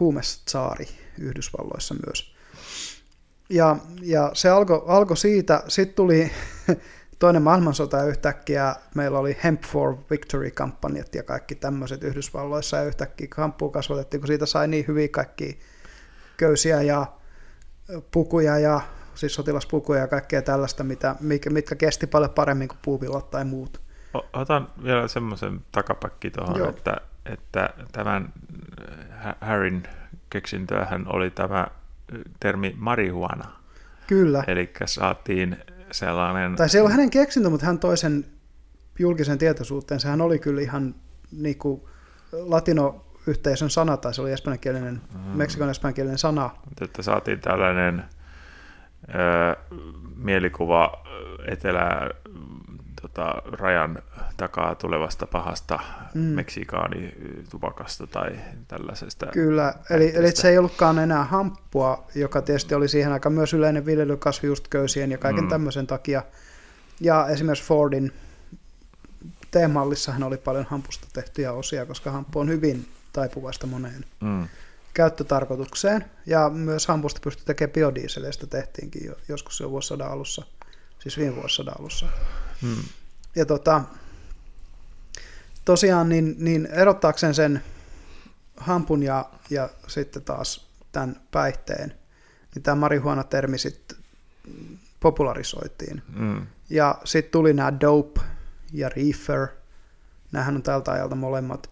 huumestaari 0.00 0.88
Yhdysvalloissa 1.18 1.94
myös. 2.06 2.34
Ja, 3.48 3.76
ja 4.02 4.30
se 4.34 4.48
alkoi 4.48 4.84
alko 4.86 5.16
siitä, 5.16 5.62
sitten 5.68 5.96
tuli 5.96 6.32
toinen 7.22 7.42
maailmansota 7.42 7.96
ja 7.96 8.04
yhtäkkiä 8.04 8.74
meillä 8.94 9.18
oli 9.18 9.36
Hemp 9.44 9.62
for 9.62 9.96
Victory-kampanjat 10.10 11.14
ja 11.14 11.22
kaikki 11.22 11.54
tämmöiset 11.54 12.04
Yhdysvalloissa 12.04 12.76
ja 12.76 12.82
yhtäkkiä 12.82 13.26
kamppua 13.30 13.70
kasvatettiin, 13.70 14.20
kun 14.20 14.26
siitä 14.26 14.46
sai 14.46 14.68
niin 14.68 14.84
hyviä 14.88 15.08
kaikki 15.08 15.60
köysiä 16.36 16.82
ja 16.82 17.06
pukuja 18.10 18.58
ja 18.58 18.80
siis 19.14 19.34
sotilaspukuja 19.34 20.00
ja 20.00 20.08
kaikkea 20.08 20.42
tällaista, 20.42 20.84
mitä, 20.84 21.16
mitkä 21.50 21.74
kesti 21.74 22.06
paljon 22.06 22.30
paremmin 22.30 22.68
kuin 22.68 22.78
puuvillat 22.82 23.30
tai 23.30 23.44
muut. 23.44 23.80
Otan 24.32 24.68
vielä 24.84 25.08
semmoisen 25.08 25.60
takapakki 25.72 26.30
tuohon, 26.30 26.68
että, 26.68 26.96
että 27.26 27.70
tämän 27.92 28.32
Harryn 29.40 29.82
keksintöähän 30.30 31.04
oli 31.06 31.30
tämä 31.30 31.66
termi 32.40 32.74
marihuana. 32.78 33.52
Kyllä. 34.06 34.44
Eli 34.46 34.72
saatiin 34.84 35.56
sellainen... 35.92 36.56
Tai 36.56 36.68
se 36.68 36.78
ei 36.78 36.80
ollut 36.80 36.92
hänen 36.92 37.10
keksintö, 37.10 37.50
mutta 37.50 37.66
hän 37.66 37.78
toi 37.78 37.96
sen 37.96 38.24
julkisen 38.98 39.38
tietoisuuteen. 39.38 40.00
Sehän 40.00 40.20
oli 40.20 40.38
kyllä 40.38 40.60
ihan 40.60 40.94
niin 41.32 41.58
kuin 41.58 41.82
latino-yhteisön 42.32 43.70
sana, 43.70 43.96
tai 43.96 44.14
se 44.14 44.22
oli 44.22 44.32
espanjankielinen, 44.32 45.00
mm. 45.14 45.20
meksikon 45.20 45.70
espanjankielinen 45.70 46.18
sana. 46.18 46.50
Että 46.80 47.02
saatiin 47.02 47.40
tällainen 47.40 48.04
ö, 49.08 49.56
mielikuva 50.16 51.04
etelä 51.48 52.10
tota, 53.02 53.34
rajan 53.52 54.02
takaa 54.36 54.74
tulevasta 54.74 55.26
pahasta 55.26 55.78
mm. 56.14 56.20
meksikaanitupakasta 56.20 58.06
tai 58.06 58.30
tällaisesta. 58.68 59.26
Kyllä, 59.26 59.74
eli, 59.90 60.12
eli 60.16 60.30
se 60.30 60.48
ei 60.48 60.58
ollutkaan 60.58 60.98
enää 60.98 61.24
hamppua, 61.24 62.06
joka 62.14 62.42
tietysti 62.42 62.74
oli 62.74 62.88
siihen 62.88 63.12
aikaan 63.12 63.32
myös 63.32 63.54
yleinen 63.54 63.86
viljelykasvi 63.86 64.48
just 64.48 64.68
köysien 64.68 65.10
ja 65.10 65.18
kaiken 65.18 65.44
mm. 65.44 65.50
tämmöisen 65.50 65.86
takia. 65.86 66.22
Ja 67.00 67.28
esimerkiksi 67.28 67.64
Fordin 67.64 68.12
T-mallissahan 69.50 70.22
oli 70.22 70.36
paljon 70.36 70.66
hampusta 70.70 71.06
tehtyjä 71.12 71.52
osia, 71.52 71.86
koska 71.86 72.10
hamppu 72.10 72.38
on 72.38 72.48
hyvin 72.48 72.88
taipuvasta 73.12 73.66
moneen 73.66 74.04
mm. 74.20 74.48
käyttötarkoitukseen. 74.94 76.04
Ja 76.26 76.48
myös 76.48 76.86
hampusta 76.86 77.20
pystyi 77.24 77.46
tekemään 77.46 77.72
biodieseleistä 77.72 78.46
tehtiinkin 78.46 79.06
jo, 79.06 79.14
joskus 79.28 79.60
jo 79.60 79.70
vuosisadan 79.70 80.10
alussa, 80.10 80.42
siis 80.98 81.18
viime 81.18 81.36
vuosisadan 81.36 81.74
alussa. 81.78 82.06
Hmm. 82.62 82.84
Ja 83.36 83.46
tota, 83.46 83.82
tosiaan 85.64 86.08
niin, 86.08 86.36
niin 86.38 86.66
erottaakseen 86.66 87.34
sen 87.34 87.62
hampun 88.56 89.02
ja, 89.02 89.30
ja 89.50 89.68
sitten 89.86 90.22
taas 90.22 90.68
tämän 90.92 91.20
päihteen, 91.30 91.94
niin 92.54 92.62
tämä 92.62 92.74
marihuana-termi 92.74 93.58
sitten 93.58 93.98
popularisoitiin. 95.00 96.02
Mm. 96.16 96.46
Ja 96.70 96.98
sitten 97.04 97.32
tuli 97.32 97.52
nämä 97.52 97.80
dope 97.80 98.20
ja 98.72 98.88
reefer, 98.88 99.48
nämähän 100.32 100.56
on 100.56 100.62
tältä 100.62 100.92
ajalta 100.92 101.14
molemmat. 101.14 101.70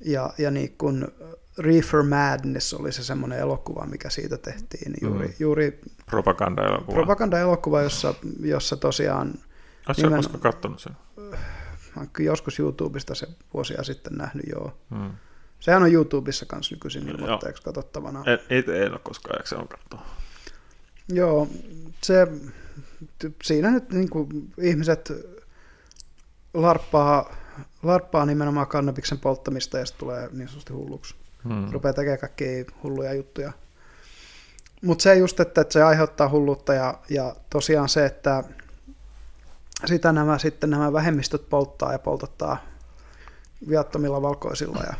Ja, 0.00 0.30
ja 0.38 0.50
niin 0.50 0.74
kun 0.78 1.12
Reefer 1.58 2.02
Madness 2.02 2.74
oli 2.74 2.92
se 2.92 3.04
semmoinen 3.04 3.38
elokuva, 3.38 3.86
mikä 3.86 4.10
siitä 4.10 4.38
tehtiin. 4.38 4.94
Juuri, 5.02 5.26
mm. 5.26 5.34
juuri 5.38 5.80
propaganda-elokuva. 6.06 6.94
Propaganda-elokuva, 6.94 7.82
jossa, 7.82 8.14
jossa 8.40 8.76
tosiaan 8.76 9.34
Oletko 9.88 10.02
nimen... 10.02 10.16
koskaan 10.16 10.40
katsonut 10.40 10.80
sen? 10.80 10.96
Mä 11.96 12.02
oon 12.02 12.08
joskus 12.18 12.60
YouTubesta 12.60 13.14
se 13.14 13.28
vuosia 13.54 13.82
sitten 13.82 14.12
nähnyt, 14.12 14.46
joo. 14.52 14.78
Hmm. 14.94 15.10
Sehän 15.60 15.82
on 15.82 15.92
YouTubessa 15.92 16.46
kanssa 16.46 16.74
nykyisin 16.74 17.08
ilmoitteeksi 17.08 17.62
katsottavana. 17.62 18.22
En, 18.26 18.38
ei, 18.50 18.64
ei 18.72 18.86
ole 18.86 18.98
koskaan 18.98 19.38
jaksanut 19.38 19.70
katsoa. 19.70 20.06
Joo, 21.08 21.48
se, 22.02 22.26
siinä 23.42 23.70
nyt 23.70 23.92
niin 23.92 24.10
kuin 24.10 24.52
ihmiset 24.58 25.12
larppaa, 26.54 27.36
larppaa 27.82 28.26
nimenomaan 28.26 28.66
kannabiksen 28.66 29.18
polttamista 29.18 29.78
ja 29.78 29.86
sitten 29.86 30.00
tulee 30.00 30.28
niin 30.32 30.48
sanotusti 30.48 30.72
hulluksi. 30.72 31.14
Hmm. 31.44 31.72
Rupeaa 31.72 31.94
tekemään 31.94 32.18
kaikkia 32.18 32.64
hulluja 32.82 33.14
juttuja. 33.14 33.52
Mutta 34.82 35.02
se 35.02 35.14
just, 35.14 35.40
että, 35.40 35.60
että 35.60 35.72
se 35.72 35.82
aiheuttaa 35.82 36.28
hulluutta 36.28 36.74
ja, 36.74 36.98
ja 37.10 37.36
tosiaan 37.50 37.88
se, 37.88 38.06
että 38.06 38.44
sitä 39.84 40.12
nämä 40.12 40.38
sitten 40.38 40.70
nämä 40.70 40.92
vähemmistöt 40.92 41.48
polttaa 41.48 41.92
ja 41.92 41.98
poltottaa 41.98 42.56
viattomilla 43.68 44.22
valkoisilla 44.22 44.82
ja 44.86 44.94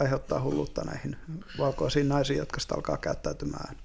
aiheuttaa 0.00 0.42
hulluutta 0.42 0.84
näihin 0.84 1.16
valkoisiin 1.58 2.08
naisiin, 2.08 2.38
jotka 2.38 2.60
sitä 2.60 2.74
alkaa 2.74 2.96
käyttäytymään 2.96 3.76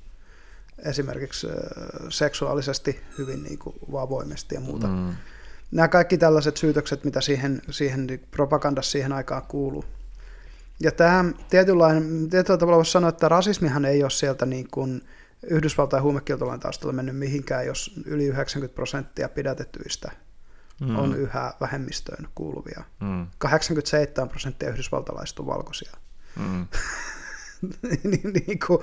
esimerkiksi 0.85 1.47
seksuaalisesti 2.09 2.99
hyvin 3.17 3.43
niin 3.43 3.59
kuin 3.59 3.75
avoimesti 3.97 4.55
ja 4.55 4.61
muuta. 4.61 4.87
Mm. 4.87 5.15
Nämä 5.71 5.87
kaikki 5.87 6.17
tällaiset 6.17 6.57
syytökset, 6.57 7.03
mitä 7.03 7.21
siihen, 7.21 7.61
siihen 7.69 8.19
propagandassa 8.31 8.91
siihen 8.91 9.13
aikaan 9.13 9.43
kuuluu. 9.47 9.85
Ja 10.79 10.91
tämä 10.91 11.25
tietynlainen, 11.49 12.29
tietyllä 12.29 12.57
tavalla 12.57 12.77
voisi 12.77 12.91
sanoa, 12.91 13.09
että 13.09 13.29
rasismihan 13.29 13.85
ei 13.85 14.03
ole 14.03 14.09
sieltä 14.09 14.45
niin 14.45 14.67
kuin 14.71 15.01
Yhdysvaltain 15.43 16.03
huumekieltolain 16.03 16.59
taustalla 16.59 16.93
mennyt 16.93 17.17
mihinkään, 17.17 17.65
jos 17.65 17.93
yli 18.05 18.25
90 18.25 18.75
prosenttia 18.75 19.29
pidätetyistä 19.29 20.11
mm. 20.79 20.99
on 20.99 21.15
yhä 21.15 21.53
vähemmistöön 21.61 22.27
kuuluvia. 22.35 22.83
Mm. 22.99 23.27
87 23.37 24.29
prosenttia 24.29 24.69
yhdysvaltalaisista 24.69 25.43
on 25.43 25.47
valkoisia. 25.47 25.91
Mm. 26.35 26.67
niin, 28.03 28.33
niin 28.33 28.59
kuin, 28.67 28.79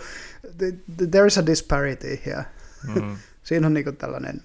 there 1.10 1.26
is 1.26 1.38
a 1.38 1.46
disparity 1.46 2.20
here. 2.26 2.44
Mm. 2.94 3.16
Siinä 3.42 3.66
on 3.66 3.74
niin 3.74 3.84
kuin 3.84 3.96
tällainen. 3.96 4.42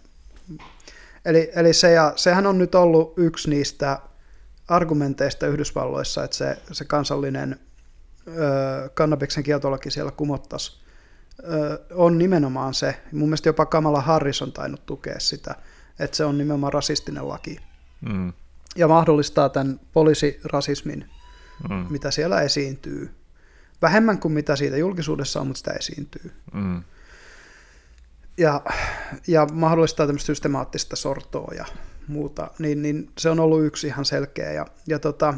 Eli, 1.25 1.51
eli 1.55 1.73
se, 1.73 1.91
ja, 1.91 2.13
sehän 2.15 2.45
on 2.45 2.57
nyt 2.57 2.75
ollut 2.75 3.13
yksi 3.17 3.49
niistä 3.49 3.99
argumenteista 4.67 5.47
Yhdysvalloissa, 5.47 6.23
että 6.23 6.37
se, 6.37 6.57
se 6.71 6.85
kansallinen 6.85 7.59
ö, 8.27 8.89
kannabiksen 8.93 9.43
kieltolaki 9.43 9.91
siellä 9.91 10.11
kumottaisi, 10.11 10.81
on 11.93 12.17
nimenomaan 12.17 12.73
se. 12.73 13.01
Mun 13.11 13.29
mielestä 13.29 13.49
jopa 13.49 13.65
Kamala 13.65 14.01
Harris 14.01 14.41
on 14.41 14.51
tainnut 14.51 14.85
tukea 14.85 15.19
sitä, 15.19 15.55
että 15.99 16.17
se 16.17 16.25
on 16.25 16.37
nimenomaan 16.37 16.73
rasistinen 16.73 17.27
laki. 17.27 17.57
Mm. 18.01 18.33
Ja 18.75 18.87
mahdollistaa 18.87 19.49
tämän 19.49 19.79
poliisirasismin, 19.93 21.09
mm. 21.69 21.85
mitä 21.89 22.11
siellä 22.11 22.41
esiintyy. 22.41 23.09
Vähemmän 23.81 24.19
kuin 24.19 24.31
mitä 24.31 24.55
siitä 24.55 24.77
julkisuudessa 24.77 25.41
on, 25.41 25.47
mutta 25.47 25.57
sitä 25.57 25.71
esiintyy. 25.71 26.31
Mm. 26.53 26.83
Ja, 28.37 28.61
ja 29.27 29.45
mahdollistaa 29.53 30.05
tämmöistä 30.05 30.27
systemaattista 30.27 30.95
sortoa 30.95 31.53
ja 31.55 31.65
muuta, 32.07 32.51
niin, 32.59 32.81
niin 32.81 33.11
se 33.17 33.29
on 33.29 33.39
ollut 33.39 33.63
yksi 33.63 33.87
ihan 33.87 34.05
selkeä. 34.05 34.51
Ja, 34.51 34.65
ja 34.87 34.99
tota, 34.99 35.33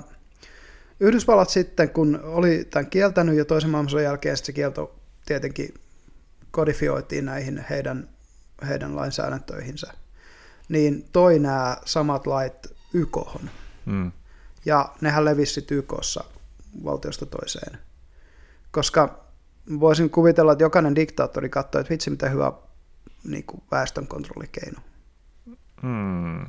Yhdysvallat 1.00 1.50
sitten, 1.50 1.90
kun 1.90 2.20
oli 2.24 2.66
tämän 2.66 2.90
kieltänyt 2.90 3.38
ja 3.38 3.46
toisen 3.46 3.70
maailmansodan 3.70 4.04
jälkeen 4.04 4.38
se 4.38 4.54
kielto 4.54 5.00
tietenkin 5.26 5.74
kodifioitiin 6.52 7.26
näihin 7.26 7.66
heidän, 7.70 8.10
heidän 8.68 8.96
lainsäädäntöihinsä 8.96 9.94
niin 10.74 11.06
toi 11.12 11.40
nämä 11.40 11.78
samat 11.86 12.28
lait 12.28 12.68
YKhon. 12.94 13.50
Mm. 13.86 14.12
Ja 14.66 14.90
nehän 15.02 15.26
levisi 15.26 15.68
YKssa 15.72 16.24
valtiosta 16.84 17.26
toiseen. 17.26 17.78
Koska 18.72 19.26
voisin 19.80 20.10
kuvitella, 20.10 20.52
että 20.52 20.64
jokainen 20.64 20.96
diktaattori 20.96 21.50
katsoo, 21.50 21.82
että 21.82 21.92
vitsi 21.92 22.10
mitä 22.10 22.30
hyvä 22.30 22.52
niin 23.24 23.44
kuin 23.44 23.64
väestön 23.72 24.08
kontrollikeino. 24.08 24.82
Hmm. 25.82 26.48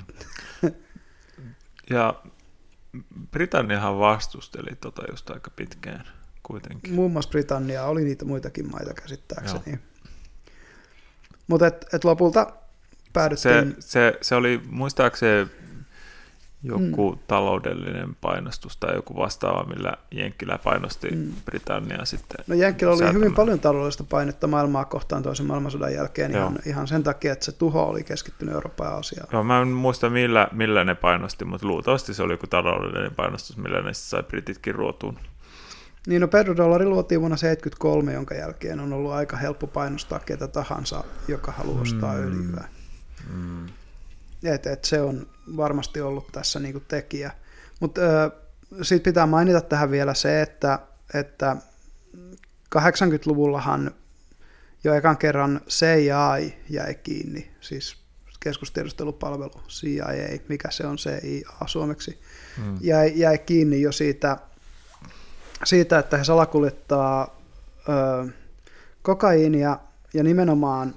ja 1.91 2.23
Britanniahan 3.31 3.99
vastusteli 3.99 4.77
tota 4.81 5.03
just 5.11 5.31
aika 5.31 5.51
pitkään. 5.51 6.05
kuitenkin. 6.43 6.95
Muun 6.95 7.13
muassa 7.13 7.31
Britannia, 7.31 7.85
oli 7.85 8.05
niitä 8.05 8.25
muitakin 8.25 8.71
maita 8.71 8.95
käsittääkseni. 8.95 9.79
Mutta 11.47 11.67
et, 11.67 11.87
et 11.93 12.05
lopulta 12.05 12.53
päädyttiin... 13.15 13.75
Se, 13.79 13.81
se, 13.81 14.19
se 14.21 14.35
oli 14.35 14.61
muistaakseni 14.71 15.51
joku 16.65 17.13
mm. 17.13 17.19
taloudellinen 17.27 18.17
painostus 18.21 18.77
tai 18.77 18.95
joku 18.95 19.17
vastaava, 19.17 19.65
millä 19.65 19.93
Jenkkilä 20.11 20.59
painosti 20.65 21.11
mm. 21.11 21.33
Britanniaa 21.45 22.05
sitten. 22.05 22.45
No 22.47 22.55
Jenkkilä 22.55 22.91
oli 22.91 22.99
säätämään. 22.99 23.23
hyvin 23.23 23.35
paljon 23.35 23.61
taloudellista 23.61 24.05
painetta 24.05 24.47
maailmaa 24.47 24.85
kohtaan 24.85 25.23
toisen 25.23 25.47
maailmansodan 25.47 25.95
jälkeen 25.95 26.31
ihan, 26.31 26.59
ihan 26.67 26.89
sen 26.89 27.03
takia, 27.03 27.33
että 27.33 27.45
se 27.45 27.53
tuho 27.53 27.83
oli 27.83 28.05
keskittynyt 28.05 28.55
Euroopan 28.55 28.87
ja 28.87 28.95
Aasiaan. 28.95 29.29
Joo, 29.33 29.45
mä 29.45 29.61
en 29.61 29.69
muista 29.69 30.11
millä, 30.11 30.49
millä 30.53 30.85
ne 30.85 30.95
painosti, 30.95 31.45
mutta 31.45 31.67
luultavasti 31.67 32.15
se 32.15 32.23
oli 32.23 32.33
joku 32.33 32.47
taloudellinen 32.47 33.15
painostus, 33.15 33.57
millä 33.57 33.83
ne 33.83 33.95
sai 33.95 34.23
brititkin 34.23 34.75
ruotuun. 34.75 35.19
Niin, 36.07 36.21
no 36.21 36.29
petrodollari 36.29 36.85
luotiin 36.85 37.21
vuonna 37.21 37.37
1973, 37.37 38.13
jonka 38.13 38.35
jälkeen 38.35 38.81
on 38.81 38.93
ollut 38.93 39.13
aika 39.13 39.37
helppo 39.37 39.67
painostaa 39.67 40.19
ketä 40.19 40.49
tahansa, 40.49 41.05
joka 41.29 41.53
haluaa 41.53 41.81
ostaa 41.81 42.15
mm. 42.15 42.23
öljyä. 42.23 42.65
Mm. 43.33 43.67
Et, 44.45 44.67
et 44.67 44.85
se 44.85 45.01
on 45.01 45.27
varmasti 45.57 46.01
ollut 46.01 46.33
tässä 46.33 46.61
niinku 46.61 46.81
tekijä. 46.81 47.33
Mutta 47.81 48.01
sitten 48.83 49.13
pitää 49.13 49.27
mainita 49.27 49.61
tähän 49.61 49.91
vielä 49.91 50.15
se, 50.15 50.43
että, 50.43 50.79
että 51.15 51.57
80-luvullahan 52.77 53.91
jo 54.85 54.95
ekan 54.95 55.17
kerran 55.17 55.61
CIA 55.69 56.39
jäi 56.69 56.95
kiinni, 56.95 57.51
siis 57.61 57.97
keskustiedustelupalvelu 58.41 59.63
CIA, 59.69 60.39
mikä 60.49 60.71
se 60.71 60.87
on 60.87 60.97
CIA 60.97 61.67
suomeksi, 61.67 62.21
mm. 62.59 62.79
jäi, 62.81 63.13
jäi 63.17 63.39
kiinni 63.39 63.81
jo 63.81 63.93
siitä, 63.93 64.37
siitä 65.65 65.99
että 65.99 66.17
he 66.17 66.25
salakuljettaa 66.25 67.41
ö, 67.89 68.33
kokaiinia 69.03 69.79
ja 70.15 70.25
nimenomaan 70.25 70.95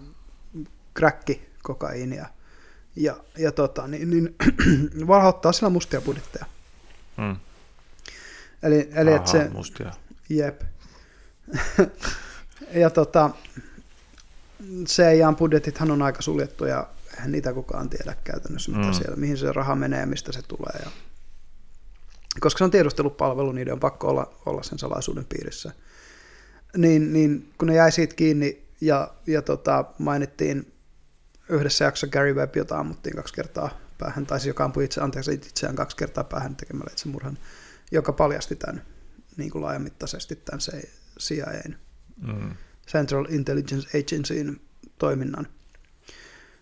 kokaiinia 1.67 2.25
ja, 2.95 3.17
ja 3.37 3.51
tota, 3.51 3.87
niin, 3.87 4.09
niin 4.09 4.35
valhottaa 5.07 5.51
sillä 5.51 5.69
mustia 5.69 6.01
budjetteja. 6.01 6.45
Mm. 7.17 7.35
Eli, 8.63 8.89
eli 8.93 9.13
Aha, 9.13 9.25
se, 9.25 9.49
mustia. 9.49 9.91
Jep. 10.29 10.61
ja 12.81 12.89
tota, 12.89 13.29
CIAn 14.85 15.35
budjetithan 15.35 15.91
on 15.91 16.01
aika 16.01 16.21
suljettu 16.21 16.65
ja 16.65 16.87
eihän 17.13 17.31
niitä 17.31 17.53
kukaan 17.53 17.89
tiedä 17.89 18.15
käytännössä, 18.23 18.71
mitä 18.71 18.87
mm. 18.87 18.93
siellä, 18.93 19.15
mihin 19.15 19.37
se 19.37 19.51
raha 19.51 19.75
menee 19.75 19.99
ja 19.99 20.07
mistä 20.07 20.31
se 20.31 20.41
tulee. 20.41 20.81
Ja, 20.85 20.91
koska 22.39 22.57
se 22.57 22.63
on 22.63 22.71
tiedustelupalvelu, 22.71 23.51
niiden 23.51 23.73
on 23.73 23.79
pakko 23.79 24.07
olla, 24.07 24.33
olla 24.45 24.63
sen 24.63 24.79
salaisuuden 24.79 25.25
piirissä. 25.25 25.71
Niin, 26.77 27.13
niin 27.13 27.53
kun 27.57 27.67
ne 27.67 27.75
jäi 27.75 27.91
siitä 27.91 28.15
kiinni 28.15 28.67
ja, 28.81 29.13
ja 29.27 29.41
tota, 29.41 29.85
mainittiin 29.97 30.73
yhdessä 31.49 31.85
jaksossa 31.85 32.07
Gary 32.07 32.33
Webb, 32.33 32.55
jota 32.55 32.79
ammuttiin 32.79 33.15
kaksi 33.15 33.33
kertaa 33.33 33.69
päähän, 33.97 34.25
tai 34.25 34.39
siis 34.39 34.47
joka 34.47 34.65
ampui 34.65 34.85
itse, 34.85 35.01
anteeksi, 35.01 35.33
itseään 35.33 35.75
kaksi 35.75 35.97
kertaa 35.97 36.23
päähän 36.23 36.55
tekemällä 36.55 36.91
itsemurhan, 36.91 37.37
joka 37.91 38.13
paljasti 38.13 38.55
tämän 38.55 38.81
niin 39.37 39.51
kuin 39.51 39.61
laajamittaisesti 39.61 40.35
tämän 40.35 40.59
CIAn, 41.19 41.77
mm. 42.21 42.55
Central 42.87 43.25
Intelligence 43.29 43.99
Agencyn 43.99 44.61
toiminnan. 44.97 45.47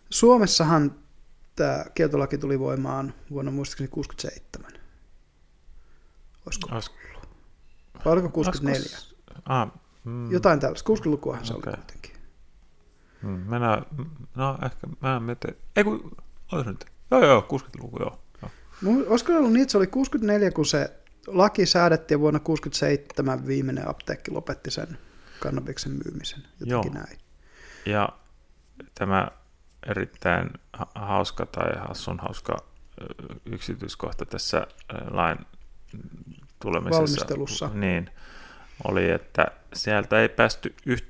Suomessahan 0.09 0.95
tämä 1.55 1.85
kieltolaki 1.95 2.37
tuli 2.37 2.59
voimaan 2.59 3.13
vuonna 3.31 3.51
muistaakseni 3.51 3.87
67. 3.87 4.71
Olisiko? 6.45 6.69
Olis... 6.71 6.91
Vai 8.05 8.13
oliko 8.13 8.29
64? 8.29 8.81
Olis... 8.81 9.15
Ah, 9.45 9.71
mm. 10.03 10.31
Jotain 10.31 10.59
tällaista. 10.59 10.93
60-lukuahan 10.93 11.45
se 11.45 11.53
okay. 11.53 11.73
oli 11.73 11.77
kuitenkin. 11.77 12.14
Mm, 13.21 13.29
mennään, 13.29 13.85
no 14.35 14.57
ehkä, 14.65 14.87
mä 15.01 15.15
en 15.15 15.23
mietin, 15.23 15.57
ei 15.75 15.83
kun, 15.83 16.17
olisi 16.51 16.69
nyt, 16.69 16.85
joo 17.11 17.25
joo, 17.25 17.47
60-luku, 17.53 17.97
joo. 17.99 18.21
joo. 18.41 18.51
Olisiko 19.07 19.33
ollut 19.33 19.53
niin, 19.53 19.61
että 19.61 19.71
se 19.71 19.77
oli 19.77 19.87
64, 19.87 20.51
kun 20.51 20.65
se 20.65 20.93
laki 21.27 21.65
säädettiin 21.65 22.19
vuonna 22.19 22.39
67 22.39 23.47
viimeinen 23.47 23.89
apteekki 23.89 24.31
lopetti 24.31 24.71
sen 24.71 24.97
kannabiksen 25.39 25.91
myymisen, 26.05 26.43
jotenkin 26.59 26.93
joo. 26.93 27.03
näin. 27.03 27.19
Ja 27.85 28.09
tämä 28.95 29.27
erittäin 29.87 30.49
hauska 30.95 31.45
tai 31.45 31.71
hassun 31.87 32.19
hauska 32.19 32.57
yksityiskohta 33.45 34.25
tässä 34.25 34.67
lain 35.11 35.37
tulemisessa. 36.61 37.01
Valmistelussa. 37.01 37.69
Niin, 37.73 38.09
oli, 38.83 39.09
että 39.09 39.45
sieltä 39.73 40.21
ei 40.21 40.29
päästy 40.29 40.75
yht, 40.85 41.05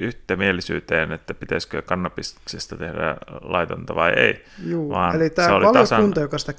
yhtämielisyyteen, 0.00 1.12
että 1.12 1.34
pitäisikö 1.34 1.82
kannabiksesta 1.82 2.76
tehdä 2.76 3.16
laitonta 3.40 3.94
vai 3.94 4.12
ei. 4.12 4.44
Juu, 4.66 4.90
vaan 4.90 5.16
eli 5.16 5.30
tämä 5.30 5.48
se 5.48 5.54
oli 5.54 5.64
valiokunta, 5.64 5.80
tasan, 5.80 6.22
joka 6.22 6.38
sitä 6.38 6.54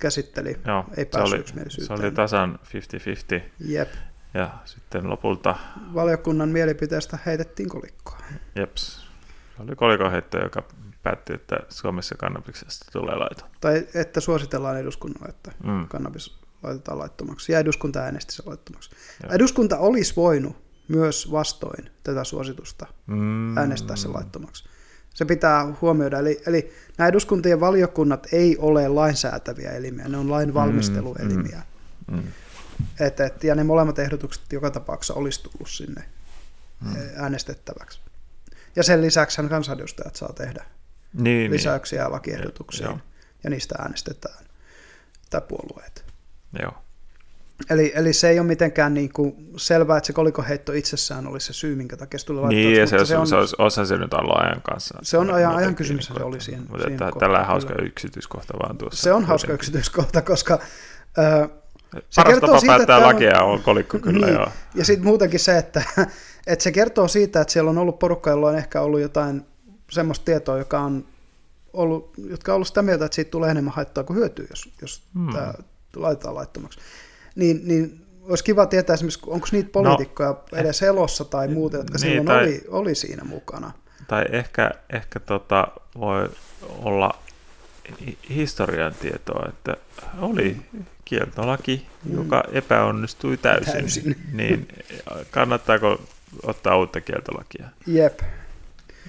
käsitteli, 0.00 0.56
joo, 0.66 0.84
ei 0.96 1.04
päässyt 1.04 1.28
se 1.28 1.34
oli, 1.34 1.40
yksimielisyyteen. 1.40 1.98
Se 1.98 2.04
oli 2.04 2.12
tasan 2.12 2.58
50-50. 3.38 3.42
Jep. 3.58 3.88
Ja 4.34 4.50
sitten 4.64 5.10
lopulta... 5.10 5.54
Valiokunnan 5.94 6.48
mielipiteestä 6.48 7.18
heitettiin 7.26 7.68
kolikkoa. 7.68 8.18
Jeps. 8.56 9.06
Se 9.56 9.62
oli 9.62 9.76
kolikoheitto, 9.76 10.38
joka 10.42 10.62
päätti, 11.02 11.32
että 11.32 11.56
Suomessa 11.68 12.14
kannabiksesta 12.14 12.86
tulee 12.92 13.16
laiton. 13.16 13.48
Tai 13.60 13.86
että 13.94 14.20
suositellaan 14.20 14.78
eduskunnalle, 14.78 15.28
että 15.28 15.52
mm. 15.64 15.88
kannabis 15.88 16.38
laitetaan 16.62 16.98
laittomaksi. 16.98 17.52
Ja 17.52 17.58
eduskunta 17.58 18.00
äänesti 18.00 18.34
se 18.34 18.42
laittomaksi. 18.46 18.90
Joo. 19.22 19.32
Eduskunta 19.32 19.78
olisi 19.78 20.16
voinut 20.16 20.71
myös 20.88 21.32
vastoin 21.32 21.90
tätä 22.04 22.24
suositusta 22.24 22.86
mm. 23.06 23.58
äänestää 23.58 23.96
se 23.96 24.08
laittomaksi. 24.08 24.64
Se 25.14 25.24
pitää 25.24 25.74
huomioida. 25.80 26.18
Eli, 26.18 26.42
eli 26.46 26.72
nämä 26.98 27.08
eduskuntien 27.08 27.60
valiokunnat 27.60 28.26
ei 28.32 28.56
ole 28.58 28.88
lainsäätäviä 28.88 29.70
elimiä, 29.70 30.08
ne 30.08 30.16
on 30.16 30.30
lainvalmisteluelimiä. 30.30 31.62
Mm. 32.10 32.16
Mm. 32.16 32.22
Et, 33.00 33.20
et, 33.20 33.44
ja 33.44 33.54
ne 33.54 33.64
molemmat 33.64 33.98
ehdotukset 33.98 34.52
joka 34.52 34.70
tapauksessa 34.70 35.14
olisi 35.14 35.42
tullut 35.42 35.70
sinne 35.70 36.04
mm. 36.80 36.96
äänestettäväksi. 37.16 38.00
Ja 38.76 38.82
sen 38.82 39.02
lisäksi 39.02 39.42
kansanedustajat 39.48 40.16
saa 40.16 40.32
tehdä 40.32 40.64
niin, 41.12 41.24
niin. 41.24 41.50
lisäyksiä 41.50 42.02
niin. 42.02 42.12
lakiehdotuksiin, 42.12 42.90
ja, 42.90 42.98
ja 43.44 43.50
niistä 43.50 43.74
äänestetään, 43.78 44.44
tai 45.30 45.40
puolueet. 45.40 46.04
Joo. 46.62 46.81
Eli, 47.70 47.92
eli 47.94 48.12
se 48.12 48.28
ei 48.28 48.38
ole 48.38 48.46
mitenkään 48.46 48.94
niin 48.94 49.12
kuin 49.12 49.34
selvää, 49.56 49.96
että 49.96 50.06
se 50.06 50.12
kolikoheitto 50.12 50.72
itsessään 50.72 51.26
olisi 51.26 51.46
se 51.46 51.52
syy, 51.52 51.76
minkä 51.76 51.96
takia 51.96 52.18
se 52.18 52.26
tuli 52.26 52.48
Niin, 52.48 52.80
ja 52.80 52.86
se, 52.86 53.04
se, 53.04 53.16
on, 53.16 53.26
se 53.26 53.36
olisi, 53.36 53.56
osa 53.58 53.84
se 53.84 53.98
nyt 53.98 54.14
ollut 54.14 54.36
ajan 54.36 54.62
kanssa. 54.62 54.98
Se 55.02 55.18
on 55.18 55.30
ajan, 55.30 55.54
ajan 55.54 55.74
kysymys, 55.74 56.06
se 56.06 56.22
oli 56.22 56.40
siihen. 56.40 56.62
Mutta 56.62 56.84
siihen 56.84 56.92
että, 56.92 57.12
tällä 57.18 57.44
hauska 57.44 57.74
kyllä. 57.74 57.86
yksityiskohta 57.86 58.54
vaan 58.62 58.78
tuossa. 58.78 59.02
Se 59.02 59.12
on 59.12 59.24
hauska 59.24 59.52
yksityiskohta, 59.52 60.22
koska... 60.22 60.58
Äh, 61.18 61.50
se 62.10 62.22
Paras 62.22 62.38
tapa 62.40 62.58
siitä, 62.58 62.76
päättää 62.76 63.02
lakia 63.02 63.42
on 63.42 63.62
kolikko 63.62 63.98
kyllä, 63.98 64.26
niin. 64.26 64.34
joo. 64.34 64.48
Ja 64.74 64.84
sitten 64.84 65.06
muutenkin 65.06 65.40
se, 65.40 65.58
että, 65.58 65.82
että 66.46 66.62
se 66.62 66.72
kertoo 66.72 67.08
siitä, 67.08 67.40
että 67.40 67.52
siellä 67.52 67.70
on 67.70 67.78
ollut 67.78 67.98
porukka, 67.98 68.30
jolla 68.30 68.48
on 68.48 68.56
ehkä 68.56 68.80
ollut 68.80 69.00
jotain 69.00 69.46
semmoista 69.90 70.24
tietoa, 70.24 70.58
joka 70.58 70.80
on 70.80 71.04
ollut, 71.72 72.12
jotka 72.28 72.52
on 72.52 72.54
ollut 72.54 72.68
sitä 72.68 72.82
mieltä, 72.82 73.04
että 73.04 73.14
siitä 73.14 73.30
tulee 73.30 73.50
enemmän 73.50 73.74
haittaa 73.74 74.04
kuin 74.04 74.16
hyötyä, 74.16 74.46
jos, 74.50 74.72
jos 74.80 75.02
hmm. 75.14 75.32
tämä 75.32 75.54
laitetaan 75.96 76.34
laittomaksi 76.34 76.78
niin, 77.34 77.60
niin 77.64 78.06
olisi 78.22 78.44
kiva 78.44 78.66
tietää 78.66 78.94
esimerkiksi, 78.94 79.20
onko 79.26 79.46
niitä 79.52 79.68
no, 79.68 79.72
poliitikkoja 79.72 80.28
no, 80.28 80.58
edes 80.58 80.82
elossa 80.82 81.24
tai 81.24 81.48
muuta, 81.48 81.76
jotka 81.76 81.98
niin, 81.98 82.00
silloin 82.00 82.26
tai, 82.26 82.42
oli, 82.44 82.64
oli 82.68 82.94
siinä 82.94 83.24
mukana. 83.24 83.72
Tai 84.08 84.24
ehkä, 84.30 84.70
ehkä 84.90 85.20
tota, 85.20 85.68
voi 85.98 86.30
olla 86.78 87.18
historian 88.30 88.94
tietoa, 88.94 89.48
että 89.48 89.76
oli 90.18 90.56
kieltolaki, 91.04 91.86
mm. 92.04 92.14
joka 92.14 92.44
epäonnistui 92.52 93.36
täysin, 93.36 93.72
täysin. 93.72 94.16
niin 94.32 94.68
kannattaako 95.30 96.00
ottaa 96.42 96.76
uutta 96.76 97.00
kieltolakia? 97.00 97.68
Jep. 97.86 98.20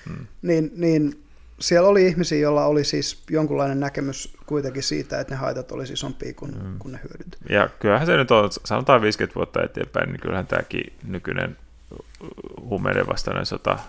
Mm. 0.10 0.28
Niin, 0.41 0.72
niin 0.76 1.24
siellä 1.60 1.90
oli 1.90 2.08
ihmisiä, 2.08 2.38
joilla 2.38 2.66
oli 2.66 2.84
siis 2.84 3.24
jonkunlainen 3.30 3.80
näkemys 3.80 4.34
kuitenkin 4.54 4.84
siitä, 4.84 5.20
että 5.20 5.34
ne 5.34 5.38
haitat 5.38 5.72
olisi 5.72 5.94
isompia 5.94 6.34
kuin, 6.34 6.52
mm. 6.52 6.80
kuin 6.80 6.92
ne 6.92 7.00
hyödyt. 7.04 7.38
Ja 7.50 7.70
kyllähän 7.80 8.06
se 8.06 8.18
nyt 8.18 8.32
on, 8.32 8.50
sanotaan 8.66 9.02
50 9.02 9.36
vuotta 9.36 9.64
eteenpäin, 9.64 10.10
niin 10.10 10.20
kyllähän 10.20 10.48
tämäkin 10.48 10.94
nykyinen 11.04 11.58
huumeiden 12.62 13.08
vastainen 13.08 13.46
sota 13.46 13.80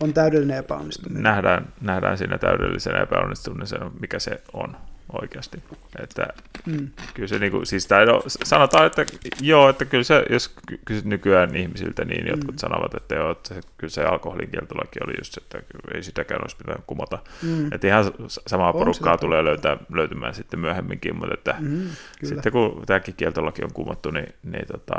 on 0.00 0.14
täydellinen 0.14 0.58
epäonnistuminen. 0.58 1.22
Nähdään, 1.22 1.72
nähdään 1.80 2.18
siinä 2.18 2.38
täydellisen 2.38 3.02
epäonnistumisen, 3.02 3.80
mikä 4.00 4.18
se 4.18 4.42
on. 4.52 4.76
Oikeasti. 5.22 5.62
Että 6.02 6.26
Mm. 6.66 6.88
kyllä 7.14 7.28
se 7.28 7.38
niinku, 7.38 7.64
siis 7.64 7.86
tai 7.86 8.06
no, 8.06 8.22
sanotaan, 8.26 8.86
että 8.86 9.06
joo, 9.40 9.68
että 9.68 9.84
kyllä 9.84 10.04
se, 10.04 10.24
jos 10.30 10.48
ky- 10.66 10.80
kysyt 10.84 11.04
nykyään 11.04 11.56
ihmisiltä, 11.56 12.04
niin 12.04 12.26
jotkut 12.26 12.54
Mm. 12.54 12.58
sanovat, 12.58 12.94
että 12.94 13.14
joo, 13.14 13.30
että 13.30 13.54
se, 13.54 13.60
kyllä 13.78 13.90
se 13.90 14.04
alkoholikieltolaki 14.04 14.98
oli 15.04 15.12
just 15.18 15.32
se, 15.32 15.40
että 15.40 15.58
ei 15.94 16.02
sitäkään 16.02 16.40
olisi 16.42 16.56
pitänyt 16.56 16.82
kumota. 16.86 17.18
Mm. 17.42 17.72
Että 17.72 17.86
ihan 17.86 18.04
samaa 18.46 18.66
On 18.68 18.72
porukkaa 18.72 19.12
sitä. 19.14 19.20
tulee 19.20 19.44
löytää, 19.44 19.76
löytymään 19.92 20.34
sitten 20.34 20.60
myöhemminkin, 20.60 21.16
mutta 21.16 21.34
että 21.34 21.54
Mm, 21.60 21.68
kyllä. 21.68 21.88
sitten 22.34 22.52
kun 22.52 22.82
tämäkin 22.86 23.14
kieltolaki 23.16 23.64
on 23.64 23.72
kumottu, 23.72 24.10
niin, 24.10 24.34
niin 24.42 24.66
tota, 24.66 24.94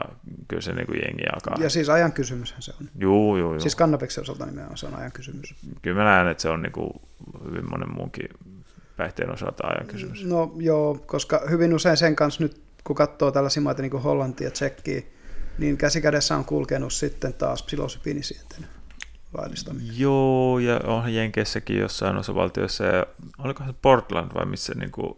kyllä 0.48 0.62
se 0.62 0.74
niinku 0.74 0.94
jengi 0.94 1.24
alkaa. 1.34 1.64
Ja 1.64 1.70
siis 1.70 1.90
ajan 1.90 2.12
kysymyshän 2.12 2.62
se 2.62 2.74
on. 2.82 2.88
Juu, 3.00 3.38
juu, 3.38 3.52
juu. 3.52 3.60
Siis 3.60 3.76
kannabiksen 3.76 4.22
osalta 4.22 4.46
nimenomaan 4.46 4.78
se 4.78 4.86
on 4.88 4.96
ajan 4.96 5.12
kysymys. 5.12 5.56
Kyllä 5.82 5.98
mä 5.98 6.04
näen, 6.04 6.28
että 6.28 6.42
se 6.42 6.50
on 6.50 6.62
niinku 6.62 7.02
hyvin 7.46 7.70
monen 7.70 7.94
muunkin 7.94 8.30
päihteen 9.02 9.34
osalta 9.34 9.68
ajan 9.68 9.88
kysymys. 9.88 10.26
No 10.26 10.52
joo, 10.56 11.00
koska 11.06 11.42
hyvin 11.50 11.74
usein 11.74 11.98
sen 11.98 12.16
kanssa 12.16 12.44
nyt, 12.44 12.62
kun 12.84 12.96
katsoo 12.96 13.32
tällaisia 13.32 13.64
maita 13.64 13.82
niin 13.82 13.92
kuin 13.92 14.04
Hollantia 14.04 14.48
ja 14.48 14.52
Tsekkiä, 14.52 15.02
niin 15.58 15.78
käsikädessä 15.78 16.36
on 16.36 16.46
kulkenut 16.46 16.94
sitten 16.94 17.34
taas 17.34 17.64
psilosybiinisienten 17.64 18.66
laillistaminen. 19.38 20.00
Joo, 20.00 20.60
ja 20.60 20.80
onhan 20.84 21.14
Jenkeissäkin 21.14 21.78
jossain 21.78 22.18
osavaltioissa, 22.18 22.84
ja 22.84 23.06
olikohan 23.38 23.74
se 23.74 23.80
Portland 23.82 24.32
vai 24.34 24.46
missä 24.46 24.74
niinku 24.76 25.18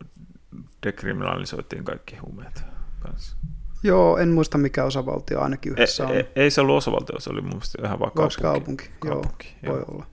dekriminalisoitiin 0.85 1.83
kaikki 1.83 2.17
huumeet 2.17 2.63
kanssa. 2.99 3.37
Joo, 3.83 4.17
en 4.17 4.29
muista 4.29 4.57
mikä 4.57 4.83
osavaltio 4.83 5.41
ainakin 5.41 5.71
Ei, 5.71 5.73
yhdessä 5.73 6.07
on. 6.07 6.15
ei, 6.15 6.27
ei 6.35 6.51
se 6.51 6.61
ollut 6.61 6.77
osavaltio, 6.77 7.19
se 7.19 7.29
oli 7.29 7.41
mun 7.41 7.49
mielestä 7.49 7.87
ihan 7.87 7.99
vaan 7.99 8.11
Onko 8.17 8.29
kaupunki. 8.41 8.41
kaupunki? 8.41 8.89
Joo, 9.05 9.13
kaupunki 9.13 9.55
voi 9.67 9.77
joo. 9.77 9.85
olla. 9.91 10.05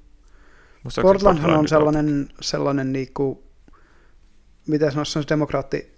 Portlandhan 1.03 1.51
on 1.51 1.69
sellainen, 1.69 2.29
sellainen 2.41 2.93
niinku, 2.93 3.50
miten 4.71 4.91
sanoisi, 4.93 5.13
se 5.13 5.19
on 5.19 5.23
se 5.23 5.29
demokraatti, 5.29 5.93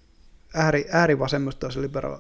ääri, 0.55 0.85
äärivasemmistoisen 0.91 1.83
libera, 1.83 2.19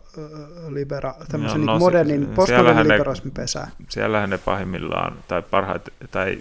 libera, 0.68 1.14
tämmöisen 1.30 1.60
No, 1.60 1.66
no, 1.66 1.72
no, 1.72 1.78
modernin, 1.78 2.26
se- 2.26 2.32
postmodernin 2.34 2.88
liberalismin 2.88 3.32
pesää. 3.34 3.70
siellähän 3.88 4.30
ne 4.30 4.38
pahimmillaan, 4.38 5.16
tai 5.28 5.42
parhaat, 5.42 5.88
tai 6.10 6.38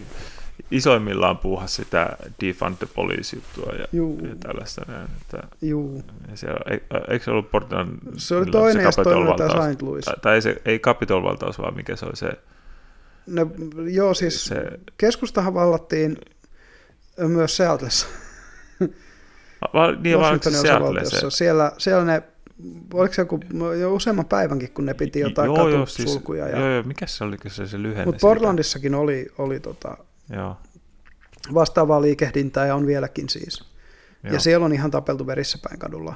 isoimmillaan 0.72 1.38
puuhas 1.38 1.76
sitä 1.76 2.18
defund 2.42 2.76
the 2.78 2.88
police 2.96 3.36
juttua 3.36 3.74
ja, 3.74 3.86
Juu. 3.92 4.20
ja 4.30 4.36
tällaista. 4.40 4.82
Näin, 4.88 5.08
että, 5.22 5.48
Juu. 5.62 6.04
ja 6.32 6.38
siellä, 6.38 6.60
ei- 6.70 6.84
eikö 7.10 7.26
se 7.26 7.32
ollut 7.32 7.52
Portland? 7.52 7.98
Se 8.18 8.36
oli 8.36 8.46
toinen 8.46 8.84
ja 8.84 8.92
sitten 8.92 9.14
toinen 9.14 9.36
tämä 9.38 9.50
Saint 9.50 9.82
Louis. 9.82 10.06
Tai, 10.06 10.16
tai 10.22 10.36
ei, 10.36 10.42
se, 10.42 10.62
ei 10.66 10.80
Capitol-valtaus, 10.80 11.60
vaan 11.60 11.76
mikä 11.76 11.96
se 11.96 12.06
oli 12.06 12.16
se, 12.16 12.30
Ne, 13.28 13.46
joo, 13.92 14.14
siis 14.14 14.46
se 14.46 14.64
keskustahan 14.98 15.54
vallattiin 15.54 16.18
myös 17.18 17.58
Seatlessa, 17.58 18.08
niin 20.04 20.20
Washingtonin 20.20 20.60
osavaltiossa. 20.60 21.30
se, 21.30 21.38
Siellä, 21.38 21.72
siellä 21.78 22.06
ne, 22.06 22.24
oliko 22.94 23.14
se 23.14 23.22
joku, 23.22 23.40
jo 23.80 23.94
useamman 23.94 24.26
päivänkin, 24.26 24.72
kun 24.72 24.86
ne 24.86 24.94
piti 24.94 25.20
jotain 25.20 25.46
joo, 25.46 25.70
joo, 25.70 25.86
siis, 25.86 25.98
katusulkuja. 25.98 26.50
joo, 26.50 26.60
Ja, 26.60 26.74
joo, 26.74 26.84
mikä 26.84 27.08
se 27.08 27.24
oli, 27.24 27.38
se, 27.48 27.68
se 27.68 27.82
lyhenne? 27.82 28.06
mutta? 28.06 28.22
Portlandissakin 28.22 28.96
oli, 28.96 29.28
oli 29.38 29.60
tota, 29.60 29.98
Joo, 30.30 30.58
vastaavaa 31.54 32.02
liikehdintää 32.02 32.66
ja 32.68 32.76
on 32.76 32.86
vieläkin 32.88 33.30
siis. 33.30 33.64
joo. 34.24 34.34
Ja 34.34 34.40
siellä 34.40 34.66
on 34.66 34.74
ihan 34.74 34.92
tapeltu 34.92 35.28
verissä 35.28 35.58
päin 35.64 35.80
kadulla. 35.80 36.14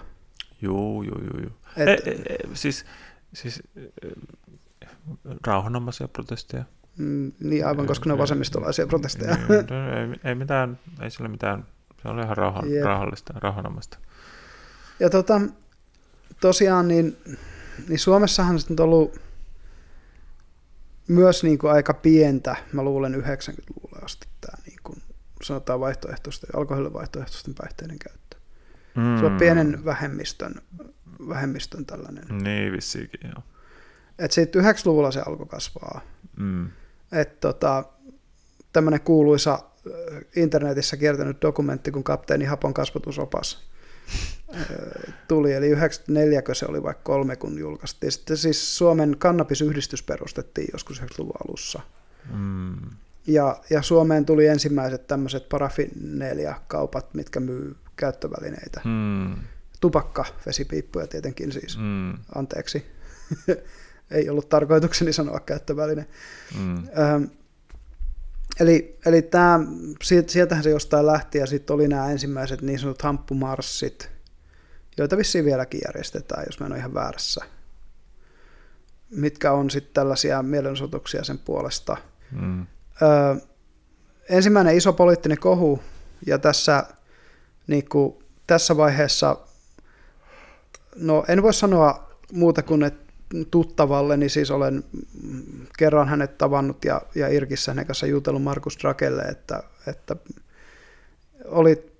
Juu, 0.61 1.03
juu, 1.03 1.19
juu, 1.22 1.39
juu. 1.41 1.51
Et, 1.77 1.89
Et, 1.89 2.07
e, 2.07 2.11
e, 2.34 2.35
siis, 2.53 2.85
siis 3.34 3.63
e, 4.03 4.07
rauhanomaisia 5.47 6.07
protesteja. 6.07 6.63
mm, 6.97 7.31
niin 7.39 7.67
aivan, 7.67 7.85
koska 7.88 8.05
ne 8.09 8.13
on 8.13 8.19
Ei- 8.19 8.22
vasemmistolaisia 8.22 8.88
protesteja. 8.88 9.38
No, 9.49 9.55
ei, 9.55 10.19
ei, 10.30 10.35
mitään, 10.35 10.80
ei 11.01 11.11
sillä 11.11 11.27
mitään, 11.30 11.65
se 12.06 12.10
oli 12.10 12.22
ihan 12.22 12.38
rauhan, 12.38 12.72
Jep. 12.72 12.84
rauhallista, 12.84 13.34
rauhanomaista. 13.36 13.98
Ja 14.99 15.10
tota, 15.10 15.41
tosiaan 16.41 16.88
niin, 16.88 17.18
niin 17.90 17.99
Suomessahan 17.99 18.60
se 18.60 18.73
on 18.73 18.80
ollut 18.80 19.22
myös 21.07 21.44
niin 21.44 21.57
kuin 21.57 21.73
aika 21.73 21.94
pientä, 21.94 22.56
mä 22.73 22.84
luulen 22.84 23.14
90-luvulle 23.14 23.99
asti 24.06 24.27
tämä 24.41 24.57
niin 24.65 24.80
kuin 24.84 25.02
sanotaan 25.44 25.80
vaihtoehtoisten, 25.80 26.49
alkoholin 26.56 26.94
vaihtoehtoisten 26.94 27.53
päihteiden 27.56 27.99
käyttö. 27.99 28.38
Mm. 28.95 29.19
Se 29.19 29.26
on 29.26 29.38
pienen 29.38 29.86
vähemmistön, 29.86 30.56
vähemmistön 31.30 31.86
tällainen. 31.86 32.26
Niin, 32.44 32.73
vissiinkin, 32.73 33.19
joo. 33.23 33.44
Et 34.19 34.32
sitten 34.32 34.64
90-luvulla 34.64 35.11
se 35.11 35.22
alkoi 35.26 35.45
kasvaa. 35.45 36.02
Mm. 36.38 36.69
Että 37.11 37.36
tota, 37.40 37.84
tämmöinen 38.73 39.02
kuuluisa 39.02 39.60
internetissä 40.36 40.98
kiertänyt 40.98 41.41
dokumentti 41.41 41.91
kuin 41.91 42.03
Kapteeni 42.03 42.45
Hapon 42.45 42.74
kasvatusopas 42.74 43.68
äh, 44.56 44.66
tuli, 45.28 45.53
eli 45.53 45.68
94 45.68 46.41
se 46.53 46.66
oli 46.66 46.84
vaikka 46.84 47.03
kolme, 47.03 47.36
kun 47.36 47.60
julkaistiin. 47.60 48.12
Sitten 48.12 48.38
siis 48.38 48.78
Suomen 48.78 49.16
kannabisyhdistys 49.18 50.03
perustettiin 50.03 50.68
joskus 50.74 51.02
90-luvun 51.02 51.36
alussa. 51.48 51.82
Mm. 52.34 52.76
Ja, 53.28 53.62
ja 53.70 53.82
Suomeen 53.82 54.26
tuli 54.26 54.48
ensimmäiset 54.48 55.07
tämmöiset 55.07 55.49
parafineeliakaupat, 55.49 57.14
mitkä 57.14 57.40
myy 57.40 57.76
käyttövälineitä. 57.95 58.82
Mm. 58.86 59.36
Tupakka, 59.82 60.26
vesipiippuja 60.45 61.07
tietenkin 61.07 61.52
siis. 61.52 61.78
Mm. 61.78 62.14
Anteeksi. 62.36 62.86
Ei 64.12 64.30
ollut 64.30 64.49
tarkoitukseni 64.49 65.14
sanoa 65.14 65.40
käyttöväline. 65.40 66.07
Mm. 66.60 66.76
Ähm, 66.78 67.24
eli 68.60 68.98
eli 69.06 69.30
sieltä, 70.03 70.32
sieltähän 70.32 70.64
se 70.64 70.69
jostain 70.69 71.06
lähti 71.06 71.38
ja 71.38 71.45
sitten 71.45 71.73
oli 71.73 71.88
nämä 71.88 72.11
ensimmäiset 72.11 72.61
niin 72.61 72.80
sanotut 72.80 73.02
hamppumarssit, 73.02 74.11
joita 74.98 75.18
vissiin 75.18 75.45
vieläkin 75.45 75.82
järjestetään, 75.86 76.44
jos 76.45 76.60
mä 76.60 76.65
en 76.65 76.72
ole 76.72 76.80
ihan 76.80 76.94
väärässä. 76.94 77.45
Mitkä 79.10 79.52
on 79.52 79.69
sitten 79.69 79.94
tällaisia 79.94 80.44
mielenosoituksia 80.44 81.23
sen 81.23 81.38
puolesta. 81.38 81.98
Mm. 82.32 82.68
Öö, 83.02 83.36
ensimmäinen 84.30 84.77
iso 84.77 84.94
poliittinen 84.94 85.40
kohu, 85.40 85.82
ja 86.26 86.38
tässä, 86.38 86.84
niin 87.68 87.90
kuin, 87.90 88.23
tässä 88.48 88.77
vaiheessa, 88.77 89.38
no 90.95 91.26
en 91.27 91.44
voi 91.44 91.53
sanoa 91.53 92.10
muuta 92.32 92.64
kuin, 92.64 92.84
että 92.84 93.05
tuttavalle, 93.52 94.18
niin 94.18 94.30
siis 94.30 94.52
olen 94.52 94.84
kerran 95.77 96.07
hänet 96.07 96.38
tavannut 96.38 96.85
ja, 96.85 97.02
ja 97.15 97.27
Irkissä 97.27 97.72
hänen 97.72 97.85
kanssa 97.85 98.06
jutellut 98.06 98.43
Markus 98.43 98.77
Drakelle, 98.81 99.22
että, 99.22 99.64
että 99.88 100.15
oli 101.45 101.91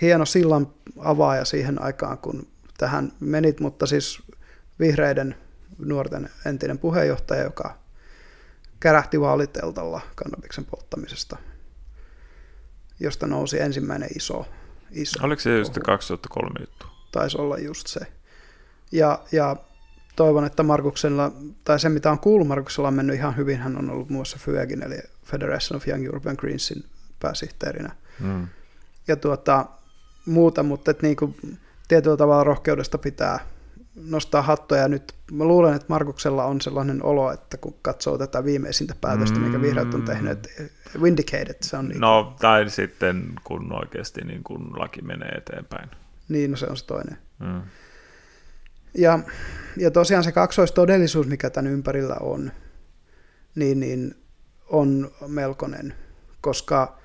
hieno 0.00 0.24
sillan 0.24 0.72
avaaja 0.98 1.44
siihen 1.44 1.82
aikaan, 1.82 2.18
kun 2.18 2.46
tähän 2.78 3.12
menit, 3.20 3.60
mutta 3.60 3.86
siis 3.86 4.22
vihreiden 4.80 5.36
nuorten 5.78 6.30
entinen 6.46 6.78
puheenjohtaja, 6.78 7.42
joka 7.42 7.78
kärähti 8.80 9.20
vaaliteltalla 9.20 10.00
kannabiksen 10.14 10.64
polttamisesta, 10.64 11.36
josta 13.00 13.26
nousi 13.26 13.60
ensimmäinen 13.60 14.08
iso, 14.16 14.46
iso 14.90 15.26
Oliko 15.26 15.40
se 15.40 15.58
just 15.58 15.74
kohu. 15.74 15.84
2003 15.84 16.50
juttu? 16.60 16.86
taisi 17.12 17.38
olla 17.38 17.58
just 17.58 17.86
se. 17.86 18.00
Ja, 18.92 19.18
ja 19.32 19.56
toivon, 20.18 20.44
että 20.44 20.62
Markuksella, 20.62 21.32
tai 21.64 21.80
se 21.80 21.88
mitä 21.88 22.10
on 22.10 22.18
kuullut 22.18 22.48
Markuksella 22.48 22.88
on 22.88 22.94
mennyt 22.94 23.16
ihan 23.16 23.36
hyvin, 23.36 23.58
hän 23.58 23.78
on 23.78 23.90
ollut 23.90 24.08
muun 24.08 24.18
muassa 24.18 24.38
FYEGin, 24.40 24.82
eli 24.82 24.98
Federation 25.24 25.76
of 25.76 25.88
Young 25.88 26.04
European 26.04 26.36
Greensin 26.38 26.84
pääsihteerinä. 27.20 27.92
Mm. 28.20 28.48
Ja 29.08 29.16
tuota, 29.16 29.66
muuta, 30.26 30.62
mutta 30.62 30.90
et 30.90 31.02
niinku, 31.02 31.36
tietyllä 31.88 32.16
tavalla 32.16 32.44
rohkeudesta 32.44 32.98
pitää 32.98 33.40
nostaa 33.94 34.42
hattoja. 34.42 34.82
Ja 34.82 34.88
nyt 34.88 35.14
mä 35.32 35.44
luulen, 35.44 35.74
että 35.74 35.86
Markuksella 35.88 36.44
on 36.44 36.60
sellainen 36.60 37.04
olo, 37.04 37.32
että 37.32 37.56
kun 37.56 37.74
katsoo 37.82 38.18
tätä 38.18 38.44
viimeisintä 38.44 38.94
päätöstä, 39.00 39.38
mikä 39.38 39.60
vihreät 39.60 39.94
on 39.94 40.02
tehnyt, 40.02 40.32
että 40.32 40.48
Vindicated, 41.02 41.56
se 41.60 41.76
on 41.76 41.88
niin, 41.88 42.00
No, 42.00 42.36
tai 42.40 42.70
sitten 42.70 43.32
kun 43.44 43.72
oikeasti 43.72 44.20
niin 44.20 44.44
kun 44.44 44.80
laki 44.80 45.02
menee 45.02 45.28
eteenpäin. 45.28 45.88
niin 46.28 46.50
no 46.50 46.56
se 46.56 46.66
on 46.66 46.76
se 46.76 46.86
toinen. 46.86 47.18
Mm. 47.38 47.62
Ja, 48.98 49.18
ja 49.76 49.90
tosiaan 49.90 50.24
se 50.24 50.32
kaksoistodellisuus, 50.32 51.26
mikä 51.26 51.50
tämän 51.50 51.72
ympärillä 51.72 52.16
on, 52.20 52.52
niin, 53.54 53.80
niin 53.80 54.14
on 54.68 55.10
melkoinen, 55.26 55.94
koska 56.40 56.98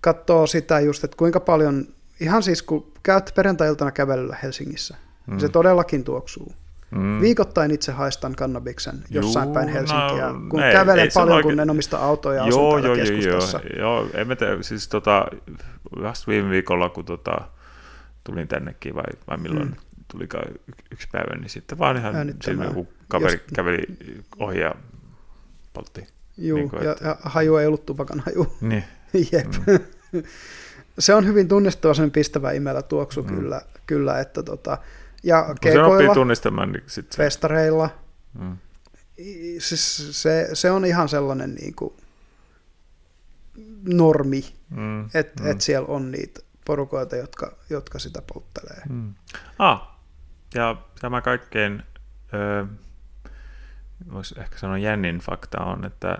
katsoo 0.00 0.46
sitä 0.46 0.80
just, 0.80 1.04
että 1.04 1.16
kuinka 1.16 1.40
paljon, 1.40 1.86
ihan 2.20 2.42
siis 2.42 2.62
kun 2.62 2.92
käyt 3.02 3.32
perjantai-iltana 3.34 3.90
kävelyllä 3.92 4.36
Helsingissä, 4.42 4.96
mm. 5.26 5.38
se 5.38 5.48
todellakin 5.48 6.04
tuoksuu. 6.04 6.52
Mm. 6.90 7.20
Viikoittain 7.20 7.70
itse 7.70 7.92
haistan 7.92 8.34
kannabiksen 8.34 8.94
jossain 9.10 9.44
Juu, 9.46 9.54
päin 9.54 9.68
Helsinkiä, 9.68 10.28
no, 10.28 10.40
kun 10.48 10.62
ei- 10.62 10.72
kävelen 10.72 11.04
ei 11.04 11.10
paljon, 11.14 11.36
oikein- 11.36 11.54
kun 11.56 11.60
en 11.60 11.70
omista 11.70 11.98
autoja 11.98 12.42
ja 12.42 12.48
joo, 12.48 12.78
joo, 12.78 12.94
joo, 12.94 13.06
joo, 13.20 13.60
joo, 13.78 14.06
en 14.14 14.28
mä 14.28 14.36
tiedä, 14.36 14.62
siis 14.62 14.88
tota, 14.88 15.26
viime 16.28 16.50
viikolla, 16.50 16.88
kun 16.88 17.04
tota, 17.04 17.36
tulin 18.24 18.48
tännekin, 18.48 18.94
vai, 18.94 19.04
vai 19.28 19.36
milloin 19.36 19.68
Mm. 19.68 19.74
Tulikaan 20.14 20.54
yksi 20.92 21.08
päivä, 21.12 21.36
niin 21.36 21.50
sitten 21.50 21.78
vaan 21.78 21.96
ihan 21.96 22.34
siinä 22.44 22.64
joku 22.64 22.88
kaveri 23.08 23.32
Jos- 23.32 23.42
käveli 23.54 23.82
ohi 24.38 24.60
ja 24.60 24.74
poltti. 25.72 26.06
Juu, 26.38 26.58
Niin 26.58 26.70
kuin, 26.70 26.84
ja, 26.84 26.92
että- 26.92 27.04
ja 27.08 27.16
haju 27.22 27.56
ei 27.56 27.66
ollut 27.66 27.86
tupakan 27.86 28.20
haju. 28.26 28.56
Niin. 28.60 28.84
Jep. 29.32 29.46
Mm. 30.12 30.22
se 30.98 31.14
on 31.14 31.26
hyvin 31.26 31.48
tunnistava 31.48 31.94
sen 31.94 32.10
pistävä 32.10 32.52
imelä 32.52 32.82
tuoksu 32.82 33.22
mm. 33.22 33.28
kyllä, 33.28 33.62
kyllä, 33.86 34.20
että 34.20 34.42
tota, 34.42 34.78
ja 35.22 35.42
Kun 35.42 35.46
se 35.46 35.52
oppii 35.54 35.72
keikoilla, 35.72 36.14
tunnistamaan, 36.14 36.72
niin 36.72 36.82
sit 36.86 37.12
se, 37.12 37.16
festareilla, 37.16 37.90
mm. 38.38 38.56
siis 39.58 40.08
se, 40.22 40.48
se 40.52 40.70
on 40.70 40.84
ihan 40.84 41.08
sellainen 41.08 41.54
niin 41.54 41.74
kuin 41.74 41.94
normi, 43.88 44.44
Mm. 44.70 45.04
että 45.14 45.42
mm. 45.42 45.50
et 45.50 45.60
siellä 45.60 45.86
on 45.88 46.10
niitä 46.10 46.40
porukoita, 46.64 47.16
jotka, 47.16 47.56
jotka 47.70 47.98
sitä 47.98 48.22
polttelee. 48.32 48.82
Mm. 48.88 49.14
Ah, 49.58 49.93
ja 50.54 50.76
tämä 51.00 51.20
kaikkein, 51.20 51.82
voisi 54.12 54.34
ehkä 54.40 54.58
sanoa 54.58 54.78
jännin 54.78 55.18
fakta 55.18 55.64
on, 55.64 55.84
että 55.84 56.18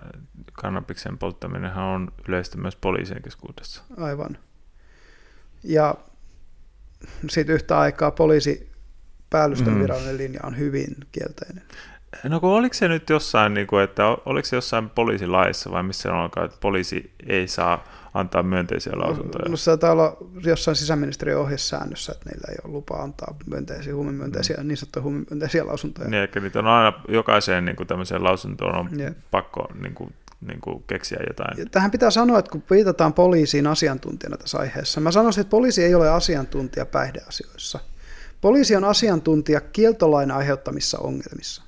kannabiksen 0.53 1.19
polttaminen 1.19 1.77
on 1.77 2.13
yleistä 2.29 2.59
myös 2.59 2.77
poliisien 2.77 3.23
keskuudessa. 3.23 3.83
Aivan. 3.97 4.39
Ja 5.65 5.95
sitten 7.31 7.55
yhtä 7.55 7.79
aikaa 7.79 8.11
poliisi 8.11 8.73
päällystön 9.31 9.75
Mm. 9.75 9.81
virallinen 9.81 10.17
linja 10.17 10.41
on 10.43 10.59
hyvin 10.59 10.97
kielteinen. 11.13 11.63
No 12.25 12.41
kun 12.41 12.51
oliko 12.51 12.75
se 12.75 12.89
nyt 12.89 13.11
jossain, 13.11 13.55
niin 13.55 13.67
kuin, 13.67 13.85
että 13.85 14.07
oliko 14.07 14.47
se 14.47 14.57
jossain 14.57 14.91
poliisilaissa 14.91 15.71
vai 15.71 15.83
missä 15.83 16.13
on 16.13 16.31
että 16.45 16.57
poliisi 16.61 17.15
ei 17.27 17.49
saa 17.49 17.85
antaa 18.15 18.43
myönteisiä 18.43 18.93
lausuntoja? 18.97 19.49
No 19.49 19.57
se 19.57 19.65
taitaa 19.65 19.93
olla 19.93 20.17
jossain 20.45 20.77
sisäministeriön 20.77 21.41
ohjesäännössä, 21.41 22.13
että 22.13 22.31
niillä 22.31 22.47
ei 22.51 22.57
ole 22.65 22.73
lupa 22.73 22.97
antaa 22.97 23.37
myönteisiä, 23.47 23.95
huumemyönteisiä, 23.95 24.57
niin 24.63 24.77
sanottuja 24.77 25.03
huumemyönteisiä 25.03 25.67
lausuntoja. 25.67 26.09
Niin, 26.09 26.23
eli 26.23 26.43
niitä 26.43 26.59
on 26.59 26.67
aina 26.67 26.93
jokaiseen 27.09 27.65
niin 27.65 27.77
kuin 27.77 27.87
tämmöiseen 27.87 28.25
lausuntoon 28.25 28.75
on 28.75 28.99
Jep. 28.99 29.17
pakko 29.31 29.69
niin 29.83 29.95
kuin, 29.95 30.15
niin 30.47 30.61
kuin 30.61 30.85
keksiä 30.87 31.19
jotain. 31.29 31.59
Ja 31.59 31.67
Tähän 31.71 31.91
pitää 31.91 32.11
sanoa, 32.11 32.39
että 32.39 32.51
kun 32.51 32.63
viitataan 32.71 33.13
poliisiin 33.13 33.67
asiantuntijana 33.67 34.37
tässä 34.37 34.59
aiheessa, 34.59 35.01
mä 35.01 35.11
sanoisin, 35.11 35.41
että 35.41 35.51
poliisi 35.51 35.85
ei 35.85 35.95
ole 35.95 36.11
asiantuntija 36.11 36.87
päihdeasioissa. 36.87 37.79
Poliisi 38.41 38.77
on 38.77 38.85
asiantuntija 38.85 39.61
kieltolain 39.61 40.31
aiheuttamissa 40.31 40.99
ongelmissa, 40.99 41.63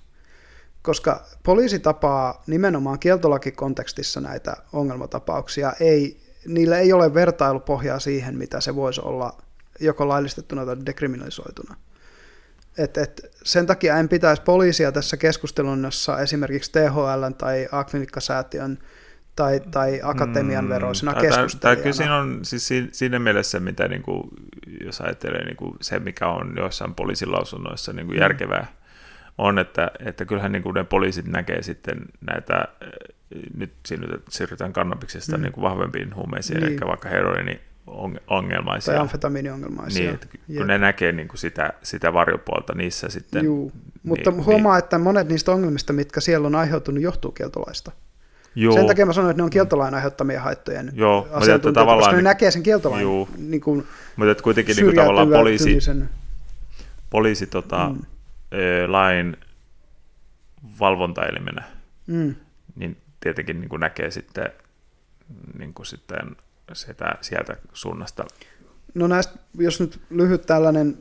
koska 0.83 1.25
poliisi 1.43 1.79
tapaa 1.79 2.43
nimenomaan 2.47 2.99
kieltolakikontekstissa 2.99 4.21
näitä 4.21 4.57
ongelmatapauksia. 4.73 5.73
Ei, 5.81 6.26
niillä 6.47 6.79
ei 6.79 6.93
ole 6.93 7.15
vertailupohjaa 7.15 7.99
siihen, 7.99 8.39
mitä 8.39 8.61
se 8.61 8.75
voisi 8.75 9.01
olla 9.01 9.37
joko 9.81 10.09
laillistettuna 10.09 10.67
tai 10.67 10.77
dekriminalisoituna. 10.87 11.77
Et, 12.79 12.97
et 12.99 13.21
sen 13.45 13.67
takia 13.67 13.97
en 13.97 14.09
pitäisi 14.09 14.43
poliisia 14.43 14.93
tässä 14.93 15.17
keskustelunnassa 15.17 16.21
esimerkiksi 16.21 16.73
THL 16.73 17.25
tai 17.39 17.69
A-klinikkasäätiön 17.73 18.79
tai, 19.37 19.61
tai 19.71 20.01
akatemian 20.03 20.69
veroisena 20.69 21.13
Mm, 21.13 21.15
tää- 21.15 21.23
tää- 21.23 21.31
keskustelijana. 21.31 21.77
tää 21.77 21.83
Kyllä 21.83 21.97
siinä 21.97 22.17
on 22.17 22.41
siis 22.43 22.69
si- 22.69 22.89
siinä 22.93 23.19
mielessä, 23.19 23.61
mitä 23.61 23.89
niin 23.89 24.03
kuin, 24.03 24.23
jos 24.85 25.01
ajattelee 25.01 25.45
niin 25.45 25.57
kuin 25.57 25.73
se, 25.81 25.99
mikä 25.99 26.29
on 26.29 26.55
joissain 26.57 26.95
poliisin 26.95 27.33
lausunnoissa 27.33 27.93
niin 27.93 28.07
kuin 28.07 28.17
Mm. 28.17 28.21
järkevää, 28.23 28.67
on, 29.39 29.59
että, 29.59 29.91
että 30.07 30.25
kyllähän 30.25 30.53
niin 30.53 30.63
kuin 30.63 30.75
ne 30.75 30.85
poliisit 30.85 31.27
näkee 31.27 31.63
sitten 31.63 31.99
näitä, 32.21 32.55
äh, 32.57 32.89
nyt 33.57 33.73
siirrytään- 33.89 34.23
siirrytään 34.29 34.73
kannabiksesta 34.73 35.37
Mm. 35.37 35.43
niin 35.43 35.53
kuin 35.53 35.63
vahvempiin 35.63 36.15
huumeisiin, 36.15 36.61
Niin. 36.61 36.73
eli 36.73 36.81
vaikka 36.87 37.09
heroini 37.09 37.61
on- 37.87 38.21
ongelmaisia. 38.29 38.95
tai 38.95 39.01
amfetamiiniongelmaisia. 39.01 40.03
Niin, 40.03 40.15
että 40.15 40.27
Jep. 40.49 40.59
kun 40.59 40.67
ne 40.67 40.79
näkee 40.79 41.13
niin 41.13 41.29
kuin 41.29 41.39
sitä, 41.39 41.73
sitä 41.83 42.13
varjopuolta 42.13 42.75
niissä 42.75 43.09
sitten. 43.09 43.45
Juu. 43.45 43.73
Mutta 44.03 44.31
niin, 44.31 44.45
huomaa, 44.45 44.79
että 44.79 44.99
monet 44.99 45.29
niistä 45.29 45.53
ongelmista, 45.53 45.93
mitkä 45.93 46.21
siellä 46.21 46.47
on 46.47 46.55
aiheutunut, 46.55 47.03
johtuu 47.03 47.33
kieltolaista. 47.33 47.93
Joo, 48.55 48.73
Sen 48.75 48.87
takia 48.87 49.07
mä 49.07 49.13
sanoin, 49.13 49.31
että 49.31 49.41
ne 49.41 49.45
on 49.45 49.51
kieltolain 49.51 49.95
aiheuttamia 49.95 50.41
haittojen 50.41 50.91
Joo, 50.95 51.29
mutta 51.59 51.73
tavallaan 51.73 51.99
koska 51.99 52.11
ne 52.13 52.17
niin- 52.17 52.25
näkee 52.25 52.51
sen 52.51 52.63
kieltolain 52.63 53.03
Juu. 53.03 53.29
niin 53.39 53.61
kuin 53.61 53.87
mutta 54.17 54.31
että 54.31 54.43
kuitenkin 54.43 54.77
niin 54.77 54.85
kuin 54.87 54.97
tavallaan 54.97 55.29
poliisi, 55.29 55.79
poliisi 57.11 57.47
tota, 57.47 57.89
Mm. 57.89 58.01
Ö, 58.53 58.93
lain 58.93 59.37
valvontaelimenä, 60.81 61.65
Mm. 62.07 62.35
niin 62.77 62.97
tietenkin 63.21 63.61
niin 63.61 63.69
kuin 63.69 63.81
näkee 63.81 64.11
sitten, 64.11 64.53
niin 65.59 65.75
kuin 65.75 65.87
sitten 65.87 66.37
sitä 66.73 67.15
sieltä 67.21 67.57
suunnasta. 67.73 68.25
No 68.95 69.07
näistä, 69.07 69.39
jos 69.59 69.81
nyt 69.81 70.01
lyhyt 70.11 70.47
tällainen 70.47 70.99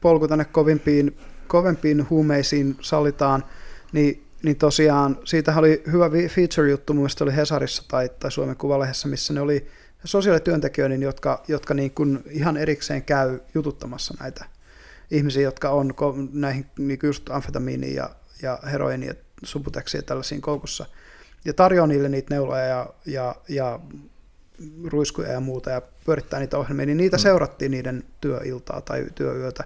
polku 0.00 0.28
tänne 0.28 0.44
kovimpiin, 0.44 1.18
kovempiin 1.46 2.10
huumeisiin 2.10 2.76
sallitaan, 2.80 3.44
niin, 3.92 4.26
niin 4.42 4.56
tosiaan 4.56 5.18
siitä 5.24 5.56
oli 5.56 5.82
hyvä 5.92 6.10
feature-juttu, 6.28 6.94
mun 6.94 7.08
oli 7.20 7.36
Hesarissa 7.36 7.84
tai, 7.88 8.10
tai 8.20 8.30
Suomen 8.32 8.56
Kuvalehdessä, 8.56 9.08
missä 9.08 9.32
ne 9.32 9.40
oli 9.40 9.66
sosiaalityöntekijöiden, 10.04 11.02
jotka, 11.02 11.42
jotka 11.48 11.74
niin 11.74 11.90
kuin 11.90 12.22
ihan 12.30 12.56
erikseen 12.56 13.02
käy 13.02 13.40
jututtamassa 13.54 14.14
näitä 14.20 14.44
ihmisiä, 15.10 15.42
jotka 15.42 15.70
on 15.70 15.94
näihin 16.32 16.66
niin 16.78 16.98
just 17.02 17.30
amfetamiiniin 17.30 17.94
ja, 17.94 18.10
ja 18.42 18.58
heroiniin 18.72 19.08
ja 19.08 19.14
subuteksiin 19.42 19.98
ja 19.98 20.02
tällaisiin 20.02 20.40
koukussa. 20.40 20.86
Ja 21.44 21.52
tarjoaa 21.54 21.86
niille 21.86 22.08
niitä 22.08 22.34
neuloja 22.34 22.64
ja, 22.64 22.94
ja, 23.06 23.34
ja 23.48 23.80
ruiskuja 24.84 25.32
ja 25.32 25.40
muuta 25.40 25.70
ja 25.70 25.82
pyörittää 26.04 26.40
niitä 26.40 26.58
ohjelmia, 26.58 26.86
niin 26.86 26.96
niitä 26.96 27.16
Mm. 27.16 27.20
seurattiin 27.20 27.70
niiden 27.70 28.04
työiltaa 28.20 28.80
tai 28.80 29.06
työyötä. 29.14 29.64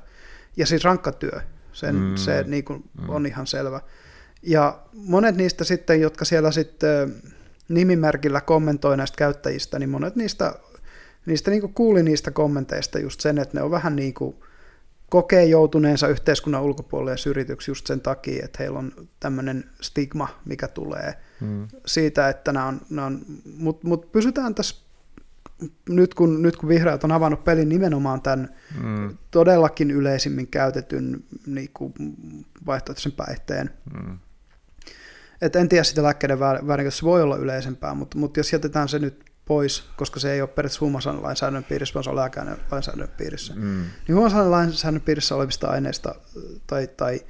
Ja 0.56 0.66
siis 0.66 0.84
rankka 0.84 1.12
työ, 1.12 1.40
sen, 1.72 1.94
mm. 1.96 2.16
se 2.16 2.44
niin 2.46 2.64
kuin 2.64 2.84
Mm. 3.00 3.08
on 3.08 3.26
ihan 3.26 3.46
selvä. 3.46 3.80
Ja 4.42 4.78
monet 4.92 5.36
niistä 5.36 5.64
sitten, 5.64 6.00
jotka 6.00 6.24
siellä 6.24 6.50
sitten 6.50 7.14
nimimerkillä 7.68 8.40
kommentoi 8.40 8.96
näistä 8.96 9.16
käyttäjistä, 9.16 9.78
niin 9.78 9.88
monet 9.90 10.16
niistä, 10.16 10.54
niistä 11.26 11.50
niin 11.50 11.60
kuin 11.60 11.74
kuuli 11.74 12.02
niistä 12.02 12.30
kommenteista 12.30 12.98
just 12.98 13.20
sen, 13.20 13.38
että 13.38 13.58
ne 13.58 13.62
on 13.62 13.70
vähän 13.70 13.96
niin 13.96 14.14
kuin 14.14 14.36
kokee 15.10 15.44
joutuneensa 15.44 16.08
yhteiskunnan 16.08 16.62
ulkopuolelle 16.62 17.10
ja 17.10 17.16
syrjityksi 17.16 17.70
just 17.70 17.86
sen 17.86 18.00
takia, 18.00 18.44
että 18.44 18.56
heillä 18.60 18.78
on 18.78 18.92
tämmöinen 19.20 19.64
stigma, 19.80 20.28
mikä 20.44 20.68
tulee 20.68 21.14
Mm. 21.40 21.68
siitä, 21.86 22.28
että 22.28 22.52
nämä 22.52 22.66
on, 22.66 22.80
nämä 22.90 23.06
on 23.06 23.20
mutta 23.56 23.88
mut 23.88 24.12
pysytään 24.12 24.54
tässä, 24.54 24.76
nyt 25.88 26.14
kun, 26.14 26.42
nyt 26.42 26.56
kun 26.56 26.68
vihreät 26.68 27.04
on 27.04 27.12
avannut 27.12 27.44
pelin 27.44 27.68
nimenomaan 27.68 28.22
tämän 28.22 28.48
Mm. 28.82 29.16
todellakin 29.30 29.90
yleisimmin 29.90 30.46
käytetyn 30.46 31.24
niin 31.46 31.70
kuin 31.74 31.94
vaihtoehtoisen 32.66 33.12
päihteen, 33.12 33.70
Mm. 33.94 34.18
et 35.42 35.56
en 35.56 35.68
tiedä 35.68 35.84
sitä 35.84 36.02
lääkkeiden 36.02 36.38
väär- 36.38 36.66
väärinkäytössä 36.66 36.98
se 36.98 37.04
voi 37.06 37.22
olla 37.22 37.36
yleisempää, 37.36 37.94
mutta, 37.94 38.18
mutta 38.18 38.40
jos 38.40 38.52
jätetään 38.52 38.88
se 38.88 38.98
nyt 38.98 39.29
pois, 39.50 39.84
koska 39.96 40.20
se 40.20 40.32
ei 40.32 40.40
ole 40.40 40.48
periaatteessa 40.48 40.80
huumausainelainsäädännön 40.80 41.64
piirissä, 41.64 41.94
vaan 41.94 42.04
se 42.04 42.10
on 42.10 42.16
lääkeainelainsäädännön 42.16 43.08
piirissä, 43.16 43.54
Mm. 43.54 43.60
niin 44.08 44.14
huumausainelainsäädännön 44.14 45.00
piirissä 45.02 45.34
olevista 45.34 45.68
aineista, 45.68 46.14
tai, 46.66 46.88
tai 46.96 47.20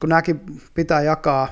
kun 0.00 0.08
nämäkin 0.08 0.40
pitää 0.74 1.02
jakaa 1.02 1.48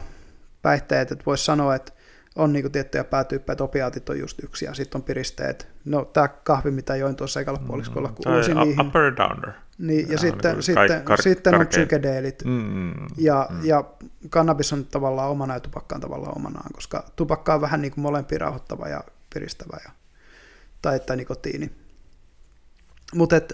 päihteet, 0.63 1.13
että 1.13 1.25
voisi 1.27 1.45
sanoa, 1.45 1.75
että 1.75 1.93
on 2.37 2.53
niin 2.53 2.73
tiettyjä 2.73 3.05
päätyyppejä, 3.05 3.53
että 3.53 3.65
opiaatit 3.65 4.09
on 4.09 4.19
just 4.19 4.45
yksi, 4.45 4.65
ja 4.65 4.75
sitten 4.75 4.99
on 4.99 5.03
piristeet. 5.03 5.69
No 5.85 6.05
tämä 6.05 6.29
kahvi, 6.29 6.71
mitä 6.71 6.97
join 6.97 7.17
tuossa 7.17 7.41
ekalla 7.41 7.61
puoliskolla, 7.67 8.09
kuuluisi 8.25 8.55
Tai 8.55 8.65
niihin. 8.65 8.87
upper 8.87 9.17
downer. 9.17 9.53
Niin, 9.79 10.01
ja 10.01 10.07
Vähän 10.07 10.19
sitten, 10.19 10.53
niin 10.55 10.63
sitten, 10.63 11.03
kar- 11.09 11.23
sitten 11.23 11.55
on 11.55 11.67
psykedeelit, 11.67 12.43
Mm. 12.45 12.93
ja, 13.17 13.47
mm. 13.51 13.65
ja 13.65 13.85
kannabis 14.31 14.73
on 14.73 14.87
tavallaan 14.87 15.31
omana 15.31 15.55
ja 15.55 15.61
tupakka 15.61 15.95
on 15.95 16.01
tavallaan 16.01 16.37
omanaan, 16.37 16.73
koska 16.73 17.05
tupakka 17.17 17.55
on 17.55 17.61
vähän 17.61 17.83
niin 17.83 17.93
kuin 17.93 18.03
molempia 18.03 18.39
rauhoittava 18.39 18.89
ja 18.89 19.05
piristävä, 19.37 19.79
ja, 19.85 19.91
tai 20.83 20.97
että 20.97 21.17
nikotiini. 21.17 21.71
Mutta 23.15 23.37
et, 23.37 23.53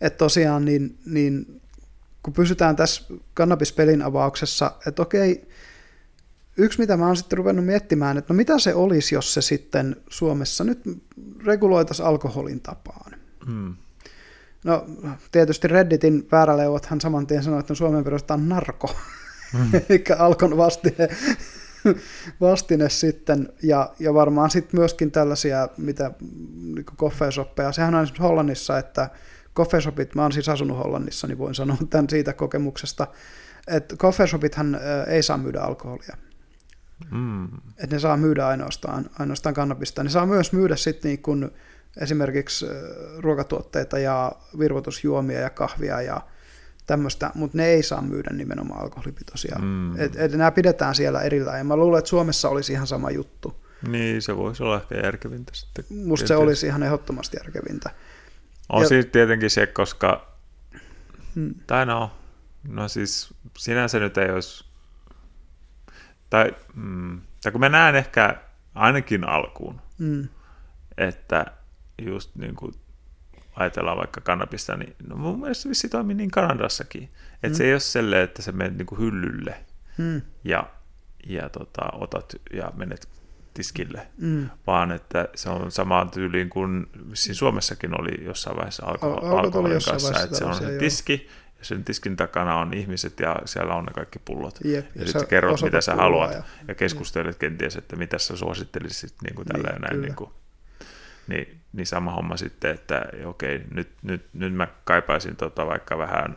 et 0.00 0.16
tosiaan, 0.16 0.64
niin, 0.64 0.98
niin 1.06 1.62
kun 2.22 2.32
pysytään 2.32 2.76
tässä 2.76 3.02
kannabispelin 3.34 4.02
avauksessa, 4.02 4.72
että 4.86 5.02
okei, 5.02 5.48
yksi 6.56 6.78
mitä 6.78 6.96
mä 6.96 7.06
oon 7.06 7.16
sitten 7.16 7.38
ruvennut 7.38 7.66
miettimään, 7.66 8.18
että 8.18 8.34
no 8.34 8.36
mitä 8.36 8.58
se 8.58 8.74
olisi, 8.74 9.14
jos 9.14 9.34
se 9.34 9.42
sitten 9.42 9.96
Suomessa 10.10 10.64
nyt 10.64 10.80
reguloitaisiin 11.44 12.06
alkoholin 12.06 12.60
tapaan. 12.60 13.12
Mm. 13.46 13.76
No 14.64 14.86
tietysti 15.32 15.68
Redditin 15.68 16.28
vääräleuvothan 16.32 17.00
saman 17.00 17.26
tien 17.26 17.42
sanoi, 17.42 17.60
että 17.60 17.74
Suomeen 17.74 18.04
perustetaan 18.04 18.48
narko, 18.48 18.96
Mm. 19.52 19.70
eli 19.88 20.04
Alkon 20.18 20.56
vastine, 20.56 21.08
vastine 22.40 22.88
sitten, 22.88 23.48
ja, 23.62 23.92
ja 23.98 24.14
varmaan 24.14 24.50
sitten 24.50 24.80
myöskin 24.80 25.10
tällaisia, 25.10 25.68
mitä 25.76 26.10
niin 26.62 26.84
koffeesoppeja, 26.96 27.72
sehän 27.72 27.94
on 27.94 28.02
esimerkiksi 28.02 28.22
Hollannissa, 28.22 28.78
että 28.78 29.10
koffeesopit, 29.54 30.14
mä 30.14 30.22
oon 30.22 30.32
siis 30.32 30.48
asunut 30.48 30.78
Hollannissa, 30.78 31.26
niin 31.26 31.38
voin 31.38 31.54
sanoa 31.54 31.76
tämän 31.90 32.10
siitä 32.10 32.32
kokemuksesta, 32.32 33.06
että 33.66 33.96
koffeesopithan 33.98 34.80
ei 35.06 35.22
saa 35.22 35.38
myydä 35.38 35.60
alkoholia, 35.60 36.16
Mm. 37.10 37.44
että 37.76 37.96
ne 37.96 37.98
saa 37.98 38.16
myydä 38.16 38.46
ainoastaan, 38.46 39.10
ainoastaan 39.18 39.54
kannabista. 39.54 40.04
Ne 40.04 40.10
saa 40.10 40.26
myös 40.26 40.52
myydä 40.52 40.76
sitten 40.76 41.08
niin 41.08 41.22
kuin 41.22 41.50
esimerkiksi 42.00 42.66
ruokatuotteita 43.18 43.98
ja 43.98 44.32
virvoitusjuomia 44.58 45.40
ja 45.40 45.50
kahvia 45.50 46.02
ja 46.02 46.20
tämmöistä, 46.86 47.30
mutta 47.34 47.56
ne 47.58 47.66
ei 47.66 47.82
saa 47.82 48.02
myydä 48.02 48.30
nimenomaan 48.32 48.80
alkoholipitoisia. 48.82 49.56
Mm. 49.62 50.00
Et, 50.00 50.16
et 50.16 50.32
nämä 50.32 50.50
pidetään 50.50 50.94
siellä 50.94 51.20
erillään 51.22 51.58
ja 51.58 51.64
mä 51.64 51.76
luulen, 51.76 51.98
että 51.98 52.08
Suomessa 52.08 52.48
olisi 52.48 52.72
ihan 52.72 52.86
sama 52.86 53.10
juttu. 53.10 53.66
Niin, 53.88 54.22
se 54.22 54.36
voisi 54.36 54.62
olla 54.62 54.76
ehkä 54.76 54.94
järkevintä 55.04 55.52
sitten. 55.54 55.84
Musta 55.90 56.26
se 56.26 56.36
olisi 56.36 56.66
ihan 56.66 56.82
ehdottomasti 56.82 57.36
järkevintä. 57.44 57.90
On 58.68 58.82
Ja- 58.82 58.88
siis 58.88 59.06
tietenkin 59.06 59.50
se, 59.50 59.66
koska, 59.66 60.36
Mm. 61.34 61.54
tai 61.66 61.86
no, 61.86 62.10
no 62.68 62.88
siis 62.88 63.34
sinänsä 63.58 63.98
nyt 63.98 64.18
ei 64.18 64.30
olisi, 64.30 64.64
tai, 66.30 66.54
mm, 66.74 67.20
tai 67.42 67.52
kun 67.52 67.60
mä 67.60 67.68
näen 67.68 67.94
ehkä 67.94 68.40
ainakin 68.74 69.24
alkuun, 69.28 69.80
Mm. 69.98 70.28
että 70.98 71.46
just 72.02 72.34
niin 72.34 72.56
kuin 72.56 72.72
ajatellaan 73.56 73.96
vaikka 73.98 74.20
kannabista, 74.20 74.76
niin 74.76 74.96
no 75.08 75.16
mun 75.16 75.40
mielestä 75.40 75.62
se 75.62 75.68
vissi 75.68 75.88
toimii 75.88 76.14
niin 76.16 76.30
Kanadassakin, 76.30 77.02
että 77.34 77.48
Mm. 77.48 77.54
se 77.54 77.64
ei 77.64 77.72
ole 77.72 77.80
silleen, 77.80 78.22
että 78.24 78.42
sä 78.42 78.52
menet 78.52 78.76
niin 78.78 78.86
kuin 78.86 79.00
hyllylle 79.00 79.56
Mm. 79.98 80.22
ja, 80.44 80.66
ja 81.26 81.48
tota, 81.48 81.82
otat 81.92 82.36
ja 82.52 82.72
menet 82.76 83.08
tiskille, 83.54 84.06
Mm. 84.18 84.50
vaan 84.66 84.92
että 84.92 85.28
se 85.34 85.48
on 85.50 85.70
samaan 85.72 86.10
tyyliin 86.10 86.48
kuin 86.50 86.86
vissiin 87.10 87.34
Suomessakin 87.34 88.00
oli 88.00 88.24
jossain 88.24 88.56
vaiheessa 88.56 88.86
alko- 88.86 89.38
alkoholin 89.38 89.72
jossain 89.74 89.94
kanssa, 89.94 90.12
vaiheessa 90.12 90.24
että 90.26 90.38
se 90.38 90.44
on 90.44 90.72
se 90.72 90.78
tiski, 90.78 91.28
ja 91.58 91.64
sen 91.64 91.84
tiskin 91.84 92.16
takana 92.16 92.56
on 92.56 92.74
ihmiset 92.74 93.20
ja 93.20 93.36
siellä 93.44 93.74
on 93.74 93.84
ne 93.84 93.92
kaikki 93.92 94.18
pullot. 94.18 94.58
Jep, 94.64 94.86
Ja 94.94 95.00
sä 95.00 95.12
sitten 95.12 95.28
kerrot, 95.28 95.62
mitä 95.62 95.80
sä 95.80 95.94
haluat, 95.94 96.30
ja- 96.30 96.36
ja, 96.36 96.42
ja 96.68 96.74
keskustelet 96.74 97.36
kenties, 97.38 97.76
että 97.76 97.96
mitä 97.96 98.18
sä 98.18 98.36
suosittelisit 98.36 99.14
niin 99.22 99.34
kuin 99.34 99.46
tällä 99.48 99.68
Niin, 99.68 99.74
ja 99.74 99.78
näin. 99.78 99.90
kyllä. 99.94 100.06
Niin, 100.06 100.16
kuin, 100.16 100.30
niin, 101.26 101.60
niin 101.76 101.86
sama 101.86 102.12
homma 102.12 102.36
sitten, 102.36 102.70
että 102.70 103.02
okei, 103.24 103.62
nyt, 103.74 103.88
nyt, 104.02 104.26
nyt 104.32 104.54
mä 104.54 104.68
kaipaisin 104.84 105.36
tota 105.36 105.66
vaikka 105.66 105.98
vähän 105.98 106.36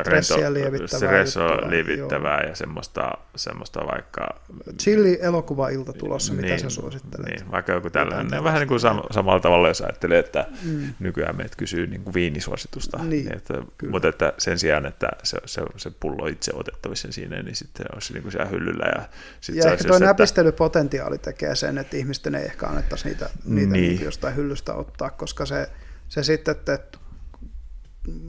Stressiä 0.00 0.36
rento- 0.36 0.52
lievittävää 0.54 0.98
stressiä 0.98 1.42
juttua, 1.42 1.70
lievittävää 1.70 2.40
ja 2.42 2.54
semmoista, 2.54 3.10
semmoista 3.36 3.80
vaikka 3.86 4.40
Chilli-elokuva-ilta 4.82 5.92
tulossa, 5.92 6.32
mitä 6.32 6.58
sä 6.58 6.70
suosittelet? 6.70 7.26
Niin, 7.26 7.50
vaikka 7.50 7.72
joku 7.72 7.90
tällainen. 7.90 8.24
Jotain 8.24 8.44
Vähän 8.44 8.60
niin 8.60 8.68
kuin 8.68 8.80
sam- 8.80 9.12
samalla 9.12 9.40
tavalla, 9.40 9.68
jos 9.68 9.80
ajattelee, 9.80 10.18
että 10.18 10.46
Mm. 10.62 10.94
nykyään 10.98 11.36
meidät 11.36 11.56
kysyy 11.56 11.86
niin 11.86 12.02
kuin 12.04 12.14
viinisuositusta. 12.14 12.98
Niin, 13.02 13.36
että, 13.36 13.54
kyllä. 13.78 13.90
mutta 13.90 14.08
että 14.08 14.32
sen 14.38 14.58
sijaan, 14.58 14.86
että 14.86 15.08
se, 15.22 15.38
se, 15.44 15.62
se 15.76 15.90
pullo 16.00 16.26
itse 16.26 16.52
otettavissa 16.54 17.12
sinne, 17.12 17.42
niin 17.42 17.56
sitten 17.56 17.86
olisi 17.94 18.12
niin 18.12 18.22
kuin 18.22 18.32
siellä 18.32 18.48
hyllyllä. 18.50 18.84
Ja, 18.96 19.02
sit 19.40 19.54
Ja 19.54 19.72
ehkä 19.72 19.84
tuo 19.84 19.96
että, 19.96 20.06
näpistelypotentiaali 20.06 21.18
tekee 21.18 21.54
sen, 21.54 21.78
että 21.78 21.96
ihmisten 21.96 22.34
ei 22.34 22.44
ehkä 22.44 22.66
annettaisi 22.66 23.08
niitä, 23.08 23.30
niitä 23.44 23.72
Niin. 23.72 23.88
niin. 23.96 24.04
jostain 24.04 24.36
hyllystä 24.36 24.74
ottaa, 24.74 25.10
koska 25.10 25.46
se, 25.46 25.70
se 26.08 26.22
sitten, 26.22 26.52
että, 26.52 26.74
että 26.74 26.98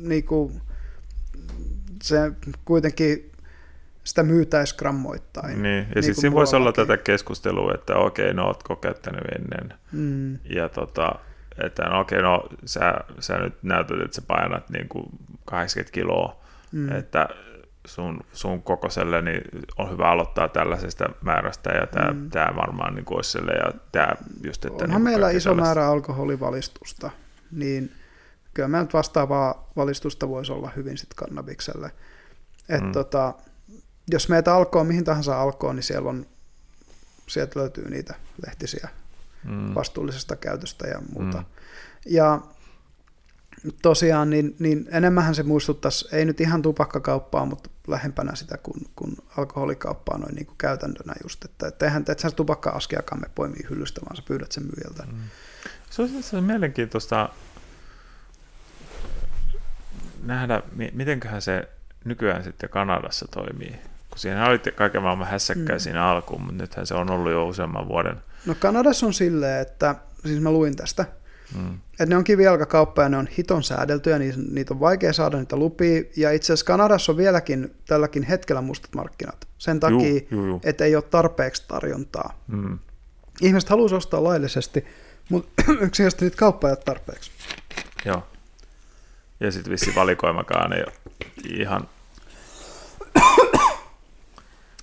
niin 0.02 0.24
kuin, 0.24 0.62
se 2.04 2.32
kuitenkin 2.66 3.32
sitä 4.04 4.24
myytäisi 4.24 4.78
grammoittain. 4.78 5.64
niin, 5.64 5.78
ja 5.78 5.84
niin 5.96 6.04
sitten 6.04 6.22
siinä 6.22 6.36
voisi 6.36 6.56
olla 6.56 6.72
tätä 6.72 6.98
keskustelua, 6.98 7.74
että 7.74 7.96
okei, 7.96 8.34
no 8.34 8.46
ootko 8.48 8.76
käyttänyt 8.76 9.22
ennen, 9.36 9.78
Mm, 9.92 10.34
ja 10.56 10.70
tota, 10.70 11.16
että 11.64 11.84
no 11.84 12.00
okei, 12.00 12.22
no 12.22 12.44
sä, 12.66 12.94
sä 13.20 13.38
nyt 13.38 13.54
näytät, 13.64 14.02
että 14.02 14.16
sä 14.16 14.22
painat 14.28 14.70
niin 14.70 14.88
kuin 14.90 15.06
80 15.46 15.94
kiloa, 15.94 16.36
mm, 16.72 16.92
että 16.92 17.28
sun, 17.88 18.20
sun 18.34 18.64
kokoiselle 18.64 19.22
niin 19.22 19.42
on 19.78 19.92
hyvä 19.92 20.10
aloittaa 20.10 20.50
tällaisesta 20.50 21.06
määrästä 21.22 21.70
ja 21.70 21.88
tämä, 21.88 22.12
Mm. 22.12 22.30
tämä 22.30 22.56
varmaan 22.56 22.96
niin 22.96 23.06
kuin 23.06 23.16
olisi 23.16 23.32
sille, 23.32 23.52
ja 23.52 23.72
tämä 23.92 24.10
just, 24.44 24.66
että 24.66 24.84
Onhan 24.84 24.90
niin 25.04 25.04
meillä 25.04 25.30
iso 25.30 25.50
tällaista- 25.50 25.62
määrä 25.66 25.88
alkoholivalistusta, 25.88 27.12
niin 27.52 27.92
kyllä 28.56 28.68
meillä 28.68 28.84
nyt 28.84 28.94
vastaavaa 28.94 29.72
valistusta 29.76 30.30
voisi 30.30 30.52
olla 30.52 30.72
hyvin 30.76 30.98
sitten 30.98 31.16
kannabikselle. 31.16 31.92
Et 32.70 32.82
Mm. 32.82 32.92
tota, 32.92 33.34
jos 34.12 34.30
meitä 34.30 34.56
alkoo, 34.56 34.84
mihin 34.84 35.04
tahansa 35.04 35.42
alkoo, 35.42 35.74
niin 35.74 35.84
siellä 35.84 36.10
on, 36.10 36.26
sieltä 37.28 37.60
löytyy 37.60 37.90
niitä 37.90 38.16
lehtisiä 38.46 38.90
mm. 39.44 39.76
vastuullisesta 39.76 40.36
käytöstä 40.36 40.88
ja 40.88 41.02
muuta. 41.14 41.38
Mm. 41.38 41.46
Ja 42.06 42.42
tosiaan, 43.82 44.30
niin, 44.30 44.56
niin 44.60 44.88
enemmän 44.92 45.36
se 45.36 45.44
muistuttaisi, 45.44 46.08
ei 46.12 46.26
nyt 46.26 46.42
ihan 46.42 46.62
tupakkakauppaa, 46.62 47.46
mutta 47.46 47.70
lähempänä 47.88 48.36
sitä 48.36 48.58
kuin, 48.58 48.88
kuin 48.96 49.18
alkoholikauppaa 49.38 50.18
noin 50.18 50.36
niin 50.36 50.46
kuin 50.46 50.58
käytäntönä 50.58 51.14
just, 51.24 51.46
että 51.46 51.68
et 51.68 51.84
eihän 51.84 52.06
et 52.10 52.20
sä 52.20 52.32
tupakka-askiakaan 52.32 53.22
me 53.22 53.28
poimii 53.36 53.66
hyllystä, 53.70 54.02
vaan 54.02 54.16
sä 54.16 54.24
pyydät 54.28 54.52
sen 54.52 54.64
myyjältä. 54.64 55.04
Mm. 55.04 55.22
Se 55.90 56.02
on, 56.02 56.24
se 56.24 56.38
on 56.38 56.44
mielenkiintoista 56.44 57.30
nähdä, 60.28 60.62
mi- 60.76 60.92
mitenköhän 60.94 61.42
se 61.42 61.70
nykyään 62.06 62.44
sitten 62.44 62.70
Kanadassa 62.70 63.28
toimii. 63.32 63.76
Kun 64.10 64.20
siinä 64.20 64.46
oli 64.48 64.60
kaiken 64.76 65.02
maailman 65.02 65.28
hässäkkää 65.28 65.76
Mm. 65.76 65.80
siinä 65.80 66.06
alkuun, 66.06 66.42
mutta 66.42 66.62
nythän 66.64 66.88
se 66.88 66.94
on 66.96 67.10
ollut 67.10 67.32
jo 67.32 67.48
useamman 67.48 67.88
vuoden. 67.88 68.16
No 68.46 68.56
Kanadassa 68.60 69.06
on 69.06 69.14
silleen, 69.14 69.62
että, 69.62 69.96
siis 70.26 70.40
mä 70.42 70.52
luin 70.52 70.76
tästä, 70.76 71.06
Mm. 71.56 71.74
että 71.92 72.06
ne 72.06 72.18
on 72.18 72.24
kivijalkakauppa 72.24 73.02
ja 73.04 73.10
ne 73.10 73.18
on 73.18 73.28
hiton 73.28 73.64
säädeltyjä, 73.64 74.20
niitä, 74.20 74.38
niitä 74.52 74.74
on 74.74 74.80
vaikea 74.80 75.14
saada 75.14 75.38
niitä 75.38 75.56
lupia, 75.58 76.04
ja 76.18 76.32
itse 76.32 76.46
asiassa 76.54 76.66
Kanadassa 76.66 77.12
on 77.12 77.18
vieläkin 77.18 77.76
tälläkin 77.88 78.24
hetkellä 78.24 78.62
mustat 78.62 78.96
markkinat, 78.96 79.48
sen 79.58 79.80
takia, 79.80 80.22
että 80.64 80.86
ei 80.86 80.96
ole 80.96 81.04
tarpeeksi 81.04 81.64
tarjontaa. 81.68 82.40
Mm. 82.48 82.80
Ihmiset 83.42 83.70
haluaisi 83.70 83.96
ostaa 83.96 84.24
laillisesti, 84.24 84.86
mutta 85.30 85.50
yksinkertaisesti 85.72 86.26
niitä 86.26 86.38
kauppa 86.38 86.68
ei 86.68 86.72
ole 86.72 86.78
tarpeeksi. 86.86 87.32
Joo. 88.06 88.28
Ja 89.40 89.52
sitten 89.52 89.72
vissi 89.72 89.96
valikoimakaan 89.96 90.74
ei 90.74 90.84
ole 90.84 90.94
ihan... 91.50 91.90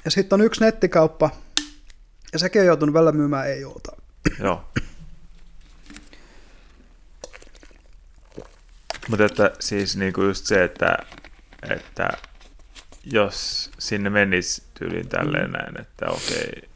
Ja 0.05 0.11
sitten 0.11 0.41
on 0.41 0.47
yksi 0.47 0.61
nettikauppa, 0.61 1.31
ja 2.33 2.39
sekin 2.39 2.61
on 2.61 2.67
joutunut 2.67 2.93
välillä 2.93 3.13
myymään 3.13 3.49
ei 3.49 3.65
oota. 3.65 3.93
Joo. 4.39 4.65
Mutta 9.09 9.25
että 9.25 9.51
siis 9.61 9.97
niinku 9.97 10.23
just 10.23 10.47
se, 10.47 10.65
että, 10.65 10.97
että 11.71 12.09
jos 13.05 13.71
sinne 13.79 14.11
menisi 14.11 14.63
tyyliin 14.75 15.09
tälleen 15.09 15.47
Mm. 15.51 15.53
näin, 15.53 15.81
että 15.81 16.07
okei, 16.07 16.69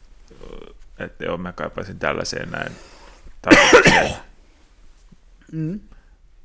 että 0.99 1.25
joo, 1.25 1.37
mä 1.37 1.53
kaipaisin 1.53 1.99
tällaiseen 1.99 2.51
näin 2.51 2.71
Mm. 5.51 5.79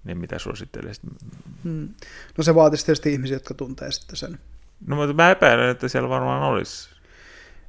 Niin 0.04 0.18
mitä 0.18 0.38
suosittelisit? 0.38 1.04
Mm. 1.64 1.88
No 2.38 2.44
se 2.44 2.54
vaatisi 2.54 2.86
tietysti 2.86 3.12
ihmisiä, 3.12 3.36
jotka 3.36 3.54
tuntee 3.54 3.92
sitten 3.92 4.16
sen. 4.16 4.38
No 4.86 4.96
mutta 4.96 5.12
mä 5.12 5.30
epäilen, 5.30 5.68
että 5.68 5.88
siellä 5.88 6.08
varmaan 6.08 6.42
olisi. 6.42 6.88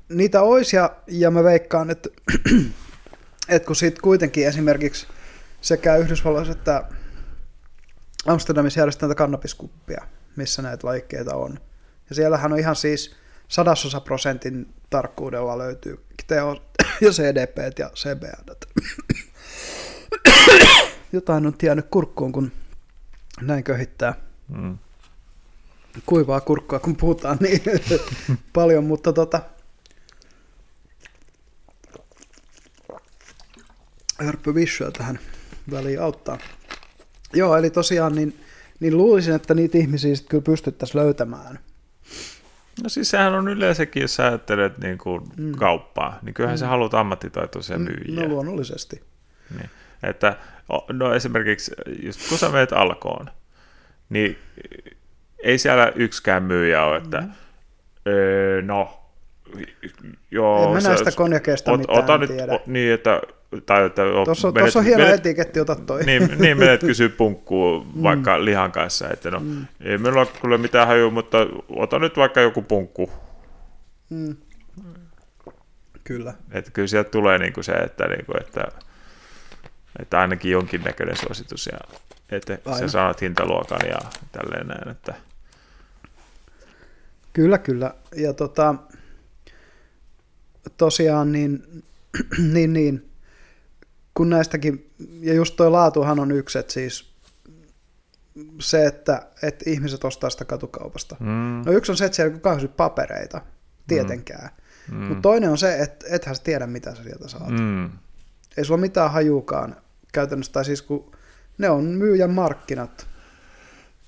Niitä 0.10 0.41
olisi, 0.41 0.76
ja, 0.76 0.95
ja 1.07 1.31
mä 1.31 1.43
veikkaan, 1.43 1.89
että, 1.89 2.10
että 3.49 3.68
kun 3.68 3.76
siitä 3.76 4.01
kuitenkin 4.01 4.47
esimerkiksi 4.47 5.07
sekä 5.61 5.95
Yhdysvalloissa 5.95 6.51
että 6.51 6.84
Amsterdamissa 8.27 8.80
järjestetään 8.80 9.10
näitä 9.10 9.18
kannabiskuppia, 9.18 10.03
missä 10.35 10.61
näitä 10.61 10.88
lajikkeita 10.88 11.35
on. 11.35 11.60
Ja 12.10 12.15
siellähän 12.15 12.53
on 12.53 12.60
ihan 12.60 12.76
siis 12.76 13.15
sadasosa 13.47 13.99
prosentin 13.99 14.73
tarkkuudella 14.89 15.57
löytyy 15.57 16.05
TO 16.27 16.64
ja 17.01 17.10
CDP 17.10 17.57
ja 17.80 17.89
CBD. 17.89 18.55
Jotain 21.14 21.45
on 21.45 21.53
tiennyt 21.57 21.85
kurkkuun, 21.91 22.31
kun 22.31 22.52
näin 23.41 23.64
köhittää 23.64 24.14
Mm. 24.48 24.77
kuivaa 26.06 26.41
kurkkua, 26.41 26.80
kun 26.80 26.95
puhutaan 26.95 27.38
niin 27.40 27.61
paljon, 28.53 28.84
mutta 28.84 29.14
tota, 29.14 29.41
hörppy 34.19 34.56
vissyä 34.56 34.91
tähän 34.91 35.19
väliin 35.72 36.02
auttaa. 36.02 36.38
Joo, 37.34 37.57
eli 37.57 37.69
tosiaan 37.69 38.15
niin, 38.15 38.40
niin 38.80 38.98
luulisin, 38.98 39.34
että 39.35 39.53
niitä 39.53 39.77
ihmisiä 39.77 40.15
sitten 40.15 40.30
kyllä 40.30 40.44
pystyttäisiin 40.44 41.02
löytämään. 41.03 41.60
No 42.84 42.90
siis 42.90 43.10
sehän 43.10 43.34
on 43.34 43.48
yleensäkin, 43.48 44.02
jos 44.02 44.15
sä 44.15 44.26
ajattelet 44.26 44.77
niin 44.77 44.98
kuin 44.98 45.22
Mm. 45.38 45.44
mm. 45.45 45.52
kauppaa, 45.52 46.19
niin 46.22 46.34
kyllähän 46.34 46.57
mm. 46.57 46.60
sä 46.60 46.68
haluat 46.68 46.94
ammattitaitoisia 46.94 47.80
myyjiä. 47.80 48.22
No 48.22 48.27
luonnollisesti. 48.27 49.02
Niin. 49.57 49.69
Että, 50.03 50.38
no 50.94 51.14
esimerkiksi, 51.14 51.72
just 52.03 52.30
kun 52.30 52.38
sä 52.38 52.49
menet 52.49 52.73
alkoon, 52.73 53.26
niin 54.10 54.38
ei 55.44 55.57
siellä 55.57 55.91
yksikään 55.95 56.44
myyjä 56.44 56.84
ole, 56.84 56.98
että 56.98 57.22
Mm. 57.22 57.31
öö, 58.07 58.61
no, 58.61 58.99
joo, 60.31 60.68
en 60.77 60.84
mä 60.84 60.90
näistä 60.90 61.11
konjakeista 61.11 61.72
ot- 61.72 61.77
mitään 61.77 61.98
ota 61.99 62.18
nyt, 62.18 62.30
tiedä. 62.30 62.53
o, 62.53 62.61
niin, 62.65 62.94
että, 62.94 63.22
tai 63.65 63.85
että 63.85 64.02
Tuossa 64.26 64.48
menet- 64.48 64.60
tuossa 64.60 64.80
on 64.80 64.85
hieno 64.85 65.03
menet- 65.03 65.14
etiketti, 65.19 65.60
ota 65.60 65.76
toi. 65.76 66.03
niin, 66.03 66.30
niin 66.40 66.60
menet 66.60 66.81
kysyä 66.90 67.10
punkkuun 67.10 68.03
vaikka 68.03 68.45
lihan 68.45 68.72
kanssa, 68.72 69.10
että 69.10 69.31
no, 69.31 69.40
Mm. 69.40 69.65
ei 69.81 69.98
meillä 69.98 70.19
ole 70.19 70.27
kyllä 70.41 70.57
mitään 70.57 70.88
hajua, 70.88 71.11
mutta 71.11 71.38
ota 71.69 71.99
nyt 71.99 72.18
vaikka 72.18 72.41
joku 72.41 72.61
punkku. 72.61 73.11
Mm. 74.10 74.35
Kyllä. 76.03 76.34
Että 76.52 76.72
kyllä 76.72 76.88
sieltä 76.88 77.10
tulee 77.10 77.38
niinku 77.38 77.64
se, 77.64 77.72
että, 77.72 78.07
niinku, 78.07 78.34
että, 78.41 78.64
että 79.99 80.20
ainakin 80.20 80.52
jonkinnäköinen 80.52 81.18
suositus 81.18 81.70
ja 81.72 81.78
että 82.32 82.57
Aina. 82.65 82.80
sä 82.80 82.88
saat 82.88 83.22
hintaluokan 83.22 83.82
ja 83.88 83.98
tälleen 84.32 84.68
näin. 84.68 84.90
Että, 84.90 85.14
Kyllä, 87.34 87.57
kyllä. 87.57 87.94
Ja 88.15 88.34
tota, 88.34 88.76
tosiaan 90.78 91.32
niin, 91.32 91.84
niin, 92.53 92.74
niin, 92.74 93.10
kun 94.14 94.30
näistäkin, 94.30 94.91
ja 95.20 95.34
just 95.34 95.56
toi 95.56 95.72
laatuhan 95.72 96.20
on 96.20 96.32
yksi, 96.32 96.60
että 96.60 96.74
siis 96.74 97.14
se, 98.60 98.86
että, 98.86 99.28
että 99.44 99.70
ihmiset 99.70 100.03
ostaa 100.03 100.30
sitä 100.30 100.45
katukaupasta. 100.45 101.15
Mm. 101.20 101.61
No 101.65 101.72
yksi 101.72 101.91
on 101.91 101.98
se, 101.98 102.06
että 102.06 102.15
siellä 102.15 102.56
kysy 102.56 102.68
papereita, 102.68 103.41
tietenkään. 103.88 104.49
Mm. 104.91 104.98
Mutta 104.98 105.22
toinen 105.22 105.49
on 105.49 105.57
se, 105.57 105.80
että 105.80 106.06
ethän 106.10 106.36
sä 106.36 106.44
tiedä, 106.44 106.68
mitä 106.68 106.95
sä 106.95 107.03
sieltä 107.03 107.28
saat. 107.28 107.49
Mm. 107.49 107.90
Ei 108.57 108.65
sulla 108.65 108.80
mitään 108.82 109.11
hajukaan 109.11 109.76
käytännössä, 110.14 110.52
tai 110.52 110.65
siis 110.65 110.81
kun 110.81 111.11
ne 111.57 111.69
on 111.69 111.84
myyjän 111.84 112.31
markkinat 112.31 113.07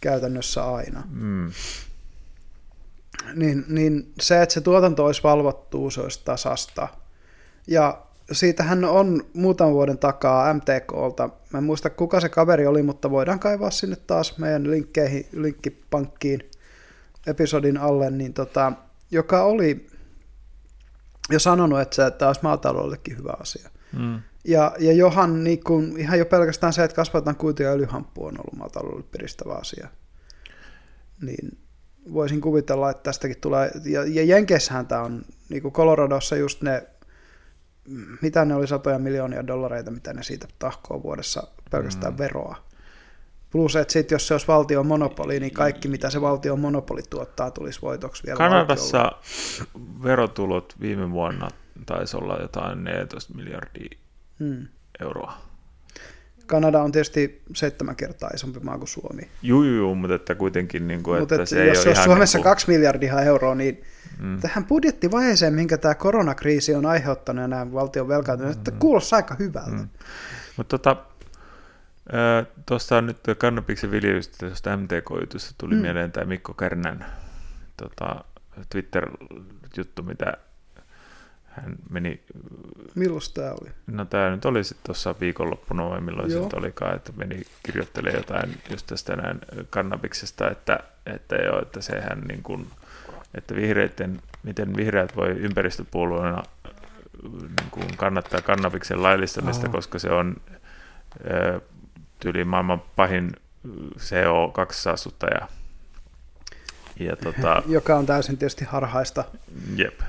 käytännössä 0.01 0.73
aina. 0.73 1.03
Mm. 1.09 1.51
Niin, 3.35 3.65
niin 3.67 4.13
se, 4.21 4.41
että 4.41 4.53
se 4.53 4.61
tuotanto 4.61 5.05
olisi 5.05 5.23
valvottua, 5.23 5.91
se 5.91 6.01
olisi 6.01 6.21
tasasta. 6.25 6.87
Ja 7.67 8.01
siitähän 8.31 8.85
on 8.85 9.23
muutaman 9.33 9.73
vuoden 9.73 9.97
takaa 9.97 10.53
MTKlta, 10.53 11.29
mä 11.53 11.57
en 11.57 11.63
muista 11.63 11.89
kuka 11.89 12.19
se 12.19 12.29
kaveri 12.29 12.67
oli, 12.67 12.83
mutta 12.83 13.11
voidaan 13.11 13.39
kaivaa 13.39 13.71
sinne 13.71 13.95
taas 13.95 14.37
meidän 14.37 14.71
linkkeihin, 14.71 15.27
linkkipankkiin 15.31 16.49
episodin 17.27 17.77
alle, 17.77 18.11
niin 18.11 18.33
tota, 18.33 18.71
joka 19.11 19.43
oli 19.43 19.87
jo 21.29 21.39
sanonut, 21.39 21.79
että 21.79 21.95
se, 21.95 22.05
että 22.05 22.27
olisi 22.27 22.41
maataloudellekin 22.43 23.17
hyvä 23.17 23.33
asia. 23.39 23.69
Mm. 23.97 24.21
Ja, 24.47 24.75
ja 24.79 24.93
johan 24.93 25.43
niin 25.43 25.63
kun, 25.63 25.99
ihan 25.99 26.19
jo 26.19 26.25
pelkästään 26.25 26.73
se, 26.73 26.83
että 26.83 26.95
kasvatetaan 26.95 27.35
kuitu 27.35 27.63
ja 27.63 27.71
öljyhamppu 27.71 28.25
on 28.25 28.37
ollut 28.37 28.55
maataloudelle 28.57 29.05
piristävä 29.11 29.53
asia. 29.53 29.87
Niin 31.21 31.57
voisin 32.13 32.41
kuvitella, 32.41 32.89
että 32.89 33.03
tästäkin 33.03 33.41
tulee, 33.41 33.71
ja, 33.85 34.03
ja 34.03 34.23
Jenkeissähän 34.23 34.87
tämä 34.87 35.01
on, 35.01 35.21
niin 35.49 35.61
kuin 35.61 35.73
Coloradossa 35.73 36.35
just 36.35 36.61
ne, 36.61 36.83
mitä 38.21 38.45
ne 38.45 38.55
oli 38.55 38.67
satoja 38.67 38.99
miljoonia 38.99 39.47
dollareita, 39.47 39.91
mitä 39.91 40.13
ne 40.13 40.23
siitä 40.23 40.47
tahkoo 40.59 41.03
vuodessa 41.03 41.47
pelkästään 41.71 42.13
mm. 42.13 42.17
veroa. 42.17 42.55
Plus, 43.51 43.75
että 43.75 43.93
sit, 43.93 44.11
jos 44.11 44.27
se 44.27 44.33
olisi 44.33 44.47
valtion 44.47 44.85
monopoli, 44.85 45.39
niin 45.39 45.53
kaikki, 45.53 45.87
mitä 45.87 46.09
se 46.09 46.21
valtion 46.21 46.59
monopoli 46.59 47.01
tuottaa, 47.09 47.51
tulisi 47.51 47.81
voitoksi 47.81 48.23
vielä 48.25 48.37
Kanadassa 48.37 48.97
valtiolle. 48.97 50.03
verotulot 50.03 50.75
viime 50.79 51.11
vuonna 51.11 51.49
taisi 51.85 52.17
olla 52.17 52.37
jotain 52.41 52.83
14 52.83 53.33
miljardia 53.33 54.04
Hmm. 54.39 54.67
euroa. 55.01 55.37
Kanada 56.45 56.81
on 56.81 56.91
tietysti 56.91 57.41
seitsemän 57.55 57.95
kertaa 57.95 58.29
isompi 58.33 58.59
maa 58.59 58.77
kuin 58.77 58.87
Suomi. 58.87 59.29
Juu, 59.41 59.63
juu, 59.63 59.95
mutta 59.95 60.15
että 60.15 60.35
kuitenkin, 60.35 60.87
niin 60.87 61.03
kuin, 61.03 61.19
Mutta 61.19 61.35
että 61.35 61.43
et, 61.43 61.49
se 61.49 61.61
ei 61.63 61.67
jos 61.67 61.77
ole 61.77 61.85
olisi 61.87 61.91
ihan 61.91 62.03
Suomessa 62.03 62.37
niin 62.37 62.43
kuin, 62.43 62.51
kaksi 62.51 62.71
miljardia 62.71 63.21
euroa, 63.21 63.55
niin 63.55 63.83
mm, 64.19 64.39
tähän 64.39 64.65
budjettivaiheeseen, 64.65 65.53
minkä 65.53 65.77
tämä 65.77 65.95
koronakriisi 65.95 66.75
on 66.75 66.85
aiheuttanut 66.85 67.41
ja 67.41 67.47
nämä 67.47 67.73
valtion 67.73 68.07
velkaantuminen, 68.07 68.57
että 68.57 68.71
kuulostaa 68.71 69.17
aika 69.17 69.35
hyvältä. 69.39 69.71
mm. 69.71 69.89
Mutta 70.57 70.77
tota, 70.77 70.95
tuosta 72.65 73.01
nyt 73.01 73.17
kannabiksen 73.37 73.91
viljelystä, 73.91 74.47
tuosta 74.47 74.77
MTK-jutusta 74.77 75.55
tuli 75.57 75.73
Mm. 75.73 75.77
mm. 75.77 75.81
mieleen 75.81 76.11
tämä 76.11 76.25
Mikko 76.25 76.53
Kärnän 76.53 77.05
tota, 77.77 78.23
Twitter-juttu, 78.69 80.03
mitä 80.03 80.33
hän 81.55 81.75
meni, 81.89 82.21
Milloin 82.95 83.21
tämä 83.33 83.51
oli? 83.51 83.69
no 83.87 84.05
tämä 84.05 84.29
nyt 84.29 84.45
oli 84.45 84.63
sitten 84.63 84.85
tuossa 84.85 85.15
viikonloppuna 85.19 85.89
vai 85.89 86.01
milloin 86.01 86.31
se 86.31 86.39
olikaan, 86.53 86.95
että 86.95 87.11
meni 87.15 87.41
kirjoittelemaan 87.63 88.19
jotain 88.19 88.57
just 88.71 88.87
tästä 88.87 89.15
näin 89.15 89.39
kannabiksesta, 89.69 90.49
että, 90.49 90.79
että 91.05 91.35
joo, 91.35 91.61
että 91.61 91.81
sehän 91.81 92.21
niin 92.27 92.43
kuin, 92.43 92.67
että 93.35 93.55
vihreiden, 93.55 94.21
miten 94.43 94.75
vihreät 94.77 95.15
voi 95.15 95.29
ympäristöpuolueena 95.29 96.43
niin 97.23 97.71
kuin 97.71 97.97
kannattaa 97.97 98.41
kannabiksen 98.41 99.03
laillistamista, 99.03 99.67
Aa. 99.67 99.71
koska 99.71 99.99
se 99.99 100.09
on 100.09 100.35
ö, 101.31 101.61
tyyli 102.19 102.43
maailman 102.43 102.81
pahin 102.95 103.31
CO2-saastuttaja. 103.97 105.47
Ja 106.99 107.15
tota, 107.15 107.63
Joka 107.67 107.95
on 107.95 108.05
täysin 108.05 108.37
tietysti 108.37 108.65
harhaista. 108.65 109.23
jep. 109.75 109.99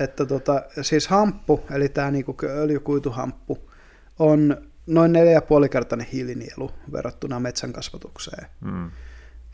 Että 0.00 0.26
tota, 0.26 0.62
siis 0.82 1.08
hamppu, 1.08 1.60
eli 1.70 1.88
tämä 1.88 2.10
niinku 2.10 2.36
öljykuituhamppu, 2.44 3.70
on 4.18 4.56
noin 4.86 5.12
neljä 5.12 5.32
ja 5.32 5.42
puoli 5.42 5.68
kertainen 5.68 6.06
hiilinielu 6.06 6.70
verrattuna 6.92 7.40
metsän 7.40 7.72
kasvatukseen. 7.72 8.46
Mm, 8.60 8.90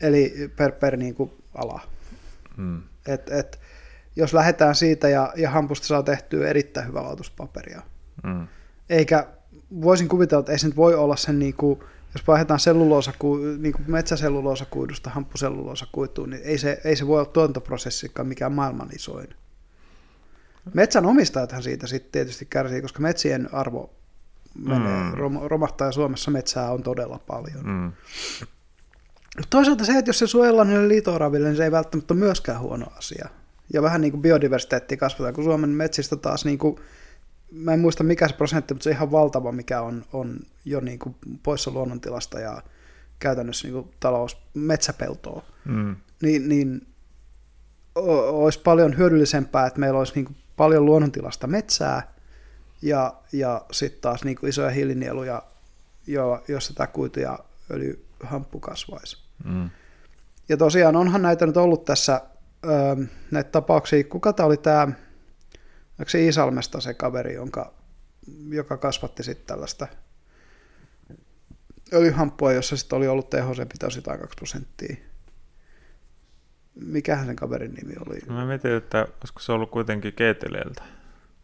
Eli 0.01 0.51
per, 0.55 0.71
per 0.71 0.97
niinku 0.97 1.33
ala. 1.53 1.81
mm, 2.57 2.81
Et, 3.07 3.29
et, 3.31 3.59
jos 4.15 4.33
lähdetään 4.33 4.75
siitä 4.75 5.09
ja, 5.09 5.33
ja 5.35 5.49
hampusta 5.49 5.87
saa 5.87 6.03
tehtyä 6.03 6.47
erittäin 6.49 6.87
hyvää 6.87 7.03
laatuispaperia. 7.03 7.81
mm, 8.23 8.47
Eikä, 8.89 9.27
voisin 9.81 10.07
kuvitella, 10.09 10.39
että 10.39 10.51
ei 10.51 10.59
se 10.59 10.67
nyt 10.67 10.75
voi 10.75 10.95
olla 10.95 11.15
sen, 11.15 11.39
niin 11.39 11.53
kuin, 11.53 11.79
jos 12.13 12.27
vaihdetaan 12.27 12.59
selluloosaku, 12.59 13.37
niin 13.37 13.73
kuin 13.73 13.91
metsäselluloosakuidusta 13.91 15.09
hampuselluloosakuituun, 15.09 16.29
niin 16.29 16.41
ei 16.43 16.57
se, 16.57 16.81
ei 16.83 16.95
se 16.95 17.07
voi 17.07 17.19
olla 17.19 17.29
tuotantoprosessikaan 17.31 18.27
mikään 18.27 18.51
maailman 18.51 18.89
isoin. 18.95 19.27
Metsän 20.73 21.05
omistajathan 21.05 21.63
siitä 21.63 21.87
sitten 21.87 22.11
tietysti 22.11 22.45
kärsii, 22.45 22.81
koska 22.81 22.99
metsien 22.99 23.53
arvo 23.53 23.93
menee, 24.65 25.03
Mm. 25.03 25.13
rom, 25.13 25.39
romahtaa 25.43 25.87
ja 25.87 25.91
Suomessa 25.91 26.31
metsää 26.31 26.71
on 26.71 26.83
todella 26.83 27.19
paljon. 27.27 27.65
mm, 27.65 27.91
toisaalta 29.49 29.85
se, 29.85 29.97
että 29.97 30.09
jos 30.09 30.19
se 30.19 30.27
suojellaan 30.27 30.67
niille 30.67 30.87
liitooraville, 30.87 31.47
niin 31.47 31.57
se 31.57 31.63
ei 31.63 31.71
välttämättä 31.71 32.13
ole 32.13 32.19
myöskään 32.19 32.59
huono 32.59 32.85
asia. 32.97 33.29
Ja 33.73 33.81
vähän 33.81 34.01
niin 34.01 34.11
kuin 34.11 34.21
biodiversiteettiä 34.21 34.97
kasvataan, 34.97 35.33
kun 35.33 35.43
Suomen 35.43 35.69
metsistä 35.69 36.15
taas, 36.15 36.45
niin 36.45 36.57
kuin, 36.57 36.75
mä 37.51 37.73
en 37.73 37.79
muista 37.79 38.03
mikä 38.03 38.27
se 38.27 38.33
prosentti, 38.35 38.73
mutta 38.73 38.83
se 38.83 38.89
on 38.89 38.95
ihan 38.95 39.11
valtava, 39.11 39.51
mikä 39.51 39.81
on, 39.81 40.05
on 40.13 40.39
jo 40.65 40.79
niin 40.79 40.99
kuin 40.99 41.15
poissa 41.43 41.71
luonnontilasta 41.71 42.39
ja 42.39 42.61
käytännössä 43.19 43.67
niin 43.67 43.73
kuin 43.83 43.95
talous, 43.99 44.37
metsäpeltoa. 44.53 45.43
mm, 45.65 45.95
Niin, 46.21 46.49
niin 46.49 46.87
olisi 48.29 48.59
paljon 48.63 48.97
hyödyllisempää, 48.97 49.67
että 49.67 49.79
meillä 49.79 49.99
olisi 49.99 50.13
niin 50.15 50.25
kuin 50.25 50.35
paljon 50.57 50.85
luonnontilasta 50.85 51.47
metsää 51.47 52.13
ja, 52.81 53.13
ja 53.31 53.65
sitten 53.71 54.01
taas 54.01 54.23
niin 54.23 54.37
kuin 54.37 54.49
isoja 54.49 54.69
hiilinieluja, 54.69 55.43
jo, 56.07 56.43
jossa 56.47 56.73
tämä 56.73 56.87
kuitu 56.87 57.19
ja 57.19 57.39
öljyhamppu 57.71 58.59
kasvaisi. 58.59 59.17
mm. 59.43 59.69
Ja 60.49 60.57
tosiaan 60.57 60.95
onhan 60.95 61.21
näitä 61.21 61.45
nyt 61.45 61.57
ollut 61.57 61.85
tässä 61.85 62.21
öö, 62.65 62.95
näitä 63.31 63.49
tapauksia. 63.49 64.03
Kuka 64.03 64.33
tämä 64.33 64.47
oli 64.47 64.57
tämä, 64.57 64.83
onko 65.99 66.09
se 66.09 66.23
Iisalmesta 66.23 66.81
se 66.81 66.93
kaveri, 66.93 67.33
jonka, 67.33 67.73
joka 68.49 68.77
kasvatti 68.77 69.23
sitten 69.23 69.47
tällaista 69.47 69.87
öljyhamppua, 71.93 72.53
jossa 72.53 72.77
sitten 72.77 72.97
oli 72.97 73.07
ollut 73.07 73.29
THC-pitoisuus 73.29 73.95
jotain 73.95 74.19
2 74.19 74.35
prosenttia. 74.35 74.95
Mikähän 76.85 77.25
sen 77.25 77.35
kaverin 77.35 77.73
nimi 77.73 77.93
oli? 78.07 78.19
Mä 78.29 78.45
mietin, 78.45 78.71
että 78.71 79.01
olisiko 79.01 79.39
se 79.39 79.51
ollut 79.51 79.71
kuitenkin 79.71 80.13
Keeteleeltä. 80.13 80.81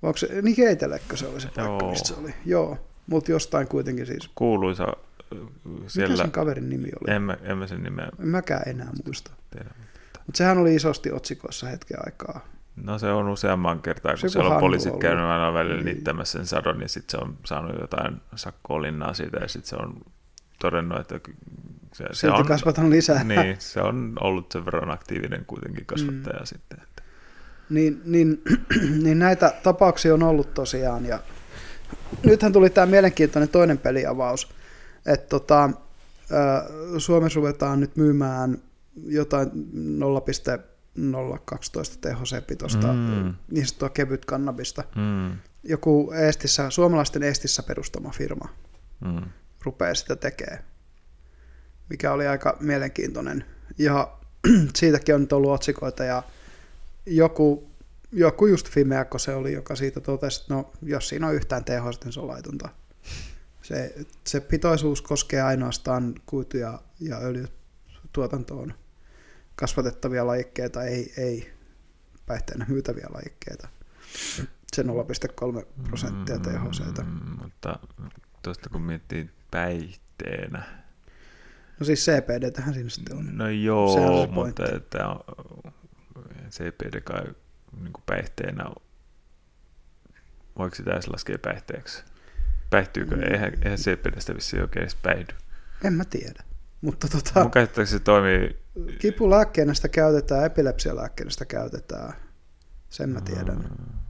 Vai 0.02 0.08
Onko 0.10 0.18
se, 0.18 0.42
niin 0.42 0.56
Keitelekö 0.56 1.18
se 1.18 1.28
oli 1.28 1.42
se 1.42 1.48
paikka, 1.48 1.64
Joo. 1.82 1.90
mistä 1.90 2.08
se 2.08 2.14
oli? 2.14 2.34
Joo, 2.46 2.78
mutta 3.08 3.32
jostain 3.32 3.68
kuitenkin 3.68 4.06
siis. 4.06 4.30
Kuuluisa 4.36 4.88
Mikä 5.64 5.84
siellä, 5.88 6.16
sen 6.18 6.32
kaverin 6.32 6.70
nimi 6.70 6.90
oli? 7.02 7.16
en 7.16 7.22
mä, 7.22 7.38
en 7.44 7.58
mä 7.58 7.68
sen 7.68 7.84
nimeä 7.84 8.10
En 8.20 8.28
mäkään 8.28 8.62
enää 8.66 8.90
muista. 9.06 9.32
tiedä. 9.52 9.70
Mutta 10.26 10.38
sehän 10.38 10.58
oli 10.58 10.76
isosti 10.76 11.12
otsikoissa 11.12 11.68
hetken 11.68 11.98
aikaa. 12.06 12.46
No 12.84 13.00
se 13.00 13.08
on 13.12 13.28
useamman 13.28 13.82
kertaa, 13.82 14.16
Se 14.16 14.22
kun 14.22 14.28
joku 14.28 14.32
siellä 14.32 14.56
on 14.56 14.60
poliisit 14.60 14.88
ollut. 14.88 15.02
käynyt 15.02 15.26
aina 15.26 15.54
välillä 15.54 15.76
Niin. 15.76 15.86
niittämässä 15.86 16.38
sen 16.40 16.48
sadon, 16.48 16.78
niin 16.80 16.90
sitten 16.90 17.12
se 17.20 17.26
on 17.26 17.38
saanut 17.46 17.76
jotain 17.82 18.22
sakkoa 18.36 18.82
linnaa 18.82 19.14
siitä, 19.14 19.38
ja 19.38 19.48
sitten 19.48 19.70
se 19.70 19.76
on 19.76 20.02
todennut, 20.60 21.00
että 21.00 21.20
se, 21.94 22.04
se 22.04 22.08
Silti 22.14 22.40
on, 22.42 22.46
kasvatan 22.48 22.90
lisää. 22.90 23.24
niin, 23.24 23.56
se 23.60 23.82
on 23.82 24.14
ollut 24.22 24.52
sen 24.52 24.66
verran 24.66 24.92
aktiivinen 24.92 25.46
kuitenkin 25.46 25.86
kasvattaja 25.86 26.40
mm. 26.40 26.46
sitten. 26.46 26.78
Että. 26.84 27.04
niin, 27.70 28.02
niin, 28.06 28.42
niin 29.04 29.20
näitä 29.20 29.54
tapauksia 29.64 30.14
on 30.14 30.24
ollut 30.24 30.54
tosiaan. 30.54 31.06
Ja 31.06 31.20
nythän 32.24 32.54
tuli 32.54 32.70
tämä 32.70 32.86
mielenkiintoinen 32.88 33.50
toinen 33.50 33.78
peliavaus, 33.78 34.50
että 35.06 35.28
tota, 35.30 35.70
Suomessa 36.98 37.38
ruvetaan 37.38 37.80
nyt 37.80 37.96
myymään 37.96 38.58
jotain 39.06 39.50
0,012 40.94 42.10
THC-pitoista 42.10 42.88
Mm. 42.94 43.34
niin 43.52 43.66
sanottua 43.68 43.90
kevyt 43.90 44.26
kannabista. 44.26 44.84
Mm. 44.96 45.38
Joku 45.64 46.12
Eestissä, 46.12 46.70
suomalaisten 46.70 47.24
Eestissä 47.24 47.64
perustama 47.64 48.10
firma 48.10 48.50
Mm. 49.06 49.22
Rupeaa 49.66 49.96
sitä 49.96 50.16
tekemään, 50.16 50.64
mikä 51.90 52.12
oli 52.12 52.28
aika 52.28 52.58
mielenkiintoinen. 52.60 53.46
Ja 53.78 54.18
siitäkin 54.76 55.16
on 55.16 55.22
nyt 55.22 55.34
ollut 55.34 55.52
otsikoita 55.52 56.04
ja 56.04 56.24
joku, 57.06 57.70
joku 58.12 58.46
just 58.46 58.70
Fimeako 58.70 59.18
se 59.18 59.36
oli, 59.36 59.54
joka 59.54 59.76
siitä 59.76 60.02
totesi, 60.02 60.42
että 60.42 60.54
no, 60.54 60.72
jos 60.82 61.10
siinä 61.10 61.28
on 61.28 61.36
yhtään 61.36 61.66
THC, 61.66 62.04
niin 62.04 62.14
se 62.14 62.20
on 62.20 62.28
laitonta. 62.28 62.70
Se, 63.62 63.96
se 64.28 64.40
pitoisuus 64.40 65.02
koskee 65.02 65.42
ainoastaan 65.42 66.16
kuitu- 66.26 66.58
ja, 66.58 66.80
ja 67.00 67.18
öljytuotantoon 67.18 68.74
kasvatettavia 69.56 70.28
lajikkeita, 70.28 70.84
ei, 70.84 71.14
ei 71.18 71.54
päihteenä 72.26 72.66
myytäviä 72.70 73.08
lajikkeita. 73.14 73.68
se 74.74 74.84
0,3 74.84 75.66
prosenttia 75.84 76.40
THC. 76.40 77.04
Mm, 77.04 77.44
mutta 77.44 77.80
tuosta 78.42 78.70
kun 78.70 78.82
miettii 78.82 79.30
päihteenä. 79.54 80.64
No 81.80 81.86
siis 81.86 82.06
CPD 82.06 82.52
tähän 82.52 82.74
siinä 82.74 82.90
sitten 82.90 83.18
on. 83.18 83.26
No 83.26 83.32
Sehän 83.32 83.48
on 83.48 83.64
joo, 83.64 84.26
se 84.26 84.32
mutta 84.32 84.64
että 84.76 85.08
on, 85.08 85.20
CPD 86.50 87.02
kai 87.02 87.24
niin 87.82 87.94
kuin 87.94 88.04
päihteenä, 88.06 88.66
voiko 90.58 90.76
sitä 90.76 90.92
edes 90.92 91.08
laskea 91.08 91.38
päihteeksi? 91.38 92.04
Päihtyykö? 92.70 93.16
Mm. 93.16 93.24
Eihän, 93.24 93.54
eihän 93.64 93.80
CPDstä 93.80 94.36
vissiin 94.36 94.62
oikein 94.62 94.84
edes 94.84 94.96
päihdy. 94.96 95.34
En 95.84 95.94
mä 95.94 96.06
tiedä. 96.06 96.44
Mutta 96.82 97.08
tota, 97.08 97.42
Mun 97.42 97.52
käsittääkseni 97.52 98.00
se 98.00 98.04
toimii... 98.04 98.58
kipulääkkeenä 99.00 99.74
sitä 99.74 99.90
käytetään, 99.90 100.46
epilepsialääkkeenä 100.46 101.30
sitä 101.32 101.46
käytetään. 101.46 102.14
Sen 102.90 103.10
mä 103.10 103.22
tiedän. 103.22 103.58
Mm. 103.58 104.03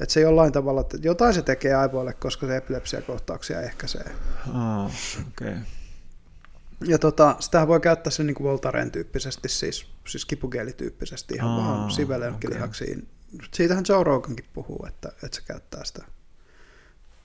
Että 0.00 0.12
se 0.12 0.20
jollain 0.20 0.52
tavalla, 0.52 0.80
että 0.80 0.98
jotain 1.02 1.34
se 1.34 1.42
tekee 1.42 1.74
aivoille, 1.74 2.12
koska 2.12 2.46
se 2.46 2.56
epilepsiakohtauksia 2.56 3.60
ehkäisee. 3.60 4.14
Oh, 4.48 4.92
okei. 5.28 5.48
Okay. 5.48 5.58
Ja 6.84 6.98
tota, 6.98 7.36
sitä 7.40 7.68
voi 7.68 7.80
käyttää 7.80 8.10
sen 8.10 8.26
niin 8.26 8.34
kuin 8.34 8.44
Voltaren 8.44 8.90
tyyppisesti, 8.90 9.48
siis, 9.48 9.86
siis 10.06 10.24
kipugeelityyppisesti, 10.24 11.34
ihan 11.34 11.50
Aa, 11.50 11.78
vaan 11.78 11.90
sivelönkkilihaksiin. 11.90 13.08
Siitähän 13.54 13.84
Joe 13.88 14.04
Rogankin 14.04 14.44
puhuu, 14.52 14.86
että, 14.88 15.08
että 15.08 15.36
se 15.36 15.42
käyttää 15.44 15.84
sitä, 15.84 16.04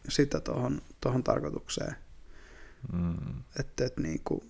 sitä 0.10 0.40
tuohon, 0.40 0.82
tuohon 1.02 1.24
tarkoitukseen. 1.24 1.96
Mm. 2.94 3.44
Että, 3.60 3.86
että 3.86 4.02
niin 4.02 4.22
kuin, 4.24 4.50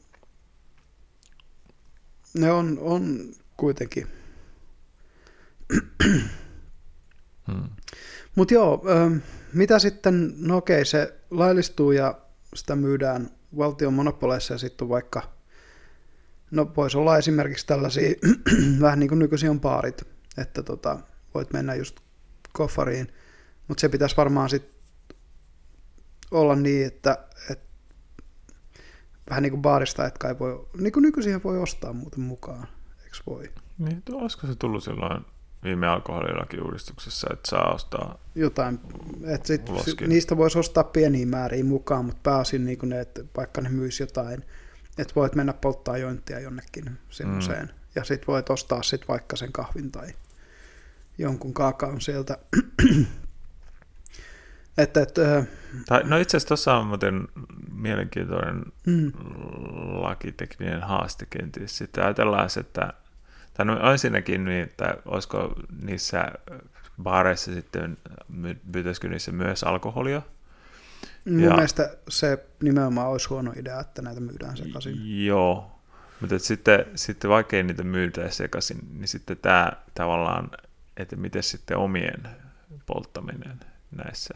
ne 2.33 2.51
on, 2.51 2.77
on 2.81 3.31
kuitenkin. 3.57 4.07
Mm. 7.47 7.69
Mutta 8.35 8.53
joo, 8.53 8.85
ö, 8.89 9.19
mitä 9.53 9.79
sitten, 9.79 10.33
no 10.37 10.57
okei, 10.57 10.85
se 10.85 11.19
laillistuu 11.31 11.91
ja 11.91 12.21
sitä 12.55 12.75
myydään 12.75 13.29
valtion 13.57 13.93
monopoleissa 13.93 14.53
ja 14.53 14.57
sitten 14.57 14.89
vaikka, 14.89 15.21
no 16.51 16.71
voisi 16.77 16.97
olla 16.97 17.17
esimerkiksi 17.17 17.67
tällaisia, 17.67 18.15
vähän 18.81 18.99
niin 18.99 19.09
kuin 19.09 19.19
nykyisin 19.19 19.49
on 19.49 19.61
baarit, 19.61 20.01
että 20.37 20.63
tota, 20.63 20.99
voit 21.33 21.53
mennä 21.53 21.75
just 21.75 21.99
koffariin, 22.53 23.07
mutta 23.67 23.81
se 23.81 23.89
pitäisi 23.89 24.17
varmaan 24.17 24.49
sitten 24.49 24.77
olla 26.31 26.55
niin, 26.55 26.87
että, 26.87 27.17
että 27.51 27.65
vähän 29.29 29.43
niin 29.43 29.51
kuin 29.51 29.61
baarista, 29.61 30.05
että 30.05 30.19
kai 30.19 30.39
voi, 30.39 30.67
niin 30.77 30.93
kuin 30.93 31.01
nykyisin 31.01 31.43
voi 31.43 31.59
ostaa 31.59 31.93
muuten 31.93 32.19
mukaan, 32.19 32.67
eikö 33.03 33.17
voi? 33.27 33.49
Niin, 33.77 34.03
olisiko 34.11 34.47
se 34.47 34.55
tullut 34.55 34.83
silloin 34.83 35.25
viime 35.67 35.87
alkoholilakiuudistuksessa, 35.87 37.27
että 37.33 37.49
saa 37.49 37.73
ostaa... 37.73 38.19
jotain, 38.35 38.79
että 39.25 39.47
sit, 39.47 39.69
Uloskin. 39.69 40.09
niistä 40.09 40.37
voisi 40.37 40.59
ostaa 40.59 40.83
pieniä 40.83 41.25
määriä 41.25 41.63
mukaan, 41.63 42.05
mutta 42.05 42.21
pääosin 42.23 42.65
niin 42.65 42.79
ne, 42.83 42.99
että 42.99 43.21
vaikka 43.37 43.61
ne 43.61 43.69
myisi 43.69 44.03
jotain, 44.03 44.43
että 44.97 45.15
voit 45.15 45.35
mennä 45.35 45.53
polttaa 45.53 45.97
jointtia 45.97 46.39
jonnekin 46.39 46.97
semmoiseen, 47.09 47.65
mm. 47.65 47.73
ja 47.95 48.03
sitten 48.03 48.27
voit 48.27 48.49
ostaa 48.49 48.83
sit 48.83 49.07
vaikka 49.07 49.35
sen 49.35 49.51
kahvin 49.51 49.91
tai 49.91 50.07
jonkun 51.17 51.53
kaakaon 51.53 52.01
sieltä. 52.01 52.37
että, 54.77 55.01
että, 55.01 55.37
äh, 55.37 55.47
Tai, 55.85 56.03
no 56.03 56.17
itse 56.17 56.37
asiassa 56.37 56.47
tuossa 56.47 56.73
on 56.73 56.87
muuten 56.87 57.27
mielenkiintoinen 57.71 58.65
mm, 58.85 59.11
lakitekninen 60.01 60.81
haaste 60.81 61.25
kenties. 61.29 61.77
Sitten 61.77 62.03
ajatellaan, 62.03 62.49
se, 62.49 62.59
että 62.59 62.93
tai 63.57 63.65
no 63.65 63.91
ensinnäkin, 63.91 64.43
niin, 64.45 64.63
että 64.63 64.97
olisiko 65.05 65.53
niissä 65.81 66.31
baareissa 67.03 67.53
sitten, 67.53 67.97
myytäisikö 68.73 69.09
niissä 69.09 69.31
myös 69.31 69.63
alkoholia? 69.63 70.21
mun 71.25 71.39
Ja- 71.39 71.49
mielestä 71.53 71.97
se 72.09 72.45
nimenomaan 72.63 73.07
olisi 73.09 73.29
huono 73.29 73.53
idea, 73.55 73.79
että 73.79 74.01
näitä 74.01 74.19
myydään 74.21 74.57
sekaisin. 74.57 75.25
Joo, 75.25 75.71
mutta 76.21 76.39
sitten, 76.39 76.85
sitten 76.95 77.29
vaikka 77.29 77.55
ei 77.57 77.63
niitä 77.63 77.83
myydä 77.83 78.29
sekaisin, 78.29 78.77
niin 78.93 79.07
sitten 79.07 79.37
tämä 79.37 79.71
tavallaan, 79.93 80.51
että 80.97 81.15
miten 81.15 81.43
sitten 81.43 81.77
omien 81.77 82.27
polttaminen 82.85 83.59
näissä. 83.91 84.33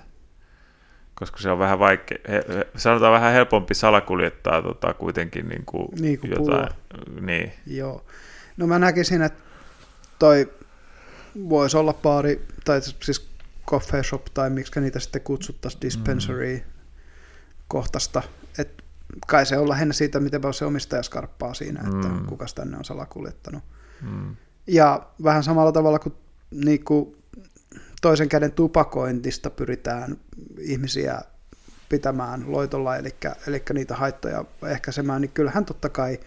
Koska 1.16 1.38
se 1.40 1.52
on 1.52 1.60
vähän 1.60 1.80
vaikea, 1.80 2.18
he, 2.28 2.44
he, 2.50 2.68
sanotaan 2.76 3.14
vähän 3.14 3.34
helpompi 3.34 3.74
salakuljettaa 3.74 4.62
tota, 4.62 4.94
kuitenkin 4.94 5.50
niin 5.50 5.66
kuin 5.66 5.88
Niin 6.00 6.20
kuin 6.20 6.32
jotain. 6.32 6.70
Niin, 7.22 7.54
Joo. 7.66 8.06
No 8.62 8.68
mä 8.68 8.80
näkisin, 8.80 9.22
että 9.22 9.44
toi 10.20 10.52
voisi 11.50 11.78
olla 11.78 11.94
baari, 11.94 12.48
tai 12.66 12.82
siis 12.82 13.30
coffee 13.68 14.04
shop, 14.04 14.26
tai 14.34 14.50
miksi 14.50 14.82
niitä 14.82 15.00
sitten 15.00 15.22
kutsuttaisiin 15.22 15.82
dispensary 15.82 16.56
Mm. 16.58 16.64
kohtasta. 17.68 18.22
Et 18.58 18.84
kai 19.28 19.46
se 19.46 19.58
on 19.58 19.70
lähinnä 19.70 19.94
siitä, 19.94 20.20
miten 20.20 20.42
paljon 20.42 20.54
se 20.54 20.66
omistaja 20.66 21.04
skarppaa 21.04 21.54
siinä, 21.54 21.80
että 21.82 22.08
Mm. 22.08 22.26
kuka 22.26 22.46
tänne 22.56 22.78
on 22.78 22.86
salakuljettanut. 22.86 23.64
mm, 24.02 24.36
Ja 24.68 25.08
vähän 25.24 25.44
samalla 25.44 25.72
tavalla 25.72 26.00
kuin, 26.00 26.14
niin 26.52 26.84
kuin 26.86 27.16
toisen 28.02 28.30
käden 28.30 28.52
tupakointista 28.52 29.50
pyritään 29.50 30.18
ihmisiä 30.60 31.22
pitämään 31.90 32.44
loitolla, 32.48 32.98
eli, 32.98 33.16
eli 33.48 33.64
niitä 33.74 33.96
haittoja 33.96 34.46
ehkäisemään, 34.68 35.22
niin 35.22 35.32
kyllähän 35.32 35.66
totta 35.66 35.90
kai, 35.90 36.20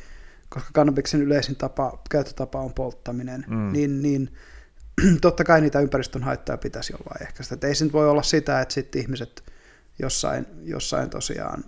koska 0.55 0.71
kannabiksen 0.73 1.23
yleisin 1.23 1.57
tapa, 1.57 1.99
käyttötapa 2.11 2.61
on 2.61 2.75
polttaminen, 2.75 3.45
Mm. 3.49 3.73
niin, 3.73 4.03
niin 4.03 4.35
totta 5.21 5.45
kai 5.45 5.61
niitä 5.61 5.81
ympäristön 5.81 6.23
haittoja 6.23 6.59
pitäisi 6.59 6.93
jollain 6.93 7.23
ehkäistä. 7.23 7.55
Et 7.55 7.65
ei 7.65 7.75
se 7.75 7.85
nyt 7.85 7.93
voi 7.93 8.09
olla 8.11 8.23
sitä, 8.23 8.61
että 8.61 8.75
sitten 8.75 9.03
ihmiset 9.03 9.53
jossain, 9.99 10.47
jossain 10.63 11.11
tosiaan 11.11 11.65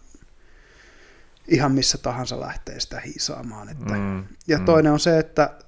ihan 1.48 1.72
missä 1.72 1.98
tahansa 1.98 2.40
lähtee 2.40 2.80
sitä 2.80 3.00
hiisaamaan. 3.00 3.68
Että, 3.68 3.94
mm, 3.94 4.24
ja 4.46 4.58
mm, 4.58 4.64
toinen 4.64 4.92
on 4.92 5.00
se, 5.00 5.18
että, 5.18 5.58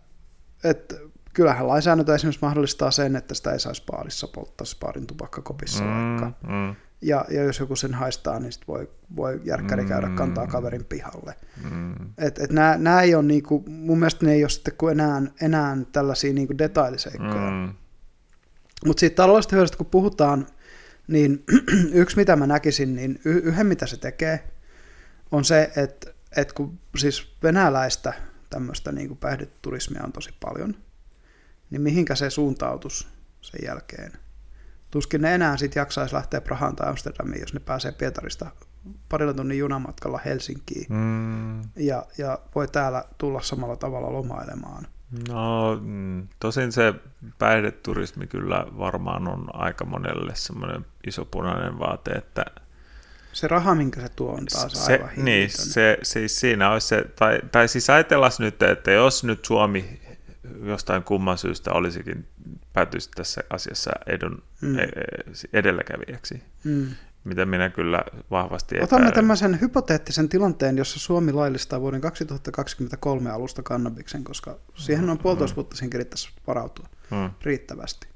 että 0.64 0.94
kyllähän 1.34 1.68
lainsäädäntö 1.68 2.14
esimerkiksi 2.14 2.42
mahdollistaa 2.42 2.90
sen, 2.90 3.16
että 3.16 3.34
sitä 3.34 3.52
ei 3.52 3.60
saisi 3.60 3.82
baarissa 3.86 4.28
polttaa 4.28 4.64
se 4.64 4.76
baarin 4.80 5.06
tupakkakopissa 5.06 5.84
mm. 5.84 5.90
vaikka. 5.90 6.32
mm, 6.48 6.74
Ja, 7.02 7.24
ja 7.30 7.42
jos 7.42 7.58
joku 7.58 7.76
sen 7.76 7.94
haistaa, 7.94 8.40
niin 8.40 8.52
sit 8.52 8.68
voi, 8.68 8.90
voi 9.16 9.40
järkkäri 9.44 9.84
käydä 9.84 10.06
Mm. 10.08 10.14
kantaa 10.16 10.46
kaverin 10.46 10.84
pihalle. 10.84 11.34
mm, 11.70 11.94
Et, 12.18 12.38
et 12.38 12.50
nämä, 12.52 12.76
nämä 12.78 13.02
ei 13.02 13.14
ole 13.14 13.22
niinku, 13.24 13.64
mun 13.68 13.98
mielestä 13.98 14.26
ne 14.26 14.32
ei 14.32 14.44
ole 14.44 14.48
sitten 14.50 14.74
kuin 14.78 14.92
enää, 14.92 15.22
enää 15.42 15.76
tällaisia 15.92 16.32
niinku 16.32 16.58
detailiseikkoja. 16.58 17.50
Mm. 17.50 17.74
Mutta 18.86 19.00
siitä 19.00 19.16
taloudellisesta 19.16 19.56
hyödystä 19.56 19.76
kun 19.76 19.86
puhutaan, 19.86 20.46
niin 21.08 21.44
yksi 21.92 22.16
mitä 22.16 22.36
mä 22.36 22.46
näkisin, 22.46 22.96
niin 22.96 23.20
y- 23.24 23.40
yhden 23.44 23.66
mitä 23.66 23.86
se 23.86 23.96
tekee, 23.96 24.48
on 25.32 25.44
se, 25.44 25.70
että, 25.76 26.10
että 26.36 26.54
kun 26.54 26.78
siis 26.96 27.32
venäläistä 27.42 28.12
tämmöistä 28.50 28.92
niin 28.92 29.08
kuin 29.08 29.18
päihdeturismia 29.18 30.02
on 30.04 30.12
tosi 30.12 30.30
paljon, 30.40 30.74
niin 31.70 31.80
mihinkä 31.80 32.14
se 32.14 32.30
suuntautus 32.30 33.08
sen 33.40 33.60
jälkeen? 33.66 34.12
Tuskin 34.90 35.20
ne 35.22 35.34
enää 35.34 35.56
sitten 35.56 35.80
jaksaisi 35.80 36.14
lähteä 36.14 36.40
Prahaan 36.40 36.76
tai 36.76 36.88
Amsterdamiin, 36.88 37.40
jos 37.40 37.54
ne 37.54 37.60
pääsee 37.60 37.92
Pietarista 37.92 38.50
parilla 39.08 39.34
tunnin 39.34 39.58
junamatkalla 39.58 40.20
Helsinkiin 40.24 40.86
mm. 40.88 41.60
ja, 41.76 42.06
ja 42.18 42.38
voi 42.54 42.68
täällä 42.68 43.04
tulla 43.18 43.40
samalla 43.40 43.76
tavalla 43.76 44.12
lomailemaan. 44.12 44.86
No, 45.28 45.78
mm, 45.82 46.28
tosin 46.40 46.72
se 46.72 46.94
päihdeturismi 47.38 48.26
kyllä 48.26 48.66
varmaan 48.78 49.28
on 49.28 49.46
aika 49.52 49.84
monelle 49.84 50.34
semmoinen 50.34 50.86
iso 51.06 51.24
punainen 51.24 51.78
vaate, 51.78 52.10
että 52.10 52.44
Se 53.32 53.48
raha, 53.48 53.74
minkä 53.74 54.00
se 54.00 54.08
tuo, 54.08 54.32
on 54.32 54.46
taas 54.46 54.86
se, 54.86 54.92
aivan 54.92 55.10
niin, 55.16 55.50
se, 55.50 55.98
siis 56.02 56.40
siinä 56.40 56.70
olisi 56.70 56.86
se, 56.86 57.04
tai, 57.18 57.40
tai 57.52 57.68
siis 57.68 57.90
ajatellaan 57.90 58.32
nyt, 58.38 58.62
että 58.62 58.90
jos 58.90 59.24
nyt 59.24 59.44
Suomi 59.44 60.00
jostain 60.62 61.02
kumman 61.02 61.38
syystä 61.38 61.72
olisikin 61.72 62.26
päätyisi 62.72 63.10
tässä 63.14 63.40
asiassa 63.50 63.90
edun, 64.06 64.42
Mm. 64.60 64.68
mm. 64.68 64.76
edelläkävijäksi, 65.52 66.42
Mm. 66.64 66.86
mitä 67.24 67.46
minä 67.46 67.68
kyllä 67.70 68.04
vahvasti 68.30 68.74
Otamme 68.74 68.86
epäilen. 68.86 69.14
tämmöisen 69.14 69.60
hypoteettisen 69.60 70.28
tilanteen, 70.28 70.78
jossa 70.78 70.98
Suomi 71.00 71.32
laillistaa 71.32 71.80
vuoden 71.80 72.00
2023 72.00 73.30
alusta 73.30 73.62
kannabiksen, 73.62 74.24
koska 74.24 74.58
siihen 74.74 75.10
on 75.10 75.18
puolitoista 75.18 75.56
vuotta 75.56 75.76
siihen 75.76 75.90
kerittäisi 75.90 76.28
varautua 76.46 76.86
Mm. 77.10 77.30
riittävästi. 77.42 78.08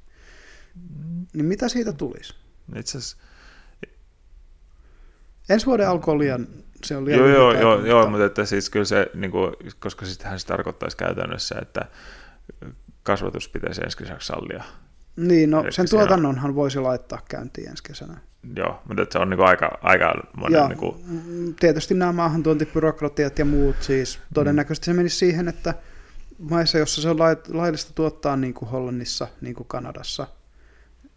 Niin 1.32 1.44
mitä 1.46 1.68
siitä 1.68 1.92
tulisi? 1.92 2.34
Itse 2.76 2.98
asiassa, 2.98 3.16
Ensi 5.48 5.66
vuoden 5.66 5.88
alku 5.88 6.10
on 6.10 6.18
liian, 6.18 6.46
se 6.84 6.96
on 6.96 7.04
liian 7.04 7.18
joo, 7.20 7.28
joo, 7.28 7.52
joo, 7.60 7.86
joo, 7.86 8.10
mutta 8.10 8.24
että 8.24 8.44
siis 8.44 8.70
kyllä 8.70 8.84
se, 8.84 9.10
niin 9.14 9.30
kuin, 9.30 9.52
koska 9.78 10.06
sittenhän 10.06 10.40
se 10.40 10.46
tarkoittaisi 10.46 10.96
käytännössä, 10.96 11.54
että 11.62 11.80
kasvatus 13.02 13.48
pitäisi 13.48 13.82
ensi 13.84 13.96
kesäksi 13.96 14.26
sallia. 14.26 14.64
Niin, 15.16 15.50
no 15.50 15.64
sen 15.70 15.90
tuotannonhan 15.90 16.54
voisi 16.54 16.80
laittaa 16.80 17.18
käyntiin 17.28 17.68
ensi 17.68 17.82
kesänä. 17.82 18.20
Joo, 18.56 18.82
mutta 18.88 19.02
että 19.02 19.12
se 19.12 19.18
on 19.18 19.30
niin 19.30 19.38
kuin 19.38 19.48
aika, 19.48 19.78
aika 19.82 20.14
monen, 20.36 20.58
Ja 20.58 20.68
niin 20.68 20.78
kuin, 20.78 20.96
mm, 21.06 21.54
tietysti 21.54 21.94
nämä 21.94 22.12
maahantuontibyrokratiat 22.12 23.38
ja 23.38 23.44
muut, 23.44 23.76
siis 23.80 24.18
todennäköisesti 24.34 24.84
se 24.84 24.92
menisi 24.92 25.16
siihen, 25.16 25.48
että 25.48 25.74
maissa, 26.38 26.78
jossa 26.78 27.02
se 27.02 27.08
on 27.08 27.18
lai- 27.18 27.36
laillista 27.48 27.92
tuottaa 27.94 28.36
niin 28.36 28.54
kuin 28.54 28.68
Hollannissa, 28.68 29.28
niin 29.40 29.54
kuin 29.54 29.68
Kanadassa, 29.68 30.26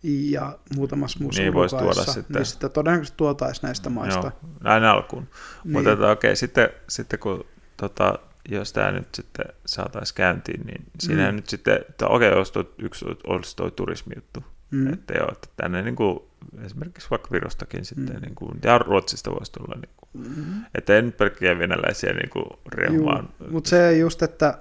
ja 0.03 0.59
muutamassa 0.75 1.19
muussa 1.19 1.41
Niin, 1.41 1.53
voisi 1.53 1.75
tuoda 1.75 2.03
sitten. 2.05 2.35
Niin 2.35 2.45
sitä 2.45 2.69
todennäköisesti 2.69 3.17
tuotaisiin 3.17 3.67
näistä 3.67 3.89
maista. 3.89 4.31
Joo, 4.43 4.51
näin 4.63 4.83
alkuun. 4.83 5.23
Niin. 5.23 5.73
Mutta 5.73 5.95
tota, 5.95 6.11
okei, 6.11 6.35
sitten, 6.35 6.69
sitten 6.89 7.19
kun 7.19 7.45
tota, 7.77 8.19
jos 8.49 8.73
tämä 8.73 8.91
nyt 8.91 9.07
sitten 9.15 9.45
saataisiin 9.65 10.15
käyntiin, 10.15 10.65
niin 10.65 10.83
siinä 10.99 11.29
Mm. 11.31 11.35
nyt 11.35 11.49
sitten, 11.49 11.79
että 11.89 12.07
okei, 12.07 12.31
olisi 12.31 12.53
toi, 12.53 12.73
yksi 12.77 13.05
olisi 13.27 13.55
tuo 13.55 13.69
turismijuttu. 13.71 14.43
Mm. 14.71 14.93
Että 14.93 15.13
joo, 15.13 15.29
että 15.31 15.47
tänne 15.57 15.81
niin 15.81 15.95
kuin, 15.95 16.19
esimerkiksi 16.65 17.09
vaikka 17.09 17.31
Virostakin 17.31 17.85
sitten, 17.85 18.15
Mm. 18.15 18.21
niin 18.21 18.35
kuin, 18.35 18.51
ja 18.63 18.77
Ruotsista 18.77 19.31
voisi 19.31 19.51
tulla, 19.51 19.75
niin 19.81 19.89
kuin, 19.97 20.27
Mm. 20.37 20.65
että 20.75 21.01
nyt 21.01 21.17
pelkkiä 21.17 21.59
venäläisiä 21.59 22.13
niin 22.13 22.29
kuin, 22.29 22.45
riehumaan. 22.67 23.29
Mutta 23.49 23.69
se 23.69 23.97
just, 23.97 24.21
että 24.23 24.57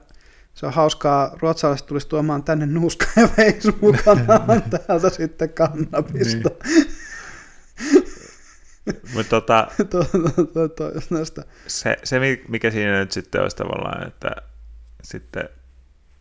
se 0.55 0.67
on 0.67 0.73
hauskaa, 0.73 1.37
ruotsalaiset 1.43 1.87
tulisi 1.87 2.09
tuomaan 2.09 2.45
tänne 2.45 2.67
nuuska 2.67 3.07
ja 3.17 3.29
veis 3.37 3.65
mukanaan 3.81 4.63
täältä 4.87 5.11
sitten 5.11 5.49
kannabista. 5.49 6.51
Mutta 9.15 9.31
tota, 9.31 9.69
to, 9.91 10.05
to, 10.55 10.69
to, 10.69 10.85
näistä. 11.11 11.45
se, 11.67 11.97
se, 12.05 12.19
mi- 12.21 12.45
mikä 12.49 12.71
siinä 12.71 12.99
nyt 12.99 13.13
sitten 13.13 13.43
olisi 13.43 13.57
tavallaan, 13.57 14.07
että 14.09 14.31
sitten 15.03 15.49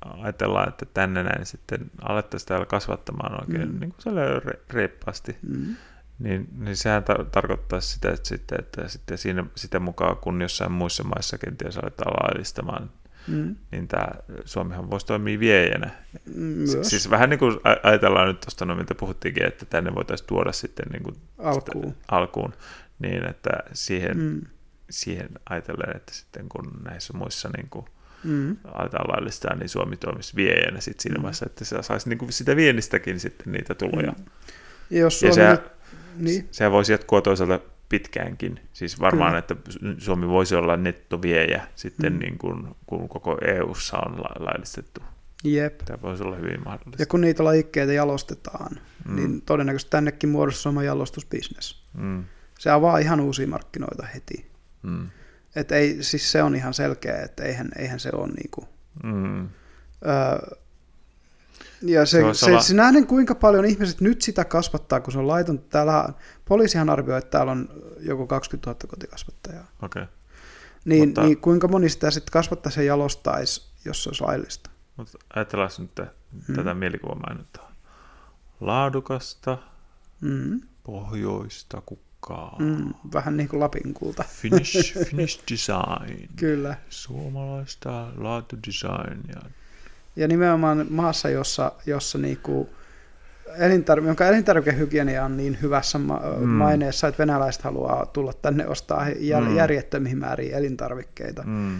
ajatellaan, 0.05 0.69
että 0.69 0.85
tänne 0.93 1.23
näin 1.23 1.45
sitten 1.45 1.91
alettaisiin 2.01 2.47
täällä 2.47 2.65
kasvattamaan 2.65 3.41
oikein 3.41 3.71
Mm. 3.73 3.79
niin 3.79 3.93
kuin 4.03 4.15
re- 4.43 4.59
reippaasti, 4.69 5.37
Mm. 5.47 5.75
niin, 6.19 6.47
niin 6.57 6.77
sehän 6.77 7.03
tar- 7.03 7.25
tarkoittaisi 7.31 7.87
sitä, 7.93 8.09
että, 8.11 8.27
sitten, 8.27 8.59
että 8.59 8.87
sitten 8.87 9.17
siinä, 9.17 9.45
sitä 9.55 9.79
mukaan, 9.79 10.17
kun 10.17 10.41
jossain 10.41 10.71
muissa 10.71 11.03
maissa 11.03 11.37
kenties 11.37 11.77
aletaan 11.77 12.13
laillistamaan, 12.23 12.91
Mm. 13.27 13.55
niin 13.71 13.87
tämä 13.87 14.07
Suomihan 14.45 14.89
voisi 14.91 15.05
toimia 15.05 15.39
viejänä. 15.39 15.89
Myös 16.35 16.71
Siis, 16.71 16.89
siis 16.89 17.09
vähän 17.09 17.29
niin 17.29 17.39
kuin 17.39 17.59
ajatellaan 17.83 18.27
nyt 18.27 18.39
tuosta, 18.39 18.65
no, 18.65 18.75
mitä 18.75 18.95
puhuttiinkin, 18.95 19.45
että 19.45 19.65
tänne 19.65 19.95
voitaisiin 19.95 20.27
tuoda 20.27 20.51
sitten 20.51 20.85
niin 20.91 21.03
kuin 21.03 21.15
alkuun. 21.37 21.95
alkuun, 22.11 22.53
niin 22.99 23.29
että 23.29 23.49
siihen, 23.73 24.17
mm. 24.17 24.23
Mm. 24.23 24.41
siihen 24.89 25.29
ajatellen, 25.49 25.95
että 25.95 26.13
sitten 26.13 26.49
kun 26.49 26.71
näissä 26.85 27.13
muissa 27.17 27.49
niin 27.57 27.69
kuin 27.69 27.85
Mm. 28.23 28.57
aletaan 28.65 29.09
laillistaa, 29.09 29.55
niin 29.55 29.69
Suomi 29.69 29.97
toimisi 29.97 30.35
viejänä 30.35 30.79
sitten 30.81 31.01
siinä 31.03 31.17
Mm. 31.17 31.21
vaiheessa, 31.23 31.45
että 31.45 31.65
se 31.65 31.77
saisi 31.81 32.09
niin 32.09 32.17
kuin 32.17 32.33
sitä 32.33 32.55
viennistäkin 32.55 33.19
sitten 33.19 33.51
niitä 33.53 33.75
tuloja. 33.75 34.11
Mm. 34.11 34.25
Ja 34.89 34.99
jos 34.99 35.13
Ja 35.13 35.19
Suomi 35.19 35.33
sehän, 35.33 35.51
nyt, 35.57 35.71
niin, 36.17 36.47
sehän 36.51 36.71
voisi 36.71 36.91
jatkua 36.91 37.21
toisaalta 37.21 37.59
pitkäänkin. 37.89 38.59
Siis 38.73 38.99
varmaan, 38.99 39.29
Kyllä. 39.29 39.39
että 39.39 39.55
Suomi 39.97 40.27
voisi 40.27 40.55
olla 40.55 40.77
nettoviejä 40.77 41.67
sitten, 41.75 42.13
Mm. 42.13 42.19
niin 42.19 42.37
kuin, 42.37 42.67
kun 42.85 43.09
koko 43.09 43.37
EU:ssa 43.47 43.97
on 43.97 44.17
la- 44.17 44.45
laillistettu. 44.45 45.01
jep. 45.43 45.77
Tämä 45.85 46.01
voisi 46.01 46.23
olla 46.23 46.35
hyvin 46.35 46.61
mahdollista. 46.65 47.01
Ja 47.01 47.05
kun 47.05 47.21
niitä 47.21 47.43
lajikkeita 47.43 47.93
jalostetaan, 47.93 48.71
mm. 49.05 49.15
Niin 49.15 49.41
todennäköisesti 49.41 49.89
tännekin 49.91 50.29
muodostuu 50.29 50.69
oma 50.69 50.83
jalostusbisnes. 50.83 51.83
Mm. 51.97 52.23
Se 52.59 52.69
avaa 52.71 52.97
ihan 52.97 53.19
uusia 53.19 53.47
markkinoita 53.47 54.05
heti. 54.05 54.51
Mm. 54.83 55.09
Et 55.55 55.71
ei, 55.71 56.03
siis 56.03 56.31
se 56.31 56.43
on 56.43 56.55
ihan 56.55 56.73
selkeä, 56.73 57.21
että 57.21 57.43
eihän, 57.43 57.69
eihän 57.77 57.99
se 57.99 58.09
ole 58.13 58.27
niinku, 58.27 58.67
Mm. 59.03 59.41
öö, 59.41 60.57
ja 61.85 62.05
se, 62.05 62.23
Se 62.33 62.45
olla- 62.51 62.61
se 62.61 62.73
nähden 62.73 63.07
kuinka 63.07 63.35
paljon 63.35 63.65
ihmiset 63.65 64.01
nyt 64.01 64.21
sitä 64.21 64.45
kasvattaa, 64.45 64.99
kun 64.99 65.13
se 65.13 65.19
on 65.19 65.27
laiton. 65.27 65.59
Täällä, 65.59 66.09
poliisihan 66.45 66.89
arvioi, 66.89 67.17
että 67.17 67.29
täällä 67.29 67.51
on 67.51 67.69
joku 67.99 68.27
20 68.27 68.69
000 68.69 68.79
kotikasvattajaa. 68.87 69.67
Okei. 69.81 70.01
Okay. 70.03 70.13
Niin, 70.85 71.07
Mutta- 71.09 71.23
niin 71.23 71.37
kuinka 71.37 71.67
moni 71.67 71.89
sitä 71.89 72.11
sitten 72.11 72.31
kasvattaisi 72.31 72.79
ja 72.79 72.83
jalostaisi, 72.83 73.61
jos 73.85 74.03
se 74.03 74.09
olisi 74.09 74.23
laillista? 74.23 74.69
Mutta 74.97 75.17
ajatellaan 75.35 75.69
nyt 75.77 75.99
Mm. 76.47 76.55
tätä 76.55 76.73
mielikuvamainontaa. 76.73 77.71
Laadukasta, 78.59 79.57
Mm, 80.21 80.61
pohjoista 80.83 81.81
kukkaa. 81.85 82.55
mm, 82.59 82.93
vähän 83.13 83.37
niin 83.37 83.49
kuin 83.49 83.59
Lapin 83.59 83.93
kulta. 83.93 84.23
Finnish, 84.27 84.93
Finnish 85.09 85.43
design. 85.51 86.27
Kyllä. 86.35 86.77
Suomalaista 86.89 88.07
laatudesignia. 88.17 89.41
Ja 90.15 90.27
nimenomaan 90.27 90.85
maassa, 90.89 91.29
jossa, 91.29 91.71
jossa 91.85 92.17
niinku 92.17 92.69
elintar- 93.57 94.05
jonka 94.05 94.25
elintarvikehygienia 94.25 95.25
on 95.25 95.37
niin 95.37 95.57
hyvässä 95.61 95.97
ma- 95.97 96.21
Mm. 96.39 96.47
maineessa, 96.49 97.07
että 97.07 97.19
venäläiset 97.19 97.61
haluaa 97.61 98.05
tulla 98.05 98.33
tänne 98.41 98.67
ostaa 98.67 99.05
jär- 99.09 99.49
Mm. 99.49 99.55
järjettömiin 99.55 100.17
määriin 100.17 100.53
elintarvikkeita. 100.53 101.43
Mm. 101.45 101.79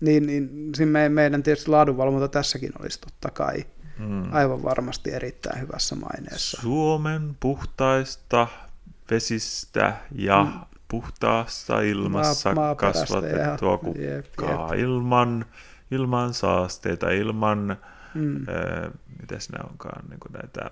Niin, 0.00 0.26
niin 0.26 0.70
siinä 0.74 0.92
me, 0.92 1.08
meidän 1.08 1.42
tietysti 1.42 1.70
laadunvalvonta 1.70 2.28
tässäkin 2.28 2.72
olisi 2.80 3.00
totta 3.00 3.30
kai 3.30 3.64
Mm. 3.98 4.32
aivan 4.34 4.62
varmasti 4.62 5.12
erittäin 5.12 5.60
hyvässä 5.60 5.94
maineessa. 5.96 6.60
Suomen 6.62 7.36
puhtaista 7.40 8.46
vesistä 9.10 9.92
ja 10.14 10.44
Mm. 10.44 10.52
puhtaassa 10.88 11.80
ilmassa 11.80 12.54
Maa- 12.54 12.74
kasvatettua 12.74 13.78
kukkaa 13.78 14.74
ilman, 14.74 15.44
ilman 15.90 16.34
saasteita, 16.34 17.10
ilman, 17.10 17.76
Mm, 18.14 18.48
öö, 18.48 18.90
mitäs 19.20 19.50
nämä 19.50 19.64
onkaan, 19.70 20.10
niin 20.10 20.20
kuin 20.20 20.32
näitä, 20.32 20.70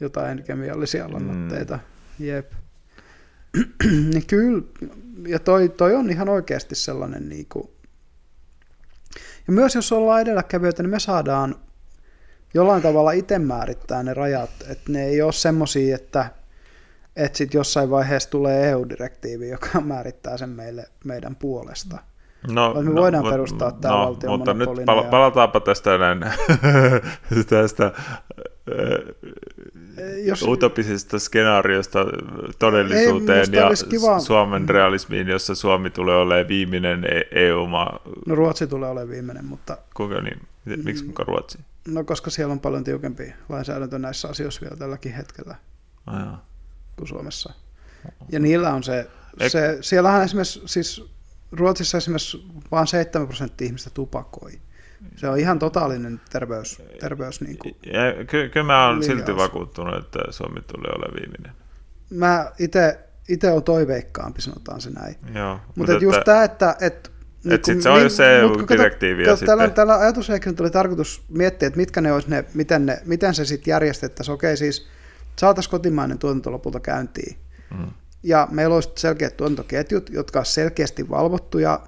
jotain 0.00 0.42
kemiallisia 0.42 1.12
lannoitteita. 1.12 1.78
Jep. 2.18 2.52
niin 4.12 4.26
kyllä, 4.26 4.62
ja 5.26 5.38
toi, 5.38 5.68
toi 5.68 5.94
on 5.94 6.10
ihan 6.10 6.28
oikeasti 6.28 6.74
sellainen 6.74 7.28
niin 7.28 7.46
kuin, 7.52 7.68
ja 9.46 9.52
myös 9.52 9.74
jos 9.74 9.92
ollaan 9.92 10.20
edelläkävijöitä, 10.20 10.82
niin 10.82 10.90
me 10.90 11.00
saadaan 11.00 11.54
jollain 12.54 12.82
tavalla 12.82 13.12
itse 13.12 13.38
määrittää 13.38 14.02
ne 14.02 14.14
rajat, 14.14 14.50
että 14.68 14.92
ne 14.92 15.04
ei 15.04 15.22
ole 15.22 15.32
semmoisia, 15.32 15.94
että, 15.94 16.30
että 17.16 17.38
sitten 17.38 17.58
jossain 17.58 17.90
vaiheessa 17.90 18.30
tulee 18.30 18.70
EU-direktiivi, 18.70 19.48
joka 19.48 19.80
määrittää 19.80 20.36
sen 20.36 20.50
meille 20.50 20.88
meidän 21.04 21.36
puolesta. 21.36 22.09
No, 22.48 22.74
Vai 22.74 22.82
me 22.82 22.94
voidaan 22.94 23.24
mut- 23.24 23.30
perustaa 23.32 23.72
tää 23.72 23.90
no, 23.90 23.98
valtion 24.06 24.32
Mutta 24.38 24.54
nyt 24.54 24.68
pala- 24.86 25.02
ja- 25.04 25.10
palataanpa 25.10 25.60
tästä 25.60 25.98
näin, 25.98 26.20
tästä 27.50 27.92
Jos, 30.24 30.42
utopisesta 30.42 31.18
skenaariosta 31.18 31.98
todellisuuteen 32.58 33.38
musta 33.40 33.56
ja 33.86 33.90
kiva- 33.90 34.20
Suomen 34.20 34.68
realismiin, 34.68 35.28
jossa 35.28 35.54
Suomi 35.54 35.90
tulee 35.90 36.16
olemaan 36.16 36.48
viimeinen 36.48 37.04
E- 37.04 37.28
EU-maa. 37.48 38.00
no 38.26 38.34
Ruotsi 38.34 38.66
tulee 38.66 38.90
olemaan 38.90 39.08
viimeinen, 39.10 39.44
mutta 39.44 39.78
Kuinka 39.94 40.20
niin? 40.20 40.40
Miten- 40.64 40.84
Miksi 40.84 41.04
muka 41.04 41.24
Ruotsi? 41.24 41.58
no 41.88 42.04
koska 42.04 42.30
siellä 42.30 42.52
on 42.52 42.60
paljon 42.60 42.84
tiukempi 42.84 43.32
lainsäädäntö 43.48 43.98
näissä 43.98 44.28
asioissa 44.28 44.60
vielä 44.60 44.76
tälläkin 44.76 45.12
hetkellä. 45.12 45.54
Ah, 46.06 46.20
jaa. 46.20 46.44
kuin 46.96 47.08
Suomessa. 47.08 47.52
Ja 48.32 48.40
niillä 48.40 48.74
on 48.74 48.82
se, 48.82 49.06
Ek- 49.40 49.48
se 49.48 49.78
siellähän 49.80 50.22
esimerkiksi, 50.24 50.62
siis 50.66 51.10
Ruotsissa 51.52 51.98
esimerkiksi 51.98 52.44
vain 52.70 52.86
7 52.86 53.26
prosenttia 53.28 53.66
ihmistä 53.66 53.90
tupakoi. 53.94 54.52
Se 55.16 55.28
on 55.28 55.38
ihan 55.38 55.58
totaalinen 55.58 56.20
terveys, 56.30 56.82
terveys 57.00 57.40
niin 57.40 57.58
kuin. 57.58 57.76
Ja 57.86 58.24
ky- 58.24 58.48
kyllä 58.48 58.66
mä 58.66 58.96
silti 59.00 59.16
Linjaus. 59.16 59.38
vakuuttunut, 59.38 60.04
että 60.04 60.18
Suomi 60.30 60.60
tulee 60.60 60.92
olemaan 60.96 61.14
viimeinen. 61.20 61.52
Mä 62.10 62.52
itse 62.58 62.98
itse 63.30 63.50
on 63.52 63.62
toiveikkaampi, 63.64 64.42
sanotaan 64.42 64.80
se 64.80 64.90
näin. 64.90 65.16
Joo, 65.34 65.60
Mutta 65.74 65.92
et 65.92 66.02
just 66.02 66.20
tämä, 66.24 66.44
että... 66.44 66.76
Et, 66.80 67.10
Et 67.50 67.64
sit 67.64 67.82
se 67.82 67.88
on 67.88 68.02
just 68.02 68.16
se 68.16 68.38
EU-direktiivi 68.38 69.24
Tällä, 69.24 69.36
sitten- 69.36 69.72
tällä 69.72 69.98
ajatusleikillä 69.98 70.56
oli 70.60 70.70
tarkoitus 70.70 71.22
miettiä, 71.28 71.66
että 71.66 71.76
mitkä 71.76 72.00
ne 72.00 72.12
olisi 72.12 72.30
ne, 72.30 72.44
miten, 72.54 72.86
ne, 72.86 72.98
miten 73.04 73.34
se 73.34 73.44
sitten 73.44 73.72
järjestettäisiin. 73.72 74.34
Okei, 74.34 74.56
siis 74.56 74.88
saataisiin 75.36 75.70
kotimainen 75.70 76.18
tuotanto 76.18 76.52
lopulta 76.52 76.80
käyntiin. 76.80 77.36
Mm. 77.78 77.90
Ja 78.22 78.48
meillä 78.50 78.74
olisi 78.74 78.90
selkeät 78.96 79.36
tuotantoketjut, 79.36 80.10
jotka 80.10 80.38
ovat 80.38 80.48
selkeästi 80.48 81.08
valvottuja, 81.08 81.80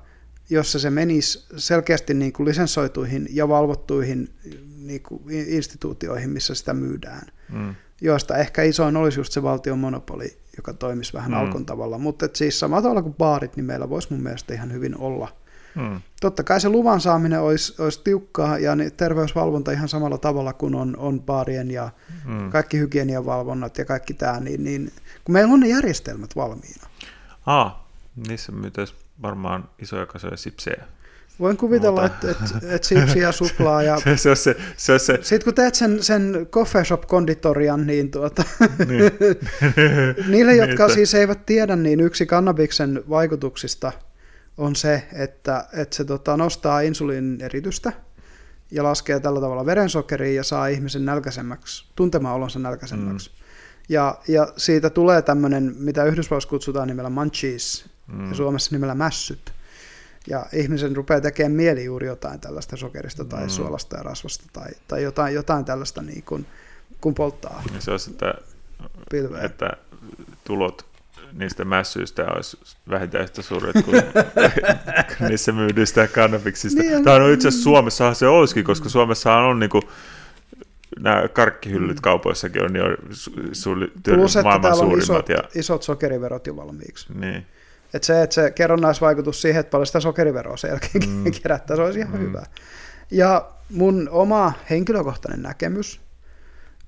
jossa 0.50 0.78
se 0.78 0.90
menisi 0.90 1.46
selkeästi 1.56 2.14
niin 2.14 2.32
kuin 2.32 2.48
lisensoituihin 2.48 3.28
ja 3.30 3.48
valvottuihin 3.48 4.28
niin 4.76 5.02
kuin 5.02 5.22
instituutioihin, 5.30 6.30
missä 6.30 6.54
sitä 6.54 6.74
myydään. 6.74 7.28
Mm. 7.52 7.74
Joista 8.00 8.36
ehkä 8.36 8.62
isoin 8.62 8.96
olisi 8.96 9.20
just 9.20 9.32
se 9.32 9.42
valtion 9.42 9.78
monopoli, 9.78 10.36
joka 10.56 10.72
toimisi 10.72 11.12
vähän 11.12 11.30
Mm. 11.30 11.36
alkon 11.36 11.66
tavalla. 11.66 11.98
Mutta 11.98 12.28
siis 12.34 12.60
samalla 12.60 12.82
tavalla 12.82 13.02
kuin 13.02 13.14
baarit, 13.14 13.56
niin 13.56 13.64
meillä 13.64 13.88
voisi 13.90 14.08
mun 14.10 14.22
mielestä 14.22 14.54
ihan 14.54 14.72
hyvin 14.72 14.98
olla. 14.98 15.28
Mm. 15.74 16.00
Totta 16.20 16.42
kai 16.44 16.60
se 16.60 16.68
luvan 16.68 17.00
saaminen 17.00 17.40
olisi, 17.40 17.82
olisi 17.82 18.00
tiukkaa 18.04 18.58
ja 18.58 18.76
niin 18.76 18.92
terveysvalvonta 18.92 19.72
ihan 19.72 19.88
samalla 19.88 20.18
tavalla 20.18 20.52
kuin 20.52 20.74
on, 20.74 20.96
on 20.96 21.20
baarien 21.20 21.70
ja 21.70 21.90
Mm. 22.24 22.50
kaikki 22.50 22.78
hygieniavalvonnat 22.78 23.78
ja 23.78 23.84
kaikki 23.84 24.14
tämä, 24.14 24.40
niin, 24.40 24.64
niin 24.64 24.92
kun 25.24 25.32
meillä 25.32 25.54
on 25.54 25.60
ne 25.60 25.68
järjestelmät 25.68 26.36
valmiina. 26.36 26.86
Ah, 27.46 27.74
niissä 28.28 28.52
myytäisi 28.52 28.94
varmaan 29.22 29.68
isoja 29.78 30.06
kasoja 30.06 30.36
sipsejä. 30.36 30.84
Voin 31.40 31.56
kuvitella, 31.56 32.06
että 32.06 32.30
et, 32.30 32.36
et 32.62 32.84
sipsiä 32.84 33.22
ja 33.22 33.32
suklaa 33.42 33.82
ja 33.82 34.00
Se, 34.00 34.16
se, 34.16 34.30
on 34.30 34.36
se, 34.36 34.56
se, 34.76 34.92
on 34.92 35.00
se 35.00 35.18
sitten 35.22 35.44
kun 35.44 35.54
teet 35.54 35.74
sen, 35.74 36.02
sen 36.02 36.46
coffee 36.50 36.84
shop 36.84 37.02
konditorian, 37.06 37.86
niin 37.86 38.10
tuota, 38.10 38.44
niin. 38.88 39.12
niille, 40.32 40.56
jotka 40.56 40.86
Niin, 40.86 40.94
siis 40.94 41.14
eivät 41.14 41.46
tiedä, 41.46 41.76
niin 41.76 42.00
yksi 42.00 42.26
kannabiksen 42.26 43.02
vaikutuksista 43.10 43.92
on 44.56 44.76
se, 44.76 45.08
että, 45.12 45.66
että 45.72 45.96
se 45.96 46.04
tota, 46.04 46.36
nostaa 46.36 46.80
insuliinin 46.80 47.40
eritystä 47.40 47.92
ja 48.70 48.82
laskee 48.82 49.20
tällä 49.20 49.40
tavalla 49.40 49.66
verensokeria 49.66 50.36
ja 50.36 50.44
saa 50.44 50.66
ihmisen 50.66 51.04
nälkäisemmäksi, 51.04 51.86
tuntemaan 51.96 52.34
olonsa 52.34 52.58
nälkäisemmäksi. 52.58 53.30
Mm. 53.30 53.36
Ja, 53.88 54.18
ja 54.28 54.52
siitä 54.56 54.90
tulee 54.90 55.22
tämmöinen, 55.22 55.74
mitä 55.78 56.04
Yhdysvalloissa 56.04 56.50
kutsutaan 56.50 56.88
nimellä 56.88 57.10
munchies 57.10 57.86
mm. 58.06 58.28
ja 58.28 58.34
Suomessa 58.34 58.74
nimellä 58.74 58.94
mässyt. 58.94 59.52
Ja 60.26 60.46
ihmisen 60.52 60.96
rupeaa 60.96 61.20
tekemään 61.20 61.52
mieli 61.52 61.84
juuri 61.84 62.06
jotain 62.06 62.40
tällaista 62.40 62.76
sokerista 62.76 63.24
tai 63.24 63.42
mm. 63.42 63.48
suolasta 63.48 63.96
ja 63.96 64.02
rasvasta 64.02 64.44
tai, 64.52 64.70
tai 64.88 65.02
jotain, 65.02 65.34
jotain 65.34 65.64
tällaista 65.64 66.02
niin 66.02 66.22
kuin, 66.22 66.46
kun 67.00 67.14
polttaa. 67.14 67.62
Ja 67.74 67.80
se 67.80 67.90
on 67.90 68.00
sitä, 68.00 68.34
pilveä. 69.10 69.42
että 69.42 69.70
tulot 70.44 70.91
niistä 71.34 71.64
mässyistä 71.64 72.26
olisi 72.26 72.58
vähintään 72.90 73.24
yhtä 73.24 73.42
suuret 73.42 73.76
kuin 73.84 74.02
niissä 75.28 75.52
myydyistä 75.52 76.08
kannabiksista. 76.08 76.82
Niin, 76.82 77.04
Tämä 77.04 77.16
on 77.16 77.32
itse 77.32 77.48
asiassa 77.48 77.64
Suomessahan 77.64 78.14
se 78.14 78.26
olisikin, 78.26 78.64
koska 78.64 78.88
Suomessahan 78.88 79.44
on 79.44 79.58
niinku, 79.58 79.80
nämä 81.00 81.28
karkkihyllyt 81.28 81.96
mm. 81.96 82.02
kaupoissakin 82.02 82.62
on 82.62 82.76
jo 82.76 82.84
su- 83.10 83.90
Plus, 84.14 84.36
että 84.36 84.42
maailman 84.42 84.80
on 84.80 84.98
isot, 84.98 85.28
ja... 85.28 85.38
isot 85.54 85.82
sokeriverot 85.82 86.46
jo 86.46 86.56
valmiiksi. 86.56 87.12
Niin. 87.14 87.46
Et 87.94 88.04
se, 88.04 88.22
että 88.22 88.34
se 88.34 88.50
kerronnaisvaikutus 88.50 89.42
siihen, 89.42 89.60
että 89.60 89.70
paljon 89.70 89.86
sitä 89.86 90.00
sokeriveroa 90.00 90.56
sen 90.56 90.68
jälkeen 90.68 91.08
mm. 91.08 91.24
kerättää, 91.42 91.76
se 91.76 91.82
olisi 91.82 91.98
ihan 91.98 92.12
mm. 92.12 92.20
hyvä. 92.20 92.42
Ja 93.10 93.48
mun 93.70 94.08
oma 94.12 94.52
henkilökohtainen 94.70 95.42
näkemys 95.42 96.00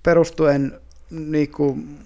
perustuen 0.03 0.81
niin 1.11 1.51
kuin, 1.51 1.99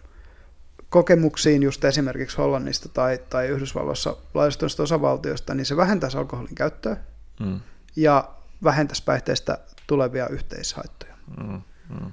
kokemuksiin 0.91 1.63
just 1.63 1.85
esimerkiksi 1.85 2.37
Hollannista 2.37 2.89
tai, 2.89 3.19
tai 3.31 3.47
Yhdysvalloissa 3.47 4.17
laajistuneista 4.35 4.83
osavaltioista, 4.83 5.55
niin 5.55 5.67
se 5.67 5.77
vähentäisi 5.77 6.19
alkoholin 6.19 6.55
käyttöä 6.55 6.97
mm. 7.41 7.61
ja 7.97 8.29
vähentäisi 8.65 9.03
päihteistä 9.05 9.59
tulevia 9.87 10.29
yhteishaittoja. 10.29 11.15
Mm. 11.43 11.63
Mm. 11.89 12.13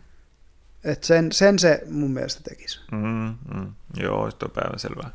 Et 0.84 1.04
sen, 1.04 1.32
sen 1.32 1.60
se 1.60 1.84
mun 1.90 2.12
mielestä 2.12 2.42
tekisi. 2.44 2.80
Mm, 2.92 3.36
mm. 3.56 3.74
Joo, 3.98 4.32
se 4.32 4.38
on 4.44 4.52
päivänselvää. 4.52 5.10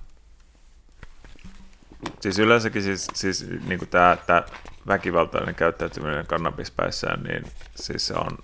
Siis 2.20 2.38
yleensäkin 2.38 2.82
siis, 2.82 3.06
siis 3.14 3.46
niin 3.66 3.88
tämä, 3.90 4.16
tämä 4.26 4.42
väkivaltainen 4.86 5.54
käyttäytyminen 5.54 6.26
kannabispäissään, 6.26 7.22
niin 7.22 7.44
siis 7.74 8.06
se 8.06 8.14
on... 8.14 8.38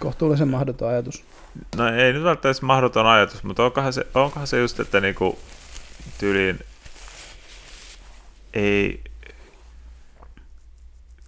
Kohtuullisen 0.00 0.48
mahdoton 0.48 0.88
ajatus. 0.88 1.24
No 1.76 1.88
ei 1.88 2.12
nyt 2.12 2.24
välttämättä 2.24 2.66
mahdoton 2.66 3.06
ajatus, 3.06 3.44
mutta 3.44 3.64
onkohan 3.64 3.92
se, 3.92 4.06
onkohan 4.14 4.46
se 4.46 4.58
just, 4.58 4.80
että 4.80 5.00
niinku 5.00 5.38
tyyliin 6.18 6.58
ei... 8.54 9.04